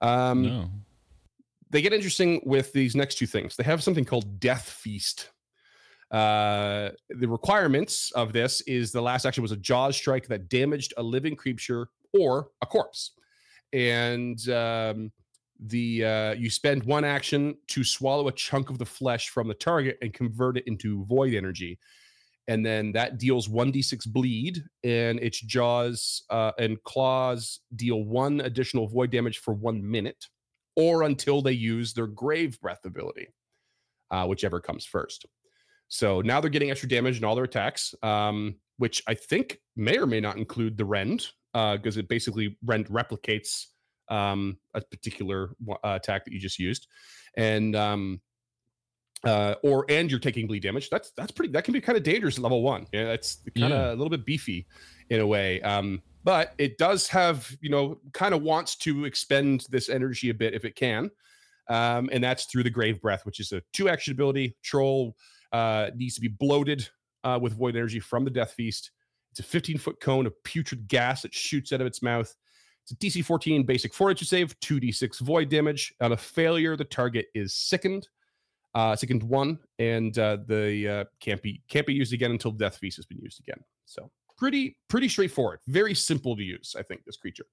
Um, 0.00 0.42
no. 0.42 0.70
They 1.70 1.82
get 1.82 1.92
interesting 1.92 2.40
with 2.44 2.72
these 2.72 2.96
next 2.96 3.16
two 3.16 3.26
things. 3.26 3.56
They 3.56 3.64
have 3.64 3.82
something 3.82 4.04
called 4.04 4.40
Death 4.40 4.68
Feast. 4.68 5.30
Uh, 6.10 6.90
the 7.08 7.28
requirements 7.28 8.10
of 8.12 8.32
this 8.32 8.60
is 8.62 8.90
the 8.90 9.00
last 9.00 9.24
action 9.24 9.42
was 9.42 9.52
a 9.52 9.56
jaws 9.56 9.96
strike 9.96 10.26
that 10.26 10.48
damaged 10.48 10.92
a 10.96 11.02
living 11.02 11.36
creature 11.36 11.88
or 12.18 12.48
a 12.62 12.66
corpse, 12.66 13.12
and 13.72 14.48
um, 14.48 15.12
the 15.66 16.04
uh, 16.04 16.32
you 16.32 16.50
spend 16.50 16.82
one 16.82 17.04
action 17.04 17.54
to 17.68 17.84
swallow 17.84 18.26
a 18.26 18.32
chunk 18.32 18.70
of 18.70 18.78
the 18.78 18.86
flesh 18.86 19.28
from 19.28 19.46
the 19.46 19.54
target 19.54 19.98
and 20.02 20.12
convert 20.12 20.56
it 20.56 20.64
into 20.66 21.04
void 21.04 21.34
energy 21.34 21.78
and 22.50 22.66
then 22.66 22.90
that 22.90 23.18
deals 23.18 23.48
1d6 23.48 24.08
bleed 24.08 24.64
and 24.82 25.20
its 25.20 25.40
jaws 25.40 26.24
uh, 26.30 26.50
and 26.58 26.82
claws 26.82 27.60
deal 27.76 28.02
one 28.02 28.40
additional 28.40 28.88
void 28.88 29.10
damage 29.10 29.38
for 29.38 29.54
one 29.54 29.88
minute 29.88 30.26
or 30.76 31.02
until 31.02 31.42
they 31.42 31.52
use 31.52 31.92
their 31.92 32.06
grave 32.06 32.60
breath 32.60 32.84
ability 32.84 33.28
uh, 34.10 34.26
whichever 34.26 34.60
comes 34.60 34.84
first. 34.84 35.26
So 35.88 36.20
now 36.20 36.40
they're 36.40 36.50
getting 36.50 36.70
extra 36.70 36.88
damage 36.88 37.18
in 37.18 37.24
all 37.24 37.34
their 37.34 37.44
attacks 37.44 37.94
um, 38.02 38.56
which 38.76 39.02
i 39.06 39.12
think 39.14 39.58
may 39.76 39.98
or 39.98 40.06
may 40.06 40.20
not 40.20 40.38
include 40.38 40.76
the 40.78 40.84
rend 40.84 41.28
because 41.52 41.96
uh, 41.96 42.00
it 42.00 42.08
basically 42.08 42.56
rend 42.64 42.86
replicates 42.88 43.66
um, 44.10 44.58
a 44.74 44.80
particular 44.80 45.54
uh, 45.70 45.74
attack 45.84 46.24
that 46.24 46.32
you 46.32 46.40
just 46.40 46.58
used. 46.58 46.86
And 47.36 47.74
um, 47.76 48.20
uh, 49.24 49.54
or 49.62 49.84
and 49.88 50.10
you're 50.10 50.20
taking 50.20 50.46
bleed 50.46 50.62
damage. 50.62 50.90
That's 50.90 51.10
that's 51.12 51.32
pretty. 51.32 51.52
That 51.52 51.64
can 51.64 51.72
be 51.72 51.80
kind 51.80 51.96
of 51.98 52.04
dangerous 52.04 52.36
at 52.36 52.42
level 52.42 52.62
one. 52.62 52.86
Yeah, 52.92 53.04
that's 53.04 53.38
kind 53.56 53.72
of 53.72 53.78
yeah. 53.78 53.88
a 53.90 53.94
little 53.94 54.08
bit 54.08 54.24
beefy 54.24 54.66
in 55.10 55.20
a 55.20 55.26
way. 55.26 55.60
Um, 55.62 56.02
but 56.24 56.54
it 56.58 56.78
does 56.78 57.08
have 57.08 57.50
you 57.60 57.70
know 57.70 58.00
kind 58.12 58.34
of 58.34 58.42
wants 58.42 58.76
to 58.76 59.04
expend 59.04 59.66
this 59.70 59.88
energy 59.88 60.30
a 60.30 60.34
bit 60.34 60.54
if 60.54 60.64
it 60.64 60.74
can, 60.76 61.10
um, 61.68 62.08
and 62.12 62.22
that's 62.22 62.44
through 62.46 62.62
the 62.62 62.70
grave 62.70 63.00
breath, 63.00 63.26
which 63.26 63.40
is 63.40 63.52
a 63.52 63.62
two 63.72 63.88
action 63.88 64.12
ability. 64.12 64.56
Troll 64.62 65.16
uh, 65.52 65.90
needs 65.94 66.14
to 66.14 66.20
be 66.20 66.28
bloated 66.28 66.88
uh, 67.24 67.38
with 67.40 67.56
void 67.56 67.76
energy 67.76 68.00
from 68.00 68.24
the 68.24 68.30
death 68.30 68.52
feast. 68.52 68.90
It's 69.32 69.40
a 69.40 69.44
15 69.44 69.78
foot 69.78 70.00
cone 70.00 70.26
of 70.26 70.42
putrid 70.44 70.88
gas 70.88 71.22
that 71.22 71.34
shoots 71.34 71.72
out 71.72 71.80
of 71.80 71.86
its 71.86 72.02
mouth. 72.02 72.34
It's 72.82 72.92
a 72.92 72.96
DC 72.96 73.24
14 73.24 73.64
basic 73.64 73.94
fortitude 73.94 74.26
save, 74.26 74.58
2d6 74.60 75.20
void 75.20 75.50
damage. 75.50 75.94
On 76.00 76.12
a 76.12 76.16
failure, 76.16 76.76
the 76.76 76.84
target 76.84 77.26
is 77.34 77.54
sickened 77.54 78.08
uh, 78.74 78.94
second 78.96 79.22
one, 79.22 79.58
and 79.78 80.16
uh, 80.18 80.38
the 80.46 80.88
uh, 80.88 81.04
can't 81.20 81.42
be 81.42 81.62
can't 81.68 81.86
be 81.86 81.94
used 81.94 82.12
again 82.12 82.30
until 82.30 82.52
Death 82.52 82.76
Feast 82.76 82.96
has 82.96 83.06
been 83.06 83.18
used 83.18 83.40
again. 83.40 83.58
So 83.86 84.10
pretty 84.38 84.76
pretty 84.88 85.08
straightforward, 85.08 85.60
very 85.66 85.94
simple 85.94 86.36
to 86.36 86.42
use. 86.42 86.76
I 86.78 86.82
think 86.82 87.04
this 87.04 87.16
creature, 87.16 87.46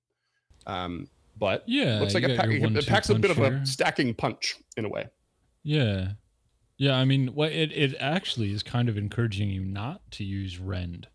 um, 0.68 1.07
but 1.38 1.63
yeah, 1.68 1.99
looks 1.99 2.13
like 2.13 2.24
it, 2.24 2.38
pack, 2.38 2.49
it 2.49 2.88
packs 2.88 3.09
a 3.09 3.15
bit 3.15 3.32
of 3.32 3.39
a 3.39 3.65
stacking 3.65 4.13
punch 4.13 4.55
in 4.78 4.86
a 4.86 4.89
way. 4.89 5.07
Yeah, 5.63 6.09
yeah. 6.78 6.95
I 6.95 7.05
mean, 7.05 7.30
what 7.30 7.51
it 7.51 7.72
it 7.72 7.95
actually 7.99 8.51
is 8.51 8.61
kind 8.61 8.89
of 8.89 8.97
encouraging 8.97 9.49
you 9.49 9.65
not 9.65 10.01
to 10.11 10.24
use 10.24 10.59
Rend. 10.59 11.07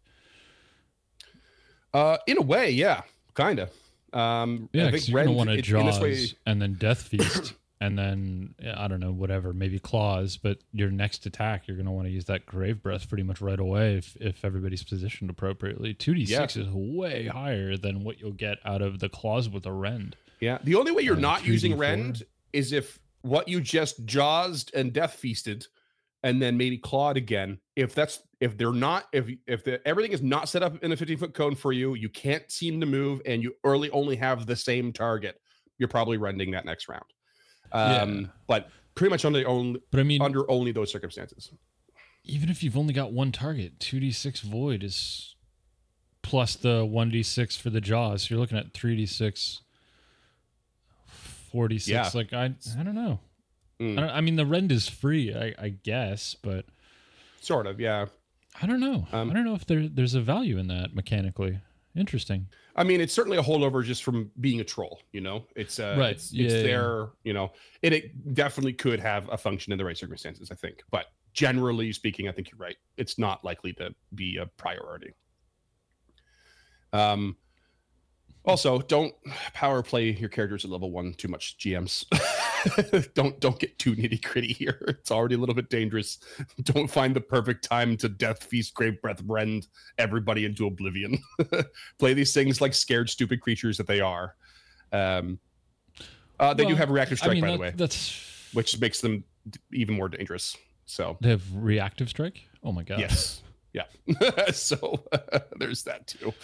Uh, 1.95 2.17
in 2.27 2.39
a 2.39 2.43
way, 2.43 2.71
yeah, 2.71 3.03
kind 3.35 3.61
of. 3.61 3.71
Um, 4.13 4.69
yeah, 4.73 4.89
I 4.89 4.91
think 4.91 5.09
you're 5.09 5.25
gonna 5.25 5.37
want 5.37 5.51
to 5.51 6.01
way... 6.01 6.27
and 6.45 6.61
then 6.61 6.75
Death 6.75 7.03
Feast 7.03 7.55
and 7.83 7.99
then 7.99 8.55
I 8.77 8.87
don't 8.87 9.01
know 9.01 9.11
whatever 9.11 9.53
maybe 9.53 9.81
claws, 9.81 10.37
but 10.37 10.59
your 10.73 10.91
next 10.91 11.27
attack 11.27 11.67
you're 11.67 11.77
going 11.77 11.87
to 11.87 11.93
want 11.93 12.07
to 12.07 12.13
use 12.13 12.27
that 12.27 12.47
grave 12.47 12.81
breath 12.81 13.09
pretty 13.09 13.25
much 13.25 13.41
right 13.41 13.59
away 13.59 13.97
if 13.97 14.17
if 14.21 14.45
everybody's 14.45 14.85
positioned 14.85 15.31
appropriately. 15.31 15.93
Two 15.93 16.15
d 16.15 16.25
six 16.25 16.57
is 16.57 16.69
way 16.71 17.27
higher 17.27 17.77
than 17.77 18.05
what 18.05 18.21
you'll 18.21 18.33
get 18.33 18.59
out 18.65 18.83
of 18.83 19.01
the 19.01 19.09
claws 19.09 19.49
with 19.49 19.67
a 19.67 19.73
rend. 19.73 20.15
Yeah, 20.41 20.59
the 20.63 20.77
only 20.77 20.93
way 20.93 21.03
you're 21.03 21.17
uh, 21.17 21.21
not 21.21 21.45
using 21.45 21.77
rend 21.77 22.23
is 22.53 22.73
if 22.73 23.01
what 23.23 23.49
you 23.49 23.61
just 23.61 24.07
jawsed 24.07 24.73
and 24.75 24.93
death 24.93 25.15
feasted, 25.15 25.67
and 26.23 26.41
then 26.41 26.57
maybe 26.57 26.79
clawed 26.79 27.17
again. 27.17 27.59
If 27.75 27.97
that's 27.97 28.23
if 28.41 28.57
they're 28.57 28.73
not 28.73 29.07
if 29.13 29.29
if 29.49 29.65
the, 29.65 29.87
everything 29.87 30.13
is 30.13 30.23
not 30.23 30.49
set 30.49 30.63
up 30.63 30.81
in 30.85 30.93
a 30.93 30.97
15 30.97 31.19
foot 31.19 31.35
cone 31.35 31.57
for 31.57 31.73
you, 31.73 31.95
you 31.95 32.09
can't 32.09 32.49
seem 32.49 32.79
to 32.79 32.87
move, 32.87 33.21
and 33.27 33.43
you 33.43 33.55
early 33.65 33.91
only 33.91 34.15
have 34.15 34.47
the 34.47 34.57
same 34.57 34.93
target. 34.93 35.41
You're 35.79 35.89
probably 35.89 36.17
rending 36.17 36.53
that 36.53 36.65
next 36.65 36.89
round. 36.89 37.07
Um, 37.73 38.21
yeah. 38.21 38.27
But 38.47 38.69
pretty 38.95 39.11
much 39.11 39.25
under 39.25 39.47
only, 39.47 39.81
but 39.91 40.01
I 40.01 40.03
mean, 40.03 40.23
under 40.23 40.49
only 40.51 40.73
those 40.73 40.91
circumstances. 40.91 41.51
Even 42.25 42.49
if 42.49 42.63
you've 42.63 42.77
only 42.77 42.95
got 42.95 43.13
one 43.13 43.33
target, 43.33 43.81
two 43.81 44.01
d 44.01 44.13
six 44.13 44.41
void 44.41 44.85
is 44.85 45.35
plus 46.23 46.55
the 46.55 46.85
one 46.85 47.11
d 47.11 47.23
six 47.23 47.57
for 47.57 47.71
the 47.71 47.81
jaws. 47.81 48.23
So 48.23 48.35
you're 48.35 48.41
looking 48.41 48.59
at 48.59 48.73
three 48.73 48.97
d 48.97 49.07
six. 49.07 49.63
46 51.53 51.89
yeah. 51.91 52.11
like 52.15 52.33
i 52.33 52.45
i 52.79 52.83
don't 52.83 52.95
know 52.95 53.21
mm. 53.79 53.99
I, 53.99 54.01
don't, 54.01 54.11
I, 54.11 54.23
mean 54.23 54.37
the 54.37 54.47
rend 54.47 54.73
is 54.73 54.89
free 54.89 55.35
I, 55.35 55.55
I 55.59 55.69
guess 55.69 56.35
but 56.43 56.65
sort 57.43 57.67
of 57.67 57.79
yeah 57.79 58.07
i 58.63 58.67
don't 58.67 58.81
know 58.81 59.07
um, 59.13 59.31
i 59.31 59.35
don't 59.35 59.45
know 59.45 59.55
if 59.55 59.67
there 59.67 59.87
there's 59.87 60.15
a 60.15 60.23
value 60.23 60.57
in 60.57 60.69
that 60.69 60.95
mechanically 60.95 61.59
Interesting. 61.95 62.47
I 62.75 62.85
mean, 62.85 63.01
it's 63.01 63.13
certainly 63.13 63.39
a 63.39 63.43
holdover 63.43 63.85
just 63.85 64.03
from 64.03 64.31
being 64.41 64.61
a 64.61 64.65
troll. 64.65 65.01
You 65.13 65.21
know, 65.21 65.45
it's 65.57 65.79
uh, 65.79 65.97
right. 65.99 66.13
It's, 66.13 66.33
yeah, 66.33 66.45
it's 66.45 66.55
yeah, 66.55 66.63
there. 66.63 67.09
You 67.25 67.35
know, 67.35 67.53
and 67.83 67.93
it 67.93 68.35
definitely 68.35 68.73
could 68.73 69.01
have 69.01 69.29
a 69.31 69.37
function 69.37 69.73
in 69.73 69.79
the 69.79 69.85
right 69.85 69.97
circumstances. 69.97 70.51
I 70.51 70.55
think, 70.55 70.83
but 70.91 71.07
generally 71.33 71.93
speaking, 71.93 72.29
I 72.29 72.33
think 72.33 72.51
you're 72.51 72.59
right. 72.59 72.77
It's 72.97 73.19
not 73.19 73.45
likely 73.45 73.73
to 73.75 73.95
be 74.15 74.37
a 74.37 74.47
priority. 74.47 75.13
Um, 76.93 77.37
also, 78.45 78.81
don't 78.81 79.15
power 79.55 79.83
play 79.83 80.11
your 80.11 80.29
characters 80.29 80.65
at 80.65 80.71
level 80.71 80.91
one 80.91 81.15
too 81.15 81.29
much, 81.29 81.57
GMs. 81.59 82.05
don't 83.15 83.39
don't 83.41 83.59
get 83.59 83.79
too 83.79 83.95
nitty 83.95 84.23
gritty 84.23 84.53
here. 84.53 84.85
It's 84.89 85.11
already 85.11 85.37
a 85.37 85.39
little 85.39 85.55
bit 85.55 85.71
dangerous. 85.71 86.19
Don't 86.63 86.91
find 86.91 87.15
the 87.15 87.21
perfect 87.21 87.65
time 87.65 87.97
to 87.99 88.09
death 88.09 88.43
feast, 88.45 88.75
grave 88.75 89.01
breath, 89.01 89.23
rend 89.27 89.69
everybody 89.99 90.45
into 90.45 90.67
oblivion. 90.67 91.19
play 91.99 92.15
these 92.15 92.35
things 92.35 92.61
like 92.61 92.75
scared, 92.75 93.09
stupid 93.11 93.41
creatures 93.41 93.77
that 93.79 93.87
they 93.87 94.01
are. 94.01 94.35
Um, 94.93 95.39
uh, 96.41 96.53
they 96.55 96.65
well, 96.65 96.71
do 96.71 96.77
have 96.77 96.91
reactive 96.91 97.19
strike, 97.19 97.33
I 97.33 97.35
mean, 97.35 97.43
by 97.43 97.51
that, 97.51 97.57
the 97.57 97.61
way. 97.61 97.73
That's 97.77 98.49
which 98.53 98.81
makes 98.81 99.01
them 99.01 99.25
even 99.73 99.95
more 99.95 100.09
dangerous. 100.09 100.57
So 100.87 101.17
they 101.21 101.31
have 101.31 101.43
reactive 101.55 102.09
strike. 102.09 102.43
Oh 102.65 102.73
my 102.73 102.83
god. 102.83 103.01
Yes. 103.01 103.43
Yeah. 103.73 103.85
so 104.53 105.05
there's 105.57 105.85
that 105.85 106.07
too. 106.07 106.35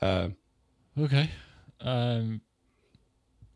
Uh, 0.00 0.28
Okay. 0.98 1.30
Um, 1.80 2.40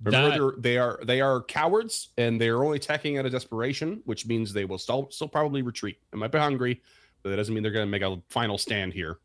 Remember, 0.03 0.53
that... 0.53 0.63
they 0.63 0.79
are 0.79 1.01
they 1.05 1.21
are 1.21 1.43
cowards, 1.43 2.11
and 2.19 2.41
they 2.41 2.49
are 2.49 2.63
only 2.65 2.77
attacking 2.77 3.19
out 3.19 3.27
of 3.27 3.33
desperation, 3.33 4.03
which 4.05 4.27
means 4.27 4.53
they 4.53 4.65
will 4.65 4.79
still 4.79 5.09
still 5.11 5.29
probably 5.29 5.63
retreat. 5.63 5.99
They 6.13 6.19
might 6.19 6.33
be 6.33 6.39
hungry, 6.39 6.83
but 7.23 7.31
that 7.31 7.37
doesn't 7.37 7.55
mean 7.55 7.63
they're 7.63 7.73
going 7.73 7.87
to 7.87 7.91
make 7.91 8.03
a 8.03 8.21
final 8.29 8.59
stand 8.59 8.93
here. 8.93 9.19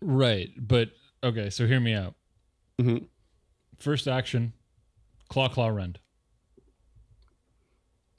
Right, 0.00 0.50
but 0.56 0.90
okay. 1.22 1.50
So 1.50 1.66
hear 1.66 1.80
me 1.80 1.94
out. 1.94 2.14
Mm-hmm. 2.80 3.04
First 3.78 4.08
action, 4.08 4.52
claw 5.28 5.48
claw 5.48 5.68
rend. 5.68 5.98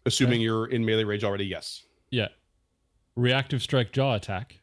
Assuming 0.06 0.40
you're 0.40 0.68
in 0.68 0.86
melee 0.86 1.04
rage 1.04 1.24
already, 1.24 1.46
yes. 1.46 1.84
Yeah. 2.12 2.30
Reactive 3.18 3.62
strike 3.62 3.92
jaw 3.92 4.16
attack. 4.16 4.62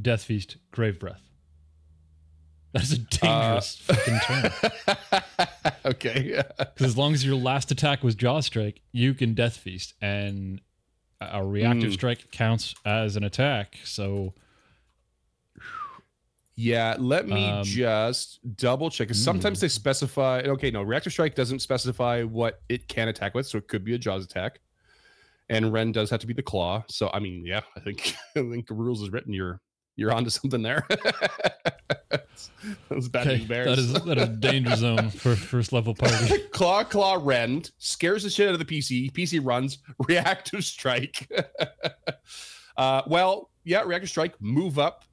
Death 0.00 0.24
feast 0.24 0.56
grave 0.70 0.98
breath. 0.98 1.25
That's 2.72 2.92
a 2.92 2.98
dangerous 2.98 3.82
uh, 3.88 3.94
fucking 3.94 4.18
turn. 4.26 5.72
okay. 5.86 6.42
Because 6.58 6.86
as 6.86 6.96
long 6.96 7.14
as 7.14 7.24
your 7.24 7.36
last 7.36 7.70
attack 7.70 8.02
was 8.02 8.14
jaw 8.14 8.40
strike, 8.40 8.82
you 8.92 9.14
can 9.14 9.34
death 9.34 9.56
feast, 9.56 9.94
and 10.02 10.60
a 11.20 11.44
reactive 11.44 11.90
mm. 11.90 11.94
strike 11.94 12.30
counts 12.30 12.74
as 12.84 13.16
an 13.16 13.24
attack. 13.24 13.78
So. 13.84 14.34
Yeah, 16.58 16.96
let 16.98 17.28
me 17.28 17.50
um, 17.50 17.64
just 17.64 18.40
double 18.56 18.88
check. 18.88 19.08
Because 19.08 19.22
sometimes 19.22 19.60
they 19.60 19.66
hmm. 19.66 19.72
specify. 19.72 20.40
Okay, 20.40 20.70
no, 20.70 20.80
reactive 20.80 21.12
strike 21.12 21.34
doesn't 21.34 21.58
specify 21.58 22.22
what 22.22 22.62
it 22.70 22.88
can 22.88 23.08
attack 23.08 23.34
with, 23.34 23.46
so 23.46 23.58
it 23.58 23.68
could 23.68 23.84
be 23.84 23.94
a 23.94 23.98
jaws 23.98 24.24
attack. 24.24 24.60
And 25.50 25.70
rend 25.70 25.92
does 25.92 26.08
have 26.08 26.20
to 26.20 26.26
be 26.26 26.32
the 26.32 26.42
claw. 26.42 26.82
So 26.88 27.10
I 27.12 27.18
mean, 27.18 27.44
yeah, 27.44 27.60
I 27.76 27.80
think 27.80 28.16
I 28.36 28.40
think 28.40 28.68
the 28.68 28.74
rules 28.74 29.02
is 29.02 29.10
written. 29.10 29.34
You're 29.34 29.60
you're 29.96 30.12
onto 30.12 30.30
something 30.30 30.62
there. 30.62 30.86
Those 32.88 33.08
bad 33.08 33.26
okay, 33.26 33.44
bears. 33.44 33.66
That 33.66 33.78
is 33.78 33.92
that 34.04 34.18
is 34.18 34.28
danger 34.38 34.76
zone 34.76 35.10
for 35.10 35.34
first 35.34 35.72
level 35.72 35.94
party. 35.94 36.38
claw, 36.50 36.84
claw, 36.84 37.18
rend 37.20 37.70
scares 37.78 38.22
the 38.22 38.30
shit 38.30 38.48
out 38.48 38.54
of 38.54 38.58
the 38.58 38.64
PC. 38.64 39.12
PC 39.12 39.40
runs 39.42 39.78
reactive 40.08 40.64
strike. 40.64 41.28
uh, 42.76 43.02
well, 43.06 43.50
yeah, 43.64 43.82
reactive 43.82 44.10
strike. 44.10 44.40
Move 44.40 44.78
up, 44.78 45.04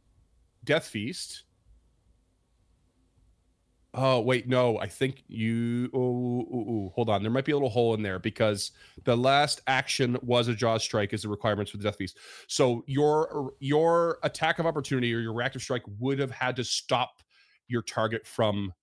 death 0.64 0.88
feast. 0.88 1.43
Oh 3.96 4.22
wait, 4.22 4.48
no. 4.48 4.80
I 4.80 4.88
think 4.88 5.24
you. 5.28 5.90
Oh, 5.94 6.48
oh, 6.52 6.66
oh, 6.70 6.92
hold 6.96 7.10
on. 7.10 7.22
There 7.22 7.32
might 7.32 7.46
be 7.46 7.52
a 7.52 7.56
little 7.56 7.70
hole 7.70 7.94
in 7.94 8.02
there 8.02 8.18
because 8.18 8.72
the 9.04 9.16
last 9.16 9.62
action 9.68 10.18
was 10.24 10.48
a 10.48 10.56
jaw 10.56 10.80
strike, 10.80 11.14
is 11.14 11.22
the 11.22 11.30
requirements 11.30 11.72
for 11.72 11.78
the 11.78 11.84
death 11.84 11.98
feast. 11.98 12.18
So 12.48 12.84
your 12.88 13.54
your 13.60 14.18
attack 14.24 14.58
of 14.58 14.66
opportunity 14.66 15.14
or 15.14 15.20
your 15.20 15.34
reactive 15.34 15.62
strike 15.62 15.84
would 16.00 16.18
have 16.18 16.32
had 16.32 16.56
to 16.56 16.64
stop 16.64 17.22
your 17.68 17.84
target 17.84 18.26
from 18.26 18.74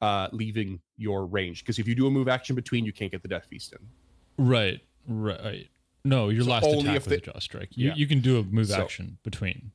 uh, 0.00 0.28
leaving 0.32 0.80
your 0.96 1.26
range. 1.26 1.62
Because 1.62 1.78
if 1.78 1.88
you 1.88 1.94
do 1.94 2.06
a 2.06 2.10
move 2.10 2.28
action 2.28 2.54
between, 2.54 2.84
you 2.84 2.92
can't 2.92 3.10
get 3.10 3.22
the 3.22 3.28
death 3.28 3.46
feast 3.50 3.72
in. 3.72 4.46
Right. 4.46 4.80
Right. 5.08 5.68
No, 6.04 6.28
your 6.28 6.44
so 6.44 6.50
last 6.50 6.66
attack 6.66 6.94
was 6.94 7.04
the, 7.06 7.16
a 7.16 7.20
jaw 7.20 7.38
strike. 7.40 7.70
You 7.76 7.88
yeah. 7.88 7.94
you 7.94 8.06
can 8.06 8.20
do 8.20 8.38
a 8.38 8.44
move 8.44 8.68
so, 8.68 8.80
action 8.80 9.18
between. 9.22 9.72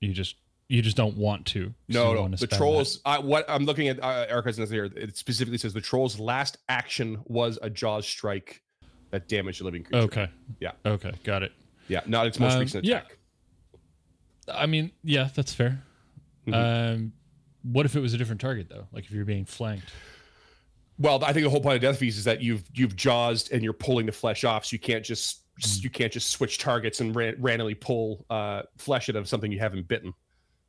You 0.00 0.12
just 0.12 0.36
you 0.68 0.82
just 0.82 0.96
don't 0.96 1.16
want 1.16 1.46
to. 1.46 1.72
No, 1.88 2.26
no. 2.26 2.36
The 2.36 2.46
trolls. 2.46 3.00
I, 3.04 3.18
what 3.18 3.48
I'm 3.48 3.64
looking 3.64 3.88
at, 3.88 4.02
uh, 4.02 4.26
Eric 4.28 4.54
here. 4.68 4.84
It 4.84 5.16
specifically 5.16 5.58
says 5.58 5.72
the 5.72 5.80
trolls' 5.80 6.18
last 6.20 6.58
action 6.68 7.18
was 7.24 7.58
a 7.62 7.70
jaws 7.70 8.06
strike 8.06 8.62
that 9.10 9.28
damaged 9.28 9.62
a 9.62 9.64
living 9.64 9.82
creature. 9.82 10.04
Okay. 10.04 10.28
Yeah. 10.60 10.72
Okay. 10.84 11.12
Got 11.24 11.42
it. 11.42 11.52
Yeah. 11.88 12.00
Not 12.06 12.26
its 12.26 12.38
most 12.38 12.54
um, 12.54 12.60
recent 12.60 12.86
attack. 12.86 13.16
Yeah. 14.46 14.54
I 14.54 14.66
mean, 14.66 14.92
yeah, 15.02 15.28
that's 15.34 15.54
fair. 15.54 15.82
Mm-hmm. 16.46 16.54
Um, 16.54 17.12
what 17.62 17.86
if 17.86 17.96
it 17.96 18.00
was 18.00 18.12
a 18.14 18.18
different 18.18 18.40
target 18.40 18.68
though? 18.68 18.86
Like 18.92 19.04
if 19.04 19.10
you're 19.10 19.24
being 19.24 19.46
flanked. 19.46 19.90
Well, 20.98 21.22
I 21.24 21.32
think 21.32 21.44
the 21.44 21.50
whole 21.50 21.60
point 21.60 21.76
of 21.76 21.82
Death 21.82 21.98
Feast 21.98 22.18
is 22.18 22.24
that 22.24 22.42
you've 22.42 22.64
you've 22.74 22.96
jaws 22.96 23.48
and 23.50 23.62
you're 23.62 23.72
pulling 23.72 24.06
the 24.06 24.12
flesh 24.12 24.44
off, 24.44 24.66
so 24.66 24.74
you 24.74 24.80
can't 24.80 25.04
just 25.04 25.42
mm. 25.60 25.82
you 25.82 25.90
can't 25.90 26.12
just 26.12 26.30
switch 26.30 26.58
targets 26.58 27.00
and 27.00 27.14
ran- 27.14 27.36
randomly 27.38 27.74
pull 27.74 28.26
uh, 28.30 28.62
flesh 28.76 29.08
out 29.08 29.16
of 29.16 29.28
something 29.28 29.52
you 29.52 29.60
haven't 29.60 29.86
bitten. 29.86 30.12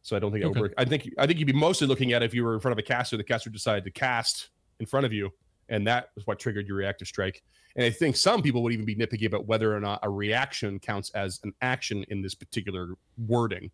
So 0.01 0.15
I 0.15 0.19
don't 0.19 0.31
think 0.31 0.43
it 0.43 0.47
okay. 0.47 0.59
would 0.59 0.71
work. 0.71 0.73
I 0.77 0.85
think 0.85 1.09
I 1.17 1.27
think 1.27 1.39
you'd 1.39 1.45
be 1.45 1.53
mostly 1.53 1.87
looking 1.87 2.13
at 2.13 2.23
if 2.23 2.33
you 2.33 2.43
were 2.43 2.53
in 2.53 2.59
front 2.59 2.73
of 2.73 2.79
a 2.79 2.83
caster, 2.83 3.17
the 3.17 3.23
caster 3.23 3.49
decided 3.49 3.83
to 3.83 3.91
cast 3.91 4.49
in 4.79 4.85
front 4.85 5.05
of 5.05 5.13
you, 5.13 5.29
and 5.67 5.85
that 5.87 6.09
was 6.15 6.25
what 6.25 6.39
triggered 6.39 6.67
your 6.67 6.77
reactive 6.77 7.07
strike. 7.07 7.43
And 7.75 7.85
I 7.85 7.89
think 7.89 8.15
some 8.15 8.41
people 8.41 8.63
would 8.63 8.73
even 8.73 8.85
be 8.85 8.95
nitpicky 8.95 9.25
about 9.25 9.45
whether 9.45 9.75
or 9.75 9.79
not 9.79 9.99
a 10.03 10.09
reaction 10.09 10.79
counts 10.79 11.11
as 11.11 11.39
an 11.43 11.53
action 11.61 12.03
in 12.09 12.21
this 12.21 12.33
particular 12.33 12.95
wording. 13.27 13.71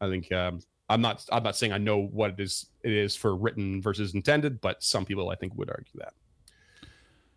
I 0.00 0.08
think 0.08 0.30
um, 0.32 0.60
I'm 0.88 1.00
not 1.00 1.24
I'm 1.30 1.42
not 1.42 1.56
saying 1.56 1.72
I 1.72 1.78
know 1.78 1.98
what 1.98 2.30
it 2.30 2.40
is 2.40 2.66
it 2.82 2.92
is 2.92 3.16
for 3.16 3.36
written 3.36 3.82
versus 3.82 4.14
intended, 4.14 4.60
but 4.60 4.82
some 4.82 5.04
people 5.04 5.30
I 5.30 5.36
think 5.36 5.56
would 5.56 5.70
argue 5.70 6.00
that. 6.00 6.14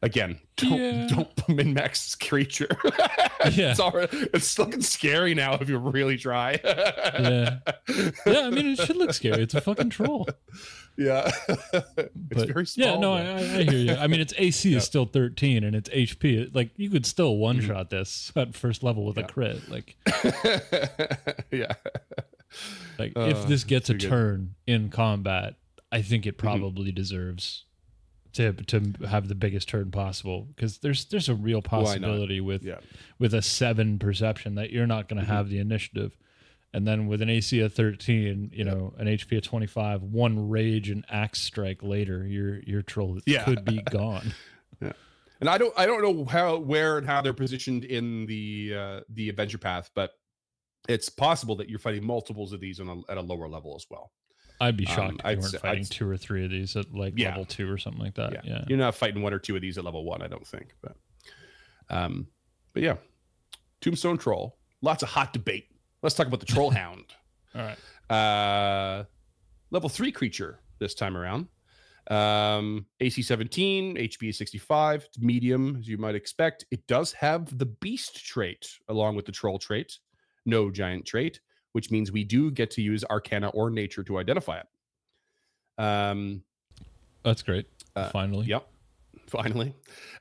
Again, 0.01 0.39
don't 0.55 0.79
yeah. 0.79 1.07
don't 1.07 1.49
min 1.49 1.73
max 1.73 2.15
creature. 2.15 2.69
yeah, 3.51 3.71
it's 3.71 3.81
already, 3.81 4.29
it's 4.33 4.57
looking 4.57 4.81
scary 4.81 5.33
now 5.33 5.55
if 5.55 5.67
you 5.67 5.77
really 5.77 6.17
try. 6.17 6.57
yeah, 6.63 7.57
yeah. 8.25 8.39
I 8.39 8.49
mean, 8.49 8.67
it 8.67 8.79
should 8.79 8.95
look 8.95 9.13
scary. 9.13 9.43
It's 9.43 9.55
a 9.55 9.61
fucking 9.61 9.89
troll. 9.89 10.27
Yeah, 10.97 11.31
it's 11.47 12.11
but, 12.11 12.49
very 12.49 12.65
small. 12.65 12.85
Yeah, 12.85 12.99
no, 12.99 13.13
I, 13.13 13.35
I, 13.37 13.63
hear 13.63 13.71
you. 13.71 13.93
I 13.93 14.07
mean, 14.07 14.19
its 14.19 14.33
AC 14.37 14.73
is 14.73 14.83
still 14.83 15.05
13 15.05 15.63
and 15.63 15.73
its 15.73 15.87
HP. 15.87 16.53
Like 16.53 16.71
you 16.75 16.89
could 16.89 17.05
still 17.05 17.37
one 17.37 17.59
mm-hmm. 17.59 17.67
shot 17.67 17.89
this 17.89 18.33
at 18.35 18.53
first 18.53 18.83
level 18.83 19.05
with 19.05 19.17
yeah. 19.17 19.23
a 19.23 19.27
crit. 19.27 19.69
Like, 19.69 19.95
yeah. 21.51 21.71
Like 22.97 23.13
uh, 23.15 23.29
if 23.29 23.47
this 23.47 23.63
gets 23.63 23.89
a 23.89 23.93
good. 23.93 24.09
turn 24.09 24.55
in 24.67 24.89
combat, 24.89 25.55
I 25.89 26.01
think 26.01 26.25
it 26.25 26.37
mm-hmm. 26.37 26.45
probably 26.45 26.89
mm-hmm. 26.89 26.95
deserves 26.95 27.63
to 28.33 28.53
to 28.53 28.93
have 29.07 29.27
the 29.27 29.35
biggest 29.35 29.69
turn 29.69 29.91
possible 29.91 30.47
because 30.55 30.79
there's 30.79 31.05
there's 31.05 31.29
a 31.29 31.35
real 31.35 31.61
possibility 31.61 32.41
with 32.41 32.63
yeah. 32.63 32.79
with 33.17 33.33
a 33.33 33.41
seven 33.41 33.99
perception 33.99 34.55
that 34.55 34.71
you're 34.71 34.87
not 34.87 35.07
going 35.07 35.17
to 35.17 35.23
mm-hmm. 35.23 35.33
have 35.33 35.49
the 35.49 35.59
initiative, 35.59 36.17
and 36.73 36.87
then 36.87 37.07
with 37.07 37.21
an 37.21 37.29
AC 37.29 37.59
of 37.61 37.73
thirteen, 37.73 38.51
you 38.53 38.63
know, 38.63 38.93
an 38.97 39.07
HP 39.07 39.37
of 39.37 39.43
twenty 39.43 39.67
five, 39.67 40.03
one 40.03 40.49
rage 40.49 40.89
and 40.89 41.05
axe 41.09 41.41
strike 41.41 41.83
later, 41.83 42.25
your 42.25 42.59
your 42.59 42.81
troll 42.81 43.19
yeah. 43.25 43.43
could 43.43 43.65
be 43.65 43.81
gone. 43.89 44.33
yeah. 44.81 44.93
And 45.39 45.49
I 45.49 45.57
don't 45.57 45.73
I 45.77 45.85
don't 45.85 46.01
know 46.01 46.25
how 46.25 46.57
where 46.57 46.97
and 46.97 47.07
how 47.07 47.21
they're 47.21 47.33
positioned 47.33 47.85
in 47.85 48.25
the 48.25 48.73
uh, 48.75 48.99
the 49.09 49.29
adventure 49.29 49.57
path, 49.57 49.89
but 49.95 50.11
it's 50.87 51.09
possible 51.09 51.55
that 51.57 51.69
you're 51.69 51.79
fighting 51.79 52.05
multiples 52.05 52.53
of 52.53 52.59
these 52.59 52.79
on 52.79 52.89
a, 52.89 53.11
at 53.11 53.17
a 53.17 53.21
lower 53.21 53.47
level 53.47 53.75
as 53.75 53.85
well. 53.89 54.11
I'd 54.61 54.77
be 54.77 54.85
shocked 54.85 54.99
um, 54.99 55.19
if 55.19 55.23
you 55.23 55.29
I'd, 55.29 55.39
weren't 55.39 55.55
fighting 55.61 55.83
I'd, 55.83 55.91
two 55.91 56.09
or 56.09 56.17
three 56.17 56.43
of 56.43 56.51
these 56.51 56.75
at 56.75 56.93
like 56.93 57.13
yeah. 57.15 57.29
level 57.29 57.45
two 57.45 57.71
or 57.71 57.77
something 57.77 58.01
like 58.01 58.15
that. 58.15 58.33
Yeah. 58.33 58.41
yeah. 58.43 58.65
You're 58.67 58.77
not 58.77 58.95
fighting 58.95 59.21
one 59.21 59.33
or 59.33 59.39
two 59.39 59.55
of 59.55 59.61
these 59.61 59.77
at 59.77 59.85
level 59.85 60.03
one, 60.03 60.21
I 60.21 60.27
don't 60.27 60.45
think. 60.45 60.75
But 60.81 60.95
um, 61.89 62.27
but 62.73 62.83
yeah. 62.83 62.95
Tombstone 63.81 64.17
Troll. 64.17 64.57
Lots 64.81 65.03
of 65.03 65.09
hot 65.09 65.33
debate. 65.33 65.67
Let's 66.01 66.15
talk 66.15 66.27
about 66.27 66.39
the 66.41 66.45
Troll 66.45 66.69
Hound. 66.71 67.05
All 67.55 67.61
right. 67.61 68.13
Uh 68.13 69.03
level 69.71 69.89
three 69.89 70.11
creature 70.11 70.59
this 70.79 70.93
time 70.93 71.15
around. 71.15 71.47
Um, 72.09 72.87
AC 73.01 73.21
17, 73.21 73.95
HP 73.95 74.33
65, 74.33 75.07
medium, 75.19 75.77
as 75.79 75.87
you 75.87 75.99
might 75.99 76.15
expect. 76.15 76.65
It 76.71 76.87
does 76.87 77.11
have 77.13 77.55
the 77.55 77.67
beast 77.67 78.25
trait 78.25 78.67
along 78.87 79.15
with 79.15 79.27
the 79.27 79.31
troll 79.31 79.59
trait, 79.59 79.99
no 80.43 80.71
giant 80.71 81.05
trait 81.05 81.39
which 81.73 81.91
means 81.91 82.11
we 82.11 82.23
do 82.23 82.51
get 82.51 82.71
to 82.71 82.81
use 82.81 83.03
Arcana 83.09 83.49
or 83.49 83.69
Nature 83.69 84.03
to 84.03 84.17
identify 84.17 84.59
it. 84.59 85.83
Um, 85.83 86.43
That's 87.23 87.41
great. 87.41 87.67
Uh, 87.95 88.09
Finally. 88.09 88.47
Yep. 88.47 88.67
Finally. 89.27 89.73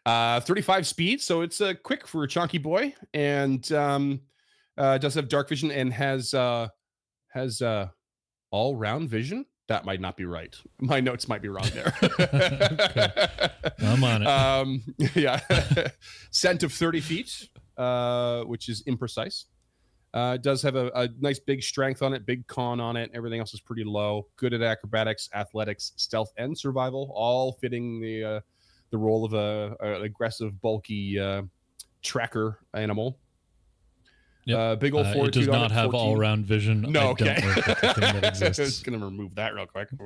Uh, 0.05 0.41
35 0.41 0.87
speed, 0.87 1.21
so 1.21 1.41
it's 1.41 1.61
uh, 1.61 1.75
quick 1.83 2.07
for 2.07 2.25
a 2.25 2.29
chunky 2.29 2.59
boy, 2.59 2.95
and 3.15 3.71
um, 3.73 4.21
uh, 4.77 4.99
does 4.99 5.15
have 5.15 5.29
dark 5.29 5.49
vision 5.49 5.71
and 5.71 5.93
has 5.93 6.35
uh, 6.35 6.69
has 7.33 7.63
uh, 7.63 7.89
all 8.51 8.77
round 8.77 9.09
vision. 9.09 9.45
That 9.69 9.85
might 9.85 10.01
not 10.01 10.17
be 10.17 10.25
right. 10.25 10.57
My 10.81 11.01
notes 11.01 11.29
might 11.29 11.43
be 11.43 11.49
wrong 11.49 11.69
there. 11.75 11.93
I'm 13.81 14.03
on 14.03 14.23
it. 14.23 14.27
Um, 14.27 14.83
yeah. 15.15 15.41
Scent 16.31 16.63
of 16.63 16.73
30 16.73 17.01
feet, 17.01 17.49
uh, 17.77 18.45
which 18.45 18.71
is 18.71 18.83
imprecise. 18.85 19.45
Uh, 20.15 20.33
it 20.37 20.43
does 20.43 20.63
have 20.63 20.75
a, 20.75 20.91
a, 20.95 21.09
nice 21.21 21.39
big 21.39 21.63
strength 21.63 22.03
on 22.03 22.15
it, 22.15 22.25
big 22.25 22.47
con 22.47 22.81
on 22.81 22.97
it. 22.97 23.11
Everything 23.13 23.41
else 23.41 23.53
is 23.53 23.61
pretty 23.61 23.85
low. 23.85 24.27
Good 24.37 24.55
at 24.55 24.63
acrobatics, 24.63 25.29
athletics, 25.35 25.93
stealth, 25.97 26.33
and 26.39 26.57
survival, 26.57 27.13
all 27.15 27.53
fitting 27.53 28.01
the 28.01 28.25
uh, 28.25 28.41
the 28.91 28.97
role 28.97 29.25
of 29.25 29.35
a, 29.35 29.77
a 29.81 29.97
an 29.97 30.03
aggressive, 30.03 30.61
bulky 30.63 31.19
uh, 31.19 31.43
tracker 32.03 32.61
animal. 32.73 33.19
Yep. 34.49 34.59
Uh, 34.59 34.77
big 34.77 34.95
old 34.95 35.07
uh, 35.07 35.25
It 35.25 35.33
does 35.33 35.47
not 35.47 35.71
have 35.71 35.95
all 35.95 36.17
round 36.17 36.47
vision. 36.47 36.81
No, 36.81 37.11
okay. 37.11 37.37
I 37.83 38.33
was 38.41 38.83
going 38.83 38.99
to 38.99 39.05
remove 39.05 39.35
that 39.35 39.55
real 39.55 39.67
quick. 39.67 39.89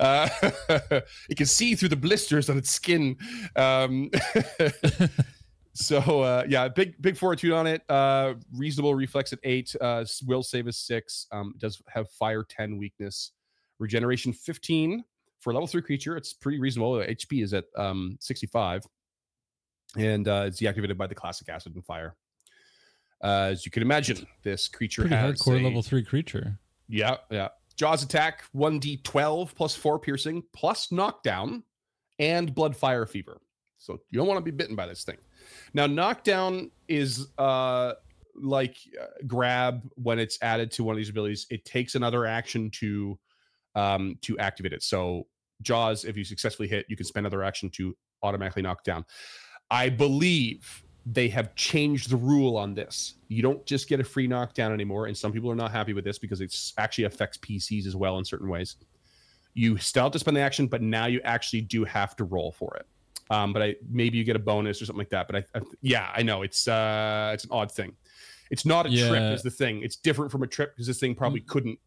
Uh, 0.00 0.28
it 1.28 1.36
can 1.36 1.46
see 1.46 1.74
through 1.74 1.90
the 1.90 1.96
blisters 1.96 2.48
on 2.48 2.56
its 2.56 2.70
skin. 2.70 3.16
Um, 3.54 4.10
so 5.74 5.98
uh, 5.98 6.44
yeah, 6.48 6.68
big 6.68 7.00
big 7.02 7.16
fortitude 7.16 7.52
on 7.52 7.66
it. 7.66 7.82
Uh, 7.88 8.34
reasonable 8.52 8.94
reflex 8.94 9.32
at 9.32 9.40
eight. 9.42 9.74
Uh, 9.80 10.04
will 10.26 10.42
save 10.42 10.68
is 10.68 10.78
six. 10.78 11.26
Um, 11.32 11.54
does 11.58 11.82
have 11.88 12.08
fire 12.10 12.44
ten 12.48 12.78
weakness. 12.78 13.32
Regeneration 13.78 14.32
fifteen 14.32 15.04
for 15.40 15.52
level 15.52 15.66
three 15.66 15.82
creature. 15.82 16.16
It's 16.16 16.32
pretty 16.32 16.60
reasonable. 16.60 16.94
HP 16.94 17.42
is 17.42 17.52
at 17.52 17.64
um, 17.76 18.16
sixty 18.20 18.46
five, 18.46 18.86
and 19.98 20.28
uh, 20.28 20.44
it's 20.46 20.60
deactivated 20.60 20.96
by 20.96 21.08
the 21.08 21.14
classic 21.14 21.48
acid 21.48 21.74
and 21.74 21.84
fire. 21.84 22.14
Uh, 23.22 23.48
as 23.50 23.64
you 23.66 23.72
can 23.72 23.82
imagine, 23.82 24.26
this 24.42 24.68
creature 24.68 25.02
pretty 25.02 25.16
has 25.16 25.40
hardcore 25.40 25.60
a, 25.60 25.64
level 25.64 25.82
three 25.82 26.04
creature. 26.04 26.58
Yeah, 26.88 27.16
yeah. 27.30 27.48
Jaws 27.76 28.04
attack 28.04 28.44
one 28.52 28.78
d 28.78 28.98
twelve 28.98 29.54
plus 29.56 29.74
four 29.74 29.98
piercing 29.98 30.44
plus 30.52 30.92
knockdown 30.92 31.64
and 32.20 32.54
blood 32.54 32.76
fire 32.76 33.06
fever. 33.06 33.40
So 33.78 34.00
you 34.10 34.18
don't 34.18 34.28
want 34.28 34.38
to 34.38 34.44
be 34.44 34.50
bitten 34.50 34.76
by 34.76 34.86
this 34.86 35.04
thing. 35.04 35.16
Now, 35.74 35.86
knockdown 35.86 36.70
is 36.88 37.28
uh 37.38 37.94
like 38.36 38.76
uh, 39.00 39.06
grab 39.26 39.88
when 39.94 40.18
it's 40.18 40.38
added 40.42 40.70
to 40.72 40.84
one 40.84 40.94
of 40.94 40.96
these 40.96 41.10
abilities. 41.10 41.46
It 41.50 41.64
takes 41.64 41.94
another 41.94 42.26
action 42.26 42.70
to 42.80 43.18
um 43.74 44.18
to 44.22 44.38
activate 44.38 44.72
it. 44.72 44.82
So 44.82 45.26
Jaws, 45.62 46.04
if 46.04 46.16
you 46.16 46.24
successfully 46.24 46.68
hit, 46.68 46.86
you 46.88 46.96
can 46.96 47.06
spend 47.06 47.26
another 47.26 47.42
action 47.42 47.70
to 47.70 47.96
automatically 48.22 48.62
knock 48.62 48.84
down. 48.84 49.04
I 49.70 49.88
believe 49.88 50.84
they 51.06 51.28
have 51.28 51.54
changed 51.54 52.10
the 52.10 52.16
rule 52.16 52.56
on 52.56 52.74
this. 52.74 53.14
You 53.28 53.42
don't 53.42 53.64
just 53.66 53.88
get 53.88 54.00
a 54.00 54.04
free 54.04 54.26
knockdown 54.26 54.72
anymore, 54.72 55.06
and 55.06 55.16
some 55.16 55.32
people 55.32 55.50
are 55.50 55.56
not 55.56 55.70
happy 55.70 55.92
with 55.92 56.04
this 56.04 56.18
because 56.18 56.40
it 56.40 56.54
actually 56.78 57.04
affects 57.04 57.38
PCs 57.38 57.86
as 57.86 57.94
well 57.94 58.18
in 58.18 58.24
certain 58.24 58.48
ways. 58.48 58.76
You 59.52 59.76
still 59.78 60.04
have 60.04 60.12
to 60.12 60.18
spend 60.18 60.36
the 60.36 60.40
action, 60.40 60.66
but 60.66 60.82
now 60.82 61.06
you 61.06 61.20
actually 61.22 61.60
do 61.60 61.84
have 61.84 62.16
to 62.16 62.24
roll 62.24 62.52
for 62.52 62.74
it. 62.76 62.86
Um, 63.30 63.52
but 63.52 63.62
I 63.62 63.76
maybe 63.90 64.18
you 64.18 64.24
get 64.24 64.36
a 64.36 64.40
bonus 64.40 64.80
or 64.82 64.86
something 64.86 64.98
like 65.00 65.10
that. 65.10 65.26
But 65.26 65.36
I, 65.36 65.58
I 65.58 65.62
yeah, 65.80 66.10
I 66.14 66.22
know 66.22 66.42
it's 66.42 66.68
uh, 66.68 67.30
it's 67.34 67.44
an 67.44 67.50
odd 67.52 67.72
thing. 67.72 67.94
It's 68.50 68.66
not 68.66 68.86
a 68.86 68.90
Yeah. 68.90 69.08
trip, 69.08 69.22
is 69.34 69.42
the 69.42 69.50
thing. 69.50 69.82
It's 69.82 69.96
different 69.96 70.30
from 70.30 70.42
a 70.42 70.46
trip 70.46 70.74
because 70.74 70.86
this 70.86 70.98
thing 71.00 71.14
probably 71.14 71.40
Mm. 71.40 71.46
couldn't 71.46 71.78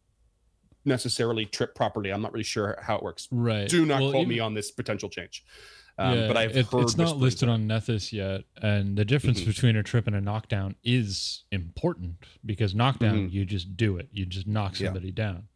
necessarily 0.84 1.44
trip 1.44 1.74
properly. 1.74 2.10
I'm 2.10 2.22
not 2.22 2.32
really 2.32 2.44
sure 2.44 2.78
how 2.82 2.96
it 2.96 3.02
works. 3.02 3.28
Right. 3.30 3.68
Do 3.68 3.84
not 3.84 4.00
Well, 4.00 4.10
quote 4.12 4.22
even- 4.22 4.28
me 4.28 4.40
on 4.40 4.54
this 4.54 4.70
potential 4.70 5.08
change. 5.08 5.44
Um, 5.98 6.16
yeah, 6.16 6.28
but 6.28 6.36
I've 6.36 6.56
it- 6.56 6.66
heard 6.66 6.82
it's 6.82 6.96
not 6.96 7.16
listed 7.16 7.48
on 7.48 7.66
Nethys 7.66 8.12
yet, 8.12 8.44
and 8.62 8.96
the 8.96 9.04
difference 9.04 9.40
Mhm. 9.40 9.46
between 9.46 9.76
a 9.76 9.82
trip 9.82 10.06
and 10.06 10.14
a 10.14 10.20
knockdown 10.20 10.76
is 10.84 11.44
important 11.50 12.24
because 12.46 12.72
knockdown 12.74 13.28
Mhm. 13.28 13.32
you 13.32 13.44
just 13.44 13.76
do 13.76 13.96
it, 13.96 14.08
you 14.12 14.24
just 14.24 14.46
knock 14.46 14.78
Yeah. 14.78 14.86
somebody 14.88 15.10
down. 15.10 15.48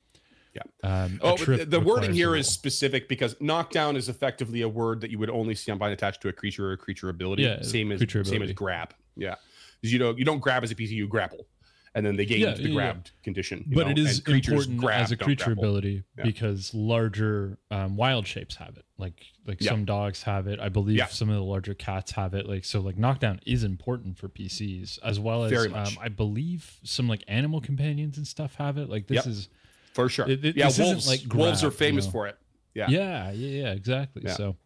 Yeah. 0.55 0.63
Um, 1.05 1.19
Oh, 1.23 1.37
the, 1.37 1.81
wording 1.81 2.13
here 2.13 2.37
is 2.37 2.47
specific 2.49 3.09
because 3.09 3.35
knockdown 3.41 3.97
is 3.97 4.09
effectively 4.09 4.61
a 4.63 4.69
word 4.69 5.01
that 5.01 5.11
you 5.11 5.19
would 5.19 5.31
only 5.31 5.55
see 5.55 5.73
on 5.73 5.79
bind 5.79 5.93
attached 5.95 6.21
to 6.23 6.29
a 6.29 6.33
creature 6.33 6.69
or 6.69 6.73
a 6.73 6.77
creature 6.77 7.09
ability. 7.09 7.43
Yeah, 7.45 7.63
same 7.63 7.91
as 7.93 7.99
creature 8.01 8.23
same 8.25 8.35
as 8.43 8.51
ability. 8.51 8.55
grab. 8.55 8.95
Yeah, 9.17 9.37
you 9.81 9.99
know 9.99 10.15
you 10.17 10.25
don't 10.25 10.41
grab 10.41 10.63
as 10.63 10.71
a 10.71 10.75
PC, 10.75 10.91
you 10.91 11.07
grapple, 11.09 11.47
and 11.95 12.05
then 12.05 12.17
they 12.17 12.27
gain 12.27 12.41
Yeah, 12.41 12.53
the 12.55 12.63
yeah, 12.63 12.69
yeah. 12.69 12.75
grabbed 12.75 13.11
condition. 13.25 13.65
you 13.67 13.77
but 13.77 13.85
know, 13.87 13.93
it 13.93 13.99
is 13.99 14.19
important 14.27 14.77
grab, 14.79 15.03
as 15.05 15.11
a 15.13 15.17
creature 15.17 15.47
grapple. 15.47 15.65
ability 15.65 16.03
Yeah. 16.19 16.25
because 16.25 16.73
larger 16.75 17.59
um, 17.71 17.97
wild 17.97 18.27
shapes 18.27 18.57
have 18.57 18.77
it. 18.77 18.85
Like 18.99 19.25
like 19.47 19.61
Yeah. 19.61 19.71
some 19.71 19.85
dogs 19.87 20.23
have 20.25 20.47
it. 20.49 20.61
I 20.61 20.69
believe 20.69 20.99
Yeah. 20.99 21.07
some 21.07 21.29
of 21.31 21.35
the 21.37 21.43
larger 21.43 21.75
cats 21.75 22.13
have 22.13 22.35
it. 22.35 22.47
Like 22.47 22.65
so, 22.67 22.81
like 22.81 22.99
knockdown 22.99 23.41
is 23.47 23.65
important 23.65 24.19
for 24.19 24.29
PCs 24.29 24.99
as 25.03 25.19
well 25.19 25.45
as 25.45 25.67
um. 25.67 25.87
I 26.01 26.09
believe 26.09 26.79
some 26.83 27.09
like 27.09 27.25
animal 27.27 27.61
companions 27.63 28.17
and 28.19 28.27
stuff 28.27 28.55
have 28.57 28.77
it. 28.79 28.89
Like 28.91 29.07
this 29.09 29.17
Yep. 29.17 29.27
is 29.27 29.49
for 29.93 30.09
sure. 30.09 30.29
It- 30.29 30.45
it- 30.45 30.57
yeah, 30.57 30.71
wolves. 30.79 31.07
like 31.09 31.21
wolves 31.33 31.63
are 31.63 31.69
grab, 31.69 31.73
you 31.73 31.79
famous 31.79 32.05
know. 32.07 32.13
for 32.13 32.27
it. 32.29 32.37
Yeah. 32.75 32.87
yeah 32.89 33.31
yeah 33.33 33.63
yeah, 33.63 33.73
exactly. 33.73 34.23
Yeah. 34.25 34.35
So 34.35 34.57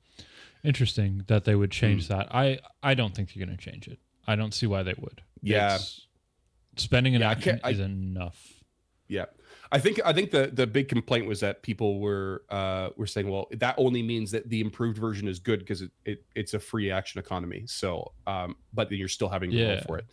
interesting 0.65 1.23
that 1.29 1.45
they 1.45 1.55
would 1.55 1.71
change 1.71 2.07
Hmm. 2.09 2.15
that. 2.19 2.35
I 2.35 2.59
I 2.83 2.95
don't 2.95 3.15
think 3.15 3.33
they're 3.35 3.45
going 3.45 3.57
to 3.57 3.63
change 3.63 3.89
it. 3.89 3.99
I 4.27 4.37
don't 4.37 4.53
see 4.55 4.67
why 4.67 4.83
they 4.83 4.95
would. 4.99 5.23
Yeah. 5.43 5.67
It's- 5.77 6.01
spending 6.77 7.15
an 7.15 7.23
Yeah, 7.23 7.31
action 7.31 7.61
I- 7.65 7.71
is 7.71 7.81
enough. 7.81 8.63
Yeah. 9.09 9.27
I 9.73 9.79
think 9.81 10.01
I 10.05 10.13
think 10.13 10.31
the 10.31 10.49
the 10.53 10.67
big 10.67 10.89
complaint 10.89 11.27
was 11.27 11.41
that 11.41 11.63
people 11.63 11.99
were 12.01 12.45
uh 12.51 12.91
were 12.97 13.07
saying, 13.07 13.29
well, 13.29 13.49
that 13.53 13.75
only 13.79 14.03
means 14.03 14.31
that 14.33 14.49
the 14.49 14.61
improved 14.61 14.99
version 14.99 15.27
is 15.27 15.39
good 15.41 15.61
because 15.61 15.83
it, 15.83 15.91
it 16.05 16.25
it's 16.35 16.55
a 16.55 16.59
free 16.61 16.91
action 16.91 17.19
economy. 17.19 17.65
So 17.67 18.13
um, 18.27 18.57
but 18.73 18.89
then 18.91 18.99
you're 18.99 19.09
still 19.09 19.29
having 19.29 19.51
to 19.53 19.67
roll 19.69 19.81
for 19.87 19.99
it. 19.99 20.07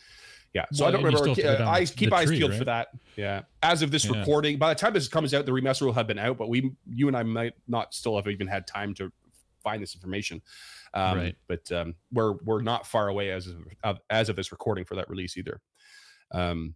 Yeah. 0.54 0.66
So 0.72 0.84
Well, 0.84 0.90
I 0.90 0.92
don't 0.92 1.04
remember. 1.04 1.18
still 1.18 1.28
have 1.30 1.38
to 1.38 1.42
go 1.44 1.54
uh, 1.54 1.58
down 1.58 1.68
eyes 1.68 1.92
keep 1.92 2.14
eyes 2.14 2.28
tree, 2.28 2.38
peeled 2.38 2.54
for 2.56 2.66
that. 2.66 2.90
Yeah. 3.16 3.42
As 3.64 3.82
of 3.82 3.90
this 3.92 4.06
Yeah. 4.06 4.20
recording, 4.20 4.58
by 4.60 4.74
the 4.74 4.80
time 4.80 4.94
this 4.94 5.08
comes 5.08 5.34
out, 5.34 5.46
the 5.46 5.52
remaster 5.52 5.82
will 5.82 5.94
have 5.94 6.06
been 6.08 6.20
out, 6.20 6.38
but 6.38 6.50
we 6.50 6.72
you 6.88 7.08
and 7.08 7.18
I 7.18 7.24
might 7.24 7.54
not 7.68 7.94
still 7.94 8.16
have 8.16 8.28
even 8.28 8.48
had 8.48 8.68
time 8.68 8.94
to 8.96 9.12
find 9.64 9.82
this 9.82 9.96
information. 9.96 10.42
Um, 10.94 11.18
Right. 11.18 11.36
But 11.48 11.72
um, 11.72 11.96
we're 12.12 12.34
we're 12.44 12.62
not 12.62 12.86
far 12.86 13.08
away 13.08 13.32
as 13.32 13.48
of, 13.48 13.66
of 13.84 14.00
as 14.12 14.30
of 14.30 14.36
this 14.36 14.52
recording 14.52 14.86
for 14.86 14.96
that 14.96 15.10
release 15.10 15.38
either. 15.38 15.60
Um, 16.32 16.76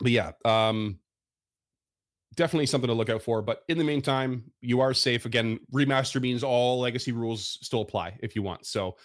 but 0.00 0.10
yeah, 0.10 0.32
um, 0.44 0.98
definitely 2.34 2.66
something 2.66 2.88
to 2.88 2.94
look 2.94 3.08
out 3.10 3.22
for. 3.22 3.40
But 3.40 3.62
in 3.68 3.78
the 3.78 3.84
meantime, 3.84 4.44
you 4.60 4.80
are 4.80 4.92
safe. 4.94 5.24
Again, 5.24 5.58
remaster 5.72 6.20
means 6.20 6.42
all 6.44 6.80
legacy 6.80 7.12
rules 7.12 7.58
still 7.62 7.80
apply 7.82 8.18
if 8.22 8.34
you 8.36 8.42
want. 8.42 8.66
So 8.66 8.96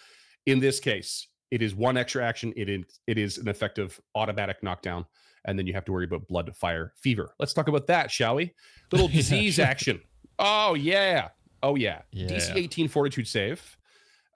in 0.46 0.58
this 0.60 0.80
case, 0.80 1.28
it 1.50 1.62
is 1.62 1.74
one 1.74 1.96
extra 1.96 2.24
action. 2.24 2.52
It 2.56 2.68
is 2.68 2.84
it 3.06 3.18
is 3.18 3.38
an 3.38 3.48
effective 3.48 4.00
automatic 4.14 4.62
knockdown, 4.62 5.06
and 5.44 5.58
then 5.58 5.66
you 5.66 5.72
have 5.74 5.84
to 5.86 5.92
worry 5.92 6.04
about 6.04 6.26
blood, 6.28 6.54
fire, 6.56 6.92
fever. 6.96 7.34
Let's 7.38 7.52
talk 7.52 7.68
about 7.68 7.86
that, 7.88 8.10
shall 8.10 8.34
we? 8.36 8.54
Little 8.92 9.08
Yeah, 9.10 9.16
disease 9.16 9.54
sure. 9.54 9.64
action. 9.64 10.00
Oh 10.38 10.74
yeah. 10.74 11.28
Oh 11.62 11.74
yeah. 11.74 12.02
DC 12.14 12.54
18 12.54 12.88
fortitude 12.88 13.26
save. 13.26 13.76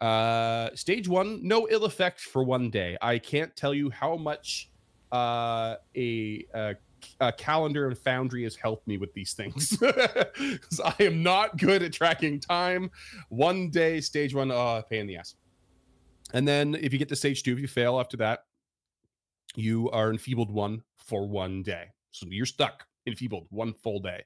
Uh 0.01 0.71
stage 0.75 1.07
one, 1.07 1.47
no 1.47 1.69
ill 1.71 1.85
effect 1.85 2.21
for 2.21 2.43
one 2.43 2.71
day. 2.71 2.97
I 3.01 3.19
can't 3.19 3.55
tell 3.55 3.73
you 3.73 3.91
how 3.91 4.17
much 4.17 4.71
uh 5.13 5.77
a, 5.97 6.45
a 6.55 6.75
a 7.21 7.33
calendar 7.33 7.89
and 7.89 7.99
foundry 7.99 8.45
has 8.45 8.55
helped 8.57 8.87
me 8.87 8.97
with 8.97 9.13
these 9.13 9.33
things 9.35 9.77
because 9.81 10.81
I 10.85 10.95
am 11.01 11.23
not 11.23 11.57
good 11.59 11.83
at 11.83 11.93
tracking 11.93 12.39
time. 12.41 12.91
One 13.29 13.71
day, 13.71 14.01
stage 14.01 14.35
one, 14.35 14.53
uh, 14.53 14.83
pain 14.83 15.01
in 15.01 15.07
the 15.09 15.17
ass. 15.17 15.35
And 16.33 16.47
then 16.47 16.75
if 16.75 16.93
you 16.93 16.99
get 16.99 17.09
to 17.11 17.17
stage 17.17 17.43
two, 17.43 17.53
if 17.53 17.59
you 17.59 17.69
fail 17.69 17.99
after 18.01 18.17
that, 18.19 18.45
you 19.55 19.91
are 19.91 20.11
enfeebled 20.11 20.51
one 20.51 20.83
for 20.97 21.27
one 21.29 21.63
day. 21.63 21.87
So 22.11 22.27
you're 22.31 22.47
stuck 22.47 22.87
enfeebled 23.07 23.47
one 23.51 23.75
full 23.75 23.99
day. 24.01 24.23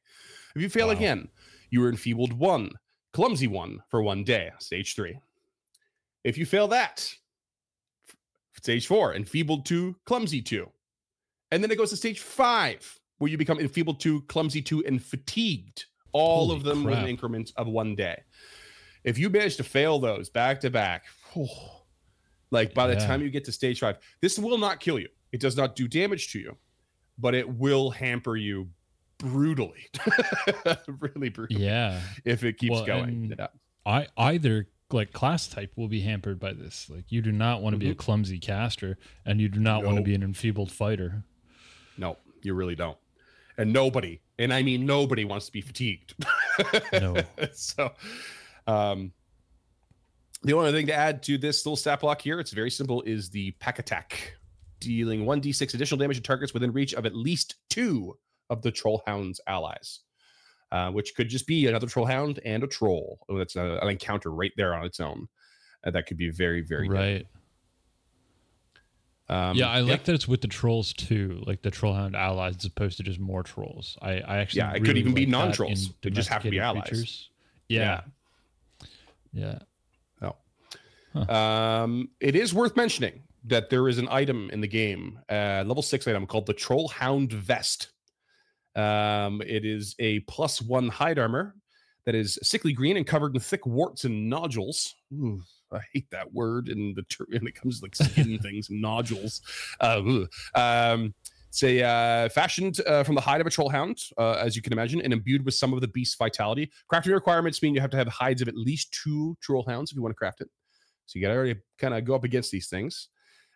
If 0.54 0.62
you 0.62 0.68
fail 0.68 0.88
Wow. 0.88 0.92
again, 0.92 1.28
you 1.70 1.82
are 1.84 1.88
enfeebled 1.88 2.32
one, 2.32 2.70
clumsy 3.12 3.46
one 3.46 3.82
for 3.88 4.02
one 4.02 4.22
day, 4.24 4.50
stage 4.58 4.94
three. 4.94 5.18
If 6.24 6.36
you 6.36 6.46
fail 6.46 6.68
that, 6.68 7.12
stage 8.62 8.86
four, 8.86 9.14
enfeebled 9.14 9.64
two, 9.66 9.96
clumsy 10.04 10.42
two. 10.42 10.70
And 11.50 11.62
then 11.62 11.70
it 11.70 11.78
goes 11.78 11.90
to 11.90 11.96
stage 11.96 12.20
five, 12.20 12.98
where 13.18 13.30
you 13.30 13.38
become 13.38 13.58
enfeebled 13.60 14.00
two, 14.00 14.22
clumsy 14.22 14.60
two, 14.62 14.84
and 14.84 15.02
fatigued. 15.02 15.86
All 16.12 16.46
Holy 16.46 16.56
of 16.56 16.62
them 16.64 16.82
with 16.84 16.94
an 16.94 17.00
crap. 17.00 17.08
of 17.56 17.66
one 17.66 17.94
day. 17.94 18.22
If 19.04 19.18
you 19.18 19.30
manage 19.30 19.56
to 19.58 19.64
fail 19.64 19.98
those 19.98 20.28
back 20.30 20.60
to 20.60 20.70
back, 20.70 21.04
like 22.50 22.74
by 22.74 22.86
the 22.86 22.94
Yeah. 22.94 23.06
time 23.06 23.22
you 23.22 23.30
get 23.30 23.44
to 23.46 23.52
stage 23.52 23.80
five, 23.80 23.98
this 24.20 24.38
will 24.38 24.58
not 24.58 24.80
kill 24.80 24.98
you. 24.98 25.08
It 25.32 25.40
does 25.40 25.56
not 25.56 25.76
do 25.76 25.88
damage 25.88 26.32
to 26.32 26.38
you, 26.38 26.56
but 27.18 27.34
it 27.34 27.48
will 27.48 27.90
hamper 27.90 28.36
you 28.36 28.68
brutally, 29.18 29.86
really 31.00 31.28
brutally, 31.30 31.62
Yeah. 31.64 32.00
if 32.24 32.44
it 32.44 32.58
keeps 32.58 32.72
Well, 32.72 32.86
going. 32.86 33.34
Yeah. 33.38 33.48
I 33.84 34.06
either 34.16 34.68
like 34.92 35.12
class 35.12 35.48
type 35.48 35.72
will 35.76 35.88
be 35.88 36.00
hampered 36.00 36.38
by 36.38 36.52
this. 36.52 36.88
Like 36.88 37.04
you 37.10 37.20
do 37.22 37.32
not 37.32 37.62
want 37.62 37.74
to 37.74 37.78
be 37.78 37.90
a 37.90 37.94
clumsy 37.94 38.38
caster, 38.38 38.98
and 39.24 39.40
you 39.40 39.48
do 39.48 39.58
not 39.60 39.82
want 39.84 39.96
to 39.96 40.02
Mm-hmm. 40.02 40.10
Be 40.10 40.14
an 40.14 40.22
enfeebled 40.22 40.70
fighter. 40.70 41.24
No, 41.98 42.18
you 42.42 42.54
really 42.54 42.74
don't. 42.76 42.98
And 43.58 43.72
nobody, 43.72 44.20
and 44.38 44.52
I 44.52 44.62
mean 44.62 44.84
nobody 44.86 45.24
wants 45.24 45.46
to 45.46 45.52
be 45.52 45.60
fatigued. 45.62 46.14
No. 46.92 47.16
so 47.52 47.92
um 48.66 49.12
the 50.42 50.52
only 50.52 50.72
thing 50.72 50.86
to 50.86 50.94
add 50.94 51.22
to 51.24 51.38
this 51.38 51.64
little 51.64 51.76
stat 51.76 52.00
block 52.00 52.20
here, 52.20 52.40
it's 52.40 52.52
very 52.52 52.70
simple, 52.70 53.02
is 53.02 53.30
the 53.30 53.52
pack 53.52 53.78
attack. 53.78 54.34
Dealing 54.78 55.24
1d6 55.24 55.72
additional 55.72 55.98
damage 55.98 56.18
to 56.18 56.22
targets 56.22 56.52
within 56.52 56.70
reach 56.70 56.92
of 56.92 57.06
at 57.06 57.14
least 57.14 57.54
two 57.70 58.18
of 58.50 58.60
the 58.60 58.70
troll 58.70 59.02
hound's 59.06 59.40
allies. 59.46 60.00
Uh, 60.72 60.90
which 60.90 61.14
could 61.14 61.28
just 61.28 61.46
be 61.46 61.68
another 61.68 61.86
troll 61.86 62.06
hound 62.06 62.40
and 62.44 62.64
a 62.64 62.66
troll. 62.66 63.20
Oh, 63.28 63.38
that's 63.38 63.54
a, 63.54 63.78
an 63.80 63.88
encounter 63.88 64.30
right 64.30 64.50
there 64.56 64.74
on 64.74 64.84
its 64.84 64.98
own. 64.98 65.28
Uh, 65.86 65.92
that 65.92 66.06
could 66.06 66.16
be 66.16 66.30
very, 66.30 66.60
very 66.60 66.88
right. 66.88 67.18
good. 67.18 67.26
Um, 69.28 69.56
yeah, 69.56 69.68
I 69.68 69.80
like 69.80 70.04
that 70.04 70.14
it's 70.14 70.28
with 70.28 70.40
the 70.40 70.48
trolls 70.48 70.92
too, 70.92 71.42
like 71.46 71.62
the 71.62 71.70
trollhound 71.70 72.14
allies, 72.14 72.56
as 72.58 72.64
opposed 72.64 72.96
to 72.98 73.02
just 73.02 73.18
more 73.18 73.42
trolls. 73.42 73.96
I, 74.00 74.20
I 74.20 74.38
actually 74.38 74.58
Yeah, 74.60 74.74
it 74.74 74.84
could 74.84 74.98
even 74.98 75.14
be 75.14 75.22
like 75.22 75.30
that 75.30 75.38
non-trolls. 75.38 75.90
They 76.02 76.10
just 76.10 76.28
have 76.28 76.42
to 76.42 76.50
be 76.50 76.60
allies. 76.60 76.88
creatures. 76.88 77.30
Yeah, 77.68 78.02
yeah. 79.32 79.58
Um, 81.36 82.10
it 82.20 82.36
is 82.36 82.54
worth 82.54 82.76
mentioning 82.76 83.22
that 83.44 83.70
there 83.70 83.88
is 83.88 83.98
an 83.98 84.08
item 84.10 84.50
in 84.50 84.60
the 84.60 84.68
game, 84.68 85.18
uh, 85.28 85.64
level 85.66 85.82
six 85.82 86.06
item 86.06 86.26
called 86.26 86.46
the 86.46 86.52
Troll 86.52 86.88
Hound 86.88 87.32
Vest. 87.32 87.90
Um, 88.74 89.40
it 89.42 89.64
is 89.64 89.94
a 89.98 90.20
plus 90.20 90.60
one 90.60 90.88
hide 90.88 91.18
armor 91.18 91.54
that 92.04 92.14
is 92.14 92.38
sickly 92.42 92.72
green 92.72 92.96
and 92.96 93.06
covered 93.06 93.34
in 93.34 93.40
thick 93.40 93.66
warts 93.66 94.04
and 94.04 94.28
nodules. 94.28 94.94
Ooh, 95.12 95.42
I 95.72 95.80
hate 95.92 96.10
that 96.10 96.32
word 96.32 96.68
and 96.68 96.94
the 96.94 97.02
ter- 97.02 97.26
when 97.28 97.46
it 97.46 97.54
comes 97.54 97.80
to 97.80 97.86
like 97.86 97.94
skin 97.94 98.38
things, 98.42 98.68
nodules. 98.70 99.40
Uh, 99.80 100.26
um, 100.54 101.14
it's 101.48 101.62
a 101.62 101.82
uh, 101.82 102.28
fashioned 102.28 102.80
uh, 102.86 103.02
from 103.02 103.14
the 103.14 103.20
hide 103.20 103.40
of 103.40 103.46
a 103.46 103.50
troll 103.50 103.70
hound, 103.70 103.98
uh, 104.18 104.32
as 104.32 104.56
you 104.56 104.62
can 104.62 104.74
imagine, 104.74 105.00
and 105.00 105.12
imbued 105.12 105.44
with 105.44 105.54
some 105.54 105.72
of 105.72 105.80
the 105.80 105.88
beast's 105.88 106.16
vitality. 106.16 106.70
Crafting 106.92 107.14
requirements 107.14 107.62
mean 107.62 107.74
you 107.74 107.80
have 107.80 107.90
to 107.90 107.96
have 107.96 108.08
hides 108.08 108.42
of 108.42 108.48
at 108.48 108.56
least 108.56 108.92
two 108.92 109.36
troll 109.40 109.64
hounds 109.66 109.90
if 109.90 109.96
you 109.96 110.02
want 110.02 110.10
to 110.10 110.16
craft 110.16 110.42
it. 110.42 110.50
So 111.06 111.18
you 111.18 111.22
got 111.22 111.28
to 111.28 111.34
already 111.34 111.56
kind 111.78 111.94
of 111.94 112.04
go 112.04 112.14
up 112.14 112.24
against 112.24 112.50
these 112.50 112.68
things. 112.68 113.08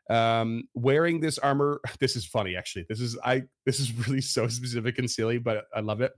Um, 0.08 0.64
wearing 0.74 1.20
this 1.20 1.38
armor, 1.38 1.80
this 2.00 2.16
is 2.16 2.24
funny 2.24 2.56
actually. 2.56 2.86
This 2.88 3.00
is 3.00 3.18
I 3.24 3.44
this 3.66 3.80
is 3.80 3.92
really 4.06 4.20
so 4.20 4.48
specific 4.48 4.98
and 4.98 5.10
silly, 5.10 5.38
but 5.38 5.66
I 5.74 5.80
love 5.80 6.00
it. 6.00 6.12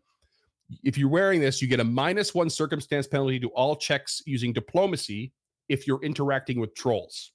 If 0.83 0.97
you're 0.97 1.11
wearing 1.11 1.41
this, 1.41 1.61
you 1.61 1.69
get 1.69 1.81
a 1.81 1.85
minus 1.85 2.35
one 2.35 2.49
circumstance 2.49 3.07
penalty 3.07 3.39
to 3.41 3.49
all 3.49 3.77
checks 3.77 4.23
using 4.27 4.53
diplomacy 4.53 5.33
if 5.69 5.87
you're 5.87 6.03
interacting 6.03 6.61
with 6.61 6.75
trolls. 6.75 7.33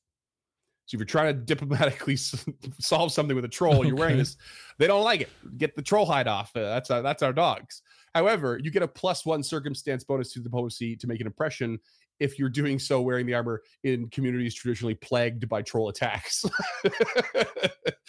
So 0.88 0.96
if 0.96 1.00
you're 1.00 1.06
trying 1.06 1.34
to 1.36 1.40
diplomatically 1.40 2.16
solve 2.80 3.12
something 3.12 3.36
with 3.36 3.46
a 3.46 3.50
troll, 3.50 3.76
and 3.76 3.88
you're 3.88 3.98
wearing 3.98 4.18
this. 4.18 4.38
They 4.80 4.88
don't 4.88 5.04
like 5.04 5.22
it. 5.22 5.30
Get 5.58 5.76
the 5.76 5.82
troll 5.82 6.06
hide 6.06 6.28
off. 6.28 6.56
Uh, 6.56 6.62
that's 6.62 6.90
our, 6.90 7.02
that's 7.02 7.22
our 7.22 7.34
dogs. 7.34 7.82
However, 8.16 8.58
you 8.64 8.72
get 8.72 8.84
a 8.84 8.88
plus 8.88 9.26
one 9.26 9.44
circumstance 9.44 10.06
bonus 10.06 10.32
to 10.32 10.40
the 10.40 10.44
diplomacy 10.44 10.96
to 10.96 11.08
make 11.08 11.20
an 11.20 11.28
impression 11.28 11.78
if 12.20 12.40
you're 12.40 12.50
doing 12.50 12.80
so 12.80 13.02
wearing 13.02 13.26
the 13.26 13.34
armor 13.34 13.62
in 13.84 14.08
communities 14.10 14.54
traditionally 14.54 14.96
plagued 14.96 15.48
by 15.48 15.62
troll 15.62 15.90
attacks. 15.90 16.46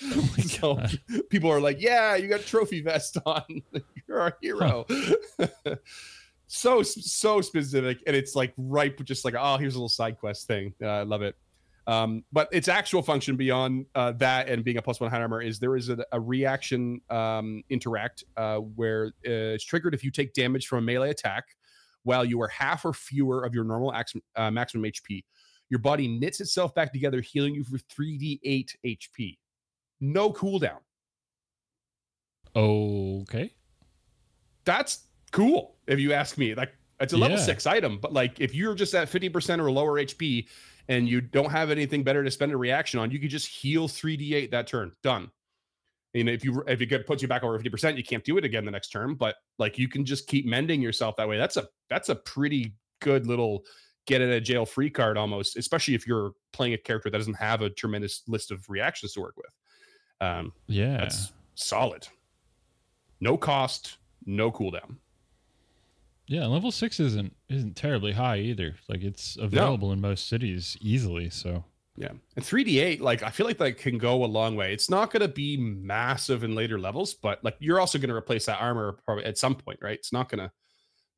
Oh 0.02 0.34
so 0.46 0.80
people 1.30 1.50
are 1.50 1.60
like, 1.60 1.80
"Yeah, 1.80 2.16
you 2.16 2.28
got 2.28 2.40
trophy 2.42 2.80
vest 2.80 3.18
on. 3.26 3.42
You're 4.08 4.20
our 4.20 4.36
hero." 4.40 4.86
so 6.46 6.82
so 6.82 7.40
specific, 7.40 7.98
and 8.06 8.14
it's 8.14 8.34
like 8.34 8.52
right, 8.56 8.96
just 9.04 9.24
like, 9.24 9.34
"Oh, 9.38 9.56
here's 9.56 9.74
a 9.74 9.78
little 9.78 9.88
side 9.88 10.18
quest 10.18 10.46
thing." 10.46 10.74
Uh, 10.82 10.86
I 10.86 11.02
love 11.02 11.22
it. 11.22 11.36
Um, 11.88 12.22
but 12.32 12.50
its 12.52 12.68
actual 12.68 13.00
function 13.00 13.36
beyond 13.36 13.86
uh, 13.94 14.12
that 14.18 14.50
and 14.50 14.62
being 14.62 14.76
a 14.76 14.82
plus 14.82 15.00
one 15.00 15.10
high 15.10 15.22
armor 15.22 15.40
is 15.40 15.58
there 15.58 15.74
is 15.74 15.88
a, 15.88 16.04
a 16.12 16.20
reaction 16.20 17.00
um, 17.08 17.62
interact 17.70 18.24
uh, 18.36 18.58
where 18.58 19.06
uh, 19.26 19.56
it's 19.56 19.64
triggered 19.64 19.94
if 19.94 20.04
you 20.04 20.10
take 20.10 20.34
damage 20.34 20.66
from 20.66 20.80
a 20.80 20.82
melee 20.82 21.08
attack 21.08 21.56
while 22.04 22.24
you 22.24 22.40
are 22.40 22.48
half 22.48 22.84
or 22.84 22.92
fewer 22.92 23.44
of 23.44 23.54
your 23.54 23.64
normal 23.64 23.92
ax- 23.92 24.14
uh, 24.36 24.50
maximum 24.50 24.84
HP. 24.90 25.24
Your 25.70 25.80
body 25.80 26.08
knits 26.08 26.40
itself 26.40 26.74
back 26.74 26.92
together, 26.92 27.20
healing 27.20 27.54
you 27.54 27.64
for 27.64 27.78
3d8 27.78 28.74
HP. 28.86 29.36
No 30.00 30.32
cooldown. 30.32 30.78
Okay. 32.56 33.52
That's 34.64 35.06
cool, 35.32 35.76
if 35.86 35.98
you 36.00 36.12
ask 36.12 36.38
me. 36.38 36.54
Like, 36.54 36.72
it's 37.00 37.12
a 37.12 37.16
level 37.16 37.36
Yeah. 37.36 37.44
six 37.44 37.66
item, 37.66 37.98
but 37.98 38.12
like 38.12 38.40
if 38.40 38.54
you're 38.54 38.74
just 38.74 38.94
at 38.94 39.08
50% 39.08 39.60
or 39.60 39.70
lower 39.70 39.98
HP 39.98 40.48
and 40.88 41.08
you 41.08 41.20
don't 41.20 41.50
have 41.50 41.70
anything 41.70 42.02
better 42.02 42.24
to 42.24 42.30
spend 42.30 42.52
a 42.52 42.56
reaction 42.56 42.98
on, 42.98 43.10
you 43.10 43.18
could 43.20 43.30
just 43.30 43.46
heal 43.46 43.86
3d8 43.88 44.50
that 44.50 44.66
turn. 44.66 44.92
Done. 45.02 45.30
And 46.14 46.28
if 46.28 46.42
you 46.44 46.62
if 46.66 46.80
it 46.80 46.86
get, 46.86 47.06
puts 47.06 47.20
you 47.22 47.28
back 47.28 47.42
over 47.42 47.58
50%, 47.58 47.96
you 47.96 48.02
can't 48.02 48.24
do 48.24 48.38
it 48.38 48.44
again 48.44 48.64
the 48.64 48.70
next 48.70 48.88
term 48.88 49.14
But 49.14 49.36
like 49.58 49.78
you 49.78 49.88
can 49.88 50.04
just 50.04 50.26
keep 50.26 50.46
mending 50.46 50.80
yourself 50.80 51.16
that 51.16 51.28
way. 51.28 51.36
That's 51.36 51.56
a 51.56 51.68
that's 51.90 52.08
a 52.08 52.14
pretty 52.14 52.74
good 53.00 53.26
little 53.26 53.64
get 54.06 54.22
out 54.22 54.28
a 54.28 54.40
jail 54.40 54.64
free 54.64 54.88
card 54.88 55.18
almost, 55.18 55.56
especially 55.58 55.94
if 55.94 56.06
you're 56.06 56.32
playing 56.52 56.72
a 56.72 56.78
character 56.78 57.10
that 57.10 57.18
doesn't 57.18 57.34
have 57.34 57.60
a 57.60 57.68
tremendous 57.68 58.22
list 58.26 58.50
of 58.50 58.64
reactions 58.70 59.12
to 59.12 59.20
work 59.20 59.36
with. 59.36 59.52
Um, 60.20 60.52
Yeah. 60.66 60.96
that's 60.96 61.32
solid. 61.54 62.08
No 63.20 63.36
cost, 63.36 63.98
no 64.24 64.50
cooldown. 64.50 64.96
Yeah, 66.26 66.46
level 66.46 66.70
six 66.70 67.00
isn't 67.00 67.34
isn't 67.48 67.76
terribly 67.76 68.12
high 68.12 68.38
either. 68.38 68.76
Like 68.88 69.02
it's 69.02 69.36
available 69.36 69.92
in 69.92 70.00
most 70.00 70.28
cities 70.28 70.76
easily. 70.80 71.30
So 71.30 71.64
Yeah. 71.98 72.12
And 72.36 72.44
3d8, 72.44 73.00
like 73.00 73.22
I 73.22 73.30
feel 73.30 73.44
like 73.46 73.58
that 73.58 73.76
can 73.78 73.98
go 73.98 74.24
a 74.24 74.26
long 74.26 74.54
way. 74.56 74.72
It's 74.72 74.88
not 74.88 75.10
going 75.10 75.22
to 75.22 75.28
be 75.28 75.56
massive 75.56 76.44
in 76.44 76.54
later 76.54 76.78
levels, 76.78 77.14
but 77.14 77.42
like 77.44 77.56
you're 77.58 77.80
also 77.80 77.98
going 77.98 78.08
to 78.10 78.14
replace 78.14 78.46
that 78.46 78.60
armor 78.60 78.98
probably 79.04 79.24
at 79.24 79.36
some 79.36 79.54
point, 79.56 79.80
right? 79.82 79.98
It's 79.98 80.12
not 80.12 80.28
going 80.28 80.38
to 80.38 80.50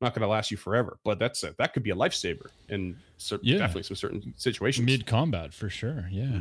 not 0.01 0.15
going 0.15 0.23
to 0.23 0.27
last 0.27 0.49
you 0.49 0.57
forever, 0.57 0.97
but 1.03 1.19
that's 1.19 1.43
a, 1.43 1.53
that 1.59 1.73
could 1.73 1.83
be 1.83 1.91
a 1.91 1.95
lifesaver 1.95 2.47
in 2.69 2.97
cer- 3.17 3.37
Yeah. 3.43 3.59
definitely 3.59 3.83
some 3.83 3.95
certain 3.95 4.33
situations. 4.35 4.83
mid 4.85 5.05
combat 5.05 5.53
for 5.53 5.69
sure. 5.69 6.07
Yeah. 6.11 6.39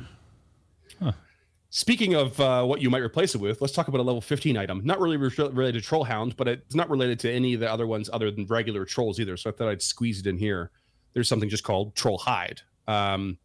Speaking 1.73 2.15
of 2.15 2.41
uh, 2.41 2.65
what 2.65 2.81
you 2.81 2.91
might 2.91 3.03
replace 3.03 3.35
it 3.37 3.41
with, 3.41 3.61
let's 3.61 3.73
talk 3.73 3.87
about 3.87 4.01
a 4.01 4.03
level 4.03 4.21
15 4.21 4.57
item. 4.57 4.81
Not 4.85 4.99
really 4.99 5.17
re- 5.17 5.31
related 5.39 5.81
to 5.83 5.87
Troll 5.89 6.03
Hound, 6.03 6.37
but 6.37 6.49
it's 6.49 6.75
not 6.75 6.91
related 6.91 7.21
to 7.21 7.31
any 7.33 7.55
of 7.55 7.61
the 7.61 7.71
other 7.71 7.87
ones 7.87 8.11
other 8.13 8.31
than 8.33 8.45
regular 8.47 8.85
trolls 8.85 9.21
either. 9.21 9.37
So 9.37 9.51
I 9.51 9.53
thought 9.53 9.69
I'd 9.69 9.83
squeeze 9.83 10.19
it 10.19 10.27
in 10.27 10.37
here. 10.37 10.71
There's 11.13 11.29
something 11.29 11.49
just 11.49 11.63
called 11.63 11.95
Troll 11.95 12.19
Hide. 12.19 12.61
Um, 12.89 13.39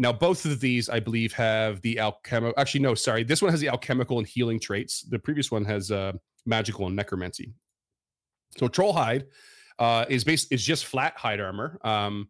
now, 0.00 0.12
both 0.12 0.46
of 0.46 0.60
these, 0.60 0.88
I 0.88 0.98
believe, 0.98 1.32
have 1.34 1.80
the 1.82 1.98
alchemical. 1.98 2.58
Actually, 2.58 2.80
no, 2.80 2.94
sorry. 2.94 3.22
This 3.22 3.42
one 3.42 3.50
has 3.50 3.60
the 3.60 3.68
alchemical 3.68 4.18
and 4.18 4.26
healing 4.26 4.58
traits. 4.58 5.02
The 5.02 5.18
previous 5.18 5.50
one 5.50 5.64
has 5.66 5.90
uh, 5.90 6.12
magical 6.46 6.86
and 6.86 6.96
necromancy. 6.96 7.52
So 8.56 8.66
Troll 8.66 8.94
Hide 8.94 9.26
uh, 9.78 10.06
is 10.08 10.24
based 10.24 10.50
is 10.50 10.64
just 10.64 10.86
flat 10.86 11.16
hide 11.16 11.40
armor. 11.40 11.78
Um, 11.84 12.28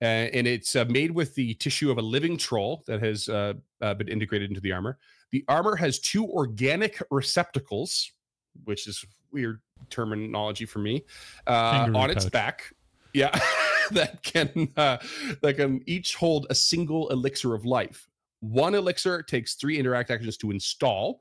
uh, 0.00 0.04
and 0.04 0.46
it's 0.46 0.76
uh, 0.76 0.84
made 0.84 1.10
with 1.10 1.34
the 1.34 1.54
tissue 1.54 1.90
of 1.90 1.98
a 1.98 2.02
living 2.02 2.36
troll 2.36 2.84
that 2.86 3.02
has 3.02 3.28
uh, 3.28 3.54
uh, 3.80 3.94
been 3.94 4.06
integrated 4.06 4.48
into 4.48 4.60
the 4.60 4.70
armor. 4.70 4.96
The 5.32 5.44
armor 5.48 5.74
has 5.74 5.98
two 5.98 6.24
organic 6.24 7.02
receptacles, 7.10 8.12
which 8.64 8.86
is 8.86 9.04
weird 9.32 9.60
terminology 9.90 10.66
for 10.66 10.78
me, 10.78 11.04
uh, 11.48 11.90
on 11.94 12.10
its 12.10 12.26
back. 12.26 12.72
Yeah, 13.12 13.36
that 13.92 14.22
can 14.22 14.68
uh, 14.76 14.98
that 15.42 15.56
can 15.56 15.82
each 15.86 16.14
hold 16.16 16.46
a 16.50 16.54
single 16.54 17.08
elixir 17.08 17.54
of 17.54 17.64
life. 17.64 18.08
One 18.40 18.74
elixir 18.74 19.22
takes 19.22 19.54
three 19.54 19.78
interact 19.78 20.10
actions 20.10 20.36
to 20.38 20.50
install. 20.50 21.20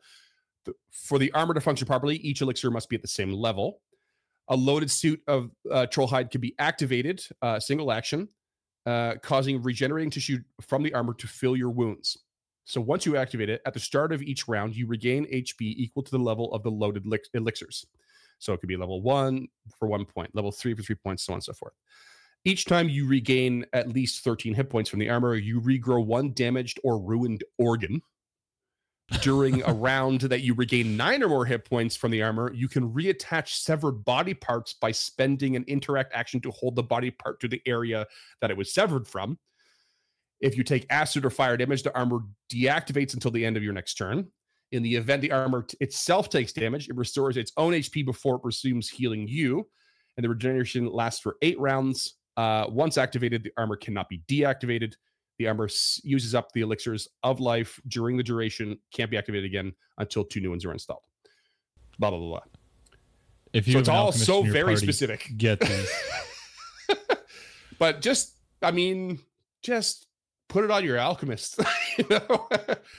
For 0.91 1.17
the 1.17 1.31
armor 1.31 1.53
to 1.53 1.61
function 1.61 1.87
properly, 1.87 2.17
each 2.17 2.41
elixir 2.41 2.69
must 2.69 2.89
be 2.89 2.95
at 2.95 3.01
the 3.01 3.07
same 3.07 3.31
level. 3.31 3.79
A 4.49 4.55
loaded 4.55 4.91
suit 4.91 5.21
of 5.27 5.49
uh, 5.71 5.85
troll 5.87 6.07
hide 6.07 6.29
can 6.29 6.41
be 6.41 6.55
activated, 6.59 7.21
uh, 7.41 7.59
single 7.59 7.91
action, 7.91 8.27
uh, 8.85 9.15
causing 9.21 9.61
regenerating 9.61 10.09
tissue 10.09 10.39
from 10.61 10.83
the 10.83 10.93
armor 10.93 11.13
to 11.13 11.27
fill 11.27 11.55
your 11.55 11.69
wounds. 11.69 12.17
So 12.65 12.81
once 12.81 13.05
you 13.05 13.15
activate 13.15 13.49
it, 13.49 13.61
at 13.65 13.73
the 13.73 13.79
start 13.79 14.11
of 14.11 14.21
each 14.21 14.47
round, 14.47 14.75
you 14.75 14.87
regain 14.87 15.25
HP 15.25 15.61
equal 15.61 16.03
to 16.03 16.11
the 16.11 16.19
level 16.19 16.53
of 16.53 16.63
the 16.63 16.71
loaded 16.71 17.05
elix- 17.05 17.29
elixirs. 17.33 17.85
So 18.39 18.53
it 18.53 18.59
could 18.59 18.67
be 18.67 18.75
level 18.75 19.01
one 19.01 19.47
for 19.79 19.87
one 19.87 20.05
point, 20.05 20.35
level 20.35 20.51
three 20.51 20.73
for 20.73 20.83
three 20.83 20.95
points, 20.95 21.23
so 21.23 21.33
on 21.33 21.37
and 21.37 21.43
so 21.43 21.53
forth. 21.53 21.73
Each 22.45 22.65
time 22.65 22.87
you 22.87 23.07
regain 23.07 23.65
at 23.73 23.89
least 23.89 24.23
13 24.23 24.53
hit 24.53 24.69
points 24.69 24.89
from 24.89 24.99
the 24.99 25.09
armor, 25.09 25.35
you 25.35 25.59
regrow 25.59 26.05
one 26.05 26.31
damaged 26.33 26.79
or 26.83 26.99
ruined 26.99 27.43
organ. 27.57 28.01
During 29.21 29.63
a 29.63 29.73
round 29.73 30.21
that 30.21 30.41
you 30.41 30.53
regain 30.53 30.97
nine 30.97 31.23
or 31.23 31.29
more 31.29 31.45
hit 31.45 31.65
points 31.65 31.95
from 31.95 32.11
the 32.11 32.21
armor, 32.21 32.53
you 32.53 32.67
can 32.67 32.91
reattach 32.93 33.49
severed 33.49 34.03
body 34.03 34.33
parts 34.33 34.73
by 34.73 34.91
spending 34.91 35.55
an 35.55 35.65
interact 35.67 36.13
action 36.13 36.39
to 36.41 36.51
hold 36.51 36.75
the 36.75 36.83
body 36.83 37.11
part 37.11 37.39
to 37.41 37.47
the 37.47 37.61
area 37.65 38.05
that 38.41 38.51
it 38.51 38.57
was 38.57 38.73
severed 38.73 39.07
from. 39.07 39.37
If 40.39 40.55
you 40.55 40.63
take 40.63 40.85
acid 40.89 41.25
or 41.25 41.29
fire 41.29 41.57
damage, 41.57 41.83
the 41.83 41.95
armor 41.95 42.19
deactivates 42.51 43.13
until 43.13 43.31
the 43.31 43.45
end 43.45 43.57
of 43.57 43.63
your 43.63 43.73
next 43.73 43.95
turn. 43.95 44.27
In 44.71 44.83
the 44.83 44.95
event 44.95 45.21
the 45.21 45.31
armor 45.31 45.63
t- 45.63 45.77
itself 45.79 46.29
takes 46.29 46.51
damage, 46.51 46.89
it 46.89 46.95
restores 46.95 47.37
its 47.37 47.51
own 47.57 47.73
HP 47.73 48.05
before 48.05 48.35
it 48.35 48.41
resumes 48.43 48.89
healing 48.89 49.27
you. 49.27 49.67
And 50.15 50.23
the 50.23 50.29
regeneration 50.29 50.87
lasts 50.87 51.21
for 51.21 51.37
eight 51.41 51.59
rounds. 51.59 52.15
Uh, 52.37 52.67
once 52.69 52.97
activated, 52.97 53.43
the 53.43 53.51
armor 53.57 53.75
cannot 53.75 54.07
be 54.07 54.19
deactivated. 54.29 54.93
The 55.39 55.47
armor 55.47 55.65
s- 55.65 55.99
uses 56.03 56.35
up 56.35 56.51
the 56.53 56.61
elixirs 56.61 57.07
of 57.23 57.39
life 57.39 57.81
during 57.87 58.15
the 58.15 58.23
duration, 58.23 58.77
can't 58.93 59.09
be 59.09 59.17
activated 59.17 59.45
again 59.45 59.73
until 59.97 60.23
two 60.23 60.39
new 60.39 60.51
ones 60.51 60.63
are 60.63 60.71
installed. 60.71 61.01
Blah, 61.99 62.11
blah, 62.11 62.19
blah, 62.19 62.29
blah. 62.29 62.41
If 63.53 63.67
you 63.67 63.73
So 63.73 63.79
it's 63.79 63.89
all 63.89 64.11
so 64.11 64.43
very 64.43 64.77
specific. 64.77 65.31
Get 65.35 65.59
these. 65.59 65.91
but 67.79 68.01
just, 68.01 68.35
I 68.61 68.71
mean, 68.71 69.19
just 69.63 70.07
put 70.47 70.63
it 70.63 70.69
on 70.71 70.83
your 70.83 70.99
alchemist. 70.99 71.59
you 71.99 72.05
know? 72.09 72.47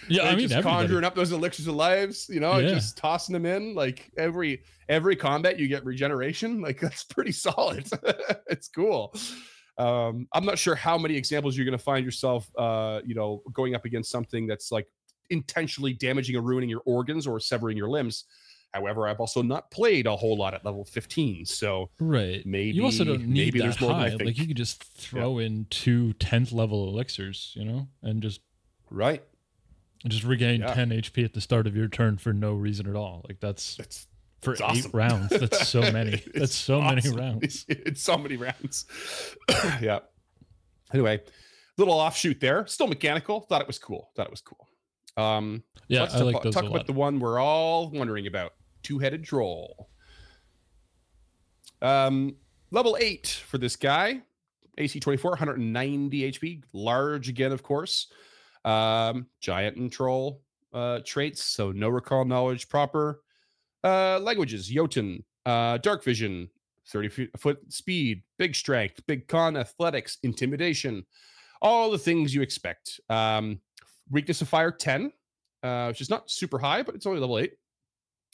Yeah, 0.09 0.23
I 0.25 0.31
mean, 0.37 0.41
just 0.49 0.55
everybody. 0.55 0.63
conjuring 0.63 1.05
up 1.05 1.15
those 1.15 1.33
elixirs 1.33 1.67
of 1.67 1.75
lives, 1.75 2.29
you 2.29 2.41
know, 2.41 2.59
Yeah. 2.59 2.69
just 2.69 2.97
tossing 2.97 3.33
them 3.33 3.47
in. 3.47 3.75
Like 3.75 4.11
every 4.17 4.63
every 4.89 5.17
combat, 5.17 5.59
you 5.59 5.69
get 5.69 5.85
regeneration. 5.85 6.61
Like 6.69 6.81
that's 6.81 7.05
pretty 7.05 7.33
solid. 7.33 7.87
it's 8.49 8.69
cool. 8.69 9.15
Um, 9.77 10.27
I'm 10.33 10.45
not 10.45 10.59
sure 10.59 10.75
how 10.75 10.99
many 10.99 11.15
examples 11.17 11.57
you're 11.57 11.65
going 11.67 11.79
to 11.79 11.83
find 11.85 12.05
yourself, 12.05 12.51
uh, 12.59 13.01
you 13.05 13.15
know, 13.15 13.43
going 13.53 13.75
up 13.75 13.85
against 13.85 14.11
something 14.11 14.47
that's 14.47 14.73
like 14.73 14.87
intentionally 15.31 15.93
damaging 15.93 16.35
or 16.37 16.43
ruining 16.43 16.69
your 16.69 16.83
organs 16.85 17.27
or 17.27 17.39
severing 17.39 17.77
your 17.77 17.89
limbs. 17.89 18.25
However, 18.75 19.09
I've 19.09 19.21
also 19.21 19.41
not 19.41 19.71
played 19.71 20.07
a 20.07 20.15
whole 20.17 20.37
lot 20.37 20.53
at 20.53 20.63
level 20.65 20.85
15, 20.85 21.47
so 21.47 21.91
Right. 22.01 22.45
maybe 22.45 22.73
you 22.77 22.85
also 22.85 23.03
don't 23.05 23.21
need 23.27 23.29
maybe 23.47 23.59
that 23.61 23.65
there's 23.65 23.81
more 23.81 23.95
high. 23.95 24.09
Like 24.15 24.37
you 24.37 24.47
could 24.47 24.57
just 24.59 24.83
throw 24.85 25.39
in 25.39 25.67
two 25.71 26.13
10th 26.19 26.53
level 26.53 26.89
elixirs, 26.89 27.53
you 27.57 27.65
know, 27.65 27.89
and 28.03 28.21
just 28.23 28.41
right. 28.91 29.23
and 30.05 30.13
just 30.13 30.25
regain 30.25 30.61
Yeah. 30.61 30.75
10 30.75 30.91
HP 30.91 31.25
at 31.25 31.33
the 31.33 31.41
start 31.41 31.67
of 31.67 31.77
your 31.77 31.89
turn 31.89 32.19
for 32.19 32.33
no 32.33 32.53
reason 32.55 32.89
at 32.89 32.95
all. 32.97 33.25
Like 33.29 33.41
that's 33.41 33.77
That's 33.77 34.07
for 34.43 34.53
it's 34.53 34.61
eight 34.61 34.65
awesome. 34.65 34.91
rounds. 34.93 35.29
That's 35.31 35.67
so 35.75 35.81
many. 35.81 36.23
That's 36.35 36.55
so 36.55 36.81
many 36.81 37.09
rounds. 37.11 37.65
It's 37.69 38.03
so 38.03 38.17
many 38.17 38.37
rounds. 38.37 38.87
yeah. 39.81 39.99
Anyway, 40.95 41.21
little 41.77 41.95
offshoot 41.95 42.39
there. 42.41 42.67
Still 42.67 42.87
mechanical. 42.87 43.41
Thought 43.41 43.61
it 43.63 43.67
was 43.67 43.79
cool. 43.79 44.11
Thought 44.15 44.27
it 44.27 44.31
was 44.31 44.41
cool. 44.41 44.69
Um, 45.17 45.65
Yeah, 45.89 46.03
let's 46.03 46.15
I 46.15 46.19
talk, 46.19 46.33
like 46.35 46.43
those 46.45 46.55
talk 46.55 46.63
a 46.63 46.67
about 46.67 46.77
lot. 46.79 46.87
the 46.87 46.93
one 46.93 47.19
we're 47.19 47.41
all 47.41 47.91
wondering 47.91 48.27
about: 48.29 48.53
two-headed 48.85 49.25
troll. 49.25 49.89
Um, 51.83 52.37
level 52.71 52.97
eight 53.01 53.27
for 53.47 53.59
this 53.59 53.77
guy. 53.77 54.23
AC 54.79 55.01
24, 55.01 55.33
190 55.33 56.33
HP. 56.33 56.63
Large 56.73 57.29
again, 57.29 57.51
of 57.51 57.63
course. 57.65 58.07
Um, 58.69 59.27
giant 59.41 59.77
and 59.77 59.91
troll 59.91 60.43
uh, 60.73 61.01
traits. 61.05 61.43
So 61.43 61.73
no 61.73 61.89
recall 61.89 62.25
knowledge 62.25 62.69
proper. 62.69 63.23
Uh, 63.83 64.19
languages 64.21 64.69
Jotun, 64.69 65.25
uh, 65.47 65.79
dark 65.79 66.05
vision, 66.05 66.51
30 66.89 67.29
foot 67.39 67.73
speed, 67.73 68.23
big 68.39 68.55
strength, 68.55 69.01
big 69.07 69.29
con, 69.29 69.57
athletics, 69.57 70.19
intimidation, 70.23 71.05
all 71.63 71.91
the 71.91 71.99
things 71.99 72.35
you 72.35 72.43
expect. 72.43 73.01
Um, 73.09 73.61
weakness 74.11 74.43
of 74.43 74.49
fire 74.49 74.71
10, 74.71 75.13
uh, 75.63 75.87
which 75.87 76.01
is 76.01 76.11
not 76.11 76.31
super 76.31 76.59
high, 76.59 76.83
but 76.83 76.95
it's 76.95 77.07
only 77.07 77.21
level 77.21 77.39
8. 77.39 77.53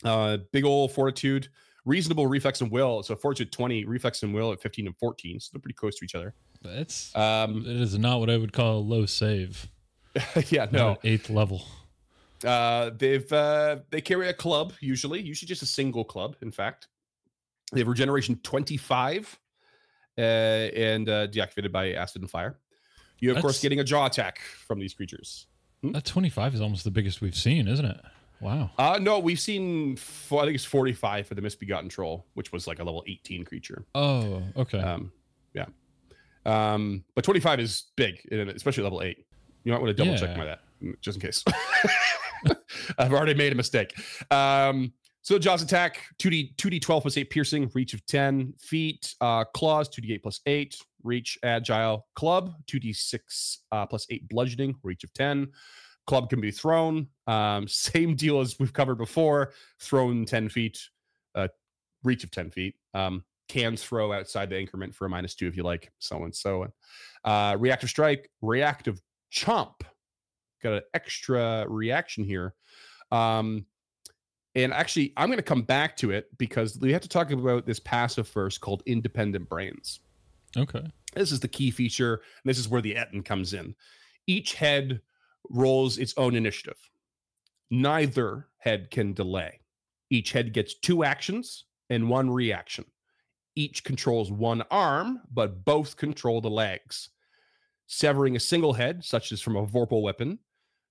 Uh, 0.05 0.39
big 0.53 0.65
old 0.65 0.93
fortitude, 0.93 1.49
reasonable 1.85 2.27
reflex 2.27 2.61
and 2.61 2.71
will. 2.71 3.03
So 3.03 3.15
fortitude 3.17 3.53
20, 3.53 3.85
reflex 3.85 4.23
and 4.23 4.35
will 4.35 4.53
at 4.53 4.61
15 4.61 4.87
and 4.87 4.97
14. 4.99 5.41
So 5.41 5.51
they're 5.53 5.61
pretty 5.61 5.75
close 5.75 5.97
to 5.99 6.05
each 6.05 6.15
other. 6.15 6.35
That's 6.63 7.15
Um, 7.15 7.65
it 7.67 7.81
is 7.81 7.99
not 7.99 8.21
what 8.21 8.31
I 8.31 8.37
would 8.37 8.53
call 8.53 8.79
a 8.79 8.81
low 8.81 9.07
save. 9.07 9.69
yeah, 10.49 10.67
no. 10.71 10.97
eighth 11.05 11.31
level. 11.31 11.63
Uh, 12.45 12.91
they've 12.97 13.33
uh, 13.33 13.79
they 13.91 14.01
carry 14.01 14.29
a 14.29 14.35
club 14.35 14.73
usually, 14.81 15.21
usually 15.21 15.47
just 15.47 15.63
a 15.63 15.67
single 15.67 16.05
club. 16.05 16.37
In 16.43 16.51
fact, 16.51 16.89
they 17.73 17.81
have 17.81 17.89
regeneration 17.89 18.37
twenty 18.43 18.77
five, 18.77 19.39
uh, 20.19 20.21
and 20.21 21.09
uh, 21.09 21.27
deactivated 21.29 21.73
by 21.73 21.93
acid 21.93 22.23
and 22.23 22.31
fire. 22.31 22.59
You 23.21 23.35
of 23.35 23.41
course 23.41 23.61
getting 23.61 23.81
a 23.81 23.85
jaw 23.85 24.07
attack 24.07 24.41
from 24.41 24.79
these 24.79 24.93
creatures. 24.93 25.47
That 25.83 26.05
twenty 26.05 26.31
five 26.31 26.55
is 26.55 26.61
almost 26.61 26.85
the 26.85 26.91
biggest 26.91 27.21
we've 27.21 27.37
seen, 27.37 27.69
isn't 27.69 27.85
it? 27.85 28.01
Wow. 28.41 28.71
Uh 28.77 28.99
no, 29.01 29.19
we've 29.19 29.41
seen 29.41 29.93
I 29.93 30.43
think 30.43 30.55
it's 30.55 30.65
forty 30.65 30.93
five 30.93 31.27
for 31.27 31.35
the 31.35 31.41
misbegotten 31.41 31.89
troll, 31.89 32.27
which 32.35 32.53
was 32.53 32.67
like 32.67 32.81
a 32.81 32.85
level 32.85 33.03
eighteen 33.07 33.45
creature. 33.45 33.87
Oh, 33.95 34.43
okay. 34.57 34.81
Um, 34.81 35.13
yeah, 35.55 35.67
um, 36.45 37.05
but 37.15 37.25
twenty 37.25 37.41
five 37.41 37.61
is 37.61 37.85
big, 37.97 38.21
especially 38.31 38.83
level 38.83 39.03
eight. 39.03 39.25
You 39.65 39.73
might 39.73 39.81
want 39.81 39.97
to 39.97 40.05
double 40.05 40.17
check 40.17 40.37
my 40.37 40.45
that 40.45 40.61
just 41.01 41.17
in 41.17 41.21
case. 41.23 41.45
I've 42.99 43.13
already 43.13 43.35
made 43.35 43.53
a 43.53 43.57
mistake. 43.57 43.95
Um, 44.31 44.93
so 45.23 45.39
Jaws 45.39 45.63
attack 45.63 46.03
2d 46.19 46.57
2d 46.57 46.83
12 46.83 47.03
plus 47.03 47.17
8 47.17 47.31
piercing, 47.31 47.71
reach 47.75 47.95
of 47.95 48.05
10 48.07 48.53
feet, 48.61 49.15
uh, 49.23 49.45
claws 49.55 49.89
2d8 49.89 50.23
plus 50.23 50.41
8, 50.45 50.77
reach 51.03 51.39
agile 51.43 52.07
club 52.15 52.55
2d6 52.67 53.59
uh, 53.73 53.87
plus 53.87 54.07
8 54.11 54.29
bludgeoning, 54.29 54.75
reach 54.83 55.03
of 55.05 55.13
10. 55.15 55.49
Club 56.07 56.29
can 56.29 56.43
be 56.43 56.51
thrown. 56.51 57.09
Um, 57.27 57.67
same 57.69 58.15
deal 58.15 58.41
as 58.41 58.59
we've 58.59 58.73
covered 58.73 58.97
before. 58.97 59.53
Thrown 59.81 60.27
10 60.27 60.51
feet, 60.51 60.79
uh, 61.35 61.49
reach 62.03 62.23
of 62.25 62.31
10 62.31 62.51
feet. 62.51 62.75
Um, 62.93 63.25
can 63.49 63.77
throw 63.77 64.13
outside 64.13 64.51
the 64.51 64.59
increment 64.59 64.95
for 64.95 65.07
a 65.07 65.09
minus 65.09 65.35
two 65.35 65.47
if 65.47 65.57
you 65.57 65.63
like, 65.63 65.91
so 65.99 66.25
and 66.25 66.35
so. 66.35 66.67
Uh, 67.25 67.57
reactive 67.59 67.89
strike, 67.89 68.31
reactive 68.43 69.01
chomp. 69.35 69.81
Got 70.63 70.75
an 70.75 70.83
extra 70.95 71.67
reaction 71.69 72.25
here. 72.25 72.55
Um, 73.11 73.67
and 74.55 74.73
actually, 74.73 75.13
I'm 75.17 75.29
going 75.29 75.39
to 75.39 75.43
come 75.43 75.63
back 75.63 75.97
to 75.99 76.13
it 76.13 76.29
because 76.39 76.79
we 76.79 76.93
have 76.93 77.03
to 77.03 77.09
talk 77.09 77.31
about 77.33 77.67
this 77.67 77.81
passive 77.81 78.29
first 78.29 78.61
called 78.61 78.83
independent 78.87 79.49
brains. 79.49 80.01
okay. 80.57 80.85
This 81.15 81.31
is 81.31 81.41
the 81.41 81.49
key 81.49 81.71
feature. 81.71 82.15
And 82.15 82.51
this 82.51 82.59
is 82.59 82.69
where 82.69 82.83
the 82.83 82.97
Ettin 82.97 83.23
comes 83.23 83.55
in. 83.55 83.75
Each 84.27 84.55
head 84.55 85.01
rolls 85.51 85.99
its 85.99 86.15
own 86.17 86.35
initiative. 86.35 86.79
Neither 87.71 88.49
head 88.59 88.91
can 88.91 89.13
delay. 89.13 89.61
Each 90.11 90.33
head 90.33 90.53
gets 90.53 90.75
two 90.75 91.05
actions 91.05 91.65
and 91.91 92.09
one 92.11 92.31
reaction. 92.31 92.85
Each 93.55 93.85
controls 93.85 94.33
one 94.33 94.63
arm, 94.71 95.21
but 95.33 95.65
both 95.65 95.97
control 95.97 96.41
the 96.41 96.51
legs. 96.51 97.11
Severing 97.87 98.37
a 98.37 98.41
single 98.41 98.73
head, 98.73 99.05
such 99.05 99.33
as 99.33 99.41
from 99.41 99.57
a 99.57 99.67
Vorpal 99.67 100.03
weapon, 100.03 100.39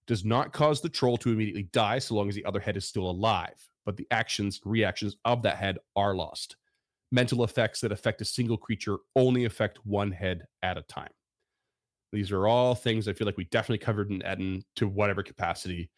does 0.06 0.24
not 0.24 0.54
cause 0.54 0.82
the 0.82 0.90
troll 0.90 1.18
to 1.18 1.32
immediately 1.32 1.64
die 1.64 2.00
so 2.00 2.16
long 2.16 2.30
as 2.30 2.36
the 2.36 2.46
other 2.46 2.60
head 2.60 2.78
is 2.78 2.86
still 2.86 3.10
alive, 3.10 3.56
but 3.86 3.98
the 3.98 4.08
actions, 4.12 4.60
and 4.64 4.72
reactions 4.72 5.16
of 5.26 5.42
that 5.44 5.58
head 5.58 5.78
are 5.96 6.16
lost 6.16 6.58
mental 7.14 7.44
effects 7.44 7.80
that 7.80 7.92
affect 7.92 8.22
a 8.22 8.26
single 8.26 8.58
creature 8.58 8.98
only 9.16 9.46
affect 9.46 9.86
one 9.86 10.12
head 10.12 10.48
at 10.64 10.80
a 10.80 10.82
time. 10.82 11.12
These 12.12 12.32
are 12.32 12.48
all 12.48 12.74
things 12.74 13.08
I 13.08 13.14
feel 13.14 13.28
like 13.28 13.38
we 13.38 13.46
definitely 13.46 13.86
covered 13.86 14.10
in 14.10 14.24
Ettin 14.24 14.64
to 14.78 14.88
whatever 14.88 15.22
capacity. 15.22 15.92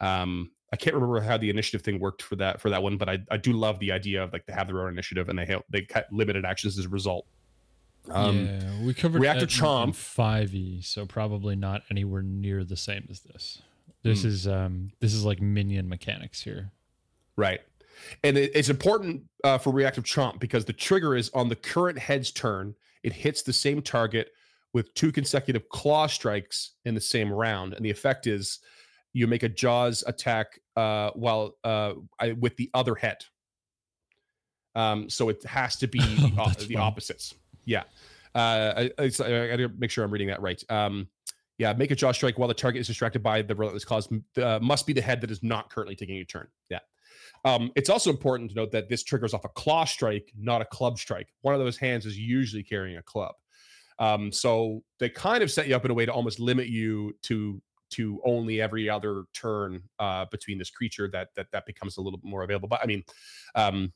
Um, 0.00 0.50
I 0.72 0.76
can't 0.76 0.94
remember 0.94 1.20
how 1.20 1.36
the 1.36 1.50
initiative 1.50 1.82
thing 1.82 2.00
worked 2.00 2.22
for 2.22 2.36
that 2.36 2.62
for 2.62 2.70
that 2.70 2.82
one, 2.82 2.96
but 2.96 3.10
I, 3.10 3.18
I 3.30 3.36
do 3.36 3.52
love 3.52 3.78
the 3.78 3.92
idea 3.92 4.22
of 4.22 4.32
like 4.32 4.46
they 4.46 4.54
have 4.54 4.66
their 4.66 4.80
own 4.80 4.88
initiative 4.88 5.28
and 5.28 5.38
they 5.38 5.44
have 5.46 5.62
they 5.68 5.82
cut 5.82 6.06
limited 6.10 6.46
actions 6.46 6.78
as 6.78 6.86
a 6.86 6.88
result. 6.88 7.26
Um, 8.10 8.46
yeah, 8.46 8.84
we 8.84 8.92
covered 8.94 9.22
in 9.24 9.36
chomp. 9.46 9.90
5e, 9.94 10.84
so 10.84 11.06
probably 11.06 11.56
not 11.56 11.82
anywhere 11.90 12.22
near 12.22 12.62
the 12.64 12.76
same 12.76 13.06
as 13.10 13.20
this. 13.20 13.62
This 14.02 14.22
Hmm. 14.22 14.28
is 14.28 14.46
um 14.46 14.92
this 15.00 15.14
is 15.14 15.24
like 15.24 15.40
minion 15.40 15.88
mechanics 15.88 16.42
here. 16.42 16.70
Right. 17.36 17.60
And 18.22 18.36
it, 18.36 18.50
it's 18.54 18.68
important 18.68 19.22
uh, 19.44 19.56
for 19.58 19.72
reactive 19.72 20.04
chomp 20.04 20.38
because 20.40 20.64
the 20.66 20.72
trigger 20.74 21.14
is 21.16 21.30
on 21.32 21.48
the 21.48 21.56
current 21.56 21.98
head's 21.98 22.30
turn. 22.30 22.74
It 23.02 23.12
hits 23.14 23.42
the 23.42 23.52
same 23.52 23.80
target 23.80 24.32
with 24.74 24.92
two 24.94 25.10
consecutive 25.12 25.68
claw 25.68 26.06
strikes 26.06 26.72
in 26.84 26.94
the 26.94 27.00
same 27.00 27.32
round, 27.32 27.72
and 27.74 27.84
the 27.84 27.90
effect 27.90 28.26
is 28.26 28.58
you 29.12 29.26
make 29.26 29.42
a 29.44 29.48
jaws 29.48 30.02
attack 30.06 30.58
uh, 30.76 31.10
while 31.14 31.56
uh, 31.64 31.94
I, 32.18 32.32
with 32.32 32.56
the 32.56 32.68
other 32.74 32.96
head. 32.96 33.24
Um, 34.74 35.08
so 35.08 35.28
it 35.28 35.42
has 35.44 35.76
to 35.76 35.86
be 35.86 36.00
the, 36.00 36.32
Oh, 36.38 36.50
the 36.50 36.74
fun. 36.74 36.82
opposites. 36.82 37.34
Yeah. 37.64 37.84
Uh, 38.34 38.88
I, 38.98 39.02
I, 39.02 39.04
I 39.04 39.08
gotta 39.08 39.70
make 39.78 39.90
sure 39.90 40.04
I'm 40.04 40.10
reading 40.10 40.28
that 40.28 40.42
right. 40.42 40.62
Um, 40.68 41.08
yeah, 41.58 41.72
make 41.72 41.90
a 41.92 41.94
jaw 41.94 42.10
strike 42.12 42.36
while 42.36 42.48
the 42.48 42.54
target 42.54 42.80
is 42.80 42.88
distracted 42.88 43.22
by 43.22 43.42
the 43.42 43.54
relentless 43.54 43.84
claws. 43.84 44.08
Uh, 44.36 44.58
must 44.60 44.86
be 44.86 44.92
the 44.92 45.00
head 45.00 45.20
that 45.20 45.30
is 45.30 45.42
not 45.42 45.70
currently 45.70 45.94
taking 45.94 46.16
a 46.16 46.24
turn. 46.24 46.48
Yeah. 46.68 46.80
Um, 47.44 47.70
it's 47.76 47.90
also 47.90 48.10
important 48.10 48.50
to 48.50 48.56
note 48.56 48.72
that 48.72 48.88
this 48.88 49.04
triggers 49.04 49.34
off 49.34 49.44
a 49.44 49.50
claw 49.50 49.84
strike, 49.84 50.32
not 50.36 50.62
a 50.62 50.64
club 50.64 50.98
strike. 50.98 51.28
One 51.42 51.54
of 51.54 51.60
those 51.60 51.76
hands 51.76 52.06
is 52.06 52.18
usually 52.18 52.62
carrying 52.62 52.96
a 52.96 53.02
club. 53.02 53.34
Um, 53.98 54.32
so 54.32 54.82
they 54.98 55.08
kind 55.08 55.42
of 55.42 55.50
set 55.50 55.68
you 55.68 55.76
up 55.76 55.84
in 55.84 55.90
a 55.90 55.94
way 55.94 56.06
to 56.06 56.12
almost 56.12 56.40
limit 56.40 56.68
you 56.68 57.16
to 57.22 57.60
to 57.90 58.20
only 58.24 58.60
every 58.60 58.88
other 58.88 59.24
turn 59.34 59.80
uh, 60.00 60.24
between 60.30 60.58
this 60.58 60.70
creature 60.70 61.08
that 61.12 61.28
that 61.36 61.46
that 61.52 61.66
becomes 61.66 61.96
a 61.96 62.00
little 62.00 62.18
bit 62.18 62.28
more 62.28 62.42
available. 62.42 62.68
But 62.68 62.80
I 62.82 62.86
mean, 62.86 63.04
um, 63.54 63.92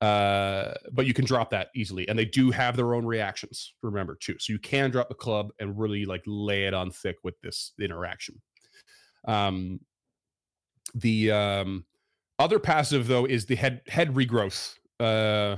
uh, 0.00 0.74
but 0.92 1.06
you 1.06 1.14
can 1.14 1.24
drop 1.24 1.50
that 1.50 1.68
easily, 1.74 2.08
and 2.08 2.18
they 2.18 2.24
do 2.24 2.50
have 2.50 2.76
their 2.76 2.94
own 2.94 3.06
reactions. 3.06 3.74
Remember 3.82 4.16
too, 4.20 4.36
so 4.38 4.52
you 4.52 4.58
can 4.58 4.90
drop 4.90 5.08
the 5.08 5.14
club 5.14 5.50
and 5.58 5.78
really 5.78 6.04
like 6.04 6.22
lay 6.26 6.64
it 6.66 6.74
on 6.74 6.90
thick 6.90 7.16
with 7.24 7.40
this 7.40 7.72
interaction. 7.80 8.40
Um, 9.26 9.80
the 10.94 11.30
um, 11.32 11.84
other 12.38 12.58
passive 12.58 13.06
though 13.06 13.24
is 13.24 13.46
the 13.46 13.56
head 13.56 13.80
head 13.88 14.14
regrowth. 14.14 14.74
Uh, 15.00 15.56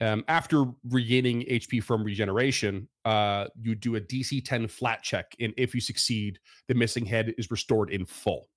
um, 0.00 0.24
after 0.26 0.64
regaining 0.88 1.42
HP 1.42 1.82
from 1.82 2.02
regeneration, 2.02 2.88
uh, 3.04 3.46
you 3.60 3.76
do 3.76 3.94
a 3.94 4.00
DC 4.00 4.44
10 4.44 4.66
flat 4.66 5.02
check, 5.02 5.32
and 5.38 5.54
if 5.56 5.74
you 5.76 5.80
succeed, 5.80 6.40
the 6.66 6.74
missing 6.74 7.06
head 7.06 7.34
is 7.38 7.50
restored 7.52 7.90
in 7.90 8.04
full. 8.04 8.48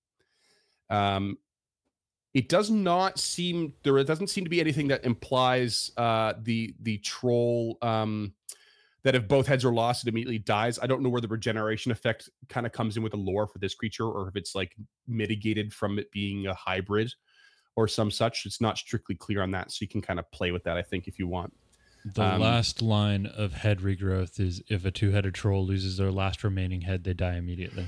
Um, 0.90 1.38
it 2.36 2.50
does 2.50 2.70
not 2.70 3.18
seem 3.18 3.74
there 3.84 4.04
doesn't 4.04 4.28
seem 4.28 4.44
to 4.44 4.50
be 4.50 4.60
anything 4.60 4.90
that 4.90 5.06
implies 5.06 5.90
uh, 5.96 6.34
the 6.44 6.76
the 6.82 6.98
troll 6.98 7.78
um, 7.82 8.34
that 9.04 9.16
if 9.16 9.26
both 9.28 9.48
heads 9.48 9.64
are 9.64 9.74
lost, 9.74 10.06
it 10.06 10.10
immediately 10.10 10.40
dies. 10.40 10.78
I 10.78 10.86
don't 10.86 11.02
know 11.02 11.10
where 11.10 11.22
the 11.22 11.30
regeneration 11.30 11.94
effect 11.94 12.30
kind 12.50 12.66
of 12.66 12.74
comes 12.74 12.98
in 12.98 13.04
with 13.04 13.14
the 13.14 13.18
lore 13.18 13.48
for 13.48 13.58
this 13.60 13.74
creature, 13.74 14.06
or 14.06 14.28
if 14.28 14.36
it's 14.36 14.54
like 14.54 14.76
mitigated 15.08 15.74
from 15.74 15.98
it 15.98 16.12
being 16.12 16.46
a 16.48 16.54
hybrid 16.54 17.14
or 17.78 17.88
some 17.88 18.12
such. 18.12 18.46
It's 18.46 18.60
not 18.60 18.78
strictly 18.78 19.16
clear 19.16 19.42
on 19.42 19.52
that, 19.52 19.72
so 19.72 19.78
you 19.80 19.88
can 19.88 20.02
kind 20.02 20.20
of 20.20 20.30
play 20.32 20.52
with 20.52 20.66
that. 20.66 20.76
I 20.76 20.82
think 20.82 21.08
if 21.08 21.18
you 21.18 21.28
want. 21.30 21.54
The 22.04 22.22
Um, 22.22 22.42
last 22.42 22.82
line 22.82 23.26
of 23.26 23.54
head 23.54 23.80
regrowth 23.80 24.42
is 24.42 24.62
if 24.68 24.84
a 24.84 24.92
two-headed 24.92 25.34
troll 25.34 25.66
loses 25.66 25.98
their 25.98 26.12
last 26.12 26.44
remaining 26.44 26.82
head, 26.82 27.06
they 27.06 27.14
die 27.14 27.38
immediately. 27.38 27.88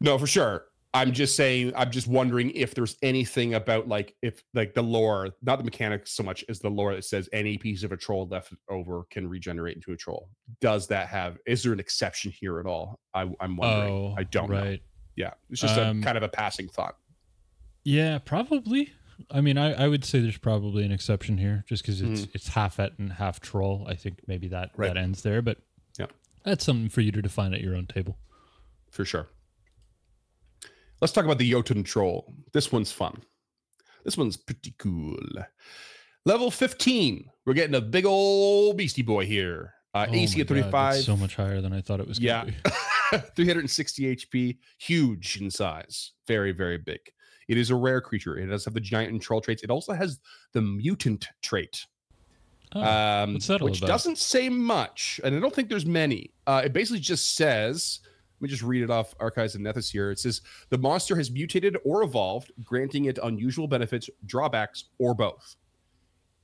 No, 0.00 0.18
for 0.18 0.26
sure. 0.26 0.64
I'm 0.94 1.12
just 1.12 1.34
saying. 1.34 1.72
I'm 1.76 1.90
just 1.90 2.06
wondering 2.06 2.52
if 2.52 2.74
there's 2.74 2.96
anything 3.02 3.54
about 3.54 3.88
like 3.88 4.14
if 4.22 4.42
like 4.54 4.74
the 4.74 4.82
lore, 4.82 5.30
not 5.42 5.58
the 5.58 5.64
mechanics 5.64 6.12
so 6.12 6.22
much 6.22 6.44
as 6.48 6.60
the 6.60 6.70
lore 6.70 6.94
that 6.94 7.04
says 7.04 7.28
any 7.32 7.58
piece 7.58 7.82
of 7.82 7.90
a 7.92 7.96
troll 7.96 8.28
left 8.28 8.54
over 8.70 9.02
can 9.10 9.28
regenerate 9.28 9.74
into 9.76 9.90
a 9.92 9.96
troll. 9.96 10.28
Does 10.60 10.86
that 10.88 11.08
have? 11.08 11.38
Is 11.46 11.62
there 11.64 11.72
an 11.72 11.80
exception 11.80 12.30
here 12.30 12.60
at 12.60 12.66
all? 12.66 13.00
I, 13.12 13.22
I'm 13.40 13.56
wondering. 13.56 13.92
Oh, 13.92 14.14
I 14.16 14.22
don't 14.22 14.48
know. 14.50 14.62
right. 14.62 14.82
Yeah, 15.16 15.34
it's 15.50 15.60
just 15.60 15.76
Um, 15.78 16.00
a 16.00 16.04
kind 16.04 16.16
of 16.16 16.22
a 16.22 16.28
passing 16.28 16.68
thought. 16.68 16.96
Yeah, 17.84 18.18
probably. 18.18 18.92
I 19.30 19.40
mean, 19.40 19.58
I, 19.58 19.72
I 19.84 19.88
would 19.88 20.04
say 20.04 20.20
there's 20.20 20.38
probably 20.38 20.84
an 20.84 20.90
exception 20.92 21.38
here, 21.38 21.64
just 21.68 21.82
because 21.82 22.00
it's 22.02 22.26
it's 22.34 22.48
half 22.48 22.78
et 22.80 22.92
and 22.98 23.12
half 23.12 23.40
troll. 23.40 23.84
I 23.88 23.94
think 23.94 24.20
maybe 24.26 24.48
that 24.48 24.70
Right. 24.76 24.88
that 24.94 24.96
ends 24.96 25.22
there, 25.22 25.42
but 25.42 25.58
Yeah. 25.98 26.06
that's 26.44 26.64
something 26.64 26.88
for 26.88 27.00
you 27.00 27.12
to 27.12 27.20
define 27.22 27.52
at 27.54 27.60
your 27.60 27.74
own 27.76 27.86
table. 27.86 28.16
for 28.90 29.04
sure. 29.04 29.28
Let's 31.04 31.12
talk 31.12 31.26
about 31.26 31.36
the 31.36 31.50
Jotun 31.50 31.82
troll. 31.82 32.32
This 32.54 32.72
one's 32.72 32.90
fun. 32.90 33.20
This 34.06 34.16
one's 34.16 34.38
pretty 34.38 34.74
cool. 34.78 35.18
Level 36.24 36.50
15. 36.50 37.28
We're 37.44 37.52
getting 37.52 37.74
a 37.74 37.80
big 37.82 38.06
old 38.06 38.78
beastie 38.78 39.02
boy 39.02 39.26
here. 39.26 39.74
Uh, 39.92 40.06
Oh 40.08 40.14
AC 40.14 40.40
at 40.40 40.48
35. 40.48 40.94
that's 40.94 41.04
so 41.04 41.14
much 41.14 41.36
higher 41.36 41.60
than 41.60 41.74
I 41.74 41.82
thought 41.82 42.00
it 42.00 42.08
was. 42.08 42.18
Yeah. 42.18 42.46
Gonna 42.46 43.22
be. 43.26 43.28
360 43.36 44.16
HP, 44.16 44.56
huge 44.78 45.36
in 45.42 45.50
size, 45.50 46.12
very, 46.26 46.52
very 46.52 46.78
big. 46.78 47.00
It 47.48 47.58
is 47.58 47.68
a 47.68 47.76
rare 47.76 48.00
creature. 48.00 48.38
It 48.38 48.46
does 48.46 48.64
have 48.64 48.72
the 48.72 48.80
giant 48.80 49.12
and 49.12 49.20
troll 49.20 49.42
traits. 49.42 49.62
It 49.62 49.68
also 49.68 49.92
has 49.92 50.20
the 50.54 50.62
mutant 50.62 51.28
trait, 51.42 51.84
Oh, 52.74 52.82
um, 52.82 53.34
what's 53.34 53.46
that 53.48 53.60
all 53.60 53.68
which 53.68 53.80
about? 53.80 53.88
doesn't 53.88 54.16
say 54.16 54.48
much, 54.48 55.20
and 55.22 55.36
I 55.36 55.38
don't 55.38 55.54
think 55.54 55.68
there's 55.68 55.84
many. 55.84 56.32
Uh, 56.46 56.62
it 56.64 56.72
basically 56.72 57.00
just 57.00 57.36
says 57.36 58.00
me 58.44 58.48
just 58.48 58.62
read 58.62 58.82
it 58.82 58.90
off 58.90 59.14
Archives 59.18 59.54
of 59.54 59.60
Nethys 59.60 59.90
here. 59.90 60.10
It 60.10 60.18
says 60.20 60.40
the 60.68 60.78
monster 60.78 61.16
has 61.16 61.30
mutated 61.30 61.76
or 61.84 62.02
evolved, 62.02 62.52
granting 62.62 63.06
it 63.06 63.18
unusual 63.22 63.66
benefits, 63.66 64.08
drawbacks, 64.26 64.84
or 64.98 65.14
both. 65.14 65.56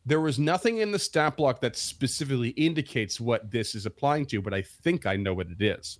There 0.07 0.21
was 0.21 0.39
nothing 0.39 0.79
in 0.79 0.91
the 0.91 0.99
stat 0.99 1.37
block 1.37 1.61
that 1.61 1.77
specifically 1.77 2.51
indicates 2.51 3.21
what 3.21 3.51
this 3.51 3.75
is 3.75 3.87
applying 3.87 4.27
to, 4.27 4.41
but 4.41 4.55
I 4.55 4.63
think 4.63 5.07
I 5.07 5.17
know 5.17 5.35
what 5.35 5.49
it 5.49 5.63
is. 5.63 5.99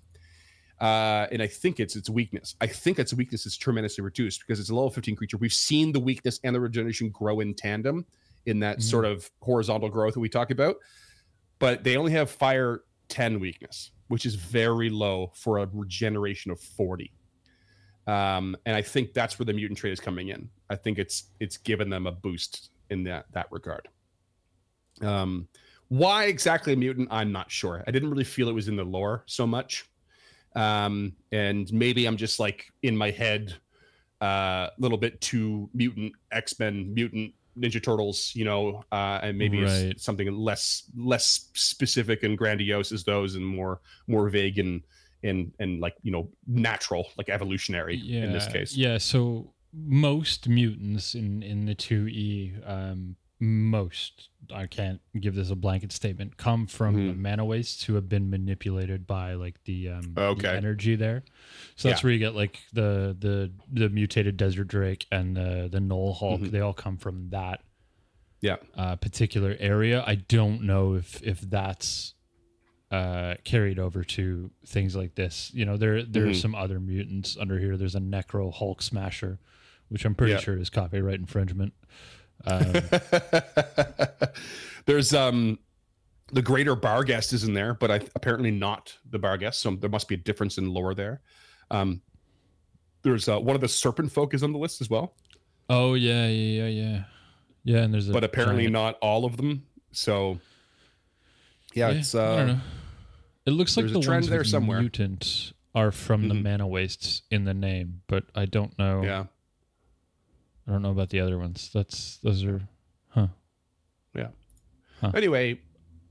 Uh, 0.81 1.27
and 1.31 1.43
I 1.43 1.47
think 1.47 1.79
it's 1.79 1.95
its 1.95 2.09
weakness. 2.09 2.57
I 2.63 2.67
think 2.67 2.99
its 2.99 3.13
weakness 3.13 3.45
is 3.45 3.59
tremendously 3.59 4.03
reduced 4.03 4.41
because 4.41 4.59
it's 4.59 4.71
a 4.71 4.75
level 4.75 4.89
15 4.91 5.15
creature. 5.15 5.37
We've 5.37 5.53
seen 5.53 5.93
the 5.93 6.01
weakness 6.01 6.41
and 6.43 6.57
the 6.57 6.61
regeneration 6.61 7.11
grow 7.11 7.41
in 7.41 7.53
tandem 7.53 8.07
in 8.47 8.59
that 8.61 8.79
Mhm. 8.79 8.83
sort 8.83 9.05
of 9.05 9.31
horizontal 9.43 9.91
growth 9.91 10.15
that 10.15 10.21
we 10.21 10.31
talk 10.31 10.51
about. 10.51 10.77
But 11.59 11.85
they 11.85 11.99
only 11.99 12.13
have 12.13 12.31
fire 12.31 12.85
10 13.09 13.39
weakness, 13.41 13.91
which 14.11 14.27
is 14.27 14.35
very 14.35 14.91
low 14.91 15.31
for 15.37 15.59
a 15.59 15.69
regeneration 15.73 16.51
of 16.51 16.59
40. 16.59 17.13
Um, 18.09 18.57
and 18.67 18.75
I 18.75 18.83
think 18.83 19.15
that's 19.15 19.39
where 19.39 19.47
the 19.47 19.53
mutant 19.53 19.79
trait 19.79 19.93
is 19.93 20.01
coming 20.01 20.29
in. 20.29 20.49
I 20.69 20.75
think 20.75 20.99
it's 20.99 21.31
it's 21.39 21.57
given 21.57 21.89
them 21.89 22.09
a 22.09 22.13
boost 22.13 22.71
in 22.91 23.05
that 23.05 23.27
that 23.33 23.47
regard. 23.53 23.87
Um, 25.01 25.47
why 25.87 26.25
exactly 26.25 26.75
mutant? 26.75 27.07
I'm 27.13 27.31
not 27.31 27.53
sure. 27.53 27.85
I 27.87 27.93
didn't 27.93 28.11
really 28.11 28.25
feel 28.25 28.49
it 28.49 28.53
was 28.53 28.67
in 28.67 28.75
the 28.75 28.83
lore 28.83 29.23
so 29.27 29.47
much. 29.47 29.89
Um, 30.57 31.13
and 31.31 31.73
maybe 31.73 32.07
I'm 32.07 32.17
just 32.17 32.41
like 32.41 32.67
in 32.83 32.97
my 32.97 33.13
head 33.13 33.55
a 34.21 34.71
little 34.79 34.99
bit 34.99 35.21
too 35.21 35.71
mutant 35.73 36.13
X-Men, 36.33 36.93
mutant 36.93 37.33
Ninja 37.59 37.83
Turtles, 37.83 38.33
you 38.35 38.45
know, 38.45 38.85
uh, 38.93 39.21
and 39.23 39.37
maybe 39.39 39.61
it's 39.61 39.85
Right. 39.85 40.01
something 40.01 40.31
less 40.33 40.85
less 40.97 41.49
specific 41.55 42.23
and 42.23 42.37
grandiose 42.39 42.93
as 42.93 43.05
those, 43.05 43.35
and 43.35 43.47
more 43.47 43.81
more 44.07 44.29
vague 44.29 44.59
and 44.59 44.83
and 45.23 45.53
and 45.59 45.81
like 45.81 45.95
you 46.03 46.13
know 46.13 46.31
natural, 46.47 47.09
like 47.19 47.29
evolutionary 47.29 47.97
in 47.97 48.33
this 48.33 48.47
case. 48.47 48.75
Yeah, 48.77 48.99
so 48.99 49.53
most 49.73 50.49
mutants 50.49 51.15
in 51.15 51.43
in 51.43 51.67
the 51.67 51.75
2E 51.75 52.69
um 52.69 53.17
most 53.41 54.29
I 54.53 54.67
can't 54.67 55.01
give 55.19 55.35
this 55.35 55.51
a 55.51 55.55
blanket 55.57 55.93
statement 55.93 56.37
come 56.37 56.67
from 56.67 56.95
the 56.95 57.13
Mhm. 57.15 57.19
mana 57.19 57.45
wastes 57.45 57.85
who 57.85 57.95
have 57.95 58.09
been 58.09 58.29
manipulated 58.31 59.07
by 59.07 59.35
like 59.35 59.63
the 59.65 59.89
um 59.91 60.13
the 60.15 60.53
energy 60.53 60.97
there. 60.97 61.23
So 61.77 61.89
that's 61.89 62.03
Yeah. 62.03 62.07
where 62.07 62.13
you 62.13 62.19
get 62.19 62.35
like 62.35 62.61
the 62.73 63.17
the 63.19 63.53
the 63.73 63.89
mutated 63.89 64.37
desert 64.37 64.69
drake 64.69 65.07
and 65.13 65.37
the 65.37 65.69
the 65.71 65.81
null 65.81 66.13
hulk. 66.15 66.41
Mhm. 66.41 66.51
They 66.51 66.61
all 66.61 66.75
come 66.75 66.97
from 66.99 67.31
that 67.31 67.63
Yeah. 68.41 68.57
uh, 68.75 68.97
particular 68.97 69.57
area. 69.61 70.03
I 70.07 70.17
don't 70.17 70.63
know 70.65 70.95
if 70.95 71.23
if 71.23 71.41
that's 71.41 72.15
uh, 72.91 73.37
carried 73.45 73.79
over 73.79 74.03
to 74.03 74.51
things 74.67 74.97
like 74.97 75.15
this. 75.15 75.53
You 75.55 75.65
know, 75.65 75.77
there 75.77 76.03
there 76.03 76.25
are 76.25 76.31
Mhm. 76.31 76.41
some 76.41 76.55
other 76.57 76.81
mutants 76.81 77.37
under 77.37 77.59
here. 77.61 77.77
There's 77.77 77.95
a 77.95 78.01
Necro 78.01 78.53
Hulk 78.53 78.83
Smasher, 78.83 79.39
which 79.89 80.05
I'm 80.05 80.17
pretty 80.17 80.33
Yeah. 80.33 80.41
sure 80.41 80.59
is 80.59 80.71
copyright 80.71 81.21
infringement. 81.21 81.73
Um, 82.47 82.73
There's 84.87 85.15
um 85.15 85.59
the 86.33 86.43
greater 86.43 86.77
barghest 86.77 87.33
is 87.33 87.45
in 87.45 87.55
there, 87.55 87.75
but 87.75 87.91
I 87.91 88.01
apparently 88.15 88.51
not 88.51 88.97
the 89.09 89.19
barghest. 89.19 89.61
So 89.61 89.73
there 89.73 89.91
must 89.91 90.09
be 90.09 90.15
a 90.15 90.19
difference 90.19 90.59
in 90.59 90.73
lore 90.73 90.95
there. 90.95 91.21
Um, 91.71 92.03
there's 93.03 93.29
uh, 93.29 93.39
one 93.41 93.57
of 93.57 93.61
the 93.63 93.69
Serpent 93.69 94.13
folk 94.13 94.35
is 94.35 94.43
on 94.43 94.53
the 94.53 94.59
list 94.59 94.81
as 94.81 94.91
well, 94.91 95.15
oh 95.69 95.95
yeah, 95.95 96.27
yeah, 96.29 96.65
yeah, 96.65 96.69
yeah, 96.69 97.03
yeah. 97.65 97.79
And 97.83 97.95
there's 97.95 98.09
a 98.09 98.13
but 98.13 98.25
apparently 98.25 98.65
giant- 98.65 98.73
not 98.75 98.99
all 99.01 99.25
of 99.25 99.37
them. 99.37 99.65
So 99.93 100.39
yeah, 101.75 101.91
it's 101.91 102.15
uh, 102.15 102.33
I 102.33 102.37
don't 102.37 102.47
know. 102.49 102.61
It 103.47 103.51
looks 103.53 103.77
like 103.77 103.87
the 103.87 103.93
trend 104.01 104.07
ones 104.23 104.29
there 104.29 104.41
with 104.41 104.49
somewhere. 104.49 104.81
mutant 104.81 105.53
are 105.75 105.91
from 105.93 106.29
the 106.29 106.35
Mhm. 106.35 106.43
mana 106.43 106.67
wastes 106.67 107.23
in 107.31 107.45
the 107.45 107.55
name, 107.55 108.03
but 108.07 108.25
I 108.35 108.45
don't 108.45 108.77
know. 108.79 109.03
yeah, 109.03 109.25
I 110.71 110.73
don't 110.75 110.83
know 110.83 110.93
about 110.93 111.11
the 111.11 111.19
other 111.19 111.37
ones. 111.37 111.69
That's 111.75 112.19
those 112.19 112.45
are, 112.45 112.63
huh? 113.09 113.27
Huh. 115.01 115.13
Anyway, 115.15 115.59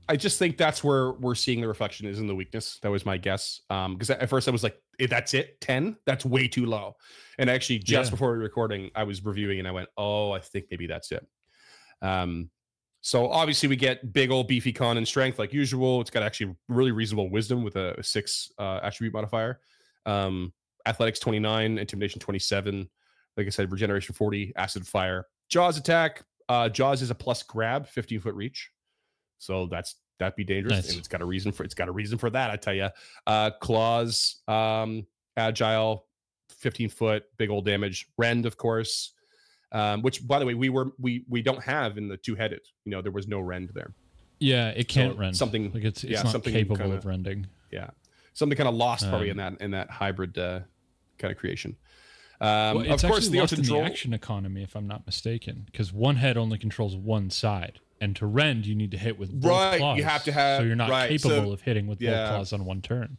I 0.08 0.16
just 0.16 0.36
think 0.40 0.58
that's 0.58 0.82
where 0.82 1.12
we're 1.12 1.36
seeing 1.36 1.60
the 1.60 1.68
reflection 1.68 2.08
is 2.08 2.18
in 2.18 2.26
the 2.26 2.34
weakness. 2.34 2.80
That 2.82 2.90
was 2.90 3.06
my 3.06 3.16
guess. 3.16 3.60
Um, 3.70 3.94
because 3.94 4.10
at 4.10 4.28
first 4.28 4.48
I 4.48 4.50
was 4.50 4.64
like, 4.64 4.76
"Eh, 4.98 5.06
"That's 5.08 5.32
it, 5.32 5.60
ten? 5.60 5.96
That's 6.06 6.24
way 6.24 6.48
too 6.48 6.66
low." 6.66 6.96
And 7.38 7.48
actually, 7.48 7.78
just 7.78 8.08
Yeah. 8.08 8.10
before 8.10 8.32
we 8.32 8.38
recording, 8.38 8.90
I 8.96 9.04
was 9.04 9.24
reviewing 9.24 9.60
and 9.60 9.68
I 9.68 9.70
went, 9.70 9.88
"Oh, 9.96 10.32
I 10.32 10.40
think 10.40 10.66
maybe 10.72 10.88
that's 10.88 11.12
it." 11.12 11.24
Um, 12.02 12.50
so 13.00 13.30
obviously 13.30 13.68
we 13.68 13.76
get 13.76 14.12
big 14.12 14.30
old 14.32 14.48
beefy 14.48 14.72
con 14.72 14.96
and 14.98 15.06
strength 15.06 15.38
like 15.38 15.52
usual. 15.54 16.00
It's 16.00 16.10
got 16.10 16.22
actually 16.24 16.56
really 16.68 16.90
reasonable 16.90 17.30
wisdom 17.30 17.62
with 17.62 17.76
a, 17.76 17.94
a 17.96 18.02
six 18.02 18.50
uh, 18.58 18.80
attribute 18.82 19.14
modifier. 19.14 19.60
Um, 20.04 20.52
athletics 20.84 21.20
twenty 21.20 21.38
nine, 21.38 21.78
intimidation 21.78 22.20
twenty 22.20 22.40
seven. 22.40 22.90
Like 23.40 23.46
I 23.46 23.50
said, 23.50 23.72
regeneration 23.72 24.14
forty, 24.14 24.52
acid 24.56 24.86
fire, 24.86 25.26
jaws 25.48 25.78
attack. 25.78 26.24
Uh, 26.46 26.68
jaws 26.68 27.00
is 27.00 27.10
a 27.10 27.14
plus 27.14 27.42
grab, 27.42 27.86
fifteen 27.88 28.20
foot 28.20 28.34
reach. 28.34 28.70
So 29.38 29.64
that's 29.66 29.94
that'd 30.18 30.36
be 30.36 30.44
dangerous, 30.44 30.74
Nice. 30.74 30.90
and 30.90 30.98
it's 30.98 31.08
got 31.08 31.22
a 31.22 31.24
reason 31.24 31.50
for 31.50 31.64
it's 31.64 31.72
got 31.72 31.88
a 31.88 31.92
reason 31.92 32.18
for 32.18 32.28
that. 32.28 32.50
I 32.50 32.56
tell 32.56 32.74
you, 32.74 32.90
uh, 33.26 33.52
claws, 33.62 34.42
um, 34.46 35.06
agile, 35.38 36.04
fifteen 36.50 36.90
foot, 36.90 37.24
big 37.38 37.48
old 37.48 37.64
damage. 37.64 38.08
Rend, 38.18 38.44
of 38.44 38.58
course, 38.58 39.12
um, 39.72 40.02
which 40.02 40.26
by 40.28 40.38
the 40.38 40.44
way 40.44 40.52
we 40.52 40.68
were 40.68 40.92
we 40.98 41.24
we 41.30 41.40
don't 41.40 41.62
have 41.64 41.96
in 41.96 42.08
the 42.08 42.18
two 42.18 42.34
headed. 42.34 42.60
You 42.84 42.90
know, 42.90 43.00
there 43.00 43.10
was 43.12 43.26
no 43.26 43.40
rend 43.40 43.70
there. 43.72 43.94
Yeah, 44.38 44.68
it 44.68 44.86
can't 44.88 45.16
rend. 45.18 45.34
something- 45.34 45.72
like 45.72 45.84
it's 45.84 46.04
it's 46.04 46.12
yeah, 46.12 46.22
not 46.24 46.32
something 46.32 46.52
capable 46.52 46.76
kinda- 46.76 46.96
of 46.96 47.06
rending. 47.06 47.46
Yeah. 47.70 47.88
Something 48.34 48.56
kind 48.56 48.68
of 48.68 48.74
lost 48.74 49.08
probably 49.08 49.30
in 49.30 49.40
Um, 49.40 49.54
that 49.56 49.64
in 49.64 49.70
that 49.70 49.88
hybrid 49.90 50.36
uh, 50.36 50.60
kind 51.18 51.32
of 51.32 51.38
creation. 51.38 51.76
Um, 52.40 52.48
Well, 52.48 52.78
of 52.86 52.86
it's 52.92 53.02
course, 53.02 53.16
actually 53.18 53.32
the 53.32 53.40
lost 53.40 53.52
in 53.52 53.56
control. 53.58 53.80
the 53.80 53.86
action 53.86 54.12
economy, 54.14 54.62
if 54.62 54.74
I'm 54.74 54.86
not 54.86 55.04
mistaken, 55.06 55.62
because 55.66 55.92
one 55.92 56.16
head 56.16 56.36
only 56.36 56.56
controls 56.58 56.96
one 56.96 57.28
side, 57.30 57.80
and 58.00 58.16
to 58.16 58.26
rend 58.26 58.64
you 58.66 58.74
need 58.74 58.90
to 58.92 58.98
hit 58.98 59.18
with 59.18 59.30
both 59.38 59.50
Right, 59.50 59.96
you 59.96 60.04
have 60.04 60.24
to 60.24 60.32
have- 60.32 60.60
so 60.60 60.64
you're 60.64 60.74
not 60.76 60.88
right, 60.90 61.20
so- 61.20 61.28
capable 61.28 61.52
of 61.52 61.60
hitting 61.62 61.86
with 61.86 62.00
yeah. 62.00 62.10
both 62.24 62.28
claws 62.30 62.52
on 62.54 62.64
one 62.64 62.80
turn. 62.80 63.18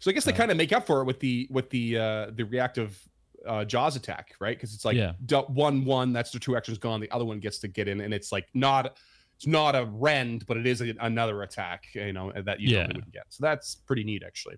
So 0.00 0.10
I 0.10 0.14
guess 0.14 0.24
they 0.24 0.32
Uh, 0.32 0.36
kind 0.36 0.50
of 0.50 0.56
make 0.56 0.72
up 0.72 0.86
for 0.86 1.00
it 1.00 1.04
with 1.04 1.20
the 1.20 1.46
with 1.50 1.70
the 1.70 1.96
uh 1.96 2.30
the 2.32 2.44
reactive 2.44 3.08
uh 3.46 3.64
jaws 3.64 3.96
attack, 3.96 4.34
right? 4.40 4.56
Because 4.56 4.74
it's 4.74 4.84
like 4.84 4.96
Yeah. 4.96 5.12
one 5.48 5.84
one, 5.84 6.12
that's 6.12 6.30
the 6.32 6.38
two 6.40 6.56
actions 6.56 6.76
gone. 6.78 7.00
The 7.00 7.10
other 7.10 7.24
one 7.24 7.38
gets 7.40 7.58
to 7.60 7.68
get 7.68 7.88
in, 7.88 8.00
and 8.00 8.12
it's 8.12 8.32
like 8.32 8.48
not 8.52 8.98
it's 9.36 9.46
not 9.46 9.74
a 9.74 9.84
rend, 9.86 10.44
but 10.46 10.56
it 10.56 10.66
is 10.66 10.80
a, 10.82 10.94
another 11.00 11.42
attack, 11.42 11.86
you 11.94 12.12
know, 12.12 12.30
that 12.32 12.60
you 12.60 12.76
Yeah. 12.76 12.86
wouldn't 12.86 13.10
get. 13.12 13.24
So 13.30 13.42
that's 13.42 13.74
pretty 13.76 14.04
neat, 14.04 14.22
actually. 14.24 14.56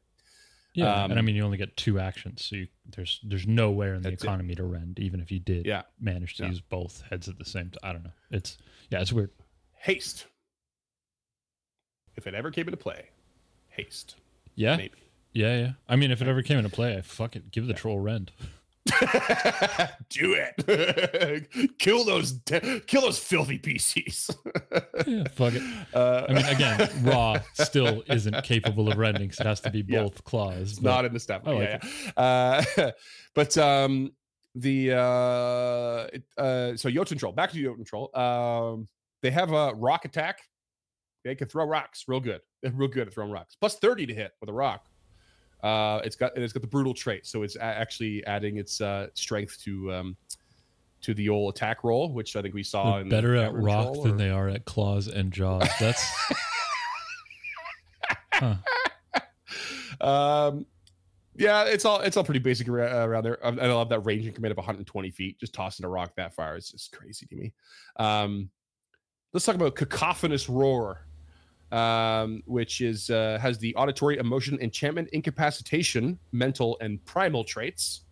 Yeah, 0.75 1.05
and 1.05 1.13
I 1.15 1.19
Um, 1.21 1.25
mean 1.25 1.37
you 1.37 1.45
only 1.45 1.57
get 1.57 1.77
two 1.77 2.01
actions, 2.01 2.45
so 2.45 2.57
you, 2.57 2.69
there's 2.85 3.21
there's 3.23 3.47
nowhere 3.47 3.95
in 3.95 4.03
the 4.03 4.11
That's 4.11 4.23
it. 4.25 4.27
economy 4.27 4.55
to 4.57 4.65
rend, 4.65 4.99
even 4.99 5.21
if 5.21 5.31
you 5.31 5.39
did 5.39 5.67
Yeah. 5.67 5.83
manage 6.01 6.35
to 6.37 6.43
Yeah. 6.43 6.49
use 6.51 6.61
both 6.61 7.03
heads 7.11 7.29
at 7.29 7.39
the 7.39 7.45
same 7.45 7.71
time. 7.71 7.79
I 7.83 7.93
don't 7.93 8.03
know. 8.05 8.13
It's 8.31 8.59
yeah, 8.91 9.01
it's 9.01 9.13
weird. 9.13 9.31
Haste. 9.73 10.27
If 12.17 12.27
it 12.27 12.35
ever 12.35 12.51
came 12.51 12.67
into 12.67 12.77
play, 12.77 13.09
haste. 13.69 14.17
Yeah, 14.57 14.77
Maybe. 14.77 14.99
yeah, 15.33 15.59
yeah. 15.59 15.73
I 15.89 15.97
mean, 15.97 16.11
if 16.11 16.23
it 16.23 16.29
ever 16.29 16.43
came 16.43 16.59
into 16.59 16.71
play, 16.71 16.97
I 16.97 17.01
fuck 17.03 17.35
it, 17.37 17.51
give 17.51 17.67
the 17.67 17.75
troll 17.75 17.99
rend. 17.99 18.31
Do 20.11 20.35
it. 20.35 21.79
kill 21.79 22.05
those 22.05 22.33
de- 22.33 22.81
kill 22.81 23.01
those 23.03 23.19
filthy 23.19 23.59
PCs. 23.59 24.37
yeah, 25.07 25.25
fuck 25.35 25.55
it. 25.55 25.63
Uh, 25.95 26.27
I 26.29 26.33
mean, 26.33 26.45
again, 26.47 26.91
raw 27.03 27.39
still 27.55 28.03
isn't 28.09 28.45
capable 28.45 28.91
of 28.91 28.99
rending, 28.99 29.31
so 29.33 29.43
it 29.43 29.47
has 29.47 29.61
to 29.61 29.71
be 29.71 29.85
Yeah. 29.87 30.03
both 30.03 30.23
claws. 30.25 30.73
It's 30.73 30.83
not 30.83 31.05
in 31.05 31.13
the. 31.15 31.41
I 31.47 31.51
like 31.51 31.69
yeah, 31.69 31.79
yeah. 32.17 32.23
Uh, 32.83 32.91
but 33.35 33.57
um, 33.59 34.13
the 34.55 34.93
uh, 34.93 36.07
it, 36.13 36.23
uh, 36.37 36.77
so 36.77 36.91
Jotun 36.91 37.19
Troll. 37.19 37.33
Back 37.33 37.53
to 37.53 37.63
Jotun 37.63 37.85
Troll. 37.85 38.15
Um, 38.17 38.89
they 39.23 39.31
have 39.31 39.53
a 39.53 39.73
rock 39.75 40.05
attack. 40.05 40.41
They 41.25 41.35
can 41.35 41.49
throw 41.49 41.65
rocks 41.65 42.05
real 42.07 42.21
good. 42.21 42.43
They're 42.63 42.71
real 42.73 42.89
good 42.89 43.07
at 43.09 43.15
throwing 43.15 43.31
rocks. 43.31 43.57
Plus 43.59 43.77
thirty 43.77 44.05
to 44.07 44.15
hit 44.15 44.33
with 44.41 44.51
a 44.51 44.53
rock. 44.53 44.87
Uh, 45.65 46.01
it's 46.05 46.15
got 46.15 46.35
and 46.35 46.45
it's 46.45 46.53
got 46.53 46.61
the 46.61 46.69
brutal 46.69 46.93
trait, 46.93 47.25
so 47.27 47.43
it's 47.43 47.57
a- 47.57 47.63
actually 47.63 48.25
adding 48.27 48.59
its 48.59 48.83
uh, 48.83 49.07
strength 49.15 49.59
to 49.65 49.91
um, 49.95 50.17
to 51.01 51.15
the 51.15 51.31
old 51.31 51.55
attack 51.55 51.83
roll, 51.85 52.13
which 52.13 52.37
I 52.37 52.43
think 52.43 52.55
we 52.55 52.63
saw. 52.63 52.99
In 52.99 53.09
better 53.09 53.35
at 53.35 53.55
rock 53.55 53.95
than 54.03 54.13
or- 54.13 54.17
they 54.17 54.29
are 54.29 54.49
at 54.49 54.67
claws 54.67 55.09
and 55.09 55.33
jaws. 55.33 55.67
That's 55.81 56.05
huh. 58.35 58.57
um 60.01 60.67
yeah 61.37 61.65
it's 61.65 61.85
all 61.85 62.01
it's 62.01 62.17
all 62.17 62.25
pretty 62.25 62.41
basic 62.41 62.69
around 62.69 63.25
there 63.25 63.39
i 63.45 63.49
I 63.49 63.73
love 63.73 63.89
that 63.91 64.01
range 64.01 64.27
increment 64.27 64.51
of 64.51 64.57
120 64.57 65.11
feet 65.11 65.39
just 65.39 65.55
tossing 65.55 65.87
a 65.87 65.89
rock 65.89 66.15
that 66.17 66.35
far 66.35 66.57
is 66.57 66.71
just 66.71 66.93
crazy 66.93 67.27
to 67.27 67.37
me 67.37 67.53
um 67.97 68.51
let's 69.33 69.47
talk 69.47 69.55
about 69.55 69.77
cacophonous 69.77 70.49
roar 70.49 71.07
um 71.75 72.43
which 72.47 72.81
is 72.81 73.11
uh 73.11 73.39
has 73.41 73.59
the 73.59 73.75
auditory 73.75 74.19
emotion 74.19 74.59
enchantment 74.61 75.09
incapacitation 75.13 76.19
mental 76.33 76.77
and 76.81 77.05
primal 77.05 77.45
traits 77.45 78.03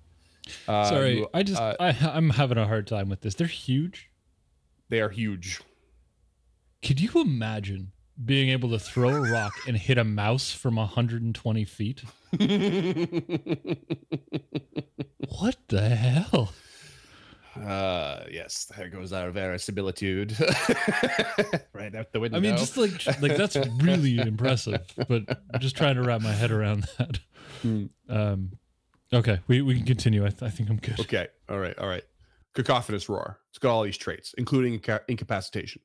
uh, 0.67 0.85
Sorry, 0.85 1.25
I 1.33 1.45
just 1.45 1.61
uh, 1.61 1.77
I, 1.79 1.97
I'm 2.03 2.31
having 2.31 2.59
a 2.59 2.67
hard 2.67 2.89
time 2.89 3.09
with 3.09 3.21
this. 3.21 3.37
They're 3.37 3.47
huge. 3.47 4.11
they 4.89 5.01
are 5.01 5.09
huge 5.09 5.61
Could 6.83 7.01
you 7.01 7.13
imagine 7.21 7.93
being 8.25 8.51
able 8.51 8.71
to 8.71 8.79
throw 8.79 9.11
a 9.11 9.31
rock 9.31 9.53
and 9.67 9.77
hit 9.77 9.99
a 9.99 10.05
mouse 10.05 10.53
from 10.53 10.77
120 10.77 11.65
feet. 11.65 12.03
What 15.39 15.57
the 15.69 15.89
hell? 15.89 16.53
Uh, 17.57 18.25
yes, 18.31 18.71
there 18.77 18.89
goes 18.89 19.13
our 19.13 19.31
verisimilitude. 19.31 20.37
right 21.75 21.95
out 21.95 22.13
the 22.13 22.21
window. 22.21 22.39
I 22.39 22.41
mean, 22.41 22.57
just 22.57 22.77
like 22.77 23.05
like 23.21 23.37
that's 23.37 23.57
really 23.81 24.19
impressive, 24.19 24.83
but 25.09 25.25
I'm 25.53 25.61
just 25.61 25.77
trying 25.77 25.97
to 25.97 26.03
wrap 26.03 26.23
my 26.23 26.33
head 26.33 26.51
around 26.51 26.85
that. 26.99 27.19
Hmm. 27.61 27.87
Um, 28.09 28.53
okay, 29.13 29.41
we, 29.49 29.61
we 29.63 29.77
can 29.77 29.87
continue. 29.87 30.25
I, 30.25 30.31
th- 30.31 30.43
I 30.43 30.51
think 30.51 30.71
I'm 30.71 30.77
good. 30.79 30.99
okay. 31.01 31.29
All 31.49 31.59
right. 31.59 31.79
All 31.79 31.89
right. 31.89 32.05
Cacophonous 32.55 33.09
roar. 33.09 33.39
It's 33.51 33.59
got 33.59 33.71
all 33.73 33.83
these 33.83 33.99
traits, 33.99 34.35
including 34.39 34.75
inca- 34.75 35.03
incapacitation. 35.09 35.83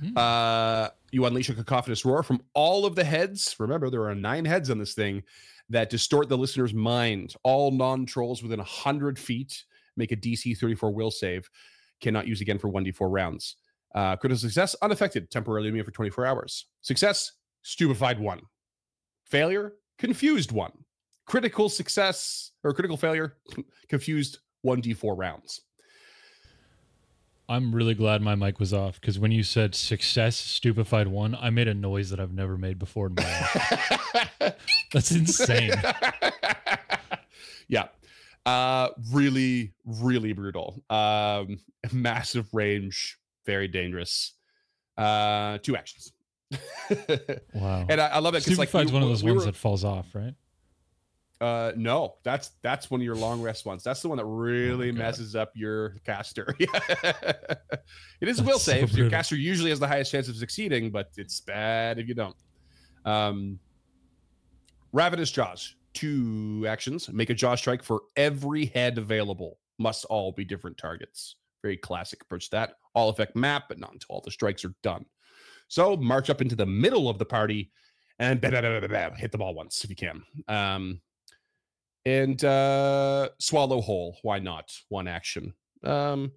Hmm. 0.00 0.16
Uh, 0.16 0.88
you 1.12 1.24
unleash 1.26 1.50
a 1.50 1.54
cacophonous 1.54 2.04
roar 2.04 2.22
from 2.22 2.42
all 2.54 2.84
of 2.86 2.94
the 2.94 3.04
heads. 3.04 3.54
Remember, 3.58 3.90
there 3.90 4.08
are 4.08 4.14
nine 4.14 4.44
heads 4.44 4.70
on 4.70 4.78
this 4.78 4.94
thing 4.94 5.22
that 5.68 5.90
distort 5.90 6.28
the 6.28 6.38
listener's 6.38 6.74
mind. 6.74 7.34
All 7.42 7.70
non 7.70 8.06
trolls 8.06 8.42
within 8.42 8.58
a 8.58 8.62
100 8.62 9.18
feet 9.18 9.64
make 9.96 10.12
a 10.12 10.16
DC 10.16 10.56
34 10.56 10.92
will 10.92 11.10
save, 11.10 11.48
cannot 12.00 12.26
use 12.26 12.40
again 12.40 12.58
for 12.58 12.70
1d4 12.70 13.08
rounds. 13.10 13.56
Uh, 13.94 14.16
critical 14.16 14.38
success, 14.38 14.74
unaffected, 14.82 15.30
temporarily 15.30 15.68
immune 15.68 15.84
for 15.84 15.92
24 15.92 16.26
hours. 16.26 16.66
Success, 16.80 17.32
stupefied 17.62 18.18
one. 18.18 18.40
Failure, 19.24 19.74
confused 19.98 20.52
one. 20.52 20.72
Critical 21.26 21.68
success 21.68 22.50
or 22.64 22.74
critical 22.74 22.96
failure, 22.96 23.36
confused 23.88 24.38
1d4 24.66 25.16
rounds. 25.16 25.60
I'm 27.48 27.74
really 27.74 27.94
glad 27.94 28.22
my 28.22 28.34
mic 28.34 28.58
was 28.58 28.72
off 28.72 28.98
because 29.00 29.18
when 29.18 29.30
you 29.30 29.42
said 29.42 29.74
success 29.74 30.36
stupefied 30.36 31.08
one, 31.08 31.34
I 31.34 31.50
made 31.50 31.68
a 31.68 31.74
noise 31.74 32.08
that 32.10 32.18
I've 32.18 32.32
never 32.32 32.56
made 32.56 32.78
before 32.78 33.08
in 33.08 33.14
my 33.16 33.22
life. 33.22 34.56
That's 34.92 35.10
insane. 35.10 35.72
yeah. 37.68 37.88
Uh 38.46 38.88
really, 39.12 39.72
really 39.84 40.32
brutal. 40.32 40.82
Um 40.90 41.58
massive 41.92 42.46
range, 42.52 43.18
very 43.46 43.68
dangerous. 43.68 44.32
Uh 44.96 45.58
two 45.58 45.76
actions. 45.76 46.12
Wow. 47.54 47.86
and 47.88 48.00
I, 48.00 48.06
I 48.08 48.18
love 48.18 48.34
it 48.34 48.44
because 48.44 48.58
like 48.58 48.72
we- 48.72 48.84
one 48.92 49.02
of 49.02 49.08
those 49.08 49.24
we 49.24 49.30
ones 49.32 49.44
were- 49.46 49.52
that 49.52 49.56
falls 49.56 49.84
off, 49.84 50.14
right? 50.14 50.34
Uh, 51.40 51.72
no, 51.76 52.14
that's 52.22 52.52
that's 52.62 52.90
one 52.90 53.00
of 53.00 53.04
your 53.04 53.16
long 53.16 53.42
rest 53.42 53.66
ones. 53.66 53.82
That's 53.82 54.00
the 54.00 54.08
one 54.08 54.16
that 54.18 54.24
really 54.24 54.90
Oh 54.90 54.92
messes 54.94 55.34
up 55.36 55.50
your 55.54 55.96
caster. 56.06 56.54
It 58.20 58.28
is 58.28 58.38
a 58.38 58.42
will 58.44 58.58
so 58.58 58.72
save. 58.72 58.96
your 58.96 59.10
caster 59.10 59.36
usually 59.36 59.68
has 59.70 59.80
the 59.80 59.88
highest 59.88 60.10
chance 60.12 60.28
of 60.28 60.36
succeeding, 60.36 60.90
but 60.90 61.10
it's 61.16 61.40
bad 61.40 61.98
if 61.98 62.08
you 62.08 62.14
don't. 62.14 62.36
Um, 63.04 63.58
Ravenous 64.92 65.30
Jaws, 65.30 65.74
two 65.94 66.64
actions. 66.68 67.08
Make 67.12 67.30
a 67.30 67.34
jaw 67.34 67.54
strike 67.54 67.82
for 67.82 68.02
every 68.16 68.66
head 68.66 68.98
available. 68.98 69.58
Must 69.78 70.04
all 70.06 70.32
be 70.32 70.44
different 70.44 70.76
targets. 70.76 71.36
Very 71.62 71.76
classic 71.76 72.22
approach 72.22 72.46
to 72.46 72.50
that. 72.52 72.74
All 72.94 73.08
effect 73.08 73.34
map, 73.34 73.64
but 73.68 73.78
not 73.78 73.92
until 73.92 74.16
all 74.16 74.22
the 74.24 74.30
strikes 74.30 74.64
are 74.64 74.74
done. 74.82 75.06
So 75.68 75.96
march 75.96 76.30
up 76.30 76.40
into 76.40 76.54
the 76.56 76.66
middle 76.66 77.08
of 77.08 77.18
the 77.18 77.24
party 77.24 77.72
and 78.18 78.40
bam, 78.40 78.52
bam, 78.52 78.62
bam, 78.62 78.90
bam, 78.90 79.14
hit 79.14 79.32
the 79.32 79.38
ball 79.38 79.54
once 79.54 79.82
if 79.82 79.90
you 79.90 79.96
can. 79.96 80.22
Um, 80.46 81.00
and 82.04 82.44
uh, 82.44 83.30
swallow 83.38 83.80
whole. 83.80 84.18
Why 84.22 84.38
not? 84.38 84.70
One 84.90 85.08
action. 85.08 85.54
Um, 85.82 86.32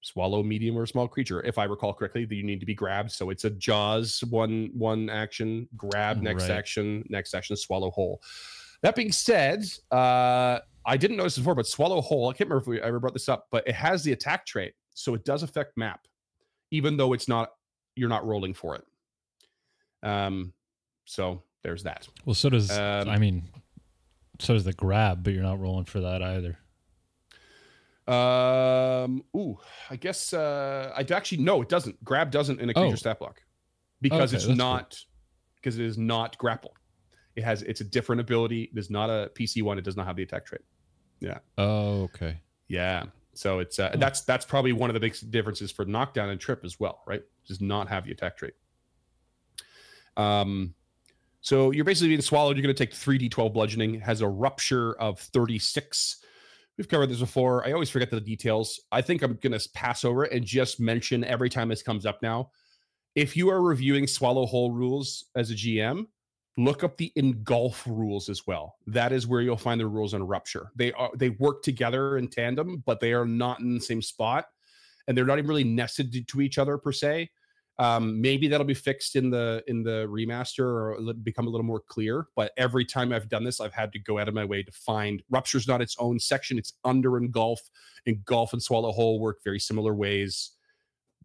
swallow 0.00 0.42
medium 0.42 0.76
or 0.76 0.86
small 0.86 1.06
creature. 1.06 1.42
If 1.44 1.58
I 1.58 1.64
recall 1.64 1.94
correctly, 1.94 2.26
you 2.28 2.42
need 2.42 2.60
to 2.60 2.66
be 2.66 2.74
grabbed. 2.74 3.12
So 3.12 3.30
it's 3.30 3.44
a 3.44 3.50
jaws 3.50 4.24
one 4.30 4.70
one 4.72 5.10
action, 5.10 5.68
grab 5.76 6.22
next 6.22 6.48
Right. 6.48 6.52
action, 6.52 7.04
next 7.08 7.34
action, 7.34 7.56
swallow 7.56 7.90
whole. 7.90 8.20
That 8.82 8.96
being 8.96 9.12
said, 9.12 9.64
uh, 9.90 10.58
I 10.84 10.96
didn't 10.96 11.16
notice 11.16 11.38
before, 11.38 11.54
but 11.54 11.66
swallow 11.66 12.00
whole, 12.00 12.28
I 12.28 12.32
can't 12.32 12.50
remember 12.50 12.62
if 12.62 12.66
we 12.66 12.80
ever 12.80 12.98
brought 12.98 13.12
this 13.12 13.28
up, 13.28 13.46
but 13.50 13.66
it 13.66 13.74
has 13.74 14.02
the 14.02 14.12
attack 14.12 14.44
trait, 14.44 14.74
so 14.94 15.14
it 15.14 15.24
does 15.24 15.42
affect 15.44 15.76
map, 15.76 16.00
even 16.72 16.96
though 16.96 17.12
it's 17.12 17.28
not 17.28 17.50
you're 17.94 18.08
not 18.08 18.26
rolling 18.26 18.54
for 18.54 18.74
it. 18.76 18.84
Um, 20.02 20.52
so 21.04 21.42
there's 21.62 21.84
that. 21.84 22.08
Well, 22.24 22.34
so 22.34 22.48
does 22.50 22.70
Um, 22.76 23.08
I 23.08 23.18
mean, 23.18 23.44
so 24.40 24.54
does 24.54 24.64
the 24.64 24.72
grab, 24.72 25.22
but 25.22 25.32
you're 25.32 25.42
not 25.44 25.60
rolling 25.60 25.84
for 25.84 26.00
that 26.00 26.22
either. 26.22 26.58
Um. 28.08 29.22
Ooh, 29.36 29.58
I 29.90 29.94
guess 29.96 30.32
uh, 30.32 30.92
I 30.96 31.06
actually 31.14 31.38
no, 31.38 31.62
it 31.62 31.68
doesn't. 31.68 32.02
Grab 32.02 32.32
doesn't 32.32 32.60
in 32.60 32.68
a 32.68 32.74
creature 32.74 32.94
Oh. 32.94 32.96
stat 32.96 33.20
block 33.20 33.40
because 34.00 34.34
Okay, 34.34 34.42
it's 34.44 34.58
not 34.58 34.96
because 35.54 35.78
it 35.78 35.84
is 35.84 35.98
not 35.98 36.36
grapple. 36.36 36.74
It 37.36 37.44
has 37.44 37.62
it's 37.62 37.80
a 37.80 37.84
different 37.84 38.20
ability. 38.20 38.70
It 38.72 38.78
is 38.78 38.90
not 38.90 39.10
a 39.10 39.30
PC 39.34 39.62
one. 39.62 39.78
It 39.78 39.84
does 39.84 39.96
not 39.96 40.06
have 40.06 40.16
the 40.16 40.22
attack 40.22 40.46
trait. 40.46 40.62
Yeah. 41.20 41.38
Oh, 41.58 42.02
okay. 42.02 42.40
Yeah. 42.68 43.04
So 43.34 43.60
it's 43.60 43.78
uh, 43.78 43.90
Oh. 43.94 43.98
that's 43.98 44.22
that's 44.22 44.44
probably 44.44 44.72
one 44.72 44.90
of 44.90 44.94
the 44.94 45.00
big 45.00 45.16
differences 45.30 45.70
for 45.70 45.84
knockdown 45.84 46.28
and 46.28 46.40
trip 46.40 46.64
as 46.64 46.78
well, 46.78 47.02
right? 47.06 47.22
Does 47.46 47.60
not 47.60 47.88
have 47.88 48.04
the 48.04 48.12
attack 48.12 48.36
trait. 48.36 48.54
Um, 50.16 50.74
so 51.40 51.70
you're 51.70 51.84
basically 51.84 52.08
being 52.08 52.20
swallowed. 52.20 52.56
You're 52.56 52.62
going 52.62 52.74
to 52.74 52.86
take 52.86 52.94
3d12 52.94 53.52
bludgeoning. 53.52 54.00
Has 54.00 54.20
a 54.20 54.28
rupture 54.28 54.94
of 55.00 55.18
36. 55.18 56.18
We've 56.78 56.88
covered 56.88 57.08
this 57.10 57.18
before. 57.20 57.66
I 57.66 57.72
always 57.72 57.90
forget 57.90 58.10
the 58.10 58.20
details. 58.20 58.80
I 58.92 59.02
think 59.02 59.22
I'm 59.22 59.38
going 59.42 59.58
to 59.58 59.68
pass 59.74 60.04
over 60.04 60.24
it 60.24 60.32
and 60.32 60.44
just 60.44 60.80
mention 60.80 61.24
every 61.24 61.50
time 61.50 61.68
this 61.68 61.82
comes 61.82 62.06
up 62.06 62.22
now. 62.22 62.50
If 63.14 63.36
you 63.36 63.50
are 63.50 63.60
reviewing 63.60 64.06
swallow 64.06 64.46
whole 64.46 64.70
rules 64.72 65.26
as 65.34 65.50
a 65.50 65.54
GM, 65.54 66.06
look 66.58 66.84
up 66.84 66.96
the 66.96 67.12
engulf 67.16 67.86
rules 67.86 68.28
as 68.28 68.46
well. 68.46 68.76
That 68.86 69.12
is 69.12 69.26
where 69.26 69.40
you'll 69.40 69.56
find 69.56 69.80
the 69.80 69.86
rules 69.86 70.14
on 70.14 70.22
rupture. 70.22 70.70
They 70.76 70.92
are 70.92 71.10
they 71.16 71.30
work 71.30 71.62
together 71.62 72.18
in 72.18 72.28
tandem, 72.28 72.82
but 72.84 73.00
they 73.00 73.12
are 73.12 73.26
not 73.26 73.60
in 73.60 73.74
the 73.74 73.80
same 73.80 74.02
spot, 74.02 74.46
and 75.08 75.16
they're 75.16 75.24
not 75.24 75.38
even 75.38 75.48
really 75.48 75.64
nested 75.64 76.28
to- 76.28 76.40
each 76.40 76.58
other 76.58 76.78
per 76.78 76.92
se. 76.92 77.30
Um, 77.78 78.20
maybe 78.20 78.48
that'll 78.48 78.66
be 78.66 78.74
fixed 78.74 79.16
in 79.16 79.30
the 79.30 79.64
in 79.66 79.82
the 79.82 80.06
remaster 80.06 80.60
or 80.64 81.14
become 81.22 81.46
a 81.46 81.50
little 81.50 81.64
more 81.64 81.80
clear. 81.80 82.26
But 82.36 82.52
every 82.58 82.84
time 82.84 83.12
I've 83.12 83.30
done 83.30 83.44
this, 83.44 83.60
I've 83.60 83.72
had 83.72 83.92
to 83.92 83.98
go 83.98 84.18
out 84.18 84.28
of 84.28 84.34
my 84.34 84.44
way 84.44 84.62
to 84.62 84.72
find 84.72 85.22
rupture's 85.30 85.66
not 85.66 85.80
its 85.80 85.96
own 85.98 86.18
section; 86.18 86.58
it's 86.58 86.74
under 86.84 87.16
engulf. 87.16 87.62
Engulf 88.04 88.52
and 88.52 88.62
swallow 88.62 88.92
whole 88.92 89.20
work 89.20 89.38
very 89.42 89.58
similar 89.60 89.94
ways 89.94 90.50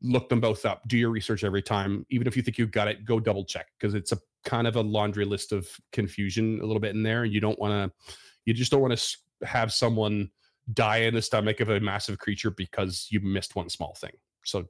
look 0.03 0.29
them 0.29 0.39
both 0.39 0.63
up 0.63 0.87
do 0.87 0.95
your 0.95 1.09
research 1.09 1.43
every 1.43 1.61
time 1.61 2.05
even 2.11 2.27
if 2.27 2.37
you 2.37 2.43
think 2.43 2.57
you 2.57 2.67
got 2.67 2.87
it 2.87 3.03
go 3.03 3.19
double 3.19 3.43
check 3.43 3.65
because 3.79 3.95
it's 3.95 4.11
a 4.11 4.17
kind 4.45 4.67
of 4.67 4.75
a 4.75 4.81
laundry 4.81 5.25
list 5.25 5.51
of 5.51 5.67
confusion 5.91 6.59
a 6.61 6.65
little 6.65 6.79
bit 6.79 6.95
in 6.95 7.03
there 7.03 7.23
and 7.23 7.33
you 7.33 7.39
don't 7.39 7.59
want 7.59 7.73
to 7.73 8.13
you 8.45 8.53
just 8.53 8.71
don't 8.71 8.81
want 8.81 8.97
to 8.97 9.17
have 9.45 9.73
someone 9.73 10.29
die 10.73 10.97
in 10.97 11.13
the 11.13 11.21
stomach 11.21 11.59
of 11.59 11.69
a 11.69 11.79
massive 11.79 12.17
creature 12.17 12.51
because 12.51 13.07
you 13.09 13.19
missed 13.19 13.55
one 13.55 13.69
small 13.69 13.93
thing 13.95 14.11
so 14.43 14.65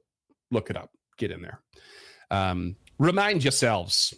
look 0.50 0.68
it 0.70 0.76
up 0.76 0.90
get 1.16 1.30
in 1.30 1.40
there 1.42 1.60
um 2.30 2.74
remind 2.98 3.44
yourselves 3.44 4.14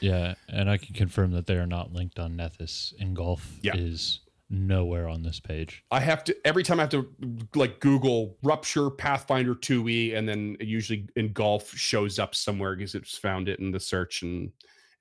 Yeah, 0.00 0.34
and 0.48 0.68
I 0.68 0.78
can 0.78 0.94
confirm 0.94 1.32
that 1.32 1.46
they 1.46 1.56
are 1.56 1.66
not 1.66 1.92
linked 1.92 2.18
on 2.18 2.36
Nethys. 2.36 2.92
Engulf 2.98 3.58
Yeah. 3.62 3.76
is 3.76 4.20
nowhere 4.50 5.08
on 5.08 5.22
this 5.22 5.38
page. 5.40 5.82
I 5.90 6.00
have 6.00 6.24
to 6.24 6.36
every 6.44 6.62
time 6.64 6.80
I 6.80 6.82
have 6.82 6.90
to 6.90 7.08
like 7.54 7.78
Google 7.80 8.36
rupture 8.42 8.90
Pathfinder 8.90 9.54
2e 9.54 10.14
and 10.16 10.28
then 10.28 10.56
usually 10.60 11.08
engulf 11.16 11.70
shows 11.74 12.18
up 12.18 12.34
somewhere 12.34 12.74
because 12.76 12.94
it's 12.94 13.16
found 13.16 13.48
it 13.48 13.60
in 13.60 13.70
the 13.70 13.80
search 13.80 14.22
and 14.22 14.50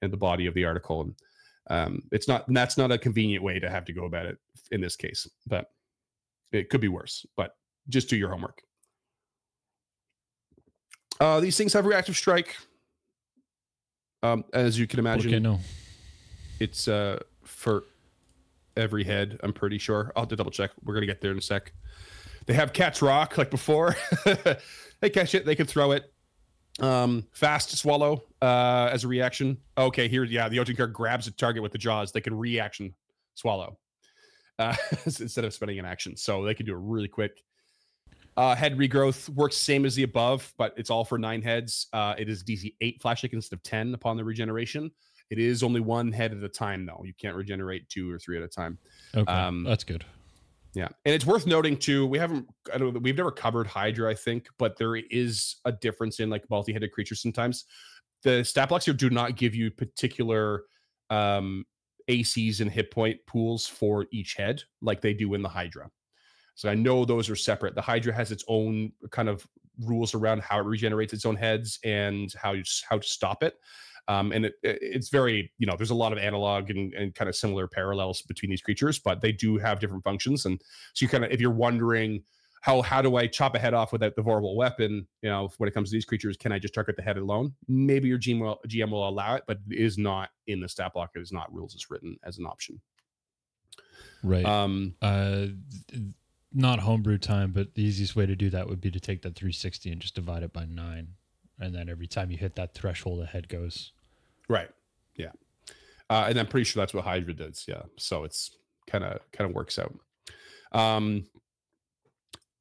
in 0.02 0.12
the 0.12 0.18
body 0.18 0.46
of 0.48 0.54
the 0.54 0.66
article. 0.66 1.02
And 1.02 1.16
um 1.70 2.04
it's 2.12 2.28
not 2.28 2.48
and 2.48 2.58
that's 2.58 2.78
not 2.78 2.92
a 2.92 2.98
convenient 2.98 3.44
way 3.44 3.60
to 3.60 3.70
have 3.70 3.86
to 3.86 3.94
go 3.94 4.06
about 4.06 4.26
it 4.26 4.38
in 4.72 4.82
this 4.82 4.96
case, 4.96 5.28
but 5.48 5.68
it 6.52 6.70
could 6.70 6.82
be 6.82 6.88
worse. 6.88 7.26
But 7.38 7.56
just 7.90 8.10
do 8.10 8.18
your 8.18 8.30
homework. 8.30 8.62
Uh 11.20 11.40
these 11.40 11.58
things 11.58 11.74
have 11.74 11.86
reactive 11.86 12.16
strike. 12.18 12.56
Um 14.24 14.44
as 14.54 14.78
you 14.80 14.88
can 14.88 15.00
imagine 15.00 15.32
Okay, 15.32 15.40
no. 15.40 15.60
it's 16.60 16.88
uh 16.88 17.20
for 17.44 17.84
every 18.78 19.04
head 19.04 19.38
i'm 19.44 19.52
pretty 19.52 19.78
sure 19.78 20.14
i'll 20.16 20.22
have 20.22 20.30
to 20.30 20.36
double 20.38 20.50
check 20.52 20.72
we're 20.86 20.94
gonna 20.94 21.06
get 21.06 21.20
there 21.20 21.32
in 21.32 21.38
a 21.38 21.42
sec 21.42 21.74
they 22.46 22.54
have 22.54 22.72
catch 22.72 23.02
rock 23.02 23.38
like 23.38 23.50
before 23.52 23.98
they 25.02 25.10
catch 25.10 25.36
it 25.36 25.46
they 25.46 25.56
can 25.56 25.68
throw 25.68 25.92
it 25.92 26.14
um 26.82 27.26
fast 27.32 27.78
swallow 27.78 28.24
uh 28.42 28.90
as 28.92 29.04
a 29.04 29.08
reaction 29.08 29.58
okay 29.78 30.08
here 30.08 30.24
yeah 30.24 30.50
the 30.50 30.56
Jotun 30.56 30.76
card 30.76 30.94
grabs 30.94 31.28
a 31.28 31.32
target 31.32 31.62
with 31.64 31.72
the 31.72 31.78
jaws 31.78 32.12
they 32.12 32.22
can 32.22 32.38
reaction 32.38 32.94
swallow 33.36 33.78
uh 34.60 34.76
instead 35.06 35.46
of 35.46 35.54
spending 35.54 35.80
an 35.80 35.86
action 35.86 36.16
so 36.16 36.44
they 36.44 36.54
can 36.54 36.66
do 36.66 36.74
it 36.74 36.80
really 36.82 37.08
quick 37.08 37.44
uh 38.38 38.56
head 38.56 38.78
regrowth 38.78 39.30
works 39.30 39.58
same 39.58 39.86
as 39.86 39.96
the 39.96 40.04
above 40.04 40.54
but 40.58 40.74
it's 40.78 40.90
all 40.90 41.06
for 41.06 41.18
nine 41.18 41.42
heads 41.42 41.88
uh 41.94 42.16
it 42.18 42.30
is 42.30 42.44
dc 42.44 42.74
8 42.82 43.02
flat 43.02 43.18
check 43.18 43.34
instead 43.34 43.56
of 43.56 43.64
10 43.64 43.94
upon 43.94 44.18
the 44.18 44.24
regeneration 44.24 44.92
it 45.32 45.40
is 45.40 45.64
only 45.64 45.80
one 45.80 46.12
head 46.12 46.34
at 46.34 46.44
a 46.44 46.50
time, 46.50 46.86
though. 46.86 47.02
You 47.06 47.14
can't 47.14 47.36
regenerate 47.38 47.88
two 47.88 48.12
or 48.12 48.20
three 48.20 48.38
at 48.38 48.44
a 48.44 48.50
time. 48.50 48.78
Okay, 49.16 49.32
Um, 49.32 49.64
that's 49.64 49.86
good. 49.86 50.04
Yeah, 50.74 50.88
and 51.06 51.14
it's 51.14 51.26
worth 51.26 51.46
noting 51.46 51.76
too. 51.76 52.08
We 52.08 52.18
haven't, 52.18 52.48
I 52.74 52.78
don't, 52.78 52.94
know, 52.94 53.00
we've 53.00 53.18
never 53.18 53.32
covered 53.32 53.68
Hydra, 53.68 54.10
I 54.10 54.16
think, 54.16 54.48
but 54.58 54.78
there 54.78 54.96
is 54.96 55.58
a 55.66 55.72
difference 55.72 56.20
in 56.20 56.30
like 56.30 56.50
multi-headed 56.50 56.92
creatures 56.94 57.22
sometimes. 57.22 57.66
the 58.24 58.44
stat 58.44 58.70
blocks 58.70 58.86
here 58.86 58.94
do 58.94 59.10
not 59.10 59.36
give 59.36 59.54
you 59.54 59.70
particular 59.72 60.64
um, 61.10 61.66
ACs 62.10 62.62
and 62.62 62.72
hit 62.72 62.92
point 62.92 63.20
pools 63.28 63.68
for 63.68 64.06
each 64.12 64.36
head 64.36 64.62
like 64.82 65.02
they 65.02 65.14
do 65.14 65.34
in 65.34 65.42
the 65.42 65.50
Hydra. 65.50 65.90
So 66.56 66.70
I 66.70 66.76
know 66.76 67.06
those 67.06 67.30
are 67.30 67.36
separate. 67.36 67.76
The 67.76 67.82
Hydra 67.82 68.14
has 68.14 68.32
its 68.32 68.44
own 68.48 68.92
kind 69.10 69.30
of 69.30 69.46
rules 69.86 70.14
around 70.14 70.42
how 70.42 70.60
it 70.60 70.66
regenerates 70.66 71.14
its 71.14 71.26
own 71.26 71.36
heads 71.36 71.80
and 71.84 72.32
how 72.42 72.54
you 72.54 72.64
how 72.88 72.98
to 72.98 73.08
stop 73.08 73.44
it. 73.44 73.56
Um, 74.08 74.32
and 74.32 74.46
it, 74.46 74.54
it's 74.64 75.10
very 75.10 75.52
you 75.58 75.68
know 75.68 75.76
there's 75.78 75.92
a 75.92 75.96
lot 75.96 76.12
of 76.12 76.18
analog 76.18 76.70
and, 76.70 76.94
and 76.94 77.16
kind 77.16 77.30
of 77.30 77.36
similar 77.36 77.68
parallels 77.68 78.22
between 78.24 78.50
these 78.50 78.62
creatures, 78.62 79.00
but 79.00 79.22
they 79.22 79.32
do 79.32 79.58
have 79.58 79.80
different 79.80 80.04
functions. 80.04 80.46
And 80.46 80.62
so 80.94 81.04
you 81.04 81.10
kind 81.10 81.24
of 81.24 81.32
if 81.32 81.40
you're 81.40 81.52
wondering 81.52 82.24
how 82.62 82.82
how 82.84 83.02
do 83.02 83.16
I 83.16 83.28
chop 83.28 83.56
a 83.56 83.60
head 83.60 83.74
off 83.74 83.92
without 83.92 84.16
the 84.16 84.22
vorpal 84.22 84.56
weapon? 84.56 85.08
You 85.22 85.30
know, 85.30 85.50
when 85.58 85.68
it 85.68 85.74
comes 85.74 85.90
to 85.90 85.96
these 85.96 86.06
creatures, 86.06 86.38
can 86.38 86.52
I 86.52 86.60
just 86.60 86.74
target 86.74 86.96
the 86.96 87.02
head 87.02 87.18
alone? 87.18 87.54
Maybe 87.68 88.08
your 88.08 88.20
GM 88.20 88.40
will, 88.40 88.60
GM 88.68 88.92
will 88.92 89.08
allow 89.08 89.36
it, 89.36 89.44
but 89.48 89.58
it 89.70 89.80
is 89.80 89.98
not 89.98 90.30
in 90.48 90.60
the 90.60 90.70
stat 90.70 90.94
block. 90.94 91.12
It 91.16 91.22
is 91.22 91.32
not 91.32 91.54
rules 91.54 91.76
as 91.76 91.90
written 91.90 92.18
as 92.24 92.38
an 92.38 92.46
option. 92.46 92.80
Right. 94.24 94.46
Um. 94.46 94.96
Uh. 95.02 95.48
Not 96.54 96.80
homebrew 96.80 97.18
time, 97.18 97.54
but 97.54 97.76
the 97.76 97.82
easiest 97.82 98.14
way 98.14 98.26
to 98.26 98.36
do 98.36 98.50
that 98.50 98.68
would 98.68 98.82
be 98.82 98.92
to 98.92 99.00
take 99.00 99.22
that 99.22 99.36
360 99.36 99.90
and 99.90 100.02
just 100.02 100.16
divide 100.16 100.44
it 100.44 100.52
by 100.52 100.66
nine, 100.66 101.14
and 101.62 101.74
then 101.74 101.90
every 101.90 102.08
time 102.08 102.32
you 102.32 102.38
hit 102.38 102.56
that 102.56 102.74
threshold, 102.74 103.22
a 103.22 103.26
head 103.26 103.48
goes. 103.48 103.92
Right. 104.50 104.70
Yeah. 105.16 105.32
Uh, 106.10 106.26
and 106.28 106.38
I'm 106.38 106.48
pretty 106.48 106.66
sure 106.66 106.82
that's 106.82 106.94
what 106.94 107.06
Hydra 107.06 107.34
does. 107.34 107.64
Yeah. 107.68 107.84
So 107.98 108.24
it's 108.24 108.58
kind 108.90 109.04
of 109.04 109.20
kind 109.32 109.50
of 109.50 109.56
works 109.56 109.80
out. 109.80 109.94
Um, 110.74 111.28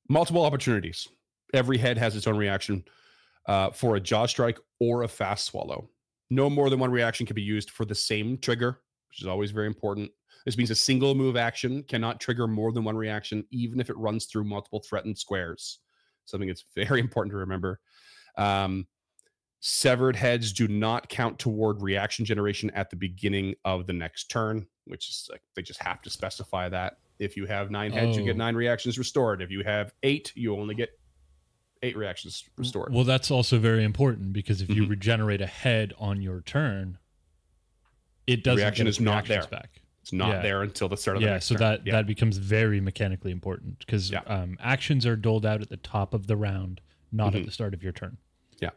multiple 0.09 0.45
opportunities. 0.45 1.09
Every 1.53 1.79
head 1.79 1.99
has 1.99 2.15
its 2.15 2.27
own 2.27 2.37
reaction 2.37 2.85
uh, 3.47 3.71
for 3.71 3.97
a 3.97 4.01
jaw 4.01 4.27
strike 4.27 4.59
or 4.79 5.03
a 5.03 5.09
fast 5.09 5.47
swallow. 5.47 5.89
No 6.31 6.49
more 6.49 6.71
than 6.71 6.79
one 6.79 6.93
reaction 6.93 7.27
can 7.27 7.35
be 7.35 7.43
used 7.43 7.71
for 7.71 7.85
the 7.85 7.95
same 7.95 8.39
trigger, 8.39 8.81
which 9.09 9.21
is 9.21 9.27
always 9.27 9.51
very 9.51 9.67
important. 9.67 10.11
This 10.45 10.57
means 10.57 10.71
a 10.71 10.77
single 10.77 11.15
move 11.15 11.37
action 11.37 11.83
cannot 11.83 12.21
trigger 12.21 12.47
more 12.47 12.73
than 12.73 12.85
one 12.85 12.97
reaction, 12.97 13.45
even 13.51 13.81
if 13.81 13.91
it 13.91 13.99
runs 13.99 14.27
through 14.27 14.45
multiple 14.45 14.83
threatened 14.89 15.19
squares. 15.19 15.81
Something 16.27 16.49
that's 16.49 16.65
very 16.75 17.01
important 17.07 17.33
to 17.33 17.39
remember. 17.39 17.81
Um, 18.37 18.87
severed 19.61 20.17
heads 20.17 20.53
do 20.53 20.69
not 20.69 21.09
count 21.09 21.39
toward 21.39 21.83
reaction 21.83 22.25
generation 22.25 22.71
at 22.71 22.91
the 22.91 22.97
beginning 22.97 23.55
of 23.65 23.87
the 23.87 23.93
next 23.93 24.31
turn, 24.31 24.67
which 24.87 25.09
is 25.09 25.29
like 25.31 25.43
they 25.55 25.63
just 25.63 25.83
have 25.83 26.03
to 26.03 26.11
specify 26.11 26.69
that. 26.69 26.99
If 27.19 27.37
you 27.37 27.47
have 27.47 27.71
nine 27.71 27.93
heads, 27.93 28.17
oh. 28.17 28.21
you 28.21 28.27
get 28.27 28.37
oh. 28.37 28.39
nine 28.39 28.55
reactions 28.55 28.99
restored. 28.99 29.43
If 29.43 29.51
you 29.51 29.63
have 29.65 29.93
eight, 30.03 30.33
you 30.35 30.57
only 30.57 30.75
get 30.75 30.91
eight 31.83 31.97
reactions 31.97 32.45
restored. 32.57 32.93
Well, 32.93 33.05
that's 33.05 33.31
also 33.31 33.59
very 33.59 33.85
important 33.85 34.33
because 34.33 34.63
if 34.63 34.69
mm-hmm. 34.69 34.83
you 34.83 34.89
regenerate 34.89 35.41
a 35.41 35.47
head 35.47 35.93
on 35.99 36.23
your 36.23 36.41
turn, 36.41 36.99
it 38.27 38.45
doesn't 38.45 38.59
reaction 38.59 38.87
is 38.87 39.01
not 39.01 39.27
there. 39.27 39.47
Back. 39.47 39.81
It's 40.03 40.13
not 40.13 40.29
yeah. 40.31 40.43
there 40.43 40.63
until 40.63 40.89
the 40.89 40.97
start 40.97 41.19
of 41.19 41.23
the 41.23 41.29
yeah, 41.29 41.39
so 41.39 41.55
turn. 41.55 41.61
that 41.61 41.87
yeah. 41.87 41.93
that 41.93 42.07
becomes 42.07 42.39
very 42.39 42.81
mechanically 42.81 43.31
important 43.31 43.79
because 43.81 44.11
yeah. 44.11 44.21
um, 44.27 44.57
actions 44.61 45.05
are 45.05 45.17
doled 45.17 45.45
out 45.45 45.61
at 45.61 45.69
the 45.69 45.77
top 45.77 46.15
of 46.15 46.27
the 46.27 46.37
round, 46.37 46.81
not 47.13 47.29
mm-hmm. 47.29 47.39
at 47.39 47.47
the 47.47 47.53
start 47.53 47.75
of 47.75 47.83
your 47.83 47.93
turn. 47.93 48.17
Yeah. 48.61 48.71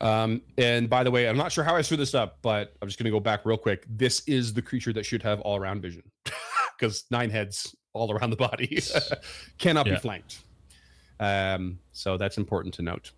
Um, 0.00 0.42
and 0.58 0.88
by 0.88 1.04
the 1.04 1.10
way, 1.10 1.28
I'm 1.28 1.36
not 1.36 1.52
sure 1.52 1.64
how 1.64 1.76
I 1.76 1.82
screwed 1.82 2.00
this 2.00 2.14
up, 2.14 2.38
but 2.42 2.74
I'm 2.80 2.88
just 2.88 2.98
going 2.98 3.04
to 3.04 3.10
go 3.10 3.20
back 3.20 3.44
real 3.44 3.58
quick. 3.58 3.84
This 3.88 4.22
is 4.26 4.54
the 4.54 4.62
creature 4.62 4.92
that 4.92 5.04
should 5.04 5.22
have 5.22 5.40
all 5.40 5.56
around 5.56 5.82
vision. 5.82 6.02
because 6.80 7.04
nine 7.10 7.30
heads 7.30 7.74
all 7.92 8.10
around 8.12 8.30
the 8.30 8.36
body 8.36 8.82
cannot 9.58 9.86
yeah. 9.86 9.94
be 9.94 10.00
flanked. 10.00 10.44
Um, 11.18 11.78
so 11.92 12.16
that's 12.16 12.38
important 12.38 12.74
to 12.74 12.82
note. 12.82 13.12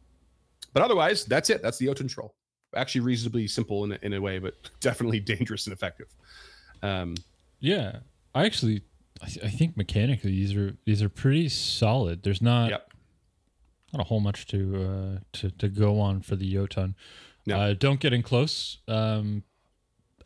But 0.73 0.83
otherwise, 0.83 1.25
that's 1.25 1.51
it. 1.51 1.63
That's 1.63 1.79
the 1.79 1.87
Jotun 1.87 2.09
troll. 2.09 2.35
Actually, 2.75 3.03
reasonably 3.03 3.47
simple 3.47 3.85
in 3.85 3.93
a, 3.93 3.99
in 4.03 4.13
a 4.15 4.21
way, 4.21 4.39
but 4.39 4.55
definitely 4.81 5.21
dangerous 5.21 5.67
and 5.67 5.73
effective. 5.73 6.09
Um, 6.83 7.15
yeah, 7.61 7.99
I 8.35 8.45
actually, 8.47 8.83
I, 9.23 9.27
th- 9.27 9.45
I, 9.45 9.51
think 9.51 9.77
mechanically 9.77 10.31
these 10.31 10.57
are 10.57 10.77
these 10.85 11.03
are 11.03 11.09
pretty 11.09 11.49
solid. 11.49 12.25
There's 12.25 12.43
not 12.43 12.71
yep. 12.71 12.92
Not 13.93 14.01
a 14.01 14.05
whole 14.05 14.21
much 14.21 14.47
to 14.49 14.83
uh, 14.83 15.19
to 15.35 15.51
to 15.51 15.69
go 15.69 16.01
on 16.01 16.23
for 16.23 16.37
the 16.37 16.51
Jotun. 16.51 16.95
No. 17.47 17.59
Uh, 17.59 17.75
don't 17.75 18.01
get 18.01 18.13
in 18.13 18.23
close. 18.23 18.79
Um, 18.89 19.43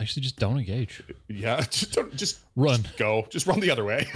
actually 0.01 0.22
just 0.22 0.36
don't 0.36 0.59
engage. 0.59 1.02
Yeah, 1.28 1.60
just 1.70 1.93
don't 1.93 2.14
just 2.14 2.40
run. 2.55 2.82
Just 2.82 2.97
go. 2.97 3.26
Just 3.30 3.47
run 3.47 3.60
the 3.60 3.70
other 3.70 3.84
way. 3.84 4.06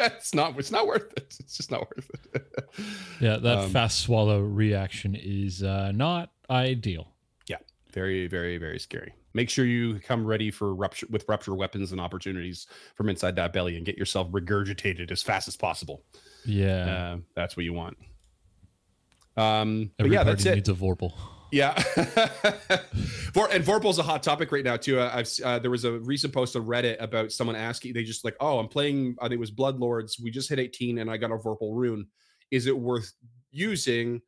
it's 0.00 0.34
not 0.34 0.58
it's 0.58 0.70
not 0.70 0.86
worth 0.86 1.12
it. 1.16 1.36
It's 1.38 1.56
just 1.56 1.70
not 1.70 1.80
worth 1.80 2.10
it. 2.34 2.46
yeah, 3.20 3.36
that 3.36 3.58
um, 3.58 3.70
fast 3.70 4.00
swallow 4.00 4.40
reaction 4.40 5.14
is 5.14 5.62
uh, 5.62 5.92
not 5.92 6.30
ideal. 6.48 7.08
Yeah, 7.48 7.58
very 7.92 8.26
very 8.26 8.58
very 8.58 8.78
scary. 8.78 9.14
Make 9.32 9.48
sure 9.48 9.64
you 9.64 10.00
come 10.00 10.26
ready 10.26 10.50
for 10.50 10.74
rupture 10.74 11.06
with 11.10 11.24
rupture 11.28 11.54
weapons 11.54 11.92
and 11.92 12.00
opportunities 12.00 12.66
from 12.96 13.08
inside 13.08 13.36
that 13.36 13.52
belly 13.52 13.76
and 13.76 13.86
get 13.86 13.96
yourself 13.96 14.28
regurgitated 14.30 15.12
as 15.12 15.22
fast 15.22 15.46
as 15.46 15.56
possible. 15.56 16.02
Yeah, 16.44 17.14
uh, 17.14 17.16
that's 17.36 17.56
what 17.56 17.64
you 17.64 17.72
want. 17.72 17.96
Um, 19.40 19.90
but 19.98 20.10
yeah, 20.10 20.22
that's 20.22 20.44
it. 20.44 20.54
Needs 20.56 20.68
a 20.68 20.74
Vorpal. 20.74 21.12
Yeah, 21.52 21.72
and 21.96 23.64
Vorpal's 23.64 23.98
a 23.98 24.04
hot 24.04 24.22
topic 24.22 24.52
right 24.52 24.62
now 24.62 24.76
too. 24.76 25.00
Uh, 25.00 25.10
I've 25.12 25.30
uh, 25.44 25.58
there 25.58 25.70
was 25.70 25.84
a 25.84 25.98
recent 26.00 26.32
post 26.32 26.54
on 26.54 26.64
Reddit 26.64 27.00
about 27.00 27.32
someone 27.32 27.56
asking. 27.56 27.94
They 27.94 28.04
just 28.04 28.24
like, 28.24 28.36
oh, 28.40 28.58
I'm 28.58 28.68
playing. 28.68 29.16
I 29.20 29.24
think 29.24 29.34
it 29.34 29.40
was 29.40 29.50
Bloodlords. 29.50 30.22
We 30.22 30.30
just 30.30 30.48
hit 30.48 30.58
18, 30.58 30.98
and 30.98 31.10
I 31.10 31.16
got 31.16 31.32
a 31.32 31.36
Vorpal 31.36 31.74
rune. 31.74 32.06
Is 32.50 32.66
it 32.66 32.78
worth 32.78 33.12
using 33.50 34.20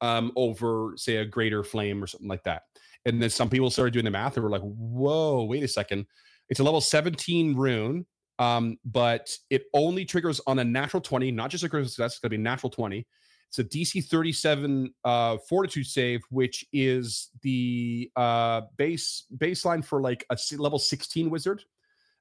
um, 0.00 0.32
over, 0.36 0.94
say, 0.96 1.16
a 1.16 1.24
Greater 1.24 1.62
Flame 1.62 2.02
or 2.02 2.06
something 2.06 2.28
like 2.28 2.44
that? 2.44 2.62
And 3.04 3.20
then 3.20 3.30
some 3.30 3.50
people 3.50 3.70
started 3.70 3.92
doing 3.92 4.04
the 4.04 4.10
math 4.10 4.36
and 4.36 4.44
were 4.44 4.50
like, 4.50 4.62
whoa, 4.62 5.44
wait 5.44 5.62
a 5.62 5.68
second. 5.68 6.06
It's 6.48 6.60
a 6.60 6.64
level 6.64 6.80
17 6.80 7.56
rune, 7.56 8.06
um, 8.38 8.78
but 8.84 9.30
it 9.48 9.64
only 9.72 10.04
triggers 10.04 10.40
on 10.46 10.58
a 10.58 10.64
natural 10.64 11.00
20, 11.00 11.30
not 11.30 11.50
just 11.50 11.64
a 11.64 11.68
critical 11.68 11.88
success. 11.88 12.12
It's 12.12 12.20
going 12.20 12.30
to 12.30 12.36
be 12.36 12.42
natural 12.42 12.70
20 12.70 13.06
it's 13.50 13.58
a 13.58 13.64
DC 13.64 14.04
37 14.04 14.94
uh, 15.04 15.36
Fortitude 15.48 15.86
save, 15.86 16.22
which 16.30 16.64
is 16.72 17.30
the 17.42 18.08
uh, 18.14 18.60
base 18.76 19.24
baseline 19.36 19.84
for 19.84 20.00
like 20.00 20.24
a 20.30 20.38
level 20.56 20.78
16 20.78 21.28
wizard. 21.28 21.64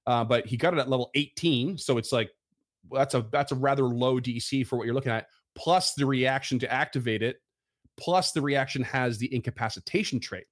Uh, 0.08 0.24
but 0.24 0.48
he 0.48 0.58
got 0.58 0.74
it 0.74 0.80
at 0.80 0.90
level 0.90 1.12
18, 1.14 1.78
so 1.78 2.00
it's 2.00 2.12
like 2.12 2.32
that's 2.92 3.14
a 3.14 3.24
that's 3.32 3.52
a 3.52 3.56
rather 3.56 3.84
low 3.84 4.20
DC 4.20 4.66
for 4.66 4.78
what 4.78 4.86
you're 4.86 4.96
looking 4.96 5.12
at. 5.12 5.28
Plus 5.54 5.94
the 5.94 6.06
reaction 6.06 6.58
to 6.58 6.74
activate 6.74 7.22
it, 7.22 7.42
plus 7.96 8.32
the 8.32 8.42
reaction 8.42 8.82
has 8.82 9.20
the 9.20 9.32
incapacitation 9.32 10.20
trait, 10.20 10.46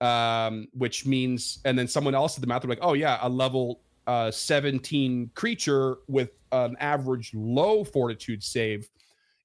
um, 0.00 0.66
which 0.72 1.06
means, 1.06 1.60
and 1.64 1.78
then 1.78 1.86
someone 1.86 2.16
else 2.16 2.36
at 2.36 2.40
the 2.40 2.48
math. 2.48 2.62
They're 2.62 2.68
like, 2.68 2.80
oh 2.82 2.94
yeah, 2.94 3.18
a 3.22 3.28
level 3.28 3.82
uh, 4.08 4.32
17 4.32 5.30
creature 5.36 5.98
with 6.08 6.30
an 6.50 6.76
average 6.80 7.30
low 7.32 7.84
fortitude 7.84 8.42
save 8.42 8.88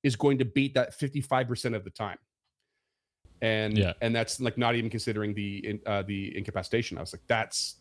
is 0.04 0.16
going 0.16 0.38
to 0.38 0.46
beat 0.46 0.74
that 0.76 0.98
55% 0.98 1.76
of 1.76 1.84
the 1.84 1.90
time. 1.90 2.18
And 3.42 3.78
yeah. 3.78 3.94
and 4.02 4.16
that's 4.16 4.40
like 4.40 4.58
not 4.58 4.76
even 4.76 4.90
considering 4.90 5.34
the 5.34 5.82
uh, 5.86 6.04
the 6.04 6.36
incapacitation. 6.38 6.98
I 6.98 7.02
was 7.02 7.14
like, 7.14 7.24
that's 7.28 7.76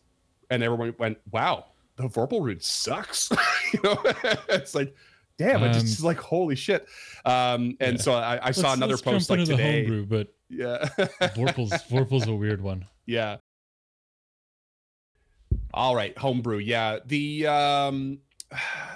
and 0.49 0.61
everyone 0.61 0.93
went, 0.99 1.17
wow, 1.31 1.65
the 1.95 2.03
vorpal 2.03 2.41
rune 2.41 2.59
sucks. 2.59 3.31
you 3.73 3.79
know, 3.83 3.97
it's 4.49 4.75
like, 4.75 4.93
damn, 5.37 5.63
um, 5.63 5.69
it's 5.69 5.81
just 5.81 6.03
like 6.03 6.17
holy 6.17 6.55
shit. 6.55 6.85
Um, 7.25 7.77
and 7.79 7.97
yeah. 7.97 8.01
so 8.01 8.13
I, 8.13 8.47
I 8.47 8.51
saw 8.51 8.69
let's, 8.69 8.77
another 8.77 8.93
let's 8.93 9.01
post 9.01 9.29
like 9.29 9.39
today. 9.45 9.85
Homebrew, 9.85 10.05
but 10.05 10.33
yeah, 10.49 10.87
Vorpal's 11.35 11.71
Vorpal's 11.89 12.27
a 12.27 12.33
weird 12.33 12.61
one. 12.61 12.85
Yeah. 13.05 13.37
All 15.73 15.95
right, 15.95 16.15
homebrew. 16.17 16.59
Yeah, 16.59 16.99
the 17.05 17.47
um, 17.47 18.19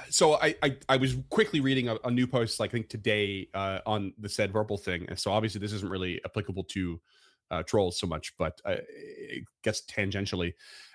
so 0.10 0.36
I, 0.36 0.56
I, 0.64 0.78
I 0.90 0.98
was 0.98 1.18
quickly 1.30 1.60
reading 1.60 1.90
a, 1.90 1.98
a, 2.04 2.12
new 2.12 2.28
post 2.28 2.60
like 2.60 2.72
I 2.72 2.74
think 2.74 2.90
today 2.90 3.48
uh, 3.54 3.80
on 3.86 4.14
the 4.20 4.30
said 4.30 4.52
vorpal 4.52 4.80
thing, 4.80 5.06
and 5.10 5.18
so 5.18 5.32
obviously 5.32 5.60
this 5.60 5.74
isn't 5.74 5.90
really 5.90 6.22
applicable 6.26 6.64
to 6.66 7.00
uh, 7.52 7.64
trolls 7.64 8.00
so 8.00 8.08
much, 8.08 8.36
but 8.38 8.60
uh, 8.66 8.76
I 8.76 9.44
guess 9.64 9.84
tangentially. 9.86 10.54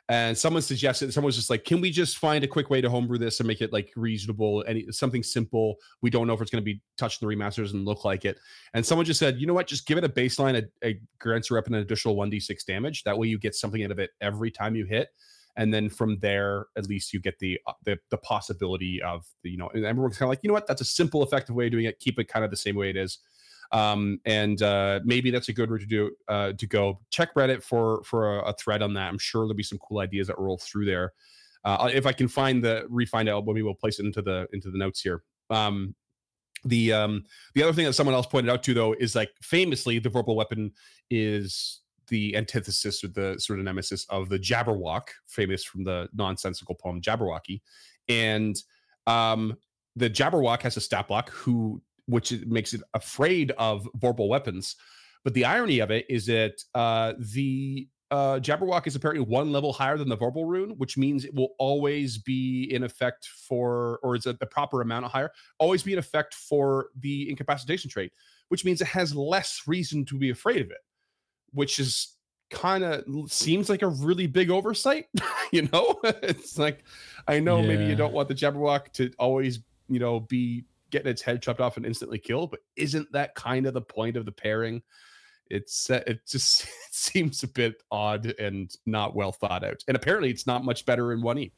And 0.08 0.36
someone 0.36 0.62
suggested, 0.62 1.12
someone 1.14 1.28
was 1.28 1.36
just 1.36 1.48
like, 1.48 1.64
"Can 1.64 1.80
we 1.80 1.90
just 1.90 2.18
find 2.18 2.42
a 2.42 2.48
quick 2.48 2.70
way 2.70 2.80
to 2.80 2.90
homebrew 2.90 3.18
this 3.18 3.40
and 3.40 3.46
make 3.46 3.60
it 3.62 3.72
like 3.72 3.92
reasonable 3.96 4.62
and 4.62 4.92
something 4.94 5.22
simple? 5.22 5.76
We 6.02 6.10
don't 6.10 6.26
know 6.26 6.34
if 6.34 6.42
it's 6.42 6.50
going 6.50 6.62
to 6.62 6.64
be 6.64 6.82
touched 6.98 7.20
the 7.20 7.26
remasters 7.26 7.72
and 7.72 7.84
look 7.84 8.04
like 8.04 8.24
it." 8.24 8.38
And 8.74 8.84
someone 8.84 9.06
just 9.06 9.20
said, 9.20 9.38
"You 9.38 9.46
know 9.46 9.54
what? 9.54 9.68
Just 9.68 9.86
give 9.86 9.98
it 9.98 10.04
a 10.04 10.08
baseline, 10.08 10.62
a, 10.82 10.86
a 10.86 11.00
grants 11.18 11.50
you 11.50 11.56
up 11.56 11.68
an 11.68 11.74
additional 11.74 12.16
one 12.16 12.30
d 12.30 12.40
six 12.40 12.64
damage. 12.64 13.04
That 13.04 13.16
way, 13.16 13.28
you 13.28 13.38
get 13.38 13.54
something 13.54 13.82
out 13.84 13.92
of 13.92 13.98
it 13.98 14.10
every 14.20 14.50
time 14.50 14.74
you 14.74 14.84
hit." 14.84 15.08
And 15.56 15.72
then 15.72 15.88
from 15.88 16.18
there 16.20 16.66
at 16.76 16.88
least 16.88 17.12
you 17.12 17.20
get 17.20 17.38
the 17.38 17.60
uh, 17.66 17.72
the, 17.84 17.98
the 18.10 18.16
possibility 18.18 19.02
of 19.02 19.26
the, 19.42 19.50
you 19.50 19.58
know 19.58 19.68
and 19.74 19.84
everyone's 19.84 20.16
kind 20.16 20.26
of 20.26 20.30
like 20.30 20.40
you 20.42 20.48
know 20.48 20.54
what? 20.54 20.66
That's 20.66 20.80
a 20.80 20.86
simple 20.86 21.22
effective 21.22 21.54
way 21.54 21.66
of 21.66 21.72
doing 21.72 21.84
it. 21.84 21.98
Keep 21.98 22.18
it 22.18 22.28
kind 22.28 22.44
of 22.44 22.50
the 22.50 22.56
same 22.56 22.76
way 22.76 22.90
it 22.90 22.96
is. 22.96 23.18
Um, 23.72 24.20
and 24.26 24.60
uh, 24.62 25.00
maybe 25.04 25.30
that's 25.30 25.48
a 25.48 25.52
good 25.52 25.70
route 25.70 25.80
to 25.80 25.86
do 25.86 26.10
uh, 26.28 26.52
to 26.52 26.66
go. 26.66 27.00
Check 27.10 27.34
reddit 27.34 27.62
for 27.62 28.02
for 28.04 28.38
a, 28.38 28.50
a, 28.50 28.52
thread 28.54 28.82
on 28.82 28.92
that. 28.94 29.08
I'm 29.08 29.18
sure 29.18 29.42
there'll 29.42 29.54
be 29.54 29.62
some 29.62 29.78
cool 29.78 30.00
ideas 30.00 30.26
that 30.26 30.38
roll 30.38 30.58
through 30.58 30.84
there. 30.84 31.12
Uh, 31.64 31.88
if 31.94 32.06
i 32.06 32.12
can 32.12 32.26
find 32.26 32.62
the 32.62 32.84
refind 32.90 33.28
out 33.30 33.46
maybe 33.46 33.62
we'll 33.62 33.72
place 33.72 34.00
it 34.00 34.04
into 34.04 34.20
the 34.20 34.46
into 34.52 34.70
the 34.70 34.78
notes 34.78 35.00
here. 35.00 35.22
Um, 35.48 35.94
the 36.64 36.92
um 36.92 37.24
the 37.54 37.62
other 37.62 37.72
thing 37.72 37.86
that 37.86 37.94
someone 37.94 38.14
else 38.14 38.26
pointed 38.26 38.50
out 38.50 38.62
too 38.62 38.74
though 38.74 38.92
is 38.92 39.14
like 39.14 39.30
famously 39.42 39.98
the 39.98 40.08
vorpal 40.08 40.36
weapon 40.36 40.72
is 41.10 41.80
the 42.12 42.36
antithesis 42.36 43.02
or 43.02 43.08
the 43.08 43.38
sort 43.38 43.58
of 43.58 43.64
nemesis 43.64 44.04
of 44.10 44.28
the 44.28 44.38
Jabberwock, 44.38 45.08
famous 45.26 45.64
from 45.64 45.82
the 45.82 46.08
nonsensical 46.12 46.74
poem 46.74 47.00
Jabberwocky. 47.00 47.62
And 48.06 48.54
um, 49.06 49.56
the 49.96 50.10
Jabberwock 50.10 50.60
has 50.60 50.76
a 50.76 50.80
stat 50.82 51.08
block 51.08 51.30
who, 51.30 51.80
which 52.04 52.30
makes 52.46 52.74
it 52.74 52.82
afraid 52.92 53.52
of 53.52 53.88
vorpal 53.96 54.28
weapons. 54.28 54.76
But 55.24 55.32
the 55.32 55.46
irony 55.46 55.78
of 55.78 55.90
it 55.90 56.04
is 56.10 56.26
that 56.26 56.62
uh, 56.74 57.14
the 57.18 57.88
uh, 58.10 58.38
Jabberwock 58.40 58.86
is 58.86 58.94
apparently 58.94 59.24
one 59.24 59.50
level 59.50 59.72
higher 59.72 59.96
than 59.96 60.10
the 60.10 60.18
vorpal 60.18 60.46
rune, 60.46 60.72
which 60.76 60.98
means 60.98 61.24
it 61.24 61.34
will 61.34 61.54
always 61.58 62.18
be 62.18 62.68
in 62.70 62.82
effect 62.84 63.26
for, 63.48 64.00
or 64.02 64.16
is 64.16 64.26
it 64.26 64.38
the 64.38 64.44
proper 64.44 64.82
amount 64.82 65.06
higher? 65.06 65.30
Always 65.58 65.82
be 65.82 65.94
in 65.94 65.98
effect 65.98 66.34
for 66.34 66.88
the 67.00 67.30
incapacitation 67.30 67.88
trait, 67.88 68.12
which 68.48 68.66
means 68.66 68.82
it 68.82 68.88
has 68.88 69.16
less 69.16 69.62
reason 69.66 70.04
to 70.04 70.18
be 70.18 70.28
afraid 70.28 70.60
of 70.60 70.70
it, 70.70 70.82
which 71.52 71.78
is 71.78 72.16
kind 72.50 72.84
of 72.84 73.04
seems 73.30 73.68
like 73.68 73.82
a 73.82 73.88
really 73.88 74.26
big 74.26 74.50
oversight. 74.50 75.06
you 75.52 75.68
know, 75.72 75.98
it's 76.04 76.58
like 76.58 76.84
I 77.26 77.40
know 77.40 77.62
maybe 77.62 77.84
you 77.84 77.96
don't 77.96 78.12
want 78.12 78.28
the 78.28 78.34
Jabberwock 78.34 78.92
to 78.94 79.10
always, 79.18 79.60
you 79.88 79.98
know, 79.98 80.20
be 80.20 80.64
getting 80.90 81.10
its 81.10 81.22
head 81.22 81.42
chopped 81.42 81.60
off 81.60 81.76
and 81.76 81.86
instantly 81.86 82.18
killed, 82.18 82.50
but 82.50 82.60
isn't 82.76 83.10
that 83.12 83.34
kind 83.34 83.66
of 83.66 83.74
the 83.74 83.80
point 83.80 84.16
of 84.16 84.26
the 84.26 84.32
pairing? 84.32 84.82
It's 85.50 85.90
uh, 85.90 86.02
it 86.06 86.20
just 86.26 86.62
it 86.64 86.68
seems 86.92 87.42
a 87.42 87.48
bit 87.48 87.82
odd 87.90 88.34
and 88.38 88.74
not 88.86 89.16
well 89.16 89.32
thought 89.32 89.64
out, 89.64 89.82
and 89.88 89.96
apparently 89.96 90.30
it's 90.30 90.46
not 90.46 90.64
much 90.64 90.86
better 90.86 91.12
in 91.12 91.22
one 91.22 91.38
E. 91.38 91.52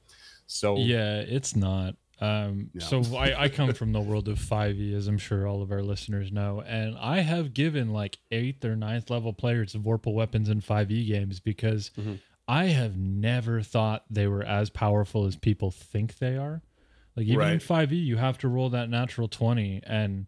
So 0.47 0.77
Yeah, 0.77 1.21
it's 1.21 1.57
not. 1.57 1.97
Um, 2.21 2.71
No. 2.75 2.81
So 3.03 3.17
I, 3.17 3.45
I 3.45 3.49
come 3.49 3.73
from 3.75 3.93
the 3.93 4.01
world 4.01 4.29
of 4.29 4.39
5e, 4.39 4.95
as 4.95 5.09
I'm 5.09 5.19
sure 5.19 5.47
all 5.47 5.63
of 5.63 5.73
our 5.73 5.83
listeners 5.83 6.31
know, 6.33 6.63
and 6.67 6.97
I 6.99 7.21
have 7.21 7.53
given 7.55 7.93
like 7.93 8.19
eighth 8.31 8.65
or 8.65 8.77
ninth 8.77 9.11
level 9.11 9.33
players 9.33 9.75
Vorpal 9.75 10.15
weapons 10.15 10.49
in 10.49 10.61
5e 10.61 11.07
games 11.07 11.41
because 11.41 11.91
Mhm. 11.99 12.21
I 12.47 12.67
have 12.67 12.97
never 12.97 13.63
thought 13.63 14.05
they 14.11 14.27
were 14.27 14.43
as 14.45 14.69
powerful 14.71 15.25
as 15.25 15.35
people 15.37 15.71
think 15.71 16.19
they 16.19 16.37
are. 16.37 16.63
Like 17.17 17.27
even 17.27 17.49
in 17.49 17.59
5e, 17.59 17.93
you 18.05 18.17
have 18.19 18.39
to 18.39 18.49
roll 18.49 18.69
that 18.71 18.89
natural 18.91 19.29
20 19.29 19.83
and 19.87 20.27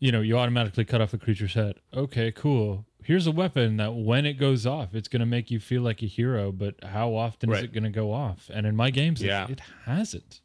you 0.00 0.12
know, 0.12 0.20
you 0.20 0.36
automatically 0.36 0.84
cut 0.84 1.00
off 1.00 1.14
a 1.14 1.18
creature's 1.18 1.54
head. 1.54 1.76
Okay, 1.94 2.30
cool. 2.30 2.84
Here's 3.04 3.26
a 3.26 3.30
weapon 3.32 3.76
that 3.78 3.94
when 3.94 4.26
it 4.26 4.34
goes 4.34 4.66
off, 4.66 4.94
it's 4.94 5.08
going 5.08 5.20
to 5.20 5.26
make 5.26 5.50
you 5.50 5.60
feel 5.60 5.80
like 5.82 6.02
a 6.02 6.06
hero, 6.06 6.52
but 6.52 6.74
how 6.82 7.14
often 7.14 7.50
is 7.52 7.62
it 7.62 7.72
going 7.72 7.84
to 7.84 7.90
go 7.90 8.12
off? 8.12 8.50
And 8.52 8.66
in 8.66 8.76
my 8.76 8.90
games, 8.90 9.22
it- 9.22 9.26
Yeah. 9.26 9.46
it, 9.48 9.60
hasn't. 9.84 10.40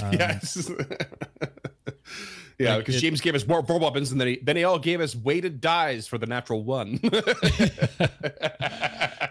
Um, 0.00 0.12
yes, 0.12 0.70
yeah, 2.58 2.78
because 2.78 3.00
James 3.00 3.20
gave 3.20 3.34
us 3.34 3.46
more, 3.46 3.62
more 3.68 3.78
weapons, 3.78 4.12
and 4.12 4.20
then 4.20 4.28
he 4.28 4.38
then 4.42 4.56
he 4.56 4.64
all 4.64 4.78
gave 4.78 5.00
us 5.00 5.14
weighted 5.14 5.60
dies 5.60 6.06
for 6.06 6.18
the 6.18 6.26
natural 6.26 6.62
one. 6.62 6.98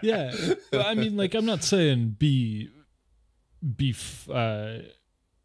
yeah. 0.02 0.34
But 0.70 0.86
I 0.86 0.94
mean, 0.94 1.16
like, 1.16 1.34
I'm 1.34 1.46
not 1.46 1.64
saying 1.64 2.16
be 2.18 2.68
be 3.76 3.90
f- 3.90 4.28
uh, 4.30 4.78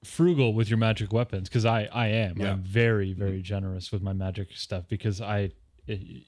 frugal 0.03 0.53
with 0.53 0.69
your 0.69 0.77
magic 0.77 1.11
weapons 1.11 1.49
because 1.49 1.65
I 1.65 1.89
I 1.91 2.07
am. 2.07 2.37
Yeah. 2.37 2.51
I'm 2.51 2.61
very 2.61 3.13
very 3.13 3.41
generous 3.41 3.91
with 3.91 4.01
my 4.01 4.13
magic 4.13 4.49
stuff 4.53 4.87
because 4.87 5.21
I 5.21 5.51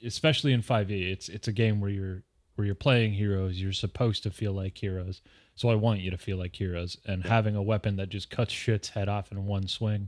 especially 0.05 0.53
in 0.53 0.61
5e, 0.61 1.11
it's 1.11 1.29
it's 1.29 1.47
a 1.47 1.51
game 1.51 1.81
where 1.81 1.89
you're 1.89 2.23
where 2.55 2.65
you're 2.65 2.75
playing 2.75 3.13
heroes. 3.13 3.61
You're 3.61 3.71
supposed 3.71 4.23
to 4.23 4.31
feel 4.31 4.53
like 4.53 4.77
heroes. 4.77 5.21
So 5.60 5.68
I 5.68 5.76
want 5.76 5.99
you 5.99 6.10
to 6.11 6.18
feel 6.18 6.38
like 6.38 6.56
heroes, 6.56 6.95
and 7.06 7.22
having 7.22 7.57
a 7.57 7.61
weapon 7.61 7.98
that 7.98 8.07
just 8.07 8.30
cuts 8.30 8.53
shit's 8.53 8.88
head 8.88 9.10
off 9.10 9.30
in 9.34 9.45
one 9.45 9.68
swing, 9.68 10.07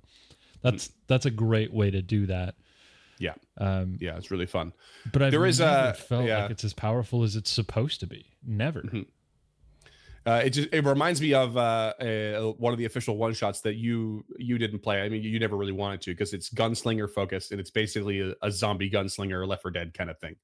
that's 0.61 0.91
that's 1.07 1.25
a 1.25 1.29
great 1.29 1.73
way 1.73 1.91
to 1.91 2.01
do 2.01 2.25
that. 2.27 2.55
Yeah. 3.19 3.33
Um, 3.57 3.97
yeah, 3.99 4.15
it's 4.15 4.31
really 4.31 4.45
fun. 4.45 4.71
but 5.11 5.21
I've 5.21 5.31
There 5.31 5.45
is 5.45 5.59
never 5.59 5.89
a- 5.89 5.93
felt 5.93 6.25
yeah. 6.25 6.43
like 6.43 6.51
it's 6.51 6.63
as 6.63 6.71
powerful 6.71 7.23
as 7.23 7.35
it's 7.35 7.51
supposed 7.51 7.99
to 7.99 8.07
be. 8.07 8.27
Never. 8.47 8.81
Mhm. 8.83 9.07
Uh, 10.25 10.41
it 10.45 10.51
just 10.51 10.69
it 10.71 10.85
reminds 10.85 11.19
me 11.19 11.33
of 11.33 11.57
uh, 11.57 11.93
uh, 11.99 12.51
one 12.53 12.71
of 12.71 12.79
the 12.79 12.85
official 12.85 13.17
one 13.17 13.33
shots 13.33 13.59
that 13.59 13.75
you 13.75 14.23
you 14.37 14.57
didn't 14.57 14.79
play. 14.79 15.01
I 15.01 15.09
mean, 15.09 15.21
you 15.21 15.37
never 15.37 15.57
really 15.57 15.71
wanted 15.73 15.99
to 16.03 16.11
because 16.11 16.31
it's 16.33 16.49
gunslinger 16.49 17.09
focused 17.11 17.51
and 17.51 17.59
it's 17.59 17.71
basically 17.71 18.21
a, 18.21 18.33
a 18.41 18.49
zombie 18.51 18.89
gunslinger, 18.89 19.45
Left 19.45 19.63
4 19.63 19.71
Dead 19.71 19.93
kind 19.93 20.09
of 20.09 20.17
thing. 20.19 20.37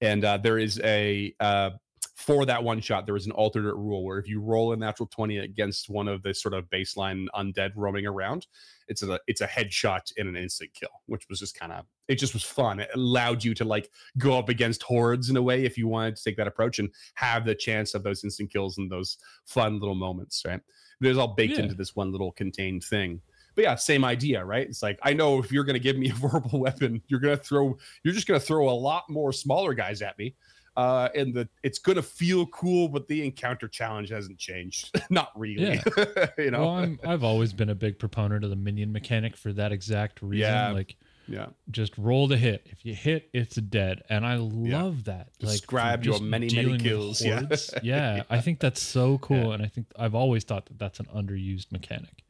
And 0.00 0.24
uh, 0.24 0.38
there 0.38 0.58
is 0.58 0.80
a 0.82 1.32
uh, 1.38 1.70
for 2.18 2.44
that 2.44 2.64
one 2.64 2.80
shot, 2.80 3.06
there 3.06 3.14
is 3.14 3.26
an 3.26 3.32
alternate 3.32 3.76
rule 3.76 4.04
where 4.04 4.18
if 4.18 4.26
you 4.26 4.40
roll 4.40 4.72
a 4.72 4.76
natural 4.76 5.06
twenty 5.06 5.38
against 5.38 5.88
one 5.88 6.08
of 6.08 6.20
the 6.24 6.34
sort 6.34 6.52
of 6.52 6.68
baseline 6.68 7.26
undead 7.32 7.70
roaming 7.76 8.06
around, 8.06 8.48
it's 8.88 9.04
a 9.04 9.20
it's 9.28 9.40
a 9.40 9.46
headshot 9.46 10.10
and 10.18 10.28
an 10.28 10.36
instant 10.36 10.74
kill, 10.74 10.88
which 11.06 11.28
was 11.28 11.38
just 11.38 11.56
kind 11.56 11.70
of 11.70 11.84
it 12.08 12.16
just 12.16 12.32
was 12.34 12.42
fun. 12.42 12.80
It 12.80 12.90
allowed 12.92 13.44
you 13.44 13.54
to 13.54 13.64
like 13.64 13.88
go 14.18 14.36
up 14.36 14.48
against 14.48 14.82
hordes 14.82 15.30
in 15.30 15.36
a 15.36 15.42
way 15.42 15.64
if 15.64 15.78
you 15.78 15.86
wanted 15.86 16.16
to 16.16 16.24
take 16.24 16.36
that 16.38 16.48
approach 16.48 16.80
and 16.80 16.90
have 17.14 17.44
the 17.44 17.54
chance 17.54 17.94
of 17.94 18.02
those 18.02 18.24
instant 18.24 18.50
kills 18.52 18.78
and 18.78 18.90
those 18.90 19.18
fun 19.46 19.78
little 19.78 19.94
moments, 19.94 20.42
right? 20.44 20.60
It 21.00 21.06
was 21.06 21.18
all 21.18 21.34
baked 21.36 21.54
Yeah. 21.54 21.62
into 21.62 21.76
this 21.76 21.94
one 21.94 22.10
little 22.10 22.32
contained 22.32 22.82
thing. 22.82 23.20
But 23.54 23.62
yeah, 23.62 23.74
same 23.76 24.04
idea, 24.04 24.44
right? 24.44 24.66
It's 24.66 24.82
like 24.82 24.98
I 25.04 25.12
know 25.12 25.38
if 25.38 25.52
you're 25.52 25.62
gonna 25.64 25.78
give 25.78 25.96
me 25.96 26.10
a 26.10 26.12
vorpal 26.14 26.58
weapon, 26.58 27.00
you're 27.06 27.20
gonna 27.20 27.36
throw 27.36 27.78
you're 28.02 28.14
just 28.14 28.26
gonna 28.26 28.40
throw 28.40 28.68
a 28.68 28.72
lot 28.72 29.08
more 29.08 29.32
smaller 29.32 29.72
guys 29.72 30.02
at 30.02 30.18
me. 30.18 30.34
Uh, 30.78 31.08
and 31.16 31.34
the 31.34 31.48
it's 31.64 31.80
gonna 31.80 32.00
feel 32.00 32.46
cool, 32.46 32.88
but 32.88 33.08
the 33.08 33.24
encounter 33.24 33.66
challenge 33.66 34.10
hasn't 34.10 34.38
changed. 34.38 34.96
Not 35.10 35.32
really. 35.34 35.82
Yeah. 35.96 36.26
you 36.38 36.52
know. 36.52 36.60
Well, 36.60 36.70
I'm, 36.70 37.00
I've 37.04 37.24
always 37.24 37.52
been 37.52 37.68
a 37.68 37.74
big 37.74 37.98
proponent 37.98 38.44
of 38.44 38.50
the 38.50 38.56
minion 38.56 38.92
mechanic 38.92 39.36
for 39.36 39.52
that 39.54 39.72
exact 39.72 40.22
reason. 40.22 40.48
Yeah. 40.48 40.70
Like, 40.70 40.94
yeah. 41.26 41.46
just 41.72 41.98
roll 41.98 42.28
the 42.28 42.36
hit. 42.36 42.64
If 42.70 42.84
you 42.84 42.94
hit, 42.94 43.28
it's 43.32 43.56
dead, 43.56 44.04
and 44.08 44.24
I 44.24 44.36
love 44.36 45.02
that. 45.04 45.36
Just 45.40 45.62
like, 45.62 45.66
grab 45.66 46.04
your 46.04 46.20
many, 46.20 46.48
many 46.54 46.78
kills, 46.78 47.24
yeah. 47.24 47.42
yeah. 47.82 48.22
I 48.30 48.40
think 48.40 48.60
that's 48.60 48.80
so 48.80 49.18
cool, 49.18 49.48
Yeah. 49.48 49.54
and 49.54 49.62
I 49.64 49.66
think 49.66 49.88
I've 49.98 50.14
always 50.14 50.44
thought 50.44 50.66
that 50.66 50.78
that's 50.78 51.00
an 51.00 51.06
underused 51.06 51.72
mechanic. 51.72 52.22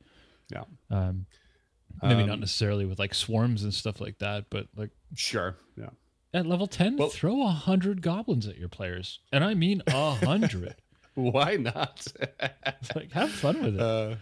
Yeah. 0.50 0.64
Um, 0.90 1.26
maybe 2.02 2.24
not 2.24 2.34
Um, 2.34 2.40
necessarily 2.40 2.86
with 2.86 2.98
like 2.98 3.12
swarms 3.12 3.62
and 3.62 3.74
stuff 3.74 4.00
like 4.00 4.18
that, 4.20 4.46
but 4.48 4.68
like 4.74 4.90
Sure. 5.14 5.54
Yeah. 5.76 5.90
At 6.34 6.46
level 6.46 6.66
ten, 6.66 6.96
Well- 6.96 7.08
throw 7.08 7.42
a 7.42 7.50
hundred 7.50 8.02
goblins 8.02 8.46
at 8.46 8.56
your 8.56 8.68
players, 8.68 9.20
and 9.32 9.44
I 9.44 9.54
mean 9.54 9.82
a 9.86 10.14
hundred. 10.14 10.76
Why 11.14 11.56
not? 11.56 12.06
like, 12.94 13.10
have 13.12 13.30
fun 13.30 13.62
with 13.62 13.74
it. 13.74 13.80
Uh, 13.80 14.16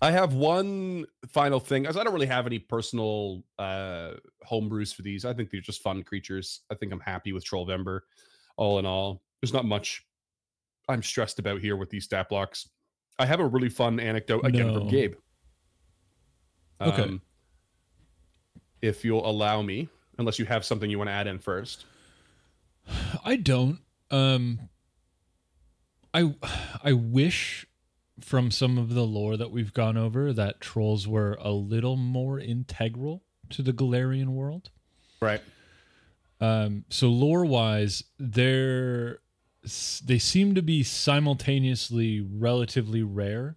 I 0.00 0.10
have 0.10 0.34
one 0.34 1.04
final 1.28 1.58
thing, 1.60 1.86
as 1.86 1.96
I 1.96 2.04
don't 2.04 2.12
really 2.12 2.26
have 2.26 2.46
any 2.46 2.58
personal 2.58 3.42
uh 3.58 4.12
homebrews 4.48 4.94
for 4.94 5.02
these. 5.02 5.24
I 5.24 5.32
think 5.32 5.50
they're 5.50 5.60
just 5.60 5.82
fun 5.82 6.02
creatures. 6.02 6.60
I 6.70 6.74
think 6.74 6.92
I'm 6.92 7.00
happy 7.00 7.32
with 7.32 7.44
Trollvember. 7.44 8.00
All 8.56 8.78
in 8.78 8.86
all, 8.86 9.22
there's 9.40 9.52
not 9.52 9.64
much 9.64 10.04
I'm 10.88 11.02
stressed 11.02 11.38
about 11.38 11.60
here 11.60 11.76
with 11.76 11.90
these 11.90 12.04
stat 12.04 12.28
blocks. 12.28 12.68
I 13.18 13.26
have 13.26 13.40
a 13.40 13.46
really 13.46 13.68
fun 13.68 14.00
anecdote 14.00 14.44
again 14.44 14.72
from 14.74 14.84
No. 14.84 14.90
Gabe. 14.90 15.14
Okay. 16.80 17.02
Um, 17.02 17.22
if 18.80 19.04
you'll 19.04 19.24
allow 19.28 19.62
me, 19.62 19.88
unless 20.18 20.38
you 20.38 20.44
have 20.46 20.64
something 20.64 20.90
you 20.90 20.98
want 20.98 21.08
to 21.08 21.14
add 21.14 21.26
in 21.26 21.38
first. 21.38 21.84
I 23.24 23.36
don't. 23.36 23.78
Um 24.10 24.68
I 26.14 26.34
I 26.82 26.92
wish 26.92 27.66
from 28.20 28.50
some 28.50 28.78
of 28.78 28.94
the 28.94 29.04
lore 29.04 29.36
that 29.36 29.50
we've 29.50 29.72
gone 29.72 29.96
over 29.96 30.32
that 30.32 30.60
trolls 30.60 31.08
were 31.08 31.38
a 31.40 31.50
little 31.50 31.96
more 31.96 32.38
integral 32.38 33.24
to 33.50 33.62
the 33.62 33.72
Golarion 33.72 34.28
world. 34.28 34.70
Right. 35.20 35.40
Um 36.40 36.84
so 36.88 37.08
lore 37.08 37.44
wise 37.44 38.04
they're 38.18 39.20
they 40.04 40.18
seem 40.18 40.54
to 40.56 40.62
be 40.62 40.82
simultaneously 40.82 42.20
relatively 42.20 43.02
rare 43.02 43.56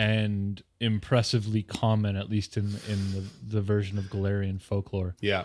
and 0.00 0.62
impressively 0.80 1.62
common 1.62 2.16
at 2.16 2.30
least 2.30 2.56
in 2.56 2.64
in 2.88 3.12
the, 3.12 3.24
the 3.56 3.60
version 3.60 3.98
of 3.98 4.04
Golarion 4.04 4.60
folklore. 4.60 5.14
Yeah. 5.20 5.44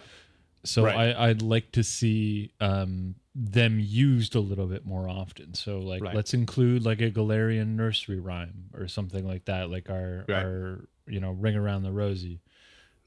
So 0.64 0.86
Right. 0.86 1.14
I, 1.15 1.27
I'd 1.30 1.41
like 1.41 1.72
to 1.73 1.84
see 1.84 2.52
um, 2.61 3.15
them 3.36 3.80
used 3.80 4.34
a 4.34 4.40
little 4.40 4.65
bit 4.65 4.86
more 4.86 5.10
often. 5.10 5.53
So 5.56 5.80
like 5.80 6.02
Right. 6.02 6.15
let's 6.15 6.34
include 6.34 6.86
like 6.86 7.02
a 7.02 7.11
Golarion 7.11 7.76
nursery 7.76 8.19
rhyme 8.19 8.69
or 8.73 8.88
something 8.88 9.27
like 9.27 9.44
that, 9.45 9.69
like 9.69 9.90
our 9.90 10.23
Right. 10.27 10.44
our 10.45 10.88
you 11.06 11.19
know 11.19 11.32
ring 11.32 11.56
around 11.57 11.84
the 11.84 11.91
rosy. 11.91 12.40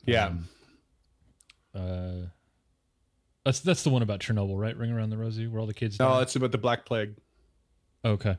Yeah. 0.04 0.26
Um, 0.26 0.48
uh, 1.74 2.26
that's 3.44 3.60
that's 3.60 3.82
the 3.84 3.90
one 3.90 4.02
about 4.02 4.20
Chernobyl, 4.20 4.58
right? 4.60 4.76
Ring 4.76 4.90
around 4.92 5.10
the 5.10 5.16
rosy, 5.16 5.46
where 5.46 5.60
all 5.60 5.66
the 5.66 5.72
kids. 5.74 5.98
no, 5.98 6.08
die? 6.10 6.22
it's 6.22 6.36
about 6.36 6.52
the 6.52 6.58
Black 6.58 6.84
Plague. 6.84 7.14
Okay. 8.08 8.36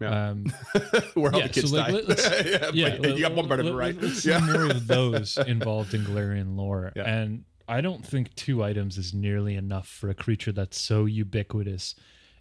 Yeah. 0.00 0.30
Um, 0.30 0.46
where 1.14 1.32
all 1.32 1.40
Yeah, 1.40 1.46
the 1.46 1.52
kids 1.52 1.70
so, 1.70 1.76
like, 1.76 2.06
die. 2.06 2.42
yeah, 2.44 2.70
yeah, 2.88 2.98
but 2.98 3.14
you 3.16 3.20
got 3.20 3.34
one 3.34 3.46
part 3.46 3.60
of 3.60 3.66
it 3.66 3.72
right. 3.72 3.94
Let's 4.00 4.24
yeah. 4.26 4.40
more 4.40 4.64
of 4.70 4.86
those 4.96 5.38
involved 5.38 5.94
in 5.94 6.04
Golarion 6.04 6.56
lore. 6.56 6.92
Yeah. 6.96 7.02
And 7.04 7.44
I 7.68 7.80
don't 7.80 8.04
think 8.04 8.34
two 8.34 8.64
items 8.64 8.98
is 8.98 9.14
nearly 9.14 9.54
enough 9.54 9.86
for 9.86 10.10
a 10.10 10.14
creature 10.14 10.50
that's 10.52 10.80
so 10.80 11.04
ubiquitous. 11.04 11.94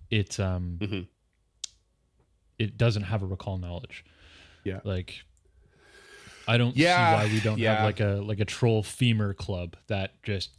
It 0.09 0.39
um 0.39 0.77
Mhm. 0.81 1.07
it 2.57 2.77
doesn't 2.77 3.03
have 3.03 3.21
a 3.23 3.25
recall 3.25 3.57
knowledge. 3.57 4.03
Yeah. 4.63 4.79
Like 4.83 5.23
I 6.47 6.57
don't 6.57 6.75
Yeah, 6.75 7.19
see 7.21 7.27
why 7.27 7.33
we 7.33 7.39
don't 7.41 7.59
yeah. 7.59 7.75
have 7.75 7.85
like 7.85 7.99
a 7.99 8.21
like 8.25 8.39
a 8.39 8.45
troll 8.45 8.83
femur 8.83 9.33
club 9.33 9.75
that 9.87 10.21
just 10.23 10.51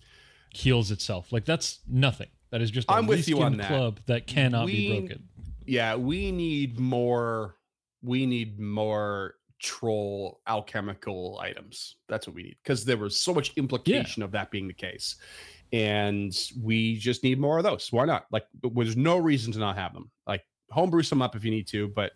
heals 0.51 0.91
itself. 0.91 1.33
Like 1.33 1.45
that's 1.45 1.81
nothing. 1.89 2.29
That 2.51 2.61
is 2.63 2.71
just 2.71 2.89
a 2.89 2.93
I'm 2.93 3.07
with 3.07 3.29
you 3.29 3.43
on 3.43 3.57
that. 3.57 3.67
club 3.69 4.01
that 4.07 4.27
cannot 4.27 4.67
We- 4.67 4.73
be 4.73 4.99
broken. 5.01 5.29
Yeah, 5.67 5.97
we 5.97 6.33
need 6.33 6.79
more. 6.79 7.57
We 8.03 8.27
need 8.27 8.59
more 8.59 9.37
troll 9.59 10.41
alchemical 10.49 11.39
items. 11.41 11.97
That's 12.09 12.27
what 12.27 12.35
we 12.35 12.43
need 12.43 12.57
because 12.63 12.85
there 12.85 12.97
was 12.97 13.21
so 13.21 13.33
much 13.33 13.53
implication 13.57 14.23
of 14.23 14.33
that 14.33 14.51
being 14.51 14.67
the 14.67 14.75
case, 14.75 15.17
and 15.73 16.37
we 16.61 16.97
just 16.97 17.23
need 17.23 17.39
more 17.39 17.59
of 17.59 17.65
those. 17.65 17.93
Why 17.93 18.05
not? 18.05 18.27
Like, 18.33 18.45
there's 18.63 18.97
no 18.97 19.19
reason 19.19 19.53
to 19.53 19.59
not 19.59 19.77
have 19.77 19.93
them. 19.95 20.11
Like, 20.27 20.43
homebrew 20.71 21.03
some 21.03 21.23
up 21.23 21.37
if 21.37 21.45
you 21.45 21.51
need 21.51 21.69
to, 21.69 21.89
but 21.89 22.13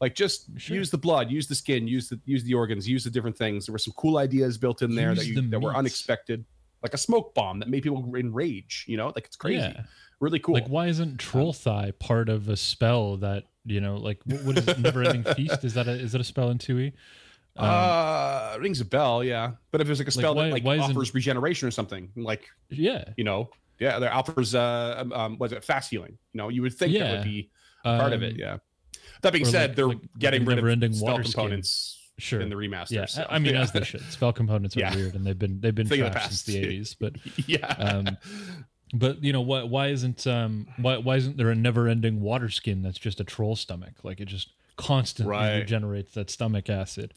like 0.00 0.14
just 0.14 0.48
Sure. 0.56 0.76
use 0.76 0.90
the 0.90 0.98
blood, 0.98 1.30
use 1.30 1.46
the 1.46 1.54
skin, 1.54 1.86
use 1.86 2.08
the 2.08 2.18
use 2.24 2.42
the 2.42 2.54
organs, 2.54 2.88
use 2.88 3.04
the 3.04 3.10
different 3.10 3.36
things. 3.36 3.66
There 3.66 3.72
were 3.72 3.78
some 3.78 3.94
cool 3.96 4.18
ideas 4.18 4.58
built 4.58 4.82
in 4.82 4.94
there 4.94 5.14
that 5.14 5.26
you, 5.26 5.34
the 5.34 5.42
that 5.42 5.60
were 5.60 5.74
unexpected, 5.76 6.44
like 6.82 6.94
a 6.94 6.98
smoke 6.98 7.34
bomb 7.34 7.58
that 7.60 7.68
made 7.68 7.82
people 7.82 8.12
enrage. 8.16 8.84
You 8.88 8.96
know, 8.96 9.06
like 9.14 9.26
it's 9.26 9.36
crazy, 9.36 9.58
Yeah. 9.58 9.82
really 10.20 10.38
cool. 10.38 10.54
Like, 10.54 10.68
why 10.68 10.86
isn't 10.88 11.18
troll 11.18 11.52
thigh 11.52 11.92
part 11.98 12.28
of 12.28 12.48
a 12.48 12.56
spell 12.56 13.16
that 13.18 13.44
you 13.64 13.80
know? 13.80 13.96
Like, 13.96 14.20
what, 14.24 14.44
what 14.44 14.58
is 14.58 14.68
it? 14.68 14.78
Never 14.78 15.02
ending 15.04 15.24
feast? 15.34 15.64
Is 15.64 15.74
that 15.74 15.86
a 15.88 15.92
is 15.92 16.12
that 16.12 16.20
a 16.20 16.24
spell 16.24 16.50
in 16.50 16.58
2e? 16.58 16.92
Um, 17.56 17.66
uh, 17.68 18.56
rings 18.60 18.80
a 18.80 18.84
bell, 18.84 19.22
yeah. 19.24 19.52
But 19.72 19.80
if 19.80 19.86
there's 19.86 19.98
like 19.98 20.08
a 20.08 20.12
spell 20.12 20.34
why- 20.34 20.50
that 20.50 20.64
like 20.64 20.80
offers 20.80 21.12
regeneration 21.14 21.66
or 21.68 21.70
something, 21.70 22.10
like 22.16 22.48
yeah. 22.70 23.04
you 23.16 23.24
know, 23.24 23.50
yeah, 23.78 23.98
there 23.98 24.12
offers 24.12 24.54
uh, 24.54 24.94
um, 24.98 25.12
um, 25.12 25.38
was 25.38 25.52
it 25.52 25.64
fast 25.64 25.90
healing? 25.90 26.16
You 26.32 26.38
know, 26.38 26.48
you 26.48 26.62
would 26.62 26.74
think 26.74 26.96
that 26.98 27.10
would 27.16 27.24
be 27.24 27.50
part 27.82 28.12
of 28.12 28.22
it, 28.22 28.34
Um, 28.34 28.38
yeah. 28.38 28.56
That 29.22 29.32
being 29.32 29.44
said, 29.44 29.70
like- 29.70 29.76
they're 29.76 29.86
like- 29.88 29.96
like 29.98 30.18
getting 30.18 30.42
a 30.42 30.62
rid 30.62 30.82
of 30.82 30.94
spell 30.94 31.12
water 31.12 31.24
skin. 31.24 31.62
Sure. 32.20 32.40
in 32.40 32.48
the 32.48 32.56
remaster. 32.56 32.92
Yeah, 32.92 33.06
so, 33.06 33.26
I 33.28 33.38
mean, 33.38 33.54
yeah. 33.54 33.62
as 33.62 33.72
they 33.72 33.82
should. 33.84 34.02
Spell 34.12 34.32
components 34.32 34.76
are 34.76 34.80
Yeah. 34.86 34.94
weird, 34.94 35.14
and 35.14 35.26
they've 35.26 35.38
been 35.38 35.60
they've 35.60 35.74
been 35.74 35.88
Thing 35.88 36.00
the 36.00 36.18
since 36.20 36.42
the 36.44 36.62
'80s. 36.64 36.96
But 36.98 37.14
yeah. 37.48 37.66
um, 37.78 38.16
but 38.94 39.22
you 39.24 39.32
know 39.32 39.40
why 39.40 39.62
why 39.64 39.88
isn't 39.88 40.26
um 40.26 40.66
why 40.76 40.96
why 40.98 41.16
isn't 41.16 41.36
there 41.36 41.50
a 41.50 41.54
never-ending 41.54 42.20
water 42.20 42.48
skin 42.48 42.82
that's 42.82 42.98
just 42.98 43.20
a 43.20 43.24
troll 43.24 43.56
stomach? 43.56 43.94
Like 44.04 44.20
it 44.20 44.26
just 44.26 44.50
constantly 44.76 45.30
Right. 45.32 45.58
regenerates 45.58 46.14
that 46.14 46.30
stomach 46.30 46.68
acid. 46.70 47.14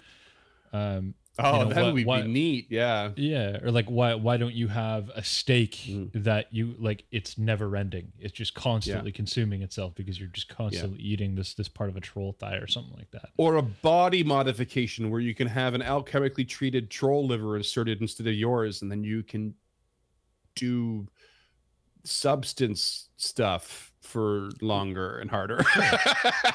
Um, 0.73 1.13
oh, 1.39 1.63
know, 1.63 1.69
that 1.69 1.81
why- 1.83 1.91
would 1.91 2.05
why- 2.05 2.21
be 2.21 2.27
neat. 2.27 2.67
Yeah. 2.69 3.11
yeah, 3.15 3.57
or 3.63 3.71
like 3.71 3.87
why 3.87 4.13
why 4.15 4.37
don't 4.37 4.53
you 4.53 4.67
have 4.67 5.09
a 5.15 5.23
steak 5.23 5.71
Mm. 5.87 6.23
that 6.23 6.53
you 6.53 6.75
like? 6.77 7.05
It's 7.11 7.37
never 7.37 7.75
ending. 7.75 8.11
It's 8.19 8.33
just 8.33 8.53
constantly 8.53 9.11
consuming 9.11 9.61
itself 9.63 9.95
because 9.95 10.19
you're 10.19 10.29
just 10.29 10.47
constantly 10.49 10.99
eating 10.99 11.35
this 11.35 11.53
this 11.55 11.67
part 11.67 11.89
of 11.89 11.95
a 11.97 12.01
troll 12.01 12.33
thigh 12.39 12.55
or 12.57 12.67
something 12.67 12.95
like 12.97 13.09
that. 13.11 13.29
Or 13.37 13.55
a 13.55 13.61
body 13.63 14.23
modification 14.23 15.09
where 15.09 15.21
you 15.21 15.33
can 15.33 15.47
have 15.47 15.73
an 15.73 15.81
alchemically 15.81 16.47
treated 16.47 16.89
troll 16.91 17.25
liver 17.25 17.57
inserted 17.57 18.01
instead 18.01 18.27
of 18.27 18.33
yours, 18.35 18.81
and 18.81 18.91
then 18.91 19.03
you 19.03 19.23
can 19.23 19.55
do 20.55 21.07
substance 22.03 23.09
stuff 23.17 23.91
for 24.01 24.49
longer 24.61 25.19
and 25.19 25.29
harder. 25.31 25.57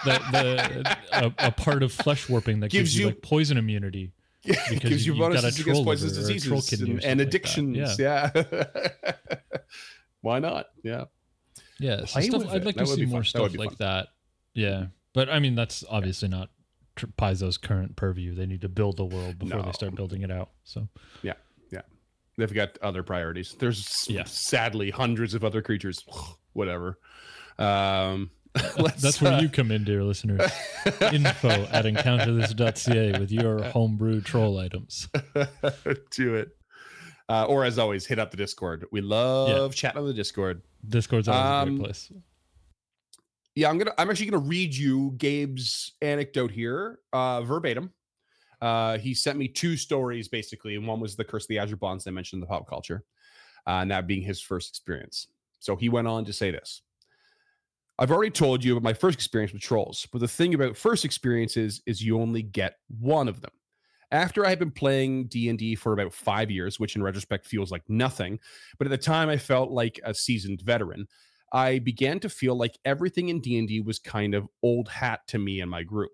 the, 0.04 0.20
the 0.30 0.96
a, 1.12 1.34
a 1.48 1.50
part 1.50 1.82
of 1.82 1.92
flesh 1.92 2.28
warping 2.28 2.60
that 2.60 2.70
gives, 2.70 2.90
Gives 2.90 2.96
you, 2.96 3.00
you- 3.02 3.06
like 3.08 3.22
poison 3.22 3.56
immunity. 3.56 4.12
Yeah, 4.48 4.54
Because 4.70 4.90
gives 4.90 5.06
you 5.06 5.14
you- 5.14 5.18
you've 5.24 5.32
got 5.32 5.38
a 5.38 5.42
bonuses 5.42 5.60
against 5.60 5.84
poisonous 5.84 6.16
liver 6.16 6.28
or 6.28 6.36
a 6.36 6.40
troll 6.40 6.60
diseases 6.60 6.80
and, 6.80 6.88
and 6.90 6.98
like 6.98 7.04
that. 7.16 7.20
addictions. 7.20 7.98
Yeah. 7.98 8.30
Why 10.20 10.38
not? 10.38 10.66
Yeah. 10.82 11.04
Yeah, 11.80 12.04
so 12.06 12.20
stuff, 12.20 12.46
I'd 12.50 12.64
like 12.64 12.74
That 12.74 12.86
to 12.86 12.92
see 12.94 13.04
more 13.06 13.18
fun. 13.20 13.24
Stuff 13.24 13.52
be 13.52 13.58
like 13.58 13.78
that. 13.78 14.08
Yeah, 14.54 14.86
but 15.14 15.28
I 15.28 15.38
mean 15.38 15.54
that's 15.54 15.84
obviously 15.88 16.26
not 16.28 16.50
tr- 16.96 17.06
Paizo's 17.16 17.56
current 17.56 17.94
purview. 17.94 18.34
They 18.34 18.46
need 18.46 18.62
to 18.62 18.68
build 18.68 18.96
the 18.96 19.04
world 19.04 19.38
before 19.38 19.60
No. 19.60 19.64
they 19.64 19.72
start 19.72 19.94
building 19.94 20.22
it 20.22 20.30
out. 20.32 20.50
So 20.64 20.88
yeah. 21.22 21.34
Yeah. 21.70 21.82
They've 22.36 22.52
got 22.52 22.76
other 22.82 23.04
priorities. 23.04 23.54
There's 23.58 24.06
Yeah. 24.08 24.24
sadly 24.24 24.90
hundreds 24.90 25.34
of 25.34 25.44
other 25.44 25.62
creatures. 25.62 26.04
Whatever. 26.52 26.98
Um, 27.60 28.30
that's 28.98 29.20
where 29.20 29.34
uh, 29.34 29.40
you 29.40 29.48
come 29.48 29.70
in, 29.70 29.84
dear 29.84 30.02
listeners. 30.02 30.40
Info 31.00 31.48
at 31.48 31.84
encounterthis.ca 31.84 33.18
with 33.18 33.30
your 33.30 33.62
homebrew 33.62 34.20
troll 34.20 34.58
items. 34.58 35.08
do 36.10 36.34
it. 36.34 36.50
Uh, 37.28 37.44
or 37.44 37.64
as 37.64 37.78
always, 37.78 38.06
hit 38.06 38.18
up 38.18 38.30
the 38.30 38.36
Discord. 38.36 38.86
We 38.90 39.00
love 39.00 39.74
chatting 39.74 40.00
on 40.00 40.06
the 40.06 40.14
Discord. 40.14 40.62
Discord's 40.88 41.28
always 41.28 41.44
a 41.44 41.70
Um, 41.70 41.76
great 41.76 41.84
place. 41.84 42.12
Yeah, 43.54 43.68
I'm 43.68 43.76
gonna. 43.76 43.92
I'm 43.98 44.08
actually 44.08 44.30
gonna 44.30 44.46
read 44.46 44.74
you 44.74 45.14
Gabe's 45.18 45.92
anecdote 46.00 46.50
here, 46.52 47.00
uh, 47.12 47.42
verbatim. 47.42 47.92
Uh, 48.60 48.98
he 48.98 49.14
sent 49.14 49.38
me 49.38 49.48
two 49.48 49.76
stories 49.76 50.28
basically, 50.28 50.74
and 50.76 50.86
one 50.86 51.00
was 51.00 51.16
the 51.16 51.24
Curse 51.24 51.44
of 51.44 51.48
the 51.48 51.58
Azure 51.58 51.76
Bonds 51.76 52.06
I 52.06 52.10
mentioned 52.10 52.38
in 52.38 52.40
the 52.40 52.46
pop 52.46 52.68
culture, 52.68 53.04
uh, 53.66 53.80
and 53.82 53.90
that 53.90 54.06
being 54.06 54.22
his 54.22 54.40
first 54.40 54.70
experience. 54.70 55.26
So 55.58 55.76
he 55.76 55.88
went 55.88 56.08
on 56.08 56.24
to 56.24 56.32
say 56.32 56.50
this. 56.50 56.82
I've 57.98 58.12
already 58.12 58.30
told 58.30 58.62
you 58.62 58.72
about 58.72 58.84
my 58.84 58.92
first 58.92 59.16
experience 59.16 59.52
with 59.52 59.60
trolls, 59.60 60.06
but 60.12 60.20
the 60.20 60.28
thing 60.28 60.54
about 60.54 60.76
first 60.76 61.04
experiences 61.04 61.82
is 61.84 62.00
you 62.00 62.20
only 62.20 62.42
get 62.42 62.76
one 63.00 63.26
of 63.26 63.40
them. 63.40 63.50
After 64.12 64.46
I 64.46 64.50
had 64.50 64.60
been 64.60 64.70
playing 64.70 65.26
D&D 65.26 65.74
for 65.74 65.92
about 65.92 66.14
5 66.14 66.50
years, 66.50 66.78
which 66.78 66.96
in 66.96 67.02
retrospect 67.02 67.44
feels 67.44 67.72
like 67.72 67.82
nothing, 67.88 68.38
but 68.78 68.86
at 68.86 68.90
the 68.90 68.98
time 68.98 69.28
I 69.28 69.36
felt 69.36 69.70
like 69.70 70.00
a 70.04 70.14
seasoned 70.14 70.62
veteran, 70.62 71.08
I 71.52 71.80
began 71.80 72.20
to 72.20 72.28
feel 72.28 72.56
like 72.56 72.78
everything 72.84 73.30
in 73.30 73.40
D&D 73.40 73.80
was 73.80 73.98
kind 73.98 74.34
of 74.34 74.48
old 74.62 74.88
hat 74.88 75.26
to 75.28 75.38
me 75.38 75.60
and 75.60 75.70
my 75.70 75.82
group. 75.82 76.12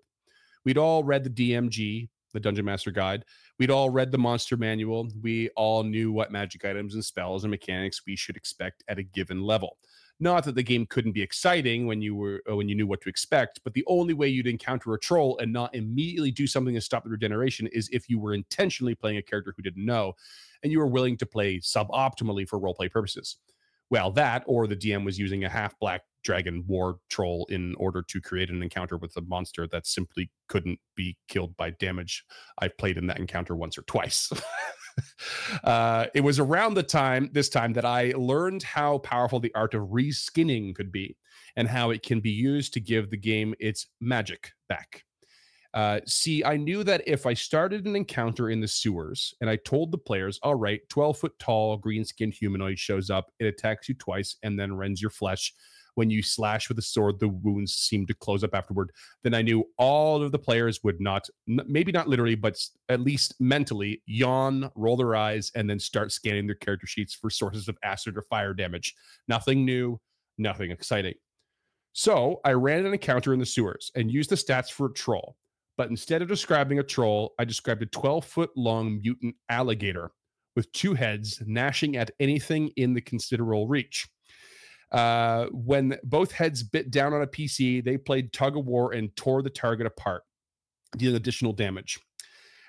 We'd 0.63 0.77
all 0.77 1.03
read 1.03 1.23
the 1.23 1.29
DMG, 1.29 2.09
the 2.33 2.39
Dungeon 2.39 2.65
Master 2.65 2.91
Guide. 2.91 3.23
We'd 3.59 3.71
all 3.71 3.89
read 3.89 4.11
the 4.11 4.17
Monster 4.17 4.57
Manual. 4.57 5.09
We 5.21 5.49
all 5.49 5.83
knew 5.83 6.11
what 6.11 6.31
magic 6.31 6.65
items 6.65 6.95
and 6.95 7.05
spells 7.05 7.43
and 7.43 7.51
mechanics 7.51 8.01
we 8.07 8.15
should 8.15 8.35
expect 8.35 8.83
at 8.87 8.97
a 8.97 9.03
given 9.03 9.43
level. 9.43 9.77
Not 10.19 10.45
that 10.45 10.55
the 10.55 10.63
game 10.63 10.85
couldn't 10.85 11.11
be 11.11 11.21
exciting 11.21 11.87
when 11.87 12.01
you 12.01 12.15
were 12.15 12.41
uh, 12.49 12.55
when 12.55 12.69
you 12.69 12.75
knew 12.75 12.87
what 12.87 13.01
to 13.01 13.09
expect, 13.09 13.59
but 13.63 13.73
the 13.73 13.83
only 13.87 14.13
way 14.13 14.29
you'd 14.29 14.47
encounter 14.47 14.93
a 14.93 14.99
troll 14.99 15.37
and 15.39 15.51
not 15.51 15.75
immediately 15.75 16.31
do 16.31 16.47
something 16.47 16.73
to 16.73 16.81
stop 16.81 17.03
the 17.03 17.09
regeneration 17.09 17.67
is 17.67 17.89
if 17.91 18.09
you 18.09 18.17
were 18.17 18.33
intentionally 18.33 18.95
playing 18.95 19.17
a 19.17 19.21
character 19.21 19.53
who 19.55 19.61
didn't 19.63 19.85
know, 19.85 20.13
and 20.63 20.71
you 20.71 20.79
were 20.79 20.87
willing 20.87 21.17
to 21.17 21.25
play 21.25 21.59
suboptimally 21.59 22.47
for 22.47 22.59
roleplay 22.59 22.89
purposes. 22.89 23.37
Well, 23.89 24.09
that 24.11 24.43
or 24.47 24.67
the 24.67 24.75
DM 24.75 25.03
was 25.03 25.19
using 25.19 25.43
a 25.43 25.49
half 25.49 25.77
black 25.79 26.03
dragon 26.25 26.65
war 26.67 26.97
troll 27.09 27.47
in 27.49 27.75
order 27.75 28.01
to 28.01 28.19
create 28.19 28.49
an 28.49 28.61
encounter 28.61 28.97
with 28.97 29.15
a 29.15 29.21
monster 29.21 29.67
that 29.67 29.87
simply 29.87 30.29
couldn't 30.49 30.79
be 30.95 31.15
killed 31.29 31.55
by 31.55 31.69
damage. 31.69 32.25
I've 32.59 32.77
played 32.77 32.97
in 32.97 33.07
that 33.07 33.19
encounter 33.19 33.55
once 33.55 33.77
or 33.77 33.83
twice. 33.83 34.29
uh, 35.63 36.07
it 36.13 36.21
was 36.21 36.39
around 36.39 36.73
the 36.73 36.83
time 36.83 37.29
this 37.31 37.47
time 37.47 37.73
that 37.73 37.85
I 37.85 38.11
learned 38.17 38.63
how 38.63 38.97
powerful 38.97 39.39
the 39.39 39.53
art 39.55 39.75
of 39.75 39.83
reskinning 39.83 40.75
could 40.75 40.91
be 40.91 41.15
and 41.55 41.67
how 41.67 41.91
it 41.91 42.03
can 42.03 42.19
be 42.19 42.31
used 42.31 42.73
to 42.73 42.79
give 42.81 43.09
the 43.09 43.17
game 43.17 43.53
its 43.59 43.87
magic 44.01 44.51
back. 44.67 45.03
Uh, 45.75 45.99
see, 46.07 46.43
I 46.43 46.55
knew 46.55 46.85
that 46.85 47.03
if 47.05 47.25
I 47.25 47.33
started 47.33 47.85
an 47.85 47.97
encounter 47.97 48.49
in 48.49 48.61
the 48.61 48.67
sewers 48.67 49.33
and 49.41 49.49
I 49.49 49.57
told 49.57 49.91
the 49.91 49.97
players, 49.97 50.39
all 50.41 50.55
right, 50.55 50.79
12 50.89 51.17
foot 51.17 51.37
tall, 51.37 51.75
green 51.75 52.05
skinned 52.05 52.33
humanoid 52.33 52.79
shows 52.79 53.09
up, 53.09 53.29
it 53.39 53.45
attacks 53.45 53.89
you 53.89 53.95
twice 53.95 54.37
and 54.41 54.57
then 54.57 54.77
rends 54.77 55.01
your 55.01 55.11
flesh. 55.11 55.53
When 55.95 56.09
you 56.09 56.21
slash 56.21 56.69
with 56.69 56.77
a 56.77 56.83
sword, 56.83 57.19
the 57.19 57.29
wounds 57.29 57.73
seem 57.73 58.05
to 58.07 58.13
close 58.13 58.43
up 58.43 58.53
afterward. 58.53 58.91
Then 59.23 59.33
I 59.33 59.41
knew 59.41 59.65
all 59.77 60.21
of 60.21 60.31
the 60.31 60.39
players 60.39 60.83
would 60.83 61.01
not, 61.01 61.27
maybe 61.47 61.91
not 61.91 62.07
literally, 62.07 62.35
but 62.35 62.61
at 62.89 63.01
least 63.01 63.35
mentally, 63.39 64.01
yawn, 64.05 64.69
roll 64.75 64.97
their 64.97 65.15
eyes, 65.15 65.51
and 65.55 65.69
then 65.69 65.79
start 65.79 66.11
scanning 66.11 66.47
their 66.47 66.55
character 66.55 66.85
sheets 66.85 67.13
for 67.13 67.29
sources 67.29 67.67
of 67.67 67.77
acid 67.83 68.17
or 68.17 68.21
fire 68.23 68.53
damage. 68.53 68.93
Nothing 69.27 69.65
new, 69.65 69.99
nothing 70.37 70.71
exciting. 70.71 71.15
So 71.93 72.41
I 72.43 72.51
ran 72.51 72.85
an 72.85 72.91
encounter 72.91 73.33
in 73.33 73.39
the 73.39 73.45
sewers 73.45 73.91
and 73.95 74.11
used 74.11 74.29
the 74.29 74.35
stats 74.35 74.69
for 74.69 74.87
a 74.87 74.93
troll. 74.93 75.37
But 75.77 75.89
instead 75.89 76.21
of 76.21 76.27
describing 76.27 76.79
a 76.79 76.83
troll, 76.83 77.33
I 77.39 77.45
described 77.45 77.81
a 77.83 77.87
12 77.87 78.25
foot 78.25 78.49
long 78.55 79.01
mutant 79.01 79.35
alligator 79.49 80.11
with 80.55 80.71
two 80.71 80.93
heads 80.93 81.41
gnashing 81.45 81.97
at 81.97 82.11
anything 82.19 82.69
in 82.77 82.93
the 82.93 83.01
considerable 83.01 83.67
reach. 83.67 84.07
Uh, 84.95 85.47
when 85.51 85.97
both 86.05 86.31
heads 86.31 86.63
bit 86.63 86.89
down 86.89 87.13
on 87.13 87.21
a 87.21 87.27
PC, 87.27 87.83
they 87.83 87.97
played 87.97 88.31
tug 88.31 88.55
of 88.55 88.65
war 88.65 88.93
and 88.93 89.13
tore 89.17 89.41
the 89.41 89.49
target 89.49 89.85
apart, 89.85 90.23
dealing 90.95 91.17
additional 91.17 91.51
damage. 91.51 91.99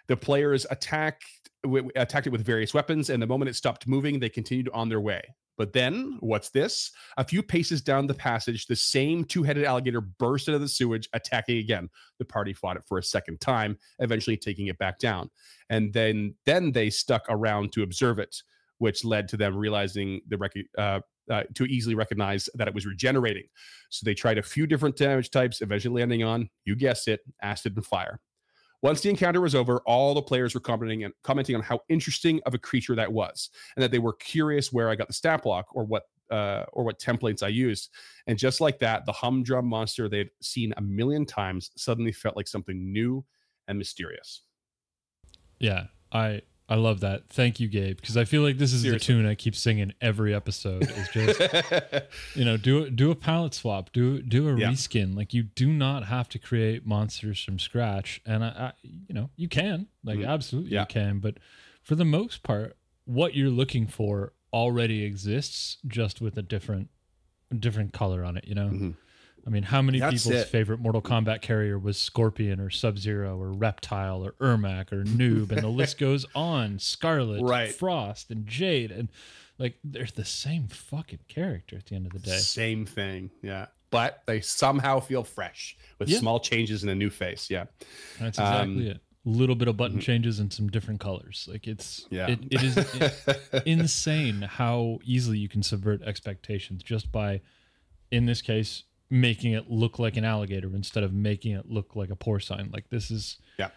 The 0.08 0.16
players 0.16 0.66
attacked 0.68 1.24
w- 1.62 1.88
attacked 1.94 2.26
it 2.26 2.30
with 2.30 2.44
various 2.44 2.74
weapons, 2.74 3.10
and 3.10 3.22
the 3.22 3.28
moment 3.28 3.48
it 3.48 3.54
stopped 3.54 3.86
moving, 3.86 4.18
they 4.18 4.28
continued 4.28 4.68
on 4.74 4.88
their 4.88 5.00
way. 5.00 5.22
But 5.56 5.72
then, 5.72 6.16
what's 6.18 6.50
this? 6.50 6.90
A 7.16 7.24
few 7.24 7.44
paces 7.44 7.80
down 7.80 8.08
the 8.08 8.14
passage, 8.14 8.66
the 8.66 8.74
same 8.74 9.24
two 9.24 9.44
headed 9.44 9.64
alligator 9.64 10.00
burst 10.00 10.48
into 10.48 10.58
the 10.58 10.68
sewage, 10.68 11.08
attacking 11.12 11.58
again. 11.58 11.88
The 12.18 12.24
party 12.24 12.52
fought 12.52 12.76
it 12.76 12.82
for 12.88 12.98
a 12.98 13.04
second 13.04 13.40
time, 13.40 13.78
eventually 14.00 14.36
taking 14.36 14.66
it 14.66 14.78
back 14.78 14.98
down. 14.98 15.30
And 15.70 15.92
then, 15.92 16.34
then 16.44 16.72
they 16.72 16.90
stuck 16.90 17.24
around 17.28 17.72
to 17.72 17.84
observe 17.84 18.18
it, 18.18 18.36
which 18.78 19.04
led 19.04 19.28
to 19.28 19.36
them 19.36 19.56
realizing 19.56 20.20
the 20.28 20.36
rec- 20.36 20.52
uh, 20.76 21.00
uh, 21.30 21.42
to 21.54 21.64
easily 21.64 21.94
recognize 21.94 22.48
that 22.54 22.68
it 22.68 22.74
was 22.74 22.86
regenerating. 22.86 23.44
So 23.90 24.04
they 24.04 24.14
tried 24.14 24.38
a 24.38 24.42
few 24.42 24.66
different 24.66 24.96
damage 24.96 25.30
types, 25.30 25.60
eventually 25.60 26.00
landing 26.00 26.22
on, 26.22 26.50
you 26.64 26.76
guessed 26.76 27.08
it, 27.08 27.20
acid 27.42 27.74
and 27.76 27.84
fire. 27.84 28.20
Once 28.82 29.00
the 29.00 29.10
encounter 29.10 29.40
was 29.40 29.54
over, 29.54 29.80
all 29.86 30.14
the 30.14 30.22
players 30.22 30.54
were 30.54 30.60
commenting 30.60 31.04
and 31.04 31.14
commenting 31.22 31.56
on 31.56 31.62
how 31.62 31.80
interesting 31.88 32.40
of 32.46 32.54
a 32.54 32.58
creature 32.58 32.94
that 32.94 33.12
was, 33.12 33.50
and 33.74 33.82
that 33.82 33.90
they 33.90 33.98
were 33.98 34.12
curious 34.12 34.72
where 34.72 34.90
I 34.90 34.94
got 34.94 35.08
the 35.08 35.14
stat 35.14 35.42
block 35.42 35.66
or 35.74 35.84
what 35.84 36.04
uh, 36.30 36.64
or 36.72 36.84
what 36.84 37.00
templates 37.00 37.42
I 37.42 37.48
used. 37.48 37.90
And 38.26 38.38
just 38.38 38.60
like 38.60 38.78
that, 38.80 39.06
the 39.06 39.12
humdrum 39.12 39.66
monster 39.66 40.08
they'd 40.08 40.30
seen 40.42 40.74
a 40.76 40.82
million 40.82 41.24
times 41.24 41.70
suddenly 41.76 42.12
felt 42.12 42.36
like 42.36 42.48
something 42.48 42.92
new 42.92 43.24
and 43.68 43.78
mysterious. 43.78 44.42
Yeah, 45.58 45.86
I 46.12 46.42
I 46.68 46.74
love 46.74 46.98
that. 47.00 47.28
Thank 47.28 47.60
you, 47.60 47.68
Gabe, 47.68 47.96
because 47.96 48.16
I 48.16 48.24
feel 48.24 48.42
like 48.42 48.58
this 48.58 48.72
is 48.72 48.82
Seriously. 48.82 49.14
the 49.14 49.20
tune 49.22 49.26
I 49.30 49.36
keep 49.36 49.54
singing 49.54 49.92
every 50.00 50.34
episode. 50.34 50.82
Is 50.82 51.08
just 51.12 51.40
you 52.34 52.44
know 52.44 52.56
do 52.56 52.90
do 52.90 53.10
a 53.12 53.14
palette 53.14 53.54
swap, 53.54 53.92
do 53.92 54.20
do 54.20 54.48
a 54.48 54.56
Yeah. 54.58 54.70
reskin. 54.70 55.14
Like 55.16 55.32
you 55.32 55.44
do 55.44 55.68
not 55.68 56.06
have 56.06 56.28
to 56.30 56.38
create 56.40 56.84
monsters 56.84 57.40
from 57.42 57.58
scratch, 57.60 58.20
and 58.26 58.44
I, 58.44 58.48
I 58.48 58.72
you 58.82 59.14
know 59.14 59.30
you 59.36 59.48
can 59.48 59.86
like 60.02 60.18
Mhm. 60.18 60.26
absolutely 60.28 60.72
Yeah. 60.72 60.80
you 60.80 60.86
can, 60.86 61.20
but 61.20 61.38
for 61.82 61.94
the 61.94 62.04
most 62.04 62.42
part, 62.42 62.76
what 63.04 63.34
you're 63.34 63.48
looking 63.50 63.86
for 63.86 64.32
already 64.52 65.04
exists, 65.04 65.76
just 65.86 66.20
with 66.20 66.36
a 66.36 66.42
different 66.42 66.88
different 67.56 67.92
color 67.92 68.24
on 68.24 68.36
it. 68.36 68.44
You 68.48 68.56
know. 68.56 68.68
Mhm. 68.70 68.94
I 69.46 69.50
mean, 69.50 69.62
how 69.62 69.80
many 69.80 70.00
That's 70.00 70.24
people's 70.24 70.42
it. 70.42 70.48
favorite 70.48 70.80
Mortal 70.80 71.00
Kombat 71.00 71.40
carrier 71.40 71.78
was 71.78 71.96
Scorpion 71.96 72.58
or 72.58 72.68
Sub 72.68 72.98
Zero 72.98 73.38
or 73.40 73.52
Reptile 73.52 74.24
or 74.26 74.32
Ermac 74.40 74.92
or 74.92 75.04
Noob, 75.04 75.52
and 75.52 75.62
the 75.62 75.68
list 75.68 75.98
goes 76.00 76.26
on. 76.34 76.78
Skarlet, 76.78 77.48
Right. 77.48 77.72
Frost, 77.72 78.30
and 78.30 78.44
Jade, 78.46 78.90
and 78.90 79.08
like 79.58 79.78
they're 79.84 80.08
the 80.12 80.24
same 80.24 80.66
fucking 80.66 81.20
character 81.28 81.76
at 81.76 81.86
the 81.86 81.94
end 81.94 82.06
of 82.06 82.12
the 82.12 82.18
day. 82.18 82.36
Same 82.38 82.84
thing. 82.86 83.30
Yeah. 83.40 83.66
But 83.90 84.22
they 84.26 84.40
somehow 84.40 84.98
feel 84.98 85.22
fresh 85.22 85.76
with 86.00 86.08
Yeah. 86.08 86.18
small 86.18 86.40
changes 86.40 86.82
in 86.82 86.88
a 86.88 86.94
new 86.94 87.08
face. 87.08 87.48
Yeah. 87.48 87.66
That's 88.18 88.38
exactly 88.38 88.90
Um, 88.90 88.96
it. 88.96 89.00
A 89.24 89.28
little 89.28 89.54
bit 89.54 89.68
of 89.68 89.76
button 89.76 89.98
mhm. 89.98 90.02
changes 90.02 90.40
and 90.40 90.52
some 90.52 90.68
different 90.68 90.98
colors. 91.00 91.48
Like 91.50 91.68
it's 91.68 92.04
Yeah. 92.10 92.26
it, 92.30 92.40
it 92.50 92.62
is 92.64 93.62
insane 93.64 94.42
how 94.42 94.98
easily 95.04 95.38
you 95.38 95.48
can 95.48 95.62
subvert 95.62 96.02
expectations 96.02 96.82
just 96.82 97.12
by, 97.12 97.40
in 98.10 98.26
this 98.26 98.42
case, 98.42 98.82
making 99.10 99.52
it 99.52 99.70
look 99.70 99.98
like 99.98 100.16
an 100.16 100.24
alligator 100.24 100.68
instead 100.74 101.04
of 101.04 101.12
making 101.12 101.52
it 101.52 101.70
look 101.70 101.94
like 101.94 102.10
a 102.10 102.16
porcine. 102.16 102.72
Like 102.72 102.88
this 102.90 103.10
is 103.10 103.38
Yeah. 103.58 103.70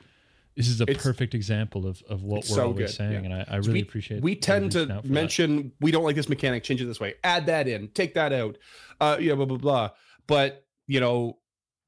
This 0.55 0.67
is 0.67 0.81
a 0.81 0.83
It's- 0.83 1.01
perfect 1.01 1.33
example 1.35 1.87
of, 1.87 2.01
of 2.09 2.21
what 2.23 2.41
we're 2.49 2.55
so 2.55 2.63
always 2.63 2.77
good, 2.77 2.89
saying, 2.89 3.11
yeah. 3.25 3.31
and 3.31 3.33
I, 3.33 3.45
I 3.47 3.55
really 3.57 3.73
we, 3.73 3.81
appreciate. 3.81 4.21
we 4.21 4.35
tend 4.35 4.71
to 4.73 4.79
for 4.81 4.85
that. 4.93 5.05
mention 5.05 5.71
we 5.79 5.91
don't 5.91 6.03
like 6.03 6.15
this 6.15 6.27
mechanic 6.27 6.63
change 6.63 6.81
it 6.81 6.85
this 6.85 6.99
way 6.99 7.13
add 7.23 7.45
that 7.45 7.67
in 7.67 7.87
take 7.89 8.13
that 8.15 8.33
out 8.33 8.57
uh 8.99 9.15
yeah 9.19 9.35
blah 9.35 9.45
blah 9.45 9.57
blah 9.57 9.89
but 10.27 10.65
you 10.87 10.99
know 10.99 11.37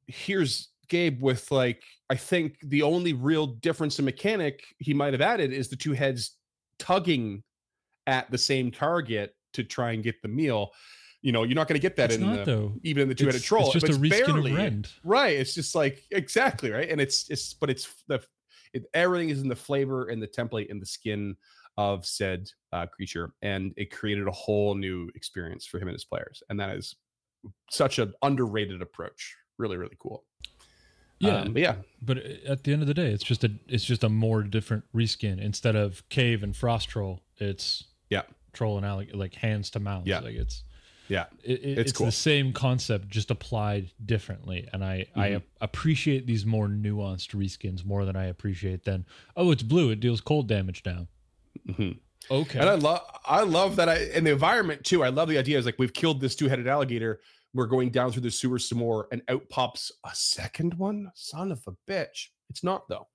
here's 0.07 0.69
gabe 0.87 1.21
with 1.21 1.51
like 1.51 1.83
i 2.09 2.15
think 2.15 2.57
the 2.63 2.81
only 2.81 3.11
real 3.13 3.47
difference 3.47 3.97
in 3.99 4.05
mechanic 4.05 4.63
he 4.77 4.93
might 4.93 5.13
have 5.13 5.21
added 5.21 5.51
is 5.51 5.67
the 5.67 5.75
two 5.75 5.93
heads 5.93 6.37
tugging 6.79 7.43
at 8.07 8.29
the 8.31 8.37
same 8.37 8.71
target 8.71 9.35
to 9.53 9.63
try 9.63 9.91
and 9.91 10.03
get 10.03 10.21
the 10.21 10.27
meal 10.27 10.71
you 11.21 11.31
know 11.31 11.43
you're 11.43 11.55
not 11.55 11.67
going 11.67 11.79
to 11.79 11.81
get 11.81 11.95
that 11.97 12.11
It's 12.11 12.15
in 12.15 12.25
not 12.27 12.45
the, 12.45 12.51
though. 12.51 12.73
even 12.83 13.03
in 13.03 13.09
the 13.09 13.15
two-headed 13.15 13.39
It's, 13.39 13.45
troll 13.47 13.65
it's 13.71 13.73
just 13.73 13.85
but 13.87 13.95
a 13.95 13.99
reskin 13.99 14.25
barely- 14.25 14.53
Rend. 14.53 14.89
right 15.03 15.37
it's 15.37 15.53
just 15.53 15.75
like 15.75 16.03
exactly 16.11 16.71
right 16.71 16.89
and 16.89 16.99
it's 16.99 17.29
it's 17.29 17.53
but 17.53 17.69
it's 17.69 18.03
the 18.07 18.21
it, 18.73 18.85
everything 18.93 19.29
is 19.29 19.41
in 19.41 19.47
the 19.49 19.55
flavor 19.55 20.07
and 20.07 20.21
the 20.21 20.27
template 20.27 20.69
and 20.71 20.81
the 20.81 20.85
skin 20.85 21.35
of 21.77 22.05
said 22.05 22.49
uh, 22.73 22.85
creature 22.85 23.33
and 23.41 23.73
it 23.77 23.91
created 23.91 24.27
a 24.27 24.31
whole 24.31 24.75
new 24.75 25.09
experience 25.15 25.65
for 25.65 25.77
him 25.77 25.87
and 25.87 25.93
his 25.95 26.05
players 26.05 26.41
and 26.49 26.59
that 26.59 26.75
is 26.75 26.95
such 27.69 27.99
an 27.99 28.13
underrated 28.23 28.81
approach 28.81 29.35
really 29.57 29.77
really 29.77 29.97
cool 29.99 30.23
Yeah, 31.19 31.41
Um, 31.41 31.53
but 31.53 31.61
yeah 31.61 31.75
but 32.01 32.17
at 32.17 32.63
the 32.63 32.73
end 32.73 32.81
of 32.81 32.87
the 32.87 32.93
day, 32.95 33.11
it's 33.11 33.23
just 33.23 33.43
a 33.43 33.51
it's 33.67 33.85
just 33.85 34.03
a 34.03 34.09
more 34.09 34.41
different 34.41 34.83
reskin. 34.93 35.39
Instead 35.39 35.75
of 35.75 36.07
cave 36.09 36.41
and 36.41 36.55
frost 36.57 36.89
troll, 36.89 37.21
it's 37.37 37.83
Yeah. 38.09 38.23
troll 38.53 38.77
and 38.77 38.85
alligator, 38.85 39.17
like 39.17 39.35
hands 39.35 39.69
to 39.71 39.79
mouth. 39.79 40.07
Yeah. 40.07 40.19
like 40.21 40.33
it's 40.35 40.63
Yeah. 41.11 41.25
it, 41.43 41.51
it- 41.51 41.77
It's 41.77 41.79
it's, 41.89 41.97
cool. 41.97 42.05
the 42.07 42.11
same 42.11 42.53
concept 42.53 43.09
just 43.09 43.31
applied 43.31 43.91
differently. 44.05 44.67
And 44.73 44.83
I 44.83 45.05
I 45.15 45.29
Mhm. 45.29 45.35
ap- 45.37 45.43
appreciate 45.59 46.25
these 46.25 46.45
more 46.45 46.67
nuanced 46.67 47.35
reskins 47.35 47.83
more 47.85 48.05
than 48.05 48.15
I 48.15 48.25
appreciate 48.25 48.85
than 48.85 49.05
oh 49.35 49.51
it's 49.51 49.63
blue 49.63 49.89
it 49.91 49.99
deals 49.99 50.21
cold 50.21 50.47
damage 50.47 50.81
now. 50.85 51.07
Mhm. 51.67 51.99
Okay, 52.29 52.59
and 52.59 52.69
i 52.69 52.75
love 52.75 53.01
i 53.25 53.41
love 53.41 53.75
that 53.77 53.89
i 53.89 53.95
and 54.15 54.25
the 54.27 54.31
environment 54.31 54.83
too 54.85 55.03
i 55.03 55.09
love 55.09 55.27
the 55.27 55.39
idea 55.39 55.57
is 55.57 55.65
like 55.65 55.79
we've 55.79 55.91
killed 56.01 56.21
this 56.21 56.35
two-headed 56.35 56.67
alligator 56.67 57.19
we're 57.53 57.65
going 57.65 57.89
down 57.89 58.11
through 58.11 58.21
the 58.21 58.29
sewer 58.31 58.59
some 58.59 58.77
more 58.77 59.07
and 59.11 59.23
out 59.27 59.41
pops 59.49 59.91
a 60.05 60.11
second 60.13 60.75
one 60.75 61.11
son 61.15 61.51
of 61.51 61.59
a 61.67 61.71
bitch 61.91 62.27
it's 62.51 62.63
not 62.63 62.87
though 62.89 63.07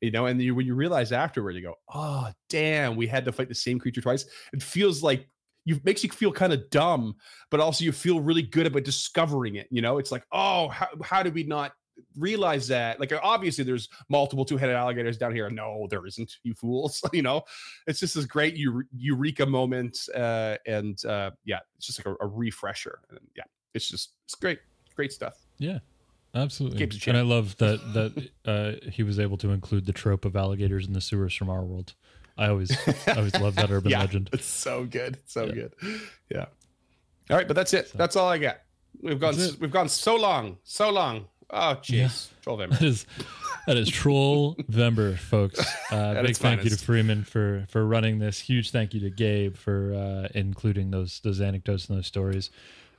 you 0.00 0.12
know 0.12 0.26
and 0.26 0.40
you, 0.40 0.54
when 0.54 0.64
you 0.64 0.76
realize 0.76 1.10
afterward 1.10 1.56
you 1.56 1.60
go 1.60 1.74
oh 1.92 2.28
damn 2.48 2.94
we 2.94 3.06
had 3.06 3.24
to 3.24 3.32
fight 3.32 3.48
the 3.48 3.54
same 3.54 3.80
creature 3.80 4.00
twice 4.00 4.24
it 4.52 4.62
feels 4.62 5.02
like 5.02 5.28
you 5.64 5.80
makes 5.84 6.02
you 6.02 6.10
feel 6.10 6.32
kind 6.32 6.52
of 6.52 6.68
dumb 6.70 7.14
but 7.50 7.60
also 7.60 7.84
you 7.84 7.92
feel 7.92 8.20
really 8.20 8.42
good 8.42 8.66
about 8.66 8.84
discovering 8.84 9.56
it 9.56 9.66
you 9.70 9.82
know 9.82 9.98
it's 9.98 10.12
like 10.12 10.24
oh 10.32 10.68
how, 10.68 10.88
how 11.02 11.22
did 11.22 11.34
we 11.34 11.44
not 11.44 11.72
realize 12.18 12.66
that 12.68 12.98
like 12.98 13.12
obviously 13.22 13.62
there's 13.64 13.88
multiple 14.08 14.44
two-headed 14.44 14.74
alligators 14.74 15.18
down 15.18 15.34
here 15.34 15.48
no 15.50 15.86
there 15.90 16.04
isn't 16.06 16.36
you 16.42 16.54
fools 16.54 17.02
you 17.12 17.22
know 17.22 17.42
it's 17.86 18.00
just 18.00 18.14
this 18.14 18.24
great 18.24 18.56
eureka 18.96 19.46
moment 19.46 20.08
uh 20.14 20.56
and 20.66 21.04
uh 21.04 21.30
yeah 21.44 21.58
it's 21.76 21.86
just 21.86 22.04
like 22.04 22.14
a, 22.20 22.24
a 22.24 22.26
refresher 22.26 23.00
and 23.10 23.20
yeah 23.36 23.44
it's 23.74 23.88
just 23.88 24.14
it's 24.24 24.34
great 24.34 24.58
great 24.96 25.12
stuff 25.12 25.46
Yeah. 25.58 25.78
absolutely. 26.34 26.78
And 27.10 27.18
I 27.18 27.22
love 27.22 27.56
that 27.58 27.78
that 27.94 28.30
uh, 28.84 28.90
he 28.90 29.02
was 29.02 29.18
able 29.18 29.36
to 29.38 29.50
include 29.50 29.86
the 29.86 29.92
trope 29.92 30.24
of 30.24 30.34
alligators 30.34 30.86
in 30.86 30.92
the 30.92 31.00
sewers 31.00 31.34
from 31.34 31.48
our 31.50 31.62
world. 31.62 31.94
I 32.42 32.48
always 32.48 32.70
I 33.06 33.12
always 33.16 33.34
love 33.34 33.54
that 33.56 33.70
urban 33.70 33.90
yeah 33.94 34.00
legend. 34.00 34.30
it's 34.32 34.46
so 34.46 34.84
good 34.84 35.18
so 35.26 35.44
Yeah. 35.46 35.52
good 35.54 35.72
yeah 36.30 36.46
all 37.30 37.36
right 37.36 37.46
but 37.48 37.54
that's 37.56 37.72
it 37.74 37.88
So- 37.88 37.98
that's 37.98 38.16
all 38.16 38.28
i 38.28 38.38
got 38.38 38.58
we've 39.02 39.20
gone 39.20 39.34
That's 39.34 39.48
s- 39.48 39.54
it. 39.54 39.60
we've 39.60 39.70
gone 39.70 39.88
so 39.88 40.16
long 40.16 40.58
so 40.64 40.90
long 40.90 41.26
oh 41.50 41.78
Yeah. 41.86 42.06
jeez 42.06 42.28
Trollvember. 42.44 42.70
That 42.78 42.82
is 42.82 43.06
that 43.68 43.76
is 43.76 43.88
Troll 43.88 44.56
Vember, 44.70 45.16
folks. 45.16 45.60
Uh, 45.92 46.20
big 46.22 46.36
thank 46.36 46.64
you 46.64 46.70
to. 46.70 46.76
Freeman 46.76 47.22
for 47.22 47.64
for 47.68 47.86
running 47.86 48.18
this. 48.18 48.40
Huge 48.40 48.70
thank 48.72 48.92
you 48.94 49.00
to 49.00 49.10
Gabe 49.10 49.54
for 49.56 49.94
uh, 49.94 50.28
including 50.34 50.90
those 50.90 51.20
those 51.20 51.40
anecdotes 51.40 51.86
and 51.88 51.96
those 51.96 52.08
stories. 52.08 52.50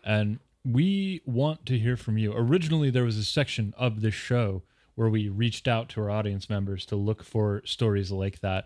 And 0.05 0.39
we 0.63 1.21
want 1.25 1.65
to 1.65 1.77
hear 1.77 1.97
from 1.97 2.17
you. 2.17 2.31
Originally, 2.33 2.89
there 2.91 3.03
was 3.03 3.17
a 3.17 3.23
section 3.25 3.73
of 3.77 3.99
this 4.01 4.13
show 4.13 4.63
where 4.95 5.09
we 5.09 5.27
reached 5.27 5.67
out 5.67 5.89
to 5.89 6.01
our 6.01 6.09
audience 6.09 6.49
members 6.49 6.85
to 6.85 6.95
look 6.95 7.23
for 7.23 7.61
stories 7.65 8.09
like 8.11 8.39
that. 8.39 8.65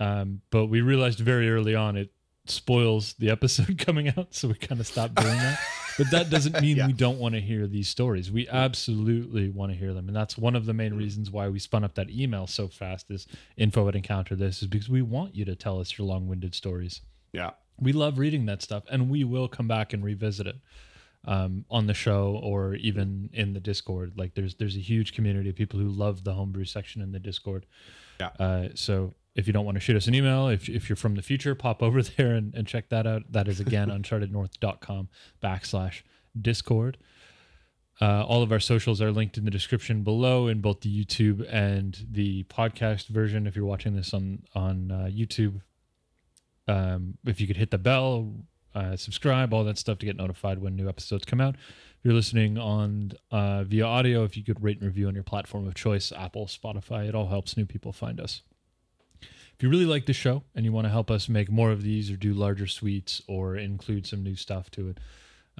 Um, 0.00 0.40
but 0.50 0.66
we 0.66 0.80
realized 0.80 1.18
very 1.20 1.50
early 1.50 1.74
on 1.74 1.96
it 1.96 2.10
spoils 2.46 3.14
the 3.18 3.30
episode 3.30 3.78
coming 3.86 4.08
out, 4.16 4.28
so 4.34 4.48
we 4.48 4.54
kind 4.54 4.80
of 4.80 4.86
stopped 4.86 5.14
doing 5.16 5.36
that. 5.36 5.58
But 5.98 6.10
that 6.12 6.30
doesn't 6.30 6.60
mean 6.62 6.76
Yeah. 6.76 6.86
we 6.86 6.92
don't 6.92 7.18
want 7.18 7.34
to 7.34 7.40
hear 7.40 7.66
these 7.66 7.88
stories. 7.88 8.30
We 8.30 8.48
absolutely 8.48 9.50
want 9.50 9.72
to 9.72 9.78
hear 9.78 9.92
them, 9.92 10.06
and 10.08 10.16
that's 10.16 10.38
one 10.38 10.54
of 10.56 10.64
the 10.66 10.72
main 10.72 10.94
reasons 10.94 11.30
why 11.30 11.48
we 11.48 11.58
spun 11.58 11.84
up 11.84 11.94
that 11.96 12.10
email 12.10 12.46
so 12.46 12.68
fast. 12.68 13.10
Is 13.10 13.26
info 13.56 13.88
at 13.88 13.96
encounter 13.96 14.36
this 14.36 14.62
is 14.62 14.68
because 14.68 14.88
we 14.88 15.02
want 15.02 15.34
you 15.34 15.44
to 15.46 15.54
tell 15.56 15.80
us 15.80 15.98
your 15.98 16.06
long-winded 16.06 16.54
stories. 16.54 17.00
yeah 17.32 17.50
We 17.80 17.92
love 17.92 18.18
reading 18.18 18.46
that 18.46 18.62
stuff, 18.62 18.84
and 18.90 19.10
we 19.10 19.24
will 19.24 19.48
come 19.48 19.66
back 19.68 19.92
and 19.92 20.04
revisit 20.04 20.46
it 20.46 20.56
um, 21.24 21.64
on 21.70 21.86
the 21.86 21.94
show 21.94 22.38
or 22.42 22.74
even 22.76 23.28
in 23.32 23.52
the 23.52 23.60
Discord. 23.60 24.12
Like 24.16 24.34
there's 24.34 24.54
there's 24.54 24.76
a 24.76 24.80
huge 24.80 25.12
community 25.12 25.50
of 25.50 25.56
people 25.56 25.80
who 25.80 25.88
love 25.88 26.22
the 26.24 26.32
homebrew 26.34 26.64
section 26.64 27.02
in 27.02 27.10
the 27.12 27.18
Discord. 27.20 27.66
Yeah. 28.20 28.30
Uh, 28.38 28.68
so 28.74 29.14
if 29.38 29.46
you 29.46 29.52
don't 29.52 29.64
want 29.64 29.76
to 29.76 29.80
shoot 29.80 29.96
us 29.96 30.08
an 30.08 30.16
email, 30.16 30.48
if, 30.48 30.68
if 30.68 30.88
you're 30.88 30.96
from 30.96 31.14
the 31.14 31.22
future, 31.22 31.54
pop 31.54 31.80
over 31.80 32.02
there 32.16 32.34
and, 32.34 32.52
and 32.54 32.66
check 32.66 32.88
that 32.88 33.06
out. 33.06 33.22
That 33.30 33.46
is 33.46 33.60
again 33.60 33.88
unchartednorth.com 33.88 35.08
backslash 35.40 36.02
Discord. 36.40 36.98
Uh, 38.00 38.24
all 38.24 38.42
of 38.42 38.50
our 38.50 38.60
socials 38.60 39.00
are 39.00 39.12
linked 39.12 39.38
in 39.38 39.44
the 39.44 39.50
description 39.50 40.02
below 40.02 40.48
in 40.48 40.60
both 40.60 40.80
the 40.80 41.04
YouTube 41.04 41.46
and 41.52 42.04
the 42.10 42.44
podcast 42.44 43.06
version. 43.06 43.46
If 43.46 43.54
you're 43.54 43.64
watching 43.64 43.94
this 43.94 44.12
on 44.12 44.42
on 44.54 44.90
uh, 44.90 45.08
YouTube, 45.10 45.60
um, 46.66 47.16
if 47.24 47.40
you 47.40 47.46
could 47.46 47.56
hit 47.56 47.70
the 47.70 47.78
bell, 47.78 48.34
uh, 48.74 48.96
subscribe, 48.96 49.54
all 49.54 49.64
that 49.64 49.78
stuff 49.78 49.98
to 49.98 50.06
get 50.06 50.16
notified 50.16 50.58
when 50.58 50.74
new 50.74 50.88
episodes 50.88 51.24
come 51.24 51.40
out. 51.40 51.54
If 51.54 52.04
you're 52.04 52.14
listening 52.14 52.58
on 52.58 53.12
uh, 53.30 53.64
via 53.64 53.86
audio, 53.86 54.24
if 54.24 54.36
you 54.36 54.42
could 54.42 54.62
rate 54.62 54.78
and 54.78 54.86
review 54.86 55.06
on 55.08 55.14
your 55.14 55.24
platform 55.24 55.66
of 55.66 55.74
choice, 55.74 56.12
Apple, 56.12 56.46
Spotify, 56.46 57.08
it 57.08 57.14
all 57.14 57.28
helps 57.28 57.56
new 57.56 57.66
people 57.66 57.92
find 57.92 58.20
us. 58.20 58.42
If 59.58 59.64
you 59.64 59.70
really 59.70 59.86
like 59.86 60.06
the 60.06 60.12
show 60.12 60.44
and 60.54 60.64
you 60.64 60.70
want 60.70 60.84
to 60.84 60.90
help 60.90 61.10
us 61.10 61.28
make 61.28 61.50
more 61.50 61.72
of 61.72 61.82
these 61.82 62.12
or 62.12 62.16
do 62.16 62.32
larger 62.32 62.68
suites 62.68 63.20
or 63.26 63.56
include 63.56 64.06
some 64.06 64.22
new 64.22 64.36
stuff 64.36 64.70
to 64.70 64.90
it, 64.90 64.98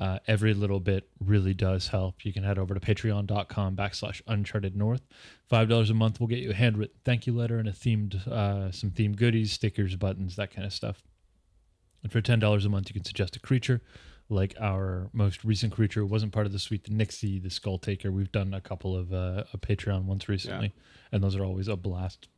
uh, 0.01 0.21
every 0.29 0.55
little 0.55 0.79
bit 0.79 1.09
really 1.19 1.53
does 1.53 1.89
help. 1.89 2.25
You 2.25 2.33
can 2.33 2.45
head 2.45 2.61
over 2.61 2.75
to 2.75 2.81
patreon.com 2.81 3.75
backslash 3.75 4.23
uncharted 4.29 4.77
north. 4.77 5.03
$5 5.51 5.91
a 5.91 5.95
month 5.95 6.21
will 6.21 6.29
get 6.29 6.39
you 6.39 6.51
a 6.51 6.55
handwritten 6.55 6.95
thank 7.05 7.27
you 7.27 7.33
letter 7.33 7.59
and 7.59 7.69
a 7.69 7.73
themed, 7.73 8.25
uh, 8.29 8.71
some 8.71 8.93
themed 8.93 9.17
goodies, 9.17 9.51
stickers, 9.51 9.97
buttons, 9.97 10.37
that 10.37 10.55
kind 10.55 10.65
of 10.65 10.73
stuff. 10.73 11.03
And 12.05 12.13
for 12.13 12.23
$10 12.23 12.65
a 12.65 12.69
month, 12.69 12.89
you 12.89 12.95
can 12.95 13.05
suggest 13.05 13.35
a 13.35 13.41
creature 13.41 13.83
like 14.29 14.55
our 14.61 15.11
most 15.13 15.43
recent 15.43 15.73
creature 15.73 16.07
wasn't 16.07 16.33
part 16.33 16.47
of 16.47 16.53
the 16.53 16.61
suite, 16.61 16.85
the 16.85 16.93
Nixie, 16.93 17.41
the 17.41 17.51
Skull 17.51 17.79
Taker. 17.79 18.13
We've 18.13 18.31
done 18.31 18.55
a 18.55 18.61
couple 18.61 18.97
of 18.97 19.13
uh, 19.13 19.43
a 19.53 19.59
Patreon 19.59 20.05
ones 20.05 20.29
recently, 20.29 20.73
and 21.11 21.25
those 21.25 21.35
are 21.35 21.45
always 21.45 21.67
a 21.67 21.75
blast. 21.75 22.29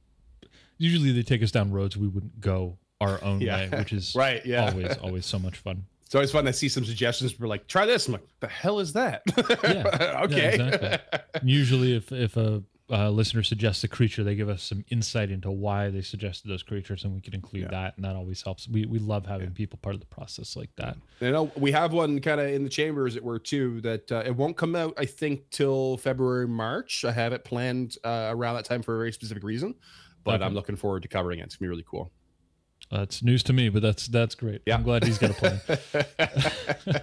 Usually 0.80 1.12
they 1.12 1.22
take 1.22 1.42
us 1.42 1.50
down 1.50 1.70
roads 1.70 1.96
we 1.96 2.08
wouldn't 2.08 2.40
go 2.40 2.78
our 3.00 3.22
own 3.22 3.40
Yeah. 3.40 3.70
way, 3.70 3.78
which 3.78 3.92
is 3.92 4.14
right 4.16 4.44
yeah 4.44 4.68
always 4.70 4.96
always 4.98 5.26
so 5.26 5.38
much 5.38 5.58
fun. 5.58 5.84
It's 6.06 6.14
always 6.16 6.32
fun 6.32 6.44
to 6.46 6.52
see 6.52 6.68
some 6.68 6.84
suggestions. 6.84 7.38
We're 7.38 7.46
like, 7.46 7.68
try 7.68 7.86
this. 7.86 8.08
I'm 8.08 8.14
like, 8.14 8.26
the 8.40 8.48
hell 8.48 8.80
is 8.80 8.94
that? 8.94 9.22
Yeah. 9.62 10.22
okay. 10.24 10.56
Yeah, 10.56 10.64
exactly. 10.74 11.20
Usually, 11.44 11.94
if 11.96 12.10
if 12.10 12.36
a 12.36 12.64
uh, 12.92 13.08
listener 13.08 13.44
suggests 13.44 13.84
a 13.84 13.88
creature, 13.88 14.24
they 14.24 14.34
give 14.34 14.48
us 14.48 14.64
some 14.64 14.84
insight 14.90 15.30
into 15.30 15.48
why 15.52 15.88
they 15.90 16.00
suggested 16.02 16.48
those 16.48 16.64
creatures, 16.64 17.04
and 17.04 17.14
we 17.14 17.20
can 17.20 17.32
include 17.34 17.62
Yeah. 17.62 17.68
that, 17.70 17.94
and 17.96 18.04
that 18.04 18.16
always 18.16 18.42
helps. 18.42 18.66
We 18.68 18.86
we 18.86 18.98
love 18.98 19.24
having 19.26 19.52
people 19.52 19.78
part 19.80 19.94
of 19.94 20.00
the 20.00 20.08
process 20.08 20.56
like 20.56 20.70
that. 20.76 20.96
You 21.20 21.30
know, 21.30 21.52
we 21.56 21.70
have 21.70 21.92
one 21.92 22.20
kind 22.20 22.40
of 22.40 22.48
in 22.48 22.64
the 22.64 22.68
chamber, 22.70 23.06
as 23.06 23.14
it 23.14 23.22
were, 23.22 23.38
too. 23.38 23.80
That 23.82 24.10
uh, 24.10 24.24
it 24.26 24.34
won't 24.34 24.56
come 24.56 24.74
out, 24.74 24.94
I 24.98 25.04
think, 25.04 25.48
till 25.50 25.98
February, 25.98 26.48
March. 26.48 27.04
I 27.04 27.12
have 27.12 27.32
it 27.32 27.44
planned 27.44 27.96
uh, 28.02 28.30
around 28.32 28.56
that 28.56 28.64
time 28.64 28.82
for 28.82 28.96
a 28.96 28.98
very 28.98 29.12
specific 29.12 29.44
reason, 29.44 29.76
but 30.24 30.36
Okay. 30.36 30.44
I'm 30.44 30.54
looking 30.54 30.76
forward 30.76 31.02
to 31.02 31.08
covering 31.08 31.40
it. 31.40 31.44
It's 31.44 31.56
gonna 31.56 31.66
be 31.66 31.70
really 31.70 31.84
cool. 31.88 32.10
That's 32.90 33.22
news 33.22 33.42
to 33.44 33.52
me, 33.52 33.68
but 33.68 33.82
that's 33.82 34.06
that's 34.08 34.34
great. 34.34 34.62
Yeah. 34.66 34.74
I'm 34.74 34.82
glad 34.82 35.04
he's 35.04 35.18
got 35.18 35.30
a 35.30 35.34
plan. 35.34 35.60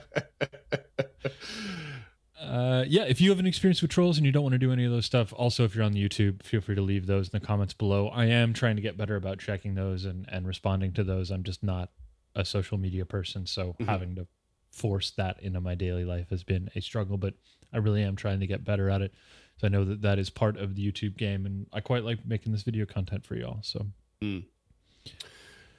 Uh, 2.40 2.86
yeah, 2.88 3.04
if 3.04 3.20
you 3.20 3.30
have 3.32 3.40
an 3.40 3.48
experience 3.48 3.82
with 3.82 3.90
trolls 3.92 4.18
and 4.18 4.26
you 4.26 4.32
don't 4.32 4.44
want 4.44 4.54
to 4.54 4.60
do 4.60 4.72
any 4.72 4.86
of 4.86 4.92
those 4.92 5.06
stuff, 5.06 5.34
also 5.34 5.64
if 5.66 5.76
you're 5.76 5.84
on 5.84 5.92
the 5.92 6.08
YouTube, 6.08 6.44
feel 6.44 6.62
free 6.62 6.76
to 6.76 6.82
leave 6.82 7.06
those 7.08 7.28
in 7.30 7.38
the 7.40 7.46
comments 7.46 7.74
below. 7.74 8.08
I 8.10 8.26
am 8.26 8.54
trying 8.54 8.76
to 8.76 8.82
get 8.82 8.96
better 8.96 9.16
about 9.16 9.40
checking 9.40 9.74
those 9.76 10.06
and 10.06 10.26
and 10.30 10.48
responding 10.48 10.94
to 10.94 11.04
those. 11.04 11.32
I'm 11.32 11.44
just 11.44 11.64
not 11.64 11.90
a 12.36 12.46
social 12.46 12.78
media 12.78 13.06
person, 13.06 13.48
so 13.48 13.76
Mhm. 13.82 13.86
having 13.88 14.16
to 14.16 14.28
force 14.72 15.12
that 15.12 15.42
into 15.42 15.60
my 15.60 15.74
daily 15.76 16.06
life 16.06 16.30
has 16.30 16.44
been 16.44 16.70
a 16.76 16.80
struggle. 16.82 17.18
But 17.18 17.34
I 17.74 17.78
really 17.80 18.04
am 18.04 18.16
trying 18.16 18.40
to 18.40 18.48
get 18.48 18.64
better 18.64 18.90
at 18.90 19.02
it. 19.02 19.14
So 19.58 19.68
I 19.68 19.70
know 19.70 19.84
that 19.86 20.02
that 20.04 20.20
is 20.20 20.30
part 20.30 20.58
of 20.58 20.76
the 20.76 20.92
YouTube 20.92 21.18
game, 21.18 21.46
and 21.46 21.66
I 21.74 21.80
quite 21.80 22.04
like 22.04 22.26
making 22.26 22.52
this 22.52 22.64
video 22.64 22.86
content 22.86 23.26
for 23.26 23.36
y'all. 23.36 23.60
So 23.64 23.88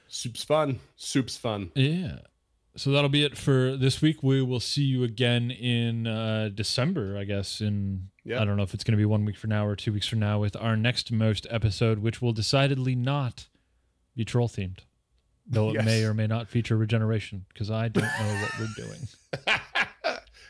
Soup's 0.07 0.43
fun. 0.43 0.79
Soup's 0.95 1.37
fun. 1.37 1.71
Yeah. 1.75 2.19
So 2.75 2.91
that'll 2.91 3.09
be 3.09 3.23
it 3.23 3.37
for 3.37 3.75
this 3.77 4.01
week. 4.01 4.23
We 4.23 4.41
will 4.41 4.59
see 4.59 4.83
you 4.83 5.03
again 5.03 5.51
in 5.51 6.07
uh, 6.07 6.49
December, 6.53 7.17
I 7.17 7.23
guess. 7.23 7.61
In 7.61 8.09
Yeah. 8.23 8.41
I 8.41 8.45
don't 8.45 8.57
know 8.57 8.63
if 8.63 8.73
it's 8.73 8.83
going 8.83 8.93
to 8.93 8.97
be 8.97 9.05
one 9.05 9.25
week 9.25 9.37
from 9.37 9.49
now 9.51 9.65
or 9.65 9.75
two 9.75 9.93
weeks 9.93 10.07
from 10.07 10.19
now 10.19 10.39
with 10.39 10.55
our 10.55 10.75
next 10.75 11.11
most 11.11 11.47
episode, 11.49 11.99
which 11.99 12.21
will 12.21 12.33
decidedly 12.33 12.95
not 12.95 13.47
be 14.15 14.25
troll 14.25 14.47
themed, 14.47 14.79
though 15.47 15.69
it 15.71 15.83
may 15.83 16.03
or 16.03 16.13
may 16.13 16.27
not 16.27 16.47
feature 16.47 16.77
regeneration 16.77 17.45
because 17.49 17.69
I 17.71 17.87
don't 17.87 18.03
know 18.03 18.41
what 18.41 18.59
we're 18.59 18.85
doing. 18.85 19.07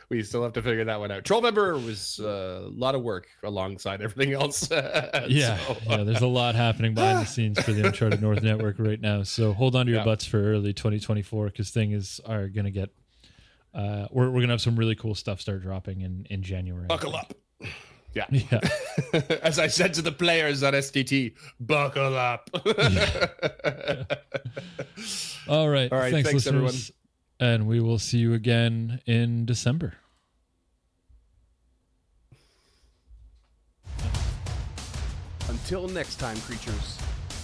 we 0.09 0.23
still 0.23 0.41
have 0.43 0.53
to 0.53 0.61
figure 0.61 0.83
that 0.85 0.99
one 0.99 1.11
out. 1.11 1.23
Trollvember 1.23 1.73
was 1.85 2.19
uh, 2.19 2.63
a 2.65 2.69
lot 2.69 2.95
of 2.95 3.01
work 3.03 3.27
alongside 3.43 4.01
everything 4.01 4.33
else. 4.33 4.69
Yeah, 5.27 5.57
So, 5.57 5.77
yeah. 5.87 6.03
There's 6.03 6.21
a 6.21 6.27
lot 6.27 6.55
happening 6.55 6.93
behind 6.95 7.19
the 7.19 7.25
scenes 7.25 7.59
for 7.61 7.71
the 7.73 7.85
Uncharted 7.85 8.21
North 8.21 8.41
Network 8.41 8.77
right 8.79 8.99
now. 8.99 9.21
So 9.23 9.53
hold 9.53 9.75
on 9.75 9.85
to 9.85 9.91
your 9.91 9.99
Yeah. 10.01 10.05
butts 10.05 10.25
for 10.25 10.41
early 10.41 10.73
2024 10.73 11.45
because 11.47 11.69
things 11.69 12.19
are 12.25 12.47
gonna 12.47 12.71
get. 12.71 12.89
Uh, 13.73 14.07
we're 14.11 14.29
we're 14.31 14.41
gonna 14.41 14.53
have 14.53 14.61
some 14.61 14.75
really 14.75 14.95
cool 14.95 15.13
stuff 15.13 15.39
start 15.39 15.61
dropping 15.61 16.01
in 16.01 16.25
in 16.31 16.41
January. 16.41 16.87
Buckle 16.87 17.15
up. 17.15 17.33
Yeah. 18.15 18.25
Yeah. 18.31 18.59
As 19.43 19.59
I 19.59 19.67
said 19.67 19.93
to 19.95 20.01
the 20.01 20.11
players 20.11 20.63
on 20.63 20.73
STT, 20.73 21.35
buckle 21.59 22.15
up. 22.17 22.49
All 25.47 25.69
right. 25.69 25.91
All 25.91 25.99
right, 25.99 26.11
Thanks, 26.11 26.29
thanks, 26.29 26.47
everyone. 26.47 26.73
And 27.39 27.67
we 27.67 27.79
will 27.79 27.99
see 27.99 28.17
you 28.17 28.33
again 28.33 28.99
in 29.05 29.45
December. 29.45 29.93
Until 35.47 35.87
next 35.87 36.17
time, 36.17 36.37
creatures, 36.41 36.97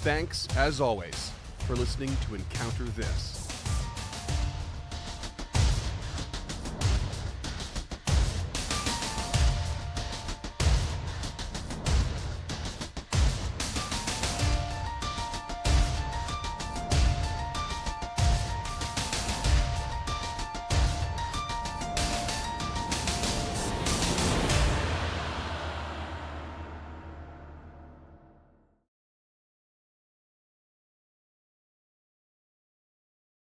thanks 0.04 0.48
as 0.58 0.82
always 0.82 1.32
for 1.60 1.76
listening 1.76 2.16
to 2.28 2.36
Encounter 2.36 2.84
This. 2.84 3.45